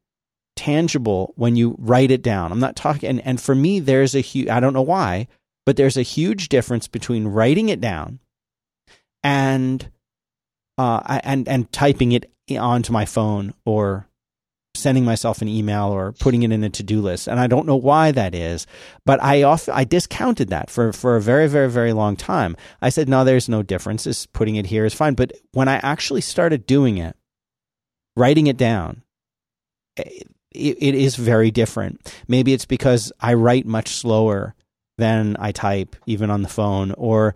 tangible 0.55 1.33
when 1.35 1.55
you 1.55 1.75
write 1.77 2.11
it 2.11 2.21
down. 2.21 2.51
I'm 2.51 2.59
not 2.59 2.75
talking, 2.75 3.09
and, 3.09 3.21
and 3.25 3.41
for 3.41 3.53
me, 3.53 3.79
there's 3.79 4.15
a 4.15 4.21
huge, 4.21 4.47
I 4.47 4.59
don't 4.59 4.73
know 4.73 4.81
why, 4.81 5.27
but 5.65 5.75
there's 5.75 5.97
a 5.97 6.03
huge 6.03 6.49
difference 6.49 6.87
between 6.87 7.27
writing 7.27 7.69
it 7.69 7.81
down 7.81 8.19
and, 9.23 9.91
uh, 10.77 11.19
and, 11.23 11.47
and 11.47 11.71
typing 11.71 12.11
it 12.13 12.31
onto 12.57 12.93
my 12.93 13.05
phone 13.05 13.53
or 13.65 14.07
sending 14.73 15.03
myself 15.03 15.41
an 15.41 15.47
email 15.47 15.85
or 15.85 16.13
putting 16.13 16.43
it 16.43 16.51
in 16.51 16.63
a 16.63 16.69
to-do 16.69 17.01
list 17.01 17.27
and 17.27 17.39
i 17.39 17.47
don't 17.47 17.67
know 17.67 17.75
why 17.75 18.11
that 18.11 18.33
is 18.33 18.65
but 19.05 19.21
i 19.21 19.43
often 19.43 19.73
i 19.73 19.83
discounted 19.83 20.47
that 20.47 20.69
for 20.69 20.93
for 20.93 21.17
a 21.17 21.21
very 21.21 21.47
very 21.47 21.69
very 21.69 21.93
long 21.93 22.15
time. 22.15 22.55
I 22.81 22.89
said 22.89 23.09
no 23.09 23.23
there's 23.23 23.49
no 23.49 23.63
difference. 23.63 24.05
Just 24.05 24.31
putting 24.33 24.55
it 24.55 24.67
here 24.67 24.85
is 24.85 24.93
fine. 24.93 25.13
But 25.13 25.33
when 25.51 25.67
i 25.67 25.75
actually 25.75 26.21
started 26.21 26.65
doing 26.65 26.97
it 26.97 27.15
writing 28.15 28.47
it 28.47 28.57
down 28.57 29.03
eh, 29.97 30.03
it, 30.53 30.77
it 30.81 30.95
is 30.95 31.15
very 31.15 31.49
different. 31.51 32.13
Maybe 32.27 32.53
it's 32.53 32.65
because 32.65 33.11
i 33.19 33.33
write 33.33 33.65
much 33.65 33.89
slower 33.89 34.55
than 34.97 35.35
i 35.39 35.51
type 35.51 35.95
even 36.05 36.29
on 36.29 36.43
the 36.43 36.49
phone 36.49 36.91
or 36.93 37.33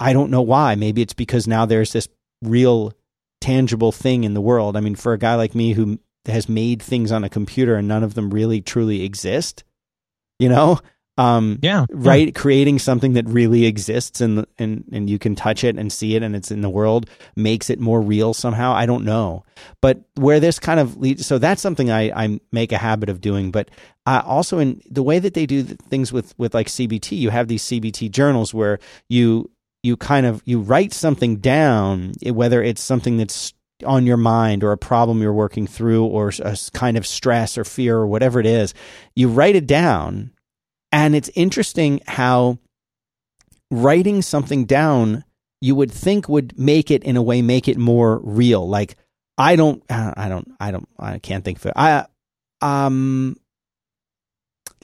i 0.00 0.12
don't 0.12 0.30
know 0.30 0.42
why. 0.42 0.74
Maybe 0.74 1.00
it's 1.02 1.14
because 1.14 1.46
now 1.46 1.64
there's 1.64 1.92
this 1.92 2.08
real 2.42 2.92
tangible 3.40 3.92
thing 3.92 4.24
in 4.24 4.34
the 4.34 4.40
world. 4.40 4.76
I 4.76 4.80
mean 4.80 4.96
for 4.96 5.12
a 5.12 5.18
guy 5.18 5.36
like 5.36 5.54
me 5.54 5.74
who 5.74 6.00
has 6.26 6.48
made 6.48 6.82
things 6.82 7.10
on 7.12 7.24
a 7.24 7.28
computer 7.28 7.76
and 7.76 7.88
none 7.88 8.02
of 8.02 8.14
them 8.14 8.30
really 8.30 8.60
truly 8.60 9.02
exist. 9.04 9.64
You 10.38 10.48
know, 10.48 10.80
um, 11.18 11.58
yeah, 11.62 11.84
right. 11.90 12.28
Yeah. 12.28 12.32
Creating 12.32 12.78
something 12.78 13.12
that 13.14 13.28
really 13.28 13.66
exists 13.66 14.20
and 14.22 14.46
and 14.58 14.84
and 14.92 15.10
you 15.10 15.18
can 15.18 15.34
touch 15.34 15.62
it 15.62 15.76
and 15.76 15.92
see 15.92 16.16
it 16.16 16.22
and 16.22 16.34
it's 16.34 16.50
in 16.50 16.62
the 16.62 16.70
world 16.70 17.08
makes 17.36 17.68
it 17.68 17.78
more 17.78 18.00
real 18.00 18.32
somehow. 18.32 18.72
I 18.72 18.86
don't 18.86 19.04
know, 19.04 19.44
but 19.82 20.00
where 20.14 20.40
this 20.40 20.58
kind 20.58 20.80
of 20.80 20.96
leads, 20.96 21.26
so 21.26 21.38
that's 21.38 21.60
something 21.60 21.90
I 21.90 22.10
I 22.10 22.40
make 22.50 22.72
a 22.72 22.78
habit 22.78 23.10
of 23.10 23.20
doing. 23.20 23.50
But 23.50 23.70
uh, 24.06 24.22
also 24.24 24.58
in 24.58 24.80
the 24.90 25.02
way 25.02 25.18
that 25.18 25.34
they 25.34 25.44
do 25.44 25.62
things 25.62 26.14
with 26.14 26.36
with 26.38 26.54
like 26.54 26.68
CBT, 26.68 27.18
you 27.18 27.28
have 27.28 27.46
these 27.46 27.62
CBT 27.64 28.10
journals 28.10 28.54
where 28.54 28.78
you 29.10 29.50
you 29.82 29.98
kind 29.98 30.24
of 30.24 30.42
you 30.46 30.60
write 30.60 30.94
something 30.94 31.36
down, 31.36 32.14
whether 32.24 32.62
it's 32.62 32.82
something 32.82 33.18
that's 33.18 33.52
on 33.84 34.06
your 34.06 34.16
mind 34.16 34.62
or 34.64 34.72
a 34.72 34.78
problem 34.78 35.20
you're 35.20 35.32
working 35.32 35.66
through 35.66 36.04
or 36.04 36.32
a 36.40 36.56
kind 36.72 36.96
of 36.96 37.06
stress 37.06 37.58
or 37.58 37.64
fear 37.64 37.96
or 37.96 38.06
whatever 38.06 38.40
it 38.40 38.46
is, 38.46 38.74
you 39.14 39.28
write 39.28 39.56
it 39.56 39.66
down. 39.66 40.32
And 40.90 41.14
it's 41.14 41.30
interesting 41.34 42.00
how 42.06 42.58
writing 43.70 44.22
something 44.22 44.66
down 44.66 45.24
you 45.60 45.74
would 45.74 45.90
think 45.90 46.28
would 46.28 46.58
make 46.58 46.90
it 46.90 47.02
in 47.04 47.16
a 47.16 47.22
way 47.22 47.40
make 47.40 47.68
it 47.68 47.78
more 47.78 48.18
real. 48.22 48.68
Like 48.68 48.96
I 49.38 49.56
don't, 49.56 49.82
I 49.88 50.28
don't, 50.28 50.48
I 50.60 50.70
don't, 50.70 50.88
I 50.98 51.18
can't 51.18 51.44
think 51.44 51.58
of 51.58 51.66
it. 51.66 51.72
I, 51.76 52.06
um, 52.60 53.36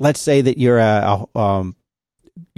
let's 0.00 0.20
say 0.20 0.40
that 0.40 0.58
you're 0.58 0.78
a, 0.78 1.26
a 1.34 1.38
um, 1.38 1.76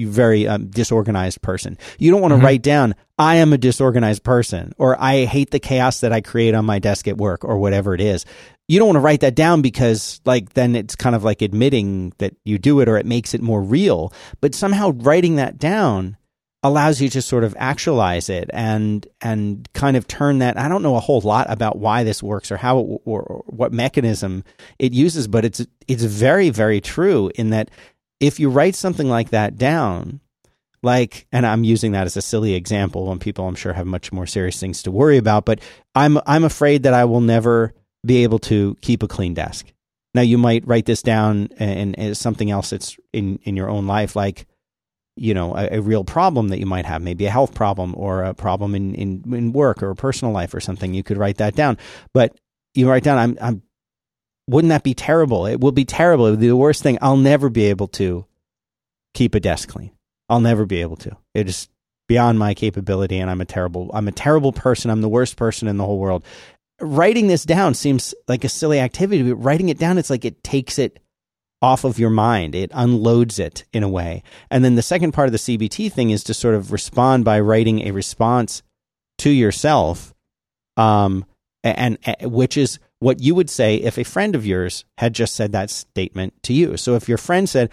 very 0.09 0.47
um, 0.47 0.67
disorganized 0.69 1.43
person. 1.43 1.79
You 1.99 2.11
don't 2.11 2.21
want 2.21 2.33
to 2.33 2.37
mm-hmm. 2.37 2.45
write 2.45 2.63
down, 2.63 2.95
I 3.19 3.37
am 3.37 3.53
a 3.53 3.59
disorganized 3.59 4.25
person, 4.25 4.73
or 4.79 5.01
I 5.01 5.25
hate 5.25 5.51
the 5.51 5.61
chaos 5.61 6.01
that 6.01 6.13
I 6.13 6.21
create 6.21 6.55
on 6.55 6.65
my 6.65 6.79
desk 6.79 7.07
at 7.09 7.19
work, 7.19 7.45
or 7.45 7.59
whatever 7.59 7.95
it 7.95 8.01
is. 8.01 8.25
You 8.69 8.79
don't 8.79 8.89
want 8.89 8.97
to 8.97 9.01
write 9.01 9.21
that 9.21 9.35
down 9.35 9.63
because, 9.63 10.21
like, 10.25 10.55
then 10.55 10.77
it's 10.77 10.97
kind 10.97 11.17
of 11.17 11.25
like 11.25 11.43
admitting 11.43 12.13
that 12.19 12.35
you 12.45 12.59
do 12.59 12.81
it, 12.81 12.89
or 12.89 12.97
it 12.97 13.07
makes 13.07 13.35
it 13.35 13.43
more 13.43 13.63
real. 13.63 14.13
But 14.41 14.55
somehow 14.55 14.93
writing 14.93 15.37
that 15.37 15.59
down 15.59 16.17
allows 16.63 17.01
you 17.01 17.09
to 17.09 17.23
sort 17.23 17.45
of 17.45 17.55
actualize 17.59 18.29
it 18.29 18.51
and 18.53 19.07
and 19.21 19.69
kind 19.73 19.97
of 19.97 20.07
turn 20.07 20.39
that 20.39 20.59
I 20.59 20.69
don't 20.69 20.83
know 20.83 20.97
a 20.97 21.01
whole 21.01 21.21
lot 21.21 21.47
about 21.51 21.79
why 21.79 22.05
this 22.05 22.23
works 22.23 22.53
or 22.53 22.59
how 22.59 22.79
it, 22.79 23.01
or, 23.05 23.23
or 23.23 23.45
what 23.47 23.73
mechanism 23.73 24.45
it 24.79 24.93
uses 24.93 25.27
but 25.27 25.45
it's 25.45 25.67
it's 25.89 26.05
very 26.05 26.51
very 26.51 26.81
true 26.81 27.31
in 27.35 27.51
that 27.51 27.71
if 28.21 28.39
you 28.39 28.51
write 28.51 28.75
something 28.75 29.09
like 29.09 29.31
that 29.31 29.57
down, 29.57 30.21
like, 30.83 31.27
and 31.33 31.47
I'm 31.47 31.65
using 31.65 31.93
that 31.93 32.07
as 32.07 32.17
a 32.17 32.23
silly 32.23 32.55
example 32.55 33.07
when 33.07 33.19
people 33.19 33.47
I'm 33.47 33.55
sure 33.55 33.73
have 33.73 33.87
much 33.87 34.13
more 34.13 34.27
serious 34.27 34.61
things 34.61 34.83
to 34.85 34.91
worry 34.91 35.17
about, 35.17 35.45
but 35.45 35.61
I'm, 35.95 36.19
I'm 36.27 36.45
afraid 36.45 36.85
that 36.85 36.95
I 36.95 37.05
will 37.05 37.21
never 37.21 37.75
be 38.05 38.23
able 38.23 38.39
to 38.41 38.77
keep 38.81 39.03
a 39.03 39.09
clean 39.09 39.35
desk. 39.35 39.73
Now 40.15 40.23
you 40.23 40.39
might 40.39 40.67
write 40.67 40.87
this 40.87 41.03
down 41.03 41.49
and, 41.59 42.17
something 42.17 42.51
else 42.51 42.71
that's 42.71 42.97
in, 43.13 43.39
in 43.43 43.57
your 43.57 43.69
own 43.69 43.87
life, 43.87 44.17
like, 44.17 44.47
you 45.17 45.35
know, 45.35 45.55
a, 45.55 45.77
a, 45.77 45.81
real 45.81 46.03
problem 46.03 46.49
that 46.49 46.59
you 46.59 46.67
might 46.67 46.87
have, 46.87 47.03
maybe 47.03 47.27
a 47.27 47.31
health 47.31 47.55
problem 47.55 47.95
or 47.97 48.23
a 48.23 48.33
problem 48.33 48.75
in, 48.75 48.95
in, 48.95 49.35
in 49.35 49.53
work 49.53 49.83
or 49.83 49.91
a 49.91 49.97
personal 49.97 50.33
life 50.33 50.55
or 50.55 50.61
something. 50.61 50.95
You 50.95 51.03
could 51.03 51.19
write 51.19 51.37
that 51.39 51.55
down, 51.55 51.77
but 52.15 52.35
you 52.75 52.89
write 52.89 53.05
down, 53.05 53.19
I'm, 53.19 53.39
I'm 53.41 53.63
wouldn't 54.51 54.71
that 54.71 54.83
be 54.83 54.95
terrible? 54.95 55.47
It 55.47 55.61
will 55.61 55.73
be 55.73 55.85
terrible. 55.85 56.27
It 56.27 56.31
would 56.31 56.41
be 56.41 56.49
the 56.49 56.57
worst 56.57 56.83
thing. 56.83 56.99
I'll 57.01 57.17
never 57.17 57.49
be 57.49 57.67
able 57.67 57.89
to 57.89 58.27
keep 59.15 59.35
a 59.35 59.41
desk 59.41 59.69
clean. 59.69 59.93
I'll 60.29 60.41
never 60.41 60.67
be 60.67 60.81
able 60.81 60.97
to. 60.97 61.17
It 61.35 61.49
is 61.49 61.69
beyond 62.09 62.39
my 62.39 62.55
capability 62.55 63.19
and 63.19 63.31
I'm 63.31 63.41
a 63.41 63.45
terrible 63.45 63.91
I'm 63.95 64.09
a 64.09 64.13
terrible 64.13 64.53
person. 64.53 64.91
I'm 64.91 65.01
the 65.01 65.09
worst 65.09 65.37
person 65.37 65.69
in 65.69 65.77
the 65.77 65.87
whole 65.87 65.99
world. 65.99 66.25
Writing 66.81 67.29
this 67.29 67.45
down 67.45 67.75
seems 67.75 68.15
like 68.27 68.43
a 68.43 68.49
silly 68.49 68.81
activity, 68.81 69.23
but 69.23 69.37
writing 69.37 69.69
it 69.69 69.79
down 69.79 69.99
it's 69.99 70.11
like 70.11 70.25
it 70.25 70.43
takes 70.43 70.79
it 70.79 70.99
off 71.63 71.85
of 71.85 71.99
your 71.99 72.11
mind. 72.11 72.55
It 72.55 72.71
unloads 72.75 73.39
it 73.39 73.65
in 73.73 73.83
a 73.83 73.89
way. 73.89 74.23
And 74.51 74.65
then 74.65 74.75
the 74.75 74.83
second 74.83 75.13
part 75.13 75.29
of 75.29 75.33
the 75.33 75.39
CBT 75.39 75.93
thing 75.93 76.11
is 76.11 76.25
to 76.25 76.35
sort 76.35 76.55
of 76.55 76.73
respond 76.73 77.25
by 77.25 77.39
writing 77.39 77.87
a 77.87 77.93
response 77.93 78.63
to 79.19 79.31
yourself 79.31 80.13
um 80.77 81.25
and, 81.63 81.99
and 82.05 82.33
which 82.33 82.57
is 82.57 82.81
what 83.01 83.21
you 83.21 83.35
would 83.35 83.51
say 83.51 83.77
if 83.77 83.99
a 83.99 84.05
friend 84.05 84.37
of 84.37 84.47
yours 84.47 84.85
had 84.99 85.15
just 85.15 85.35
said 85.35 85.53
that 85.53 85.71
statement 85.71 86.35
to 86.45 86.53
you. 86.53 86.77
So 86.77 86.95
if 86.95 87.09
your 87.09 87.19
friend 87.19 87.49
said, 87.49 87.71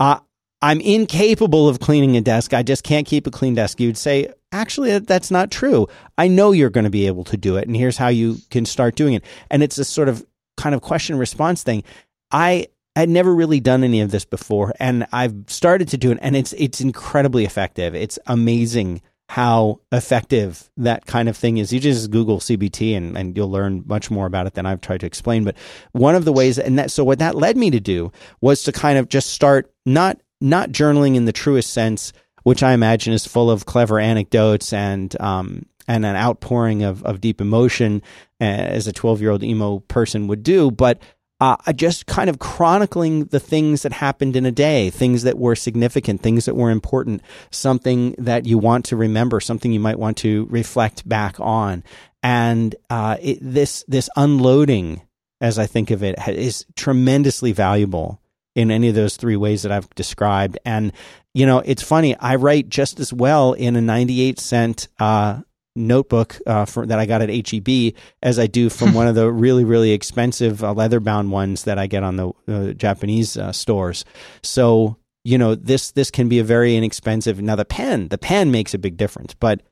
uh, 0.00 0.18
I'm 0.60 0.80
incapable 0.80 1.68
of 1.68 1.80
cleaning 1.80 2.16
a 2.16 2.20
desk. 2.20 2.54
I 2.54 2.62
just 2.62 2.82
can't 2.82 3.06
keep 3.06 3.26
a 3.26 3.30
clean 3.30 3.54
desk. 3.54 3.80
You'd 3.80 3.98
say, 3.98 4.32
actually, 4.50 4.98
that's 5.00 5.30
not 5.30 5.50
true. 5.50 5.88
I 6.16 6.28
know 6.28 6.52
you're 6.52 6.70
going 6.70 6.84
to 6.84 6.90
be 6.90 7.06
able 7.06 7.24
to 7.24 7.36
do 7.36 7.56
it. 7.56 7.66
And 7.66 7.76
here's 7.76 7.96
how 7.96 8.08
you 8.08 8.38
can 8.50 8.64
start 8.64 8.94
doing 8.94 9.14
it. 9.14 9.24
And 9.50 9.62
it's 9.62 9.78
a 9.78 9.84
sort 9.84 10.08
of 10.08 10.24
kind 10.56 10.74
of 10.74 10.80
question 10.80 11.18
response 11.18 11.62
thing. 11.62 11.82
I 12.30 12.68
had 12.94 13.08
never 13.08 13.34
really 13.34 13.60
done 13.60 13.84
any 13.84 14.00
of 14.00 14.10
this 14.10 14.24
before 14.24 14.72
and 14.78 15.06
I've 15.12 15.34
started 15.46 15.88
to 15.88 15.96
do 15.96 16.12
it 16.12 16.18
and 16.20 16.36
it's, 16.36 16.52
it's 16.52 16.80
incredibly 16.80 17.44
effective. 17.44 17.94
It's 17.94 18.18
amazing 18.26 19.00
how 19.32 19.80
effective 19.92 20.68
that 20.76 21.06
kind 21.06 21.26
of 21.26 21.34
thing 21.34 21.56
is. 21.56 21.72
You 21.72 21.80
just 21.80 22.10
Google 22.10 22.38
CBT 22.38 22.94
and, 22.94 23.16
and 23.16 23.34
you'll 23.34 23.50
learn 23.50 23.82
much 23.86 24.10
more 24.10 24.26
about 24.26 24.46
it 24.46 24.52
than 24.52 24.66
I've 24.66 24.82
tried 24.82 25.00
to 25.00 25.06
explain. 25.06 25.42
But 25.42 25.56
one 25.92 26.14
of 26.14 26.26
the 26.26 26.34
ways, 26.34 26.58
and 26.58 26.78
that, 26.78 26.90
so 26.90 27.02
what 27.02 27.18
that 27.20 27.34
led 27.34 27.56
me 27.56 27.70
to 27.70 27.80
do 27.80 28.12
was 28.42 28.62
to 28.64 28.72
kind 28.72 28.98
of 28.98 29.08
just 29.08 29.30
start 29.30 29.72
not, 29.86 30.20
not 30.42 30.68
journaling 30.68 31.14
in 31.16 31.24
the 31.24 31.32
truest 31.32 31.72
sense, 31.72 32.12
which 32.42 32.62
I 32.62 32.74
imagine 32.74 33.14
is 33.14 33.24
full 33.24 33.50
of 33.50 33.64
clever 33.64 33.98
anecdotes 33.98 34.70
and, 34.70 35.18
um, 35.18 35.64
and 35.88 36.04
an 36.04 36.14
outpouring 36.14 36.82
of, 36.82 37.02
of 37.04 37.22
deep 37.22 37.40
emotion 37.40 38.02
uh, 38.38 38.44
as 38.44 38.86
a 38.86 38.92
12 38.92 39.22
year 39.22 39.30
old 39.30 39.42
emo 39.42 39.78
person 39.78 40.26
would 40.26 40.42
do, 40.42 40.70
but 40.70 41.00
uh, 41.42 41.72
just 41.72 42.06
kind 42.06 42.30
of 42.30 42.38
chronicling 42.38 43.24
the 43.24 43.40
things 43.40 43.82
that 43.82 43.92
happened 43.92 44.36
in 44.36 44.46
a 44.46 44.52
day, 44.52 44.90
things 44.90 45.24
that 45.24 45.36
were 45.36 45.56
significant, 45.56 46.22
things 46.22 46.44
that 46.44 46.54
were 46.54 46.70
important, 46.70 47.20
something 47.50 48.14
that 48.16 48.46
you 48.46 48.58
want 48.58 48.84
to 48.84 48.96
remember, 48.96 49.40
something 49.40 49.72
you 49.72 49.80
might 49.80 49.98
want 49.98 50.16
to 50.18 50.46
reflect 50.50 51.08
back 51.08 51.34
on. 51.40 51.82
And 52.22 52.76
uh, 52.90 53.16
it, 53.20 53.38
this 53.42 53.84
this 53.88 54.08
unloading, 54.14 55.02
as 55.40 55.58
I 55.58 55.66
think 55.66 55.90
of 55.90 56.04
it, 56.04 56.14
is 56.28 56.64
tremendously 56.76 57.50
valuable 57.50 58.20
in 58.54 58.70
any 58.70 58.88
of 58.88 58.94
those 58.94 59.16
three 59.16 59.36
ways 59.36 59.62
that 59.62 59.72
I've 59.72 59.90
described. 59.96 60.58
And 60.64 60.92
you 61.34 61.46
know, 61.46 61.58
it's 61.58 61.82
funny. 61.82 62.14
I 62.20 62.36
write 62.36 62.68
just 62.68 63.00
as 63.00 63.12
well 63.12 63.54
in 63.54 63.74
a 63.74 63.80
ninety-eight 63.80 64.38
cent 64.38 64.86
uh, 65.00 65.40
notebook 65.74 66.38
uh, 66.46 66.64
for, 66.64 66.86
that 66.86 66.98
I 66.98 67.06
got 67.06 67.22
at 67.22 67.48
HEB 67.48 67.94
as 68.22 68.38
I 68.38 68.46
do 68.46 68.68
from 68.68 68.94
one 69.00 69.06
of 69.06 69.14
the 69.14 69.30
really 69.30 69.64
really 69.64 69.92
expensive 69.92 70.62
uh, 70.62 70.72
leather 70.72 71.00
bound 71.00 71.30
ones 71.30 71.64
that 71.64 71.78
I 71.78 71.86
get 71.86 72.02
on 72.02 72.16
the 72.16 72.32
uh, 72.48 72.72
Japanese 72.72 73.36
uh, 73.36 73.52
stores. 73.52 74.04
So 74.42 74.96
you 75.24 75.38
know 75.38 75.54
this 75.54 75.92
this 75.92 76.10
can 76.10 76.28
be 76.28 76.38
a 76.38 76.44
very 76.44 76.76
inexpensive. 76.76 77.40
Now 77.40 77.56
the 77.56 77.64
pen 77.64 78.08
the 78.08 78.18
pen 78.18 78.50
makes 78.50 78.74
a 78.74 78.78
big 78.78 78.96
difference, 78.96 79.34
but 79.34 79.62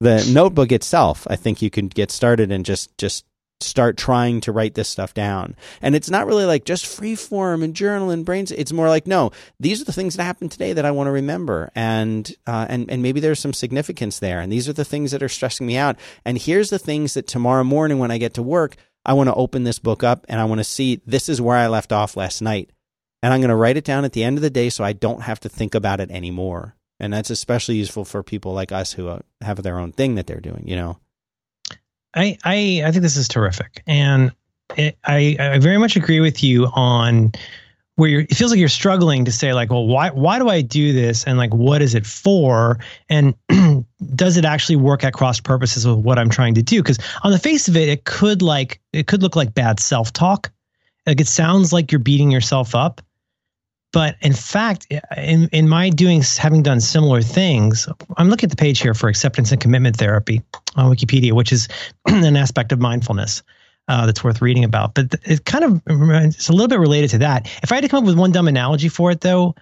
the 0.00 0.28
notebook 0.32 0.70
itself, 0.70 1.26
I 1.28 1.36
think 1.36 1.60
you 1.60 1.70
can 1.70 1.88
get 1.88 2.10
started 2.10 2.52
and 2.52 2.64
just 2.64 2.96
just 2.98 3.24
start 3.60 3.96
trying 3.96 4.40
to 4.42 4.52
write 4.52 4.74
this 4.74 4.88
stuff 4.88 5.14
down. 5.14 5.56
And 5.82 5.94
it's 5.94 6.10
not 6.10 6.26
really 6.26 6.44
like 6.44 6.64
just 6.64 6.86
free 6.86 7.14
form 7.14 7.62
and 7.62 7.74
journal 7.74 8.10
and 8.10 8.24
brains. 8.24 8.52
It's 8.52 8.72
more 8.72 8.88
like, 8.88 9.06
no, 9.06 9.32
these 9.58 9.80
are 9.80 9.84
the 9.84 9.92
things 9.92 10.16
that 10.16 10.22
happened 10.22 10.52
today 10.52 10.72
that 10.72 10.84
I 10.84 10.90
want 10.90 11.08
to 11.08 11.12
remember. 11.12 11.70
And, 11.74 12.30
uh, 12.46 12.66
and, 12.68 12.90
and 12.90 13.02
maybe 13.02 13.20
there's 13.20 13.40
some 13.40 13.52
significance 13.52 14.18
there. 14.18 14.40
And 14.40 14.52
these 14.52 14.68
are 14.68 14.72
the 14.72 14.84
things 14.84 15.10
that 15.10 15.22
are 15.22 15.28
stressing 15.28 15.66
me 15.66 15.76
out. 15.76 15.96
And 16.24 16.38
here's 16.38 16.70
the 16.70 16.78
things 16.78 17.14
that 17.14 17.26
tomorrow 17.26 17.64
morning 17.64 17.98
when 17.98 18.10
I 18.10 18.18
get 18.18 18.34
to 18.34 18.42
work, 18.42 18.76
I 19.04 19.14
want 19.14 19.28
to 19.28 19.34
open 19.34 19.64
this 19.64 19.78
book 19.78 20.04
up 20.04 20.24
and 20.28 20.40
I 20.40 20.44
want 20.44 20.58
to 20.58 20.64
see 20.64 21.00
this 21.06 21.28
is 21.28 21.40
where 21.40 21.56
I 21.56 21.66
left 21.66 21.92
off 21.92 22.16
last 22.16 22.42
night. 22.42 22.70
And 23.22 23.32
I'm 23.32 23.40
going 23.40 23.48
to 23.48 23.56
write 23.56 23.76
it 23.76 23.84
down 23.84 24.04
at 24.04 24.12
the 24.12 24.22
end 24.22 24.38
of 24.38 24.42
the 24.42 24.50
day 24.50 24.70
so 24.70 24.84
I 24.84 24.92
don't 24.92 25.22
have 25.22 25.40
to 25.40 25.48
think 25.48 25.74
about 25.74 26.00
it 26.00 26.10
anymore. 26.10 26.76
And 27.00 27.12
that's 27.12 27.30
especially 27.30 27.76
useful 27.76 28.04
for 28.04 28.22
people 28.22 28.52
like 28.52 28.70
us 28.70 28.92
who 28.92 29.08
uh, 29.08 29.20
have 29.40 29.62
their 29.62 29.78
own 29.78 29.92
thing 29.92 30.14
that 30.16 30.26
they're 30.26 30.40
doing, 30.40 30.64
you 30.66 30.76
know? 30.76 30.98
I, 32.14 32.38
I, 32.44 32.82
I 32.84 32.90
think 32.90 33.02
this 33.02 33.16
is 33.16 33.28
terrific. 33.28 33.82
And 33.86 34.32
it, 34.76 34.98
I, 35.04 35.36
I 35.38 35.58
very 35.58 35.78
much 35.78 35.96
agree 35.96 36.20
with 36.20 36.42
you 36.42 36.66
on 36.74 37.32
where 37.96 38.20
it 38.20 38.36
feels 38.36 38.52
like 38.52 38.60
you're 38.60 38.68
struggling 38.68 39.24
to 39.24 39.32
say 39.32 39.52
like, 39.52 39.70
well, 39.70 39.86
why, 39.86 40.10
why 40.10 40.38
do 40.38 40.48
I 40.48 40.62
do 40.62 40.92
this? 40.92 41.24
And 41.24 41.36
like, 41.36 41.52
what 41.52 41.82
is 41.82 41.94
it 41.94 42.06
for? 42.06 42.78
And 43.08 43.34
does 44.14 44.36
it 44.36 44.44
actually 44.44 44.76
work 44.76 45.02
at 45.02 45.14
cross 45.14 45.40
purposes 45.40 45.86
with 45.86 45.98
what 45.98 46.18
I'm 46.18 46.30
trying 46.30 46.54
to 46.54 46.62
do? 46.62 46.80
Cause 46.82 46.98
on 47.24 47.32
the 47.32 47.38
face 47.38 47.66
of 47.66 47.76
it, 47.76 47.88
it 47.88 48.04
could 48.04 48.40
like, 48.40 48.80
it 48.92 49.08
could 49.08 49.22
look 49.22 49.34
like 49.34 49.52
bad 49.52 49.80
self 49.80 50.12
talk. 50.12 50.52
Like 51.06 51.20
it 51.20 51.26
sounds 51.26 51.72
like 51.72 51.90
you're 51.90 51.98
beating 51.98 52.30
yourself 52.30 52.74
up. 52.74 53.00
But 53.92 54.16
in 54.20 54.34
fact, 54.34 54.86
in, 55.16 55.48
in 55.50 55.68
my 55.68 55.88
doing, 55.88 56.22
having 56.36 56.62
done 56.62 56.80
similar 56.80 57.22
things, 57.22 57.88
I'm 58.16 58.28
looking 58.28 58.48
at 58.48 58.50
the 58.50 58.56
page 58.56 58.80
here 58.80 58.94
for 58.94 59.08
acceptance 59.08 59.50
and 59.50 59.60
commitment 59.60 59.96
therapy 59.96 60.42
on 60.76 60.94
Wikipedia, 60.94 61.32
which 61.32 61.52
is 61.52 61.68
an 62.06 62.36
aspect 62.36 62.72
of 62.72 62.80
mindfulness. 62.80 63.42
Uh, 63.90 64.04
that's 64.04 64.22
worth 64.22 64.42
reading 64.42 64.64
about. 64.64 64.92
But 64.92 65.14
it 65.24 65.46
kind 65.46 65.64
of 65.64 65.80
it's 65.86 66.50
a 66.50 66.52
little 66.52 66.68
bit 66.68 66.78
related 66.78 67.08
to 67.08 67.18
that. 67.20 67.46
If 67.62 67.72
I 67.72 67.76
had 67.76 67.80
to 67.80 67.88
come 67.88 68.04
up 68.04 68.06
with 68.06 68.18
one 68.18 68.32
dumb 68.32 68.46
analogy 68.46 68.90
for 68.90 69.10
it, 69.10 69.22
though, 69.22 69.54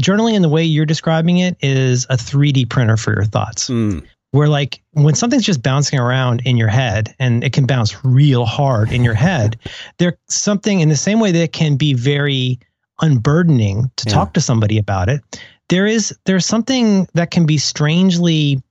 journaling 0.00 0.32
in 0.32 0.40
the 0.40 0.48
way 0.48 0.64
you're 0.64 0.86
describing 0.86 1.38
it 1.38 1.56
is 1.60 2.06
a 2.08 2.16
3D 2.16 2.70
printer 2.70 2.96
for 2.96 3.12
your 3.12 3.24
thoughts. 3.24 3.68
Mm. 3.68 4.02
Where 4.30 4.48
like 4.48 4.80
when 4.92 5.14
something's 5.14 5.44
just 5.44 5.62
bouncing 5.62 5.98
around 5.98 6.40
in 6.46 6.56
your 6.56 6.68
head, 6.68 7.14
and 7.18 7.44
it 7.44 7.52
can 7.52 7.66
bounce 7.66 8.02
real 8.04 8.46
hard 8.46 8.92
in 8.92 9.04
your 9.04 9.12
head, 9.12 9.58
there's 9.98 10.14
something 10.28 10.80
in 10.80 10.88
the 10.88 10.96
same 10.96 11.20
way 11.20 11.30
that 11.30 11.42
it 11.42 11.52
can 11.52 11.76
be 11.76 11.92
very 11.92 12.58
unburdening 13.00 13.90
to 13.96 14.08
yeah. 14.08 14.14
talk 14.14 14.34
to 14.34 14.40
somebody 14.40 14.78
about 14.78 15.08
it. 15.08 15.22
There 15.68 15.86
is 15.86 16.16
there's 16.24 16.46
something 16.46 17.06
that 17.14 17.30
can 17.30 17.46
be 17.46 17.58
strangely 17.58 18.62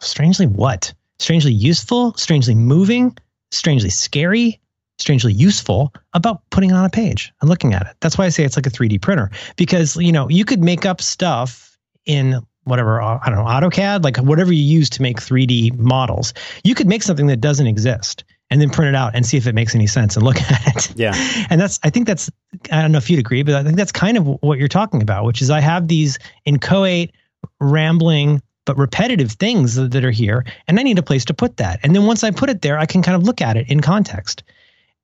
strangely 0.00 0.46
what? 0.46 0.92
Strangely 1.18 1.52
useful, 1.52 2.14
strangely 2.14 2.54
moving, 2.54 3.16
strangely 3.50 3.90
scary, 3.90 4.60
strangely 4.98 5.32
useful 5.32 5.92
about 6.12 6.42
putting 6.50 6.70
it 6.70 6.74
on 6.74 6.84
a 6.84 6.90
page 6.90 7.32
and 7.40 7.50
looking 7.50 7.74
at 7.74 7.86
it. 7.86 7.96
That's 8.00 8.18
why 8.18 8.26
I 8.26 8.28
say 8.28 8.44
it's 8.44 8.56
like 8.56 8.66
a 8.66 8.70
3D 8.70 9.00
printer 9.00 9.30
because, 9.56 9.96
you 9.96 10.12
know, 10.12 10.28
you 10.28 10.44
could 10.44 10.62
make 10.62 10.86
up 10.86 11.00
stuff 11.00 11.76
in 12.06 12.40
whatever, 12.64 13.00
uh, 13.00 13.18
I 13.22 13.30
don't 13.30 13.38
know, 13.38 13.44
AutoCAD, 13.50 14.04
like 14.04 14.16
whatever 14.18 14.52
you 14.52 14.62
use 14.62 14.90
to 14.90 15.02
make 15.02 15.18
3D 15.18 15.76
models. 15.78 16.34
You 16.62 16.74
could 16.74 16.86
make 16.86 17.02
something 17.02 17.26
that 17.26 17.40
doesn't 17.40 17.66
exist 17.66 18.24
and 18.50 18.60
then 18.60 18.70
print 18.70 18.88
it 18.88 18.94
out 18.94 19.14
and 19.14 19.24
see 19.24 19.36
if 19.36 19.46
it 19.46 19.54
makes 19.54 19.74
any 19.74 19.86
sense 19.86 20.16
and 20.16 20.24
look 20.24 20.36
at 20.50 20.76
it. 20.76 20.96
Yeah. 20.96 21.12
And 21.50 21.60
that's, 21.60 21.80
I 21.82 21.90
think 21.90 22.06
that's, 22.06 22.30
I 22.70 22.82
don't 22.82 22.92
know 22.92 22.98
if 22.98 23.10
you'd 23.10 23.18
agree, 23.18 23.42
but 23.42 23.54
I 23.54 23.64
think 23.64 23.76
that's 23.76 23.92
kind 23.92 24.16
of 24.16 24.26
what 24.42 24.58
you're 24.58 24.68
talking 24.68 25.02
about, 25.02 25.24
which 25.24 25.42
is 25.42 25.50
I 25.50 25.60
have 25.60 25.88
these 25.88 26.18
inchoate, 26.44 27.12
rambling, 27.60 28.42
but 28.64 28.78
repetitive 28.78 29.32
things 29.32 29.74
that 29.74 30.04
are 30.04 30.10
here, 30.10 30.44
and 30.66 30.78
I 30.78 30.82
need 30.82 30.98
a 30.98 31.02
place 31.02 31.26
to 31.26 31.34
put 31.34 31.58
that. 31.58 31.80
And 31.82 31.94
then 31.94 32.06
once 32.06 32.24
I 32.24 32.30
put 32.30 32.50
it 32.50 32.62
there, 32.62 32.78
I 32.78 32.86
can 32.86 33.02
kind 33.02 33.16
of 33.16 33.22
look 33.22 33.40
at 33.40 33.56
it 33.56 33.68
in 33.70 33.80
context. 33.80 34.42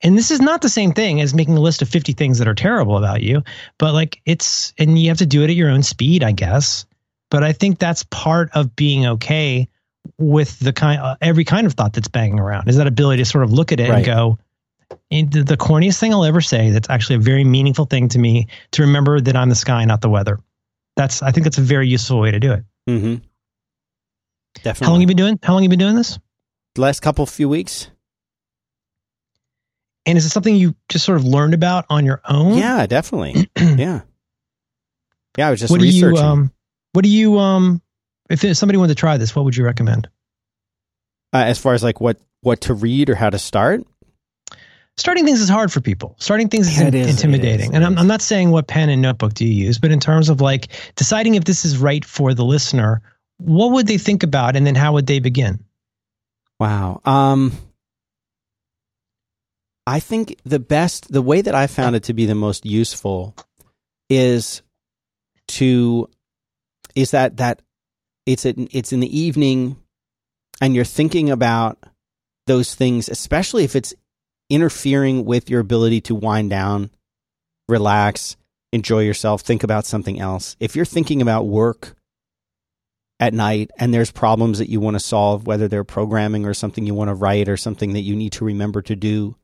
And 0.03 0.17
this 0.17 0.31
is 0.31 0.41
not 0.41 0.63
the 0.63 0.69
same 0.71 0.93
thing 0.93 1.21
as 1.21 1.35
making 1.35 1.57
a 1.57 1.61
list 1.61 1.83
of 1.83 1.89
50 1.89 2.15
things 2.15 2.39
that 2.39 2.49
are 2.49 2.55
terrible 2.55 2.97
about 2.97 3.21
you, 3.23 3.43
but 3.79 3.93
like 3.93 4.21
it's, 4.25 4.73
and 4.79 4.99
you 4.99 5.09
have 5.09 5.19
to 5.19 5.27
do 5.27 5.43
it 5.43 5.51
at 5.51 5.57
your 5.57 5.69
own 5.69 5.83
speed, 5.83 6.25
I 6.25 6.33
guess. 6.33 6.87
But 7.31 7.45
I 7.45 7.53
think 7.53 7.79
that's 7.79 8.03
part 8.05 8.51
of 8.55 8.75
being 8.75 9.07
okay 9.07 9.69
with 10.19 10.59
the 10.59 10.73
kind, 10.73 11.01
uh, 11.01 11.17
every 11.21 11.45
kind 11.45 11.67
of 11.67 11.75
thought 11.75 11.93
that's 11.93 12.09
banging 12.09 12.39
around 12.39 12.69
is 12.69 12.77
that 12.77 12.87
ability 12.87 13.23
to 13.23 13.25
sort 13.25 13.45
of 13.45 13.53
look 13.53 13.73
at 13.73 13.81
it 13.81 13.89
right. 13.89 13.97
and 13.97 14.07
go, 14.07 14.39
the, 15.11 15.43
the 15.43 15.57
corniest 15.57 15.99
thing 15.99 16.13
I'll 16.13 16.25
ever 16.25 16.41
say 16.41 16.71
that's 16.71 16.91
actually 16.91 17.17
a 17.17 17.21
very 17.21 17.45
meaningful 17.45 17.85
thing 17.85 18.09
to 18.11 18.19
me 18.19 18.49
to 18.73 18.83
remember 18.83 19.21
that 19.21 19.37
I'm 19.37 19.49
the 19.49 19.55
sky, 19.55 19.85
not 19.85 20.01
the 20.01 20.11
weather. 20.11 20.39
That's, 20.97 21.23
I 21.23 21.33
think 21.33 21.45
that's 21.45 21.59
a 21.59 21.63
very 21.63 21.89
useful 21.89 22.21
way 22.21 22.31
to 22.31 22.41
do 22.41 22.53
it. 22.53 22.65
Mm-hmm. 22.89 23.15
Definitely. 24.63 24.85
How 24.85 24.93
long 24.93 25.01
you 25.01 25.07
been 25.07 25.17
doing? 25.17 25.39
How 25.43 25.55
long 25.55 25.63
you 25.63 25.69
been 25.69 25.79
doing 25.79 25.95
this? 25.95 26.19
The 26.75 26.81
last 26.81 27.01
couple 27.01 27.25
few 27.27 27.49
weeks. 27.49 27.91
And 30.07 30.19
is 30.19 30.25
it 30.25 30.31
something 30.31 30.55
you 30.55 30.75
just 30.89 31.05
sort 31.05 31.19
of 31.19 31.25
learned 31.25 31.55
about 31.55 31.87
on 31.89 32.05
your 32.05 32.21
own? 32.29 32.59
Yeah, 32.59 32.87
definitely. 32.87 33.49
yeah. 33.57 34.01
Yeah, 35.39 35.49
I 35.49 35.51
was 35.51 35.61
just 35.61 35.71
what 35.71 35.81
researching. 35.81 36.15
Do 36.15 36.21
you, 36.21 36.27
um, 36.27 36.53
what 36.93 37.03
do 37.03 37.09
you 37.09 37.39
um 37.39 37.83
if 38.31 38.57
somebody 38.57 38.79
wanted 38.79 38.95
to 38.95 39.01
try 39.01 39.17
this, 39.17 39.35
what 39.35 39.45
would 39.45 39.57
you 39.57 39.65
recommend? 39.65 40.09
Uh, 41.33 41.39
as 41.39 41.59
far 41.59 41.75
as 41.75 41.83
like 41.83 42.01
what 42.01 42.19
what 42.43 42.63
to 42.63 42.75
read 42.75 43.11
or 43.11 43.15
how 43.15 43.31
to 43.31 43.39
start? 43.39 43.85
Starting 44.97 45.25
things 45.25 45.41
is 45.41 45.49
hard 45.49 45.73
for 45.73 45.81
people. 45.81 46.15
Starting 46.19 46.49
things 46.49 46.69
is, 46.69 46.81
in, 46.81 46.95
is 46.95 47.09
intimidating. 47.09 47.71
Is, 47.71 47.75
and 47.75 47.85
I'm, 47.85 47.97
I'm 47.99 48.07
not 48.07 48.21
saying 48.21 48.51
what 48.51 48.67
pen 48.67 48.91
and 48.91 49.01
notebook 49.01 49.35
do 49.35 49.47
you 49.47 49.67
use, 49.67 49.79
but 49.79 49.91
in 49.91 50.01
terms 50.01 50.29
of 50.29 50.41
like 50.41 50.69
deciding 50.97 51.37
if 51.37 51.45
this 51.45 51.65
is 51.65 51.79
right 51.79 52.05
for 52.05 52.35
the 52.35 52.45
listener, 52.45 53.01
what 53.39 53.73
would 53.73 53.87
they 53.87 53.97
think 53.97 54.23
about 54.23 54.57
and 54.57 54.67
then 54.67 54.75
how 54.75 54.93
would 54.95 55.07
they 55.07 55.19
begin? 55.19 55.65
Wow. 56.59 57.01
Um, 57.07 57.53
I 59.87 60.01
think 60.01 60.37
the 60.45 60.59
best, 60.59 61.11
the 61.11 61.23
way 61.23 61.41
that 61.41 61.55
I 61.55 61.67
found 61.67 61.97
it 61.97 62.05
to 62.05 62.13
be 62.13 62.27
the 62.27 62.35
most 62.35 62.67
useful 62.67 63.35
is 64.11 64.61
to, 65.49 66.11
is 66.95 67.13
that, 67.13 67.39
that 67.39 67.63
it's, 68.27 68.45
it's 68.45 68.93
in 68.93 69.01
the 69.01 69.19
evening 69.19 69.77
and 70.61 70.75
you're 70.75 70.85
thinking 70.85 71.31
about 71.31 71.79
those 72.47 72.75
things, 72.75 73.09
especially 73.09 73.65
if 73.65 73.77
it's 73.77 73.95
interfering 74.49 75.25
with 75.25 75.49
your 75.49 75.61
ability 75.61 76.01
to 76.03 76.15
wind 76.15 76.51
down, 76.51 76.91
relax, 77.69 78.37
enjoy 78.73 79.01
yourself, 79.01 79.43
think 79.43 79.63
about 79.63 79.87
something 79.87 80.21
else. 80.21 80.57
If 80.61 80.77
you're 80.77 80.85
thinking 80.85 81.23
about 81.23 81.47
work 81.47 81.95
at 83.21 83.35
night 83.35 83.71
and 83.79 83.93
there's 83.93 84.11
problems 84.11 84.59
that 84.59 84.69
you 84.69 84.81
want 84.81 84.95
to 84.95 85.01
solve, 85.01 85.47
whether 85.47 85.69
they're 85.69 85.85
programming 85.85 86.47
or 86.47 86.55
something 86.55 86.87
you 86.87 86.95
want 86.95 87.09
to 87.09 87.15
write 87.15 87.49
or 87.49 87.57
something 87.57 87.93
that 87.93 88.01
you 88.01 88.17
need 88.17 88.33
to 88.33 88.45
remember 88.45 88.83
to 88.83 88.97
do. 88.97 89.37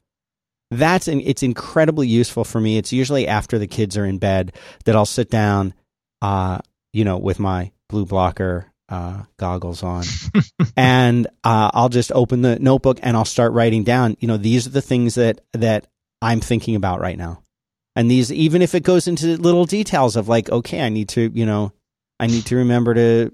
That's 0.70 1.06
it's 1.06 1.44
incredibly 1.44 2.08
useful 2.08 2.42
for 2.42 2.60
me. 2.60 2.76
It's 2.76 2.92
usually 2.92 3.28
after 3.28 3.58
the 3.58 3.68
kids 3.68 3.96
are 3.96 4.04
in 4.04 4.18
bed 4.18 4.52
that 4.84 4.96
I'll 4.96 5.06
sit 5.06 5.30
down, 5.30 5.74
uh, 6.22 6.58
you 6.92 7.04
know, 7.04 7.18
with 7.18 7.38
my 7.38 7.70
blue 7.88 8.06
blocker 8.06 8.72
uh, 8.88 9.24
goggles 9.36 9.82
on, 9.82 10.04
and 10.76 11.26
uh, 11.44 11.70
I'll 11.74 11.88
just 11.88 12.12
open 12.12 12.42
the 12.42 12.58
notebook 12.58 12.98
and 13.02 13.16
I'll 13.16 13.24
start 13.24 13.52
writing 13.52 13.84
down. 13.84 14.16
You 14.20 14.28
know, 14.28 14.36
these 14.36 14.66
are 14.66 14.70
the 14.70 14.82
things 14.82 15.16
that 15.16 15.40
that 15.52 15.86
I'm 16.22 16.40
thinking 16.40 16.76
about 16.76 17.00
right 17.00 17.18
now, 17.18 17.42
and 17.94 18.10
these 18.10 18.32
even 18.32 18.62
if 18.62 18.74
it 18.74 18.82
goes 18.82 19.08
into 19.08 19.36
little 19.36 19.64
details 19.64 20.16
of 20.16 20.28
like, 20.28 20.50
okay, 20.50 20.82
I 20.82 20.88
need 20.88 21.08
to, 21.10 21.30
you 21.34 21.46
know, 21.46 21.72
I 22.20 22.26
need 22.26 22.46
to 22.46 22.56
remember 22.56 22.94
to 22.94 23.32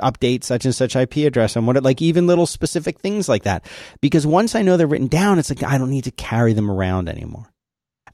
update 0.00 0.44
such 0.44 0.64
and 0.64 0.74
such 0.74 0.94
IP 0.94 1.16
address 1.18 1.56
and 1.56 1.66
what 1.66 1.76
it 1.76 1.82
like 1.82 2.02
even 2.02 2.26
little 2.26 2.46
specific 2.46 3.00
things 3.00 3.28
like 3.28 3.44
that. 3.44 3.64
Because 4.00 4.26
once 4.26 4.54
I 4.54 4.62
know 4.62 4.76
they're 4.76 4.86
written 4.86 5.08
down, 5.08 5.38
it's 5.38 5.50
like 5.50 5.62
I 5.62 5.78
don't 5.78 5.90
need 5.90 6.04
to 6.04 6.10
carry 6.10 6.52
them 6.52 6.70
around 6.70 7.08
anymore. 7.08 7.50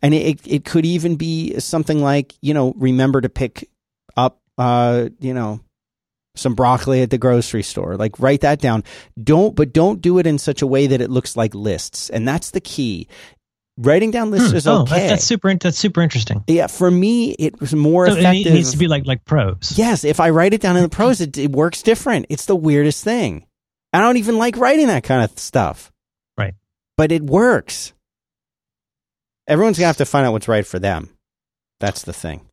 And 0.01 0.15
it 0.15 0.41
it 0.47 0.65
could 0.65 0.87
even 0.87 1.17
be 1.17 1.59
something 1.61 2.01
like, 2.01 2.35
you 2.41 2.55
know, 2.55 2.73
remember 2.77 3.21
to 3.21 3.29
pick 3.29 3.69
up 4.17 4.41
uh, 4.59 5.09
you 5.21 5.35
know, 5.35 5.61
some 6.35 6.55
broccoli 6.55 7.03
at 7.03 7.11
the 7.11 7.19
grocery 7.19 7.63
store. 7.63 7.97
Like 7.97 8.19
write 8.19 8.41
that 8.43 8.61
down. 8.61 8.85
Don't 9.23 9.55
but 9.55 9.73
don't 9.73 10.01
do 10.01 10.19
it 10.19 10.27
in 10.27 10.39
such 10.39 10.63
a 10.63 10.67
way 10.67 10.87
that 10.87 11.01
it 11.01 11.11
looks 11.11 11.37
like 11.37 11.55
lists. 11.55 12.11
And 12.11 12.27
that's 12.27 12.51
the 12.51 12.61
key 12.61 13.09
writing 13.79 14.11
down 14.11 14.31
lists 14.31 14.51
hmm. 14.51 14.57
is 14.57 14.67
oh, 14.67 14.83
okay. 14.83 15.09
That's 15.09 15.25
super. 15.25 15.55
That's 15.55 15.79
super 15.79 16.03
interesting. 16.03 16.45
Yeah, 16.47 16.67
for 16.67 16.91
me, 16.91 17.33
it 17.33 17.61
was 17.61 17.75
more 17.75 18.07
so 18.07 18.17
effective. 18.17 18.53
It 18.53 18.55
needs 18.55 18.73
to 18.73 18.79
be 18.79 18.89
like 18.89 19.07
like 19.07 19.25
prose. 19.25 19.75
Yes, 19.77 20.05
if 20.05 20.21
I 20.21 20.31
write 20.31 20.55
it 20.55 20.61
down 20.61 20.77
in 20.77 20.83
the 20.83 20.89
prose, 20.89 21.21
it, 21.21 21.37
it 21.39 21.51
works 21.51 21.83
different. 21.83 22.27
It's 22.29 22.47
the 22.47 22.57
weirdest 22.57 23.05
thing. 23.05 23.47
I 23.93 24.01
don't 24.01 24.17
even 24.17 24.39
like 24.39 24.57
writing 24.57 24.87
that 24.87 25.05
kind 25.05 25.23
of 25.23 25.39
stuff. 25.39 25.93
Right. 26.37 26.55
But 26.97 27.13
it 27.13 27.23
works. 27.23 27.93
Everyone's 29.47 29.79
gonna 29.79 29.89
have 29.89 29.97
to 29.99 30.07
find 30.07 30.27
out 30.27 30.33
what's 30.33 30.49
right 30.49 30.67
for 30.67 30.79
them. 30.79 31.11
That's 31.81 32.03
the 32.03 32.13
thing. 32.13 32.47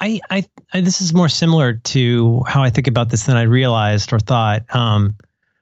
I, 0.00 0.20
I, 0.30 0.44
I 0.72 0.80
this 0.80 1.00
is 1.00 1.12
more 1.12 1.28
similar 1.28 1.74
to 1.74 2.42
how 2.46 2.62
I 2.62 2.70
think 2.70 2.86
about 2.86 3.10
this 3.10 3.24
than 3.24 3.36
I 3.36 3.42
realized 3.42 4.12
or 4.12 4.18
thought. 4.18 4.64
Um, 4.74 5.16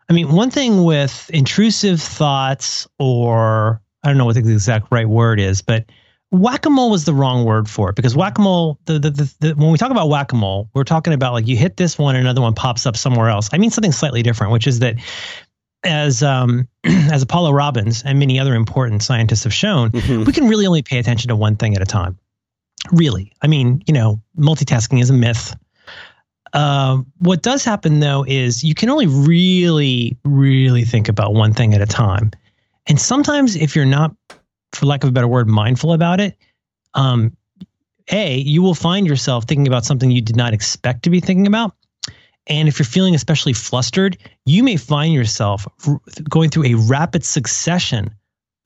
I 0.08 0.12
mean, 0.12 0.30
one 0.32 0.50
thing 0.50 0.84
with 0.84 1.30
intrusive 1.32 2.00
thoughts 2.00 2.86
or 2.98 3.80
I 4.02 4.08
don't 4.08 4.18
know 4.18 4.24
what 4.26 4.34
the 4.36 4.40
exact 4.52 4.88
right 4.90 5.08
word 5.08 5.40
is, 5.40 5.62
but 5.62 5.86
whack-a-mole 6.30 6.90
was 6.90 7.04
the 7.04 7.14
wrong 7.14 7.44
word 7.44 7.68
for 7.70 7.88
it 7.90 7.96
because 7.96 8.16
whack-a-mole 8.16 8.78
the, 8.86 8.98
the, 8.98 9.10
the, 9.10 9.34
the, 9.40 9.54
when 9.54 9.70
we 9.70 9.78
talk 9.78 9.92
about 9.92 10.08
whack-a-mole 10.08 10.68
we're 10.74 10.82
talking 10.84 11.12
about 11.12 11.32
like 11.32 11.46
you 11.46 11.56
hit 11.56 11.76
this 11.76 11.96
one 11.96 12.16
and 12.16 12.24
another 12.26 12.40
one 12.40 12.52
pops 12.52 12.84
up 12.84 12.96
somewhere 12.96 13.28
else 13.28 13.48
i 13.52 13.58
mean 13.58 13.70
something 13.70 13.92
slightly 13.92 14.24
different 14.24 14.52
which 14.52 14.66
is 14.66 14.80
that 14.80 14.96
as 15.84 16.24
um, 16.24 16.66
as 16.84 17.22
apollo 17.22 17.52
robbins 17.52 18.02
and 18.02 18.18
many 18.18 18.40
other 18.40 18.56
important 18.56 19.04
scientists 19.04 19.44
have 19.44 19.54
shown 19.54 19.92
Mhm. 19.92 20.26
we 20.26 20.32
can 20.32 20.48
really 20.48 20.66
only 20.66 20.82
pay 20.82 20.98
attention 20.98 21.28
to 21.28 21.36
one 21.36 21.54
thing 21.54 21.76
at 21.76 21.80
a 21.80 21.86
time 21.86 22.18
really. 22.92 23.32
I 23.42 23.46
mean 23.46 23.82
you 23.86 23.94
know 23.94 24.20
multitasking 24.38 25.00
is 25.00 25.10
a 25.10 25.14
myth. 25.14 25.54
Um, 26.52 27.06
what 27.18 27.42
does 27.42 27.64
happen 27.64 28.00
though 28.00 28.24
is 28.26 28.64
you 28.64 28.74
can 28.74 28.88
only 28.88 29.06
really 29.06 30.16
really 30.24 30.84
think 30.84 31.08
about 31.08 31.34
one 31.34 31.52
thing 31.52 31.74
at 31.74 31.82
a 31.82 31.86
time. 31.86 32.30
And 32.86 33.00
sometimes 33.00 33.56
if 33.56 33.74
you're 33.74 33.84
not 33.84 34.14
for 34.72 34.86
lack 34.86 35.02
of 35.02 35.10
a 35.10 35.12
better 35.12 35.28
word 35.28 35.48
mindful 35.48 35.92
about 35.92 36.20
it 36.20 36.36
um, 36.94 37.36
a 38.10 38.38
you 38.38 38.62
will 38.62 38.74
find 38.74 39.06
yourself 39.06 39.44
thinking 39.44 39.66
about 39.66 39.84
something 39.84 40.10
you 40.10 40.22
did 40.22 40.36
not 40.36 40.54
expect 40.54 41.02
to 41.02 41.10
be 41.10 41.20
thinking 41.20 41.46
about. 41.46 41.72
And 42.46 42.68
if 42.68 42.78
you're 42.78 42.86
feeling 42.86 43.14
especially 43.14 43.52
flustered 43.52 44.16
you 44.44 44.62
may 44.62 44.76
find 44.76 45.12
yourself 45.12 45.66
going 46.28 46.50
through 46.50 46.66
a 46.66 46.74
rapid 46.74 47.24
succession 47.24 48.14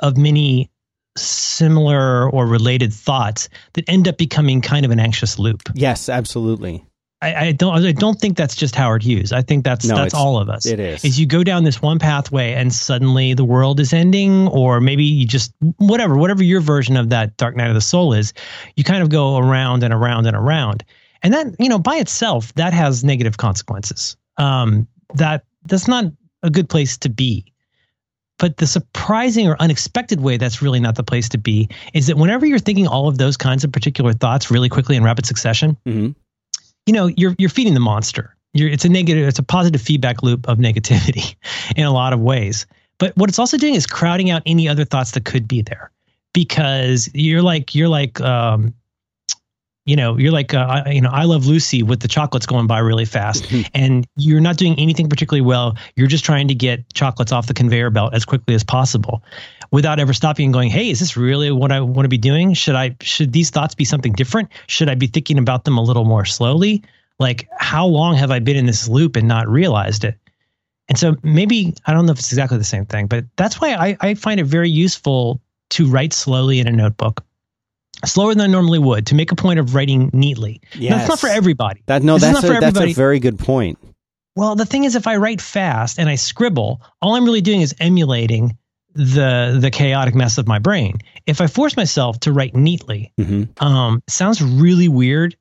of 0.01 0.17
many 0.17 0.71
similar 1.21 2.31
or 2.31 2.47
related 2.47 2.93
thoughts 2.93 3.49
that 3.75 3.89
end 3.89 4.09
up 4.09 4.19
becoming 4.19 4.61
kind 4.61 4.85
of 4.85 4.91
an 4.91 5.01
anxious 5.01 5.39
loop. 5.39 5.63
Yes, 5.75 6.09
absolutely. 6.09 6.85
I, 7.23 7.35
I 7.35 7.53
don't. 7.53 7.85
I 7.85 7.93
don't 7.93 8.19
think 8.19 8.37
that's 8.37 8.57
just 8.57 8.75
Howard 8.75 9.03
Hughes. 9.03 9.31
I 9.31 9.43
think 9.43 9.63
that's 9.63 9.87
No, 9.87 9.97
that's 9.97 10.15
all 10.15 10.39
of 10.39 10.49
us. 10.49 10.65
It 10.65 10.81
is. 10.81 11.05
Is 11.05 11.21
you 11.21 11.27
go 11.27 11.45
down 11.45 11.65
this 11.65 11.83
one 11.83 11.99
pathway 11.99 12.55
and 12.55 12.73
suddenly 12.73 13.35
the 13.35 13.45
world 13.45 13.79
is 13.79 13.93
ending, 13.93 14.49
or 14.49 14.81
maybe 14.81 15.05
you 15.05 15.27
just 15.27 15.53
whatever, 15.77 16.17
whatever 16.17 16.43
your 16.43 16.61
version 16.61 16.97
of 16.97 17.11
that 17.11 17.37
dark 17.37 17.57
night 17.57 17.69
of 17.69 17.75
the 17.75 17.83
soul 17.83 18.15
is, 18.15 18.33
you 18.75 18.85
kind 18.85 19.03
of 19.03 19.11
go 19.11 19.37
around 19.37 19.83
and 19.83 19.93
around 19.93 20.27
and 20.27 20.37
around, 20.37 20.83
and 21.23 21.35
that 21.35 21.47
you 21.59 21.69
know 21.69 21.79
by 21.79 21.97
itself 21.97 22.55
that 22.55 22.73
has 22.73 23.05
negative 23.05 23.37
consequences. 23.37 24.17
Um, 24.39 24.89
that 25.15 25.45
that's 25.67 25.89
not 25.89 26.07
a 26.43 26.49
good 26.49 26.71
place 26.71 26.97
to 26.99 27.11
be. 27.11 27.45
But 28.41 28.57
the 28.57 28.67
surprising 28.67 29.47
or 29.47 29.57
unexpected 29.61 30.21
way 30.23 30.37
that's 30.39 30.61
really 30.63 30.81
not 30.81 30.97
the 30.97 31.05
place 31.05 31.29
to 31.29 31.39
be 31.39 31.69
is 31.95 32.09
that 32.09 32.17
whenever 32.17 32.47
you're 32.47 32.59
thinking 32.59 32.89
all 32.89 33.07
of 33.07 33.19
those 33.19 33.37
kinds 33.37 33.63
of 33.63 33.71
particular 33.71 34.13
thoughts 34.15 34.51
really 34.51 34.69
quickly 34.69 34.97
in 34.97 35.05
rapid 35.05 35.27
succession, 35.27 35.77
Mhm. 35.87 36.15
you 36.87 36.93
know 36.93 37.07
you're 37.17 37.37
you're 37.39 37.51
feeding 37.51 37.75
the 37.75 37.81
monster. 37.81 38.35
You're, 38.55 38.71
it's 38.71 38.85
a 38.85 38.89
negative, 38.89 39.29
it's 39.29 39.39
a 39.39 39.45
positive 39.45 39.81
feedback 39.81 40.25
loop 40.25 40.49
of 40.49 40.59
negativity 40.59 41.37
in 41.77 41.85
a 41.85 41.93
lot 41.93 42.13
of 42.13 42.19
ways. 42.21 42.67
But 42.99 43.17
what 43.17 43.29
it's 43.31 43.39
also 43.39 43.57
doing 43.57 43.75
is 43.77 43.87
crowding 43.87 44.31
out 44.31 44.43
any 44.47 44.69
other 44.69 44.85
thoughts 44.85 45.13
that 45.13 45.25
could 45.25 45.47
be 45.47 45.63
there, 45.63 45.91
because 46.35 47.09
you're 47.15 47.43
like 47.43 47.75
you're 47.75 47.89
like 47.89 48.21
um, 48.23 48.75
you 49.91 49.97
know 49.97 50.17
you're 50.17 50.31
like 50.31 50.55
uh, 50.55 50.85
you 50.87 51.01
know 51.01 51.11
I 51.13 51.25
love 51.25 51.47
Lucy 51.47 51.83
with 51.83 51.99
the 51.99 52.07
chocolates 52.07 52.47
going 52.47 52.69
by 52.69 52.79
really 52.79 53.05
fast, 53.05 53.45
and 53.75 54.07
you're 54.17 54.41
not 54.41 54.57
doing 54.57 54.79
anything 54.79 55.09
particularly 55.09 55.41
well. 55.41 55.77
You're 55.97 56.07
just 56.07 56.25
trying 56.25 56.47
to 56.47 56.55
get 56.55 56.95
chocolates 56.95 57.33
off 57.33 57.49
the 57.49 57.55
conveyor 57.55 57.91
belt 57.91 58.15
as 58.15 58.25
quickly 58.25 58.55
as 58.55 58.63
possible, 58.63 59.25
without 59.73 59.99
ever 59.99 60.13
stopping 60.13 60.47
and 60.47 60.55
going, 60.55 60.71
"Hey, 60.71 60.91
is 60.91 61.01
this 61.01 61.17
really 61.17 61.51
what 61.51 61.73
I 61.73 61.81
want 61.81 62.05
to 62.05 62.09
be 62.09 62.19
doing? 62.19 62.55
Should 62.55 62.77
I 62.77 62.95
should 63.01 63.33
these 63.33 63.51
thoughts 63.51 63.75
be 63.75 63.85
something 63.85 64.13
different? 64.13 64.51
Should 64.69 64.89
I 64.89 64.95
be 64.95 65.09
thinking 65.09 65.39
about 65.39 65.65
them 65.65 65.77
a 65.77 65.83
little 65.83 66.05
more 66.05 66.25
slowly? 66.25 66.85
Like, 67.19 67.49
how 67.59 67.85
long 67.85 68.15
have 68.15 68.31
I 68.31 68.39
been 68.39 68.57
in 68.57 68.67
this 68.67 68.87
loop 68.87 69.17
and 69.17 69.27
not 69.27 69.49
realized 69.49 70.05
it?" 70.05 70.15
And 70.89 70.99
so 70.99 71.17
maybe 71.25 71.75
I 71.87 71.93
don't 71.93 72.07
know 72.07 72.13
if 72.13 72.21
it's 72.21 72.31
exactly 72.31 72.59
the 72.59 72.65
same 72.65 72.87
thing, 72.87 73.09
but 73.09 73.25
that's 73.35 73.61
why 73.61 73.75
I, 73.75 73.97
I 74.01 74.15
find 74.15 74.39
it 74.39 74.45
very 74.45 74.71
useful 74.71 75.41
to 75.71 75.89
write 75.89 76.13
slowly 76.13 76.61
in 76.61 76.69
a 76.69 76.73
notebook, 76.73 77.25
slower 78.05 78.35
than 78.35 78.43
I 78.43 78.47
normally 78.47 78.79
would, 78.79 79.07
to 79.07 79.15
make 79.15 79.33
a 79.33 79.37
point 79.37 79.59
of 79.59 79.75
writing 79.75 80.11
neatly. 80.13 80.61
Now, 80.79 80.97
That's 80.97 81.09
not 81.09 81.19
for 81.21 81.29
everybody. 81.29 81.83
That 81.87 82.03
no, 82.03 82.15
This 82.15 82.23
that's 82.23 82.43
not 82.43 82.57
a, 82.57 82.61
that's 82.61 82.81
a 82.81 82.93
very 82.93 83.19
good 83.19 83.39
point. 83.39 83.79
Well, 84.37 84.55
the 84.55 84.67
thing 84.67 84.85
is, 84.85 84.95
if 84.95 85.07
I 85.07 85.17
write 85.17 85.41
fast 85.41 85.99
and 85.99 86.09
I 86.09 86.15
scribble, 86.15 86.83
all 87.03 87.15
I'm 87.15 87.25
really 87.25 87.41
doing 87.41 87.61
is 87.61 87.75
emulating 87.81 88.57
the 88.95 89.59
the 89.61 89.71
chaotic 89.71 90.15
mess 90.15 90.39
of 90.39 90.49
my 90.49 90.59
brain. 90.59 90.99
If 91.27 91.41
I 91.41 91.47
force 91.47 91.77
myself 91.77 92.21
to 92.21 92.33
write 92.33 92.55
neatly, 92.55 93.13
hmm 93.17 93.45
um, 93.59 94.03
sounds 94.09 94.43
really 94.43 94.89
weird, 94.89 95.37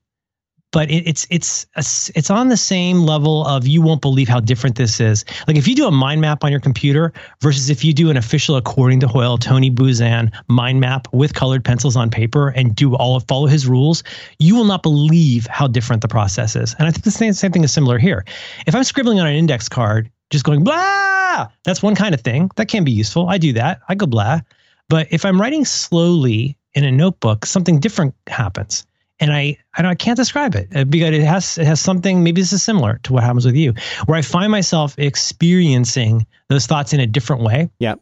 but 0.72 0.90
it, 0.90 1.06
it's 1.06 1.26
it's 1.30 1.66
it's 2.14 2.30
on 2.30 2.48
the 2.48 2.56
same 2.56 3.00
level 3.00 3.46
of 3.46 3.66
you 3.66 3.82
won't 3.82 4.00
believe 4.00 4.28
how 4.28 4.40
different 4.40 4.76
this 4.76 5.00
is. 5.00 5.24
Like 5.46 5.56
if 5.56 5.66
you 5.66 5.74
do 5.74 5.86
a 5.86 5.90
mind 5.90 6.20
map 6.20 6.44
on 6.44 6.50
your 6.50 6.60
computer 6.60 7.12
versus 7.40 7.70
if 7.70 7.84
you 7.84 7.92
do 7.92 8.10
an 8.10 8.16
official, 8.16 8.56
according 8.56 9.00
to 9.00 9.08
Hoyle, 9.08 9.38
Tony 9.38 9.70
Buzan 9.70 10.32
mind 10.48 10.80
map 10.80 11.08
with 11.12 11.34
colored 11.34 11.64
pencils 11.64 11.96
on 11.96 12.10
paper 12.10 12.48
and 12.48 12.74
do 12.74 12.94
all 12.94 13.16
of 13.16 13.24
follow 13.26 13.46
his 13.46 13.66
rules, 13.66 14.02
you 14.38 14.54
will 14.54 14.64
not 14.64 14.82
believe 14.82 15.46
how 15.46 15.66
different 15.66 16.02
the 16.02 16.08
process 16.08 16.54
is. 16.54 16.74
And 16.78 16.86
I 16.86 16.90
think 16.90 17.04
the 17.04 17.10
same, 17.10 17.32
same 17.32 17.52
thing 17.52 17.64
is 17.64 17.72
similar 17.72 17.98
here. 17.98 18.24
If 18.66 18.74
I'm 18.74 18.84
scribbling 18.84 19.20
on 19.20 19.26
an 19.26 19.34
index 19.34 19.68
card, 19.68 20.10
just 20.30 20.44
going 20.44 20.62
blah, 20.62 21.48
that's 21.64 21.82
one 21.82 21.96
kind 21.96 22.14
of 22.14 22.20
thing 22.20 22.50
that 22.56 22.68
can 22.68 22.84
be 22.84 22.92
useful. 22.92 23.28
I 23.28 23.38
do 23.38 23.52
that. 23.54 23.80
I 23.88 23.96
go 23.96 24.06
blah. 24.06 24.40
But 24.88 25.08
if 25.10 25.24
I'm 25.24 25.40
writing 25.40 25.64
slowly 25.64 26.56
in 26.74 26.84
a 26.84 26.92
notebook, 26.92 27.46
something 27.46 27.80
different 27.80 28.14
happens 28.28 28.86
and 29.20 29.32
I 29.32 29.56
I, 29.76 29.82
don't, 29.82 29.90
I 29.90 29.94
can't 29.94 30.16
describe 30.16 30.54
it 30.54 30.68
uh, 30.74 30.84
because 30.84 31.14
it 31.14 31.22
has 31.22 31.58
it 31.58 31.66
has 31.66 31.80
something. 31.80 32.24
Maybe 32.24 32.40
this 32.40 32.52
is 32.52 32.62
similar 32.62 32.98
to 33.04 33.12
what 33.12 33.22
happens 33.22 33.46
with 33.46 33.54
you, 33.54 33.74
where 34.06 34.18
I 34.18 34.22
find 34.22 34.50
myself 34.50 34.98
experiencing 34.98 36.26
those 36.48 36.66
thoughts 36.66 36.92
in 36.92 37.00
a 37.00 37.06
different 37.06 37.42
way. 37.42 37.70
Yeah. 37.78 37.94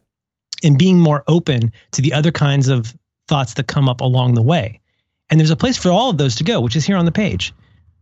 and 0.63 0.77
being 0.77 0.99
more 0.99 1.23
open 1.27 1.71
to 1.91 2.01
the 2.01 2.13
other 2.13 2.31
kinds 2.31 2.67
of 2.67 2.93
thoughts 3.27 3.53
that 3.53 3.67
come 3.67 3.87
up 3.87 4.01
along 4.01 4.33
the 4.33 4.41
way. 4.41 4.79
And 5.29 5.39
there's 5.39 5.51
a 5.51 5.55
place 5.55 5.77
for 5.77 5.91
all 5.91 6.09
of 6.09 6.17
those 6.17 6.35
to 6.35 6.43
go, 6.43 6.59
which 6.59 6.75
is 6.75 6.85
here 6.85 6.97
on 6.97 7.05
the 7.05 7.11
page. 7.11 7.53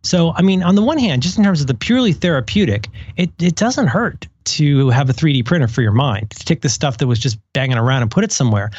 So, 0.03 0.31
I 0.35 0.41
mean, 0.41 0.63
on 0.63 0.75
the 0.75 0.81
one 0.81 0.97
hand, 0.97 1.21
just 1.21 1.37
in 1.37 1.43
terms 1.43 1.59
of 1.59 1.67
the 1.67 1.73
purely 1.73 2.13
therapeutic, 2.13 2.87
it, 3.17 3.29
it 3.41 3.55
doesn't 3.55 3.87
hurt 3.87 4.27
to 4.45 4.89
have 4.89 5.09
a 5.09 5.13
3D 5.13 5.45
printer 5.45 5.67
for 5.67 5.81
your 5.81 5.91
mind, 5.91 6.29
to 6.31 6.45
take 6.45 6.61
the 6.61 6.69
stuff 6.69 6.99
that 6.99 7.07
was 7.07 7.19
just 7.19 7.37
banging 7.53 7.77
around 7.77 8.03
and 8.03 8.11
put 8.11 8.23
it 8.23 8.31
somewhere. 8.31 8.71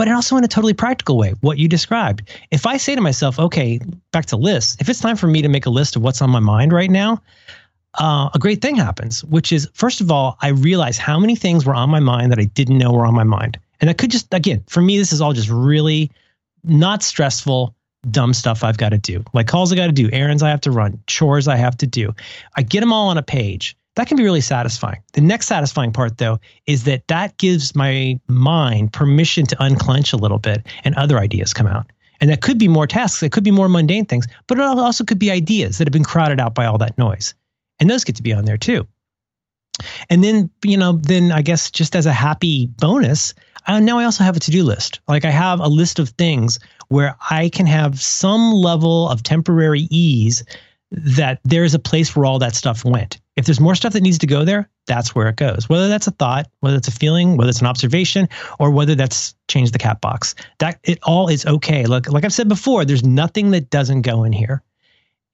But 0.00 0.08
also 0.10 0.38
in 0.38 0.44
a 0.44 0.48
totally 0.48 0.72
practical 0.72 1.18
way, 1.18 1.34
what 1.42 1.58
you 1.58 1.68
described. 1.68 2.22
If 2.50 2.64
I 2.64 2.78
say 2.78 2.94
to 2.94 3.02
myself, 3.02 3.38
okay, 3.38 3.78
back 4.12 4.24
to 4.26 4.38
lists, 4.38 4.78
if 4.80 4.88
it's 4.88 4.98
time 4.98 5.14
for 5.14 5.26
me 5.26 5.42
to 5.42 5.48
make 5.50 5.66
a 5.66 5.70
list 5.70 5.94
of 5.94 6.00
what's 6.00 6.22
on 6.22 6.30
my 6.30 6.40
mind 6.40 6.72
right 6.72 6.90
now, 6.90 7.20
uh, 7.98 8.30
a 8.32 8.38
great 8.38 8.62
thing 8.62 8.76
happens, 8.76 9.22
which 9.24 9.52
is, 9.52 9.68
first 9.74 10.00
of 10.00 10.10
all, 10.10 10.38
I 10.40 10.48
realize 10.48 10.96
how 10.96 11.20
many 11.20 11.36
things 11.36 11.66
were 11.66 11.74
on 11.74 11.90
my 11.90 12.00
mind 12.00 12.32
that 12.32 12.38
I 12.38 12.44
didn't 12.44 12.78
know 12.78 12.92
were 12.92 13.04
on 13.04 13.12
my 13.12 13.24
mind. 13.24 13.58
And 13.82 13.90
I 13.90 13.92
could 13.92 14.10
just, 14.10 14.32
again, 14.32 14.64
for 14.68 14.80
me, 14.80 14.96
this 14.96 15.12
is 15.12 15.20
all 15.20 15.34
just 15.34 15.50
really 15.50 16.10
not 16.64 17.02
stressful, 17.02 17.74
dumb 18.10 18.32
stuff 18.32 18.64
I've 18.64 18.78
got 18.78 18.92
to 18.92 18.98
do. 18.98 19.22
Like 19.34 19.48
calls 19.48 19.70
I 19.70 19.76
got 19.76 19.88
to 19.88 19.92
do, 19.92 20.08
errands 20.14 20.42
I 20.42 20.48
have 20.48 20.62
to 20.62 20.70
run, 20.70 20.98
chores 21.08 21.46
I 21.46 21.56
have 21.56 21.76
to 21.76 21.86
do. 21.86 22.14
I 22.56 22.62
get 22.62 22.80
them 22.80 22.94
all 22.94 23.10
on 23.10 23.18
a 23.18 23.22
page. 23.22 23.76
That 24.00 24.06
can 24.06 24.16
be 24.16 24.24
really 24.24 24.40
satisfying. 24.40 25.02
The 25.12 25.20
next 25.20 25.46
satisfying 25.46 25.92
part, 25.92 26.16
though, 26.16 26.40
is 26.66 26.84
that 26.84 27.06
that 27.08 27.36
gives 27.36 27.74
my 27.76 28.18
mind 28.28 28.94
permission 28.94 29.44
to 29.44 29.62
unclench 29.62 30.14
a 30.14 30.16
little 30.16 30.38
bit 30.38 30.66
and 30.84 30.94
other 30.94 31.18
ideas 31.18 31.52
come 31.52 31.66
out. 31.66 31.92
And 32.18 32.30
that 32.30 32.40
could 32.40 32.58
be 32.58 32.66
more 32.66 32.86
tasks, 32.86 33.22
it 33.22 33.30
could 33.30 33.44
be 33.44 33.50
more 33.50 33.68
mundane 33.68 34.06
things, 34.06 34.26
but 34.46 34.56
it 34.56 34.64
also 34.64 35.04
could 35.04 35.18
be 35.18 35.30
ideas 35.30 35.76
that 35.76 35.86
have 35.86 35.92
been 35.92 36.02
crowded 36.02 36.40
out 36.40 36.54
by 36.54 36.64
all 36.64 36.78
that 36.78 36.96
noise. 36.96 37.34
And 37.78 37.90
those 37.90 38.02
get 38.04 38.16
to 38.16 38.22
be 38.22 38.32
on 38.32 38.46
there 38.46 38.56
too. 38.56 38.88
And 40.08 40.24
then, 40.24 40.48
you 40.64 40.78
know, 40.78 40.92
then 40.92 41.30
I 41.30 41.42
guess 41.42 41.70
just 41.70 41.94
as 41.94 42.06
a 42.06 42.12
happy 42.14 42.68
bonus, 42.78 43.34
uh, 43.66 43.80
now 43.80 43.98
I 43.98 44.04
also 44.06 44.24
have 44.24 44.34
a 44.34 44.40
to 44.40 44.50
do 44.50 44.64
list. 44.64 45.00
Like 45.08 45.26
I 45.26 45.30
have 45.30 45.60
a 45.60 45.68
list 45.68 45.98
of 45.98 46.08
things 46.08 46.58
where 46.88 47.18
I 47.28 47.50
can 47.50 47.66
have 47.66 48.00
some 48.00 48.50
level 48.50 49.10
of 49.10 49.22
temporary 49.22 49.88
ease 49.90 50.42
that 50.90 51.40
there's 51.44 51.74
a 51.74 51.78
place 51.78 52.16
where 52.16 52.24
all 52.24 52.38
that 52.38 52.54
stuff 52.54 52.82
went. 52.82 53.20
If 53.40 53.46
there's 53.46 53.58
more 53.58 53.74
stuff 53.74 53.94
that 53.94 54.02
needs 54.02 54.18
to 54.18 54.26
go 54.26 54.44
there, 54.44 54.68
that's 54.86 55.14
where 55.14 55.28
it 55.28 55.36
goes. 55.36 55.66
Whether 55.66 55.88
that's 55.88 56.06
a 56.06 56.10
thought, 56.10 56.48
whether 56.60 56.76
it's 56.76 56.88
a 56.88 56.92
feeling, 56.92 57.38
whether 57.38 57.48
it's 57.48 57.62
an 57.62 57.66
observation, 57.66 58.28
or 58.58 58.70
whether 58.70 58.94
that's 58.94 59.34
change 59.48 59.72
the 59.72 59.78
cat 59.78 60.00
box. 60.00 60.34
That 60.58 60.78
it 60.84 60.98
all 61.02 61.28
is 61.28 61.46
okay. 61.46 61.86
Like 61.86 62.12
like 62.12 62.24
I've 62.24 62.34
said 62.34 62.48
before, 62.48 62.84
there's 62.84 63.02
nothing 63.02 63.50
that 63.52 63.70
doesn't 63.70 64.02
go 64.02 64.24
in 64.24 64.32
here. 64.32 64.62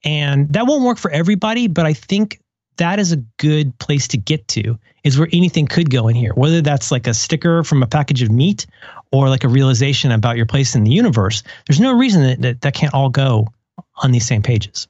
And 0.05 0.51
that 0.53 0.67
won't 0.67 0.83
work 0.83 0.97
for 0.97 1.11
everybody, 1.11 1.67
but 1.67 1.85
I 1.85 1.93
think 1.93 2.39
that 2.77 2.97
is 2.99 3.11
a 3.11 3.17
good 3.37 3.77
place 3.77 4.07
to 4.09 4.17
get 4.17 4.47
to 4.47 4.79
is 5.03 5.19
where 5.19 5.27
anything 5.33 5.67
could 5.67 5.89
go 5.89 6.07
in 6.07 6.15
here 6.15 6.31
whether 6.35 6.61
that's 6.61 6.91
like 6.91 7.07
a 7.07 7.13
sticker 7.13 7.63
from 7.63 7.81
a 7.81 7.87
package 7.87 8.21
of 8.21 8.29
meat 8.29 8.67
or 9.11 9.29
like 9.29 9.43
a 9.43 9.47
realization 9.47 10.11
about 10.11 10.37
your 10.37 10.45
place 10.45 10.75
in 10.75 10.83
the 10.83 10.91
universe 10.91 11.41
there's 11.67 11.79
no 11.79 11.97
reason 11.97 12.21
that 12.21 12.41
that, 12.41 12.61
that 12.61 12.73
can't 12.75 12.93
all 12.93 13.09
go 13.09 13.47
on 13.95 14.11
these 14.11 14.27
same 14.27 14.43
pages 14.43 14.87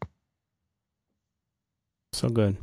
So 2.14 2.30
good. 2.30 2.58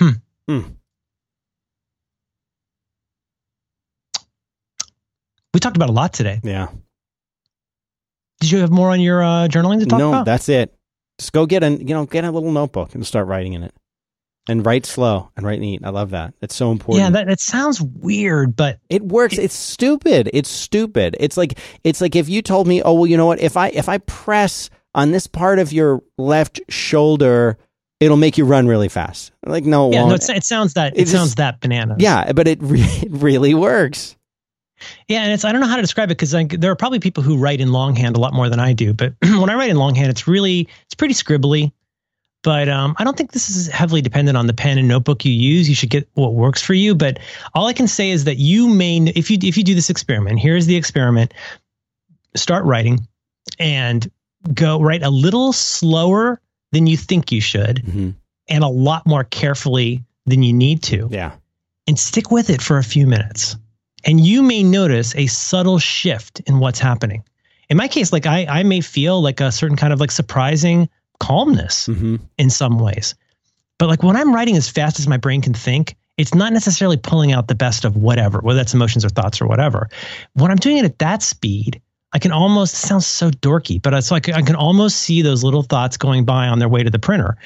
Hmm. 0.00 0.08
Hmm. 0.48 0.60
we 5.54 5.60
talked 5.60 5.76
about 5.76 5.90
a 5.90 5.92
lot 5.92 6.12
today 6.12 6.40
Yeah. 6.42 6.68
did 8.40 8.50
you 8.50 8.58
have 8.60 8.70
more 8.70 8.90
on 8.90 9.00
your 9.00 9.22
uh, 9.22 9.48
journaling 9.48 9.80
to 9.80 9.86
talk 9.86 9.98
no, 9.98 10.08
about 10.08 10.18
No, 10.20 10.24
that's 10.24 10.48
it. 10.48 10.74
Just 11.18 11.32
go 11.32 11.44
get 11.46 11.62
a 11.62 11.70
you 11.70 11.94
know 11.94 12.06
get 12.06 12.24
a 12.24 12.30
little 12.30 12.50
notebook 12.52 12.94
and 12.94 13.06
start 13.06 13.26
writing 13.26 13.52
in 13.52 13.62
it. 13.62 13.74
and 14.48 14.64
write 14.64 14.86
slow 14.86 15.30
and 15.36 15.44
write 15.44 15.60
neat. 15.60 15.82
I 15.84 15.90
love 15.90 16.10
that. 16.10 16.32
It's 16.40 16.54
so 16.54 16.72
important. 16.72 17.04
Yeah, 17.04 17.10
that, 17.10 17.26
that 17.26 17.40
sounds 17.40 17.80
weird, 17.82 18.56
but 18.56 18.78
it 18.88 19.02
works. 19.02 19.36
It, 19.36 19.44
it's 19.44 19.54
stupid. 19.54 20.30
It's 20.32 20.48
stupid. 20.48 21.16
It's 21.20 21.36
like 21.36 21.58
it's 21.84 22.00
like 22.00 22.16
if 22.16 22.28
you 22.30 22.40
told 22.40 22.66
me, 22.66 22.80
oh 22.82 22.94
well, 22.94 23.06
you 23.06 23.18
know 23.18 23.26
what? 23.26 23.40
If 23.40 23.58
I 23.58 23.68
if 23.68 23.88
I 23.90 23.98
press 23.98 24.70
on 24.94 25.10
this 25.10 25.26
part 25.26 25.58
of 25.58 25.72
your 25.74 26.02
left 26.16 26.60
shoulder, 26.70 27.58
it'll 28.00 28.16
make 28.16 28.38
you 28.38 28.44
run 28.46 28.66
really 28.66 28.88
fast. 28.88 29.30
Like 29.46 29.64
no, 29.64 29.90
it 29.90 29.94
yeah, 29.94 30.06
no, 30.06 30.14
it 30.14 30.44
sounds 30.44 30.74
that 30.74 30.96
it, 30.96 31.02
It 31.02 31.08
sounds 31.08 31.28
just- 31.30 31.36
that 31.36 31.60
banana. 31.60 31.96
yeah, 31.98 32.32
but 32.32 32.48
it, 32.48 32.58
re- 32.62 32.80
it 33.02 33.10
really 33.12 33.54
works. 33.54 34.16
Yeah, 35.08 35.22
and 35.22 35.32
it's 35.32 35.44
I 35.44 35.52
don't 35.52 35.60
know 35.60 35.66
how 35.66 35.76
to 35.76 35.82
describe 35.82 36.06
it 36.10 36.16
because 36.16 36.32
like, 36.32 36.58
there 36.58 36.70
are 36.72 36.76
probably 36.76 37.00
people 37.00 37.22
who 37.22 37.36
write 37.36 37.60
in 37.60 37.70
longhand 37.70 38.16
a 38.16 38.18
lot 38.18 38.32
more 38.32 38.48
than 38.48 38.58
I 38.58 38.72
do. 38.72 38.94
But 38.94 39.12
when 39.22 39.50
I 39.50 39.54
write 39.54 39.68
in 39.70 39.76
longhand, 39.76 40.08
it's 40.08 40.26
really 40.26 40.68
it's 40.86 40.94
pretty 40.94 41.14
scribbly. 41.14 41.72
But 42.42 42.70
um, 42.70 42.94
I 42.98 43.04
don't 43.04 43.18
think 43.18 43.32
this 43.32 43.50
is 43.50 43.66
heavily 43.66 44.00
dependent 44.00 44.38
on 44.38 44.46
the 44.46 44.54
pen 44.54 44.78
and 44.78 44.88
notebook 44.88 45.26
you 45.26 45.32
use. 45.32 45.68
You 45.68 45.74
should 45.74 45.90
get 45.90 46.08
what 46.14 46.32
works 46.32 46.62
for 46.62 46.72
you. 46.72 46.94
But 46.94 47.18
all 47.52 47.66
I 47.66 47.74
can 47.74 47.86
say 47.86 48.08
is 48.08 48.24
that 48.24 48.38
you 48.38 48.66
may 48.68 48.96
if 49.00 49.30
you 49.30 49.36
if 49.42 49.58
you 49.58 49.64
do 49.64 49.74
this 49.74 49.90
experiment. 49.90 50.38
Here's 50.40 50.64
the 50.64 50.76
experiment: 50.76 51.34
start 52.34 52.64
writing 52.64 53.06
and 53.58 54.10
go 54.54 54.80
write 54.80 55.02
a 55.02 55.10
little 55.10 55.52
slower 55.52 56.40
than 56.72 56.86
you 56.86 56.96
think 56.96 57.32
you 57.32 57.40
should, 57.40 57.82
Mhm. 57.86 58.14
and 58.48 58.64
a 58.64 58.68
lot 58.68 59.06
more 59.06 59.24
carefully 59.24 60.04
than 60.26 60.42
you 60.42 60.52
need 60.52 60.82
to 60.84 61.08
Yeah. 61.10 61.32
and 61.86 61.98
stick 61.98 62.30
with 62.30 62.50
it 62.50 62.62
for 62.62 62.78
a 62.78 62.84
few 62.84 63.06
minutes. 63.06 63.56
And 64.04 64.24
you 64.24 64.42
may 64.42 64.62
notice 64.62 65.14
a 65.16 65.26
subtle 65.26 65.78
shift 65.78 66.40
in 66.46 66.58
what's 66.58 66.78
happening. 66.78 67.22
In 67.68 67.76
my 67.76 67.88
case, 67.88 68.12
like 68.12 68.26
I, 68.26 68.46
I 68.48 68.62
may 68.62 68.80
feel 68.80 69.20
like 69.20 69.40
a 69.40 69.52
certain 69.52 69.76
kind 69.76 69.92
of 69.92 70.00
like 70.00 70.10
surprising 70.10 70.88
calmness 71.18 71.86
hmm 71.86 72.16
in 72.38 72.50
some 72.50 72.78
ways. 72.78 73.14
But 73.78 73.88
like 73.88 74.02
when 74.02 74.16
I'm 74.16 74.34
writing 74.34 74.56
as 74.56 74.68
fast 74.68 74.98
as 74.98 75.06
my 75.06 75.16
brain 75.16 75.42
can 75.42 75.54
think, 75.54 75.96
it's 76.16 76.34
not 76.34 76.52
necessarily 76.52 76.96
pulling 76.96 77.32
out 77.32 77.48
the 77.48 77.54
best 77.54 77.84
of 77.84 77.96
whatever, 77.96 78.40
whether 78.40 78.58
that's 78.58 78.74
emotions 78.74 79.04
or 79.04 79.08
thoughts 79.08 79.40
or 79.40 79.46
whatever. 79.46 79.88
When 80.34 80.50
I'm 80.50 80.56
doing 80.58 80.78
it 80.78 80.84
at 80.84 80.98
that 80.98 81.22
speed, 81.22 81.80
I 82.12 82.18
can 82.18 82.32
almost 82.32 82.74
it 82.74 82.78
sounds 82.78 83.06
so 83.06 83.30
dorky, 83.30 83.80
but 83.80 83.94
it's 83.94 84.10
like 84.10 84.28
I 84.28 84.42
can 84.42 84.56
almost 84.56 84.98
see 84.98 85.22
those 85.22 85.44
little 85.44 85.62
thoughts 85.62 85.96
going 85.96 86.24
by 86.24 86.48
on 86.48 86.58
their 86.58 86.68
way 86.68 86.82
to 86.82 86.90
the 86.90 86.98
printer, 86.98 87.36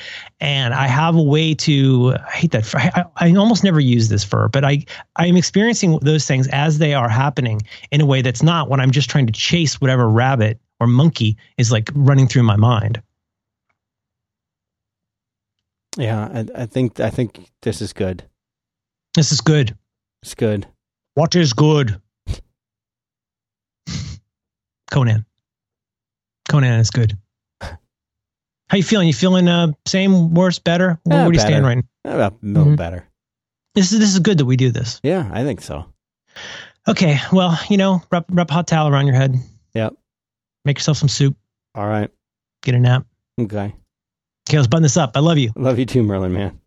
and 0.40 0.72
I 0.72 0.86
have 0.86 1.16
a 1.16 1.22
way 1.22 1.54
to. 1.54 2.16
I 2.26 2.30
hate 2.30 2.52
that. 2.52 2.74
I, 2.74 3.04
I 3.16 3.34
almost 3.34 3.62
never 3.62 3.80
use 3.80 4.08
this 4.08 4.24
verb, 4.24 4.52
but 4.52 4.64
I 4.64 4.84
I'm 5.16 5.36
experiencing 5.36 5.98
those 6.00 6.26
things 6.26 6.48
as 6.48 6.78
they 6.78 6.94
are 6.94 7.10
happening 7.10 7.60
in 7.90 8.00
a 8.00 8.06
way 8.06 8.22
that's 8.22 8.42
not 8.42 8.70
when 8.70 8.80
I'm 8.80 8.90
just 8.90 9.10
trying 9.10 9.26
to 9.26 9.32
chase 9.32 9.80
whatever 9.80 10.08
rabbit 10.08 10.58
or 10.80 10.86
monkey 10.86 11.36
is 11.58 11.70
like 11.70 11.90
running 11.94 12.26
through 12.26 12.44
my 12.44 12.56
mind. 12.56 13.02
Yeah. 15.96 16.46
I, 16.56 16.62
I 16.62 16.66
think 16.66 17.00
I 17.00 17.10
think 17.10 17.50
this 17.62 17.80
is 17.80 17.92
good. 17.92 18.24
This 19.14 19.30
is 19.30 19.40
good. 19.40 19.76
It's 20.22 20.34
good. 20.34 20.66
What 21.14 21.36
is 21.36 21.52
good? 21.52 22.00
Conan. 24.90 25.24
Conan 26.48 26.80
is 26.80 26.90
good. 26.90 27.16
How 27.60 28.76
you 28.78 28.82
feeling? 28.82 29.06
You 29.08 29.14
feeling 29.14 29.48
uh 29.48 29.72
same, 29.86 30.34
worse, 30.34 30.58
better? 30.58 30.98
Where, 31.04 31.26
do 31.26 31.32
you 31.32 31.38
stand 31.38 31.64
right 31.64 31.78
now? 32.04 32.14
About 32.14 32.32
a 32.42 32.46
little 32.46 32.72
Mhm. 32.72 32.76
better. 32.76 33.08
This 33.74 33.92
is 33.92 33.98
this 33.98 34.12
is 34.12 34.18
good 34.20 34.38
that 34.38 34.44
we 34.46 34.56
do 34.56 34.70
this. 34.70 35.00
Yeah, 35.02 35.28
I 35.32 35.42
think 35.44 35.60
so. 35.60 35.86
Okay, 36.88 37.18
well, 37.32 37.58
you 37.68 37.76
know, 37.76 38.02
wrap 38.10 38.26
wrap 38.30 38.50
a 38.50 38.54
hot 38.54 38.66
towel 38.66 38.88
around 38.88 39.06
your 39.06 39.16
head. 39.16 39.36
Yep. 39.74 39.94
Make 40.64 40.78
yourself 40.78 40.96
some 40.98 41.08
soup. 41.08 41.36
All 41.74 41.86
right. 41.86 42.10
Get 42.62 42.74
a 42.74 42.78
nap. 42.78 43.06
Okay. 43.40 43.74
Okay, 44.48 44.56
let's 44.58 44.66
button 44.68 44.82
this 44.82 44.96
up. 44.96 45.12
I 45.16 45.20
love 45.20 45.38
you. 45.38 45.52
Love 45.56 45.78
you 45.78 45.86
too, 45.86 46.02
Merlin, 46.02 46.32
man. 46.32 46.60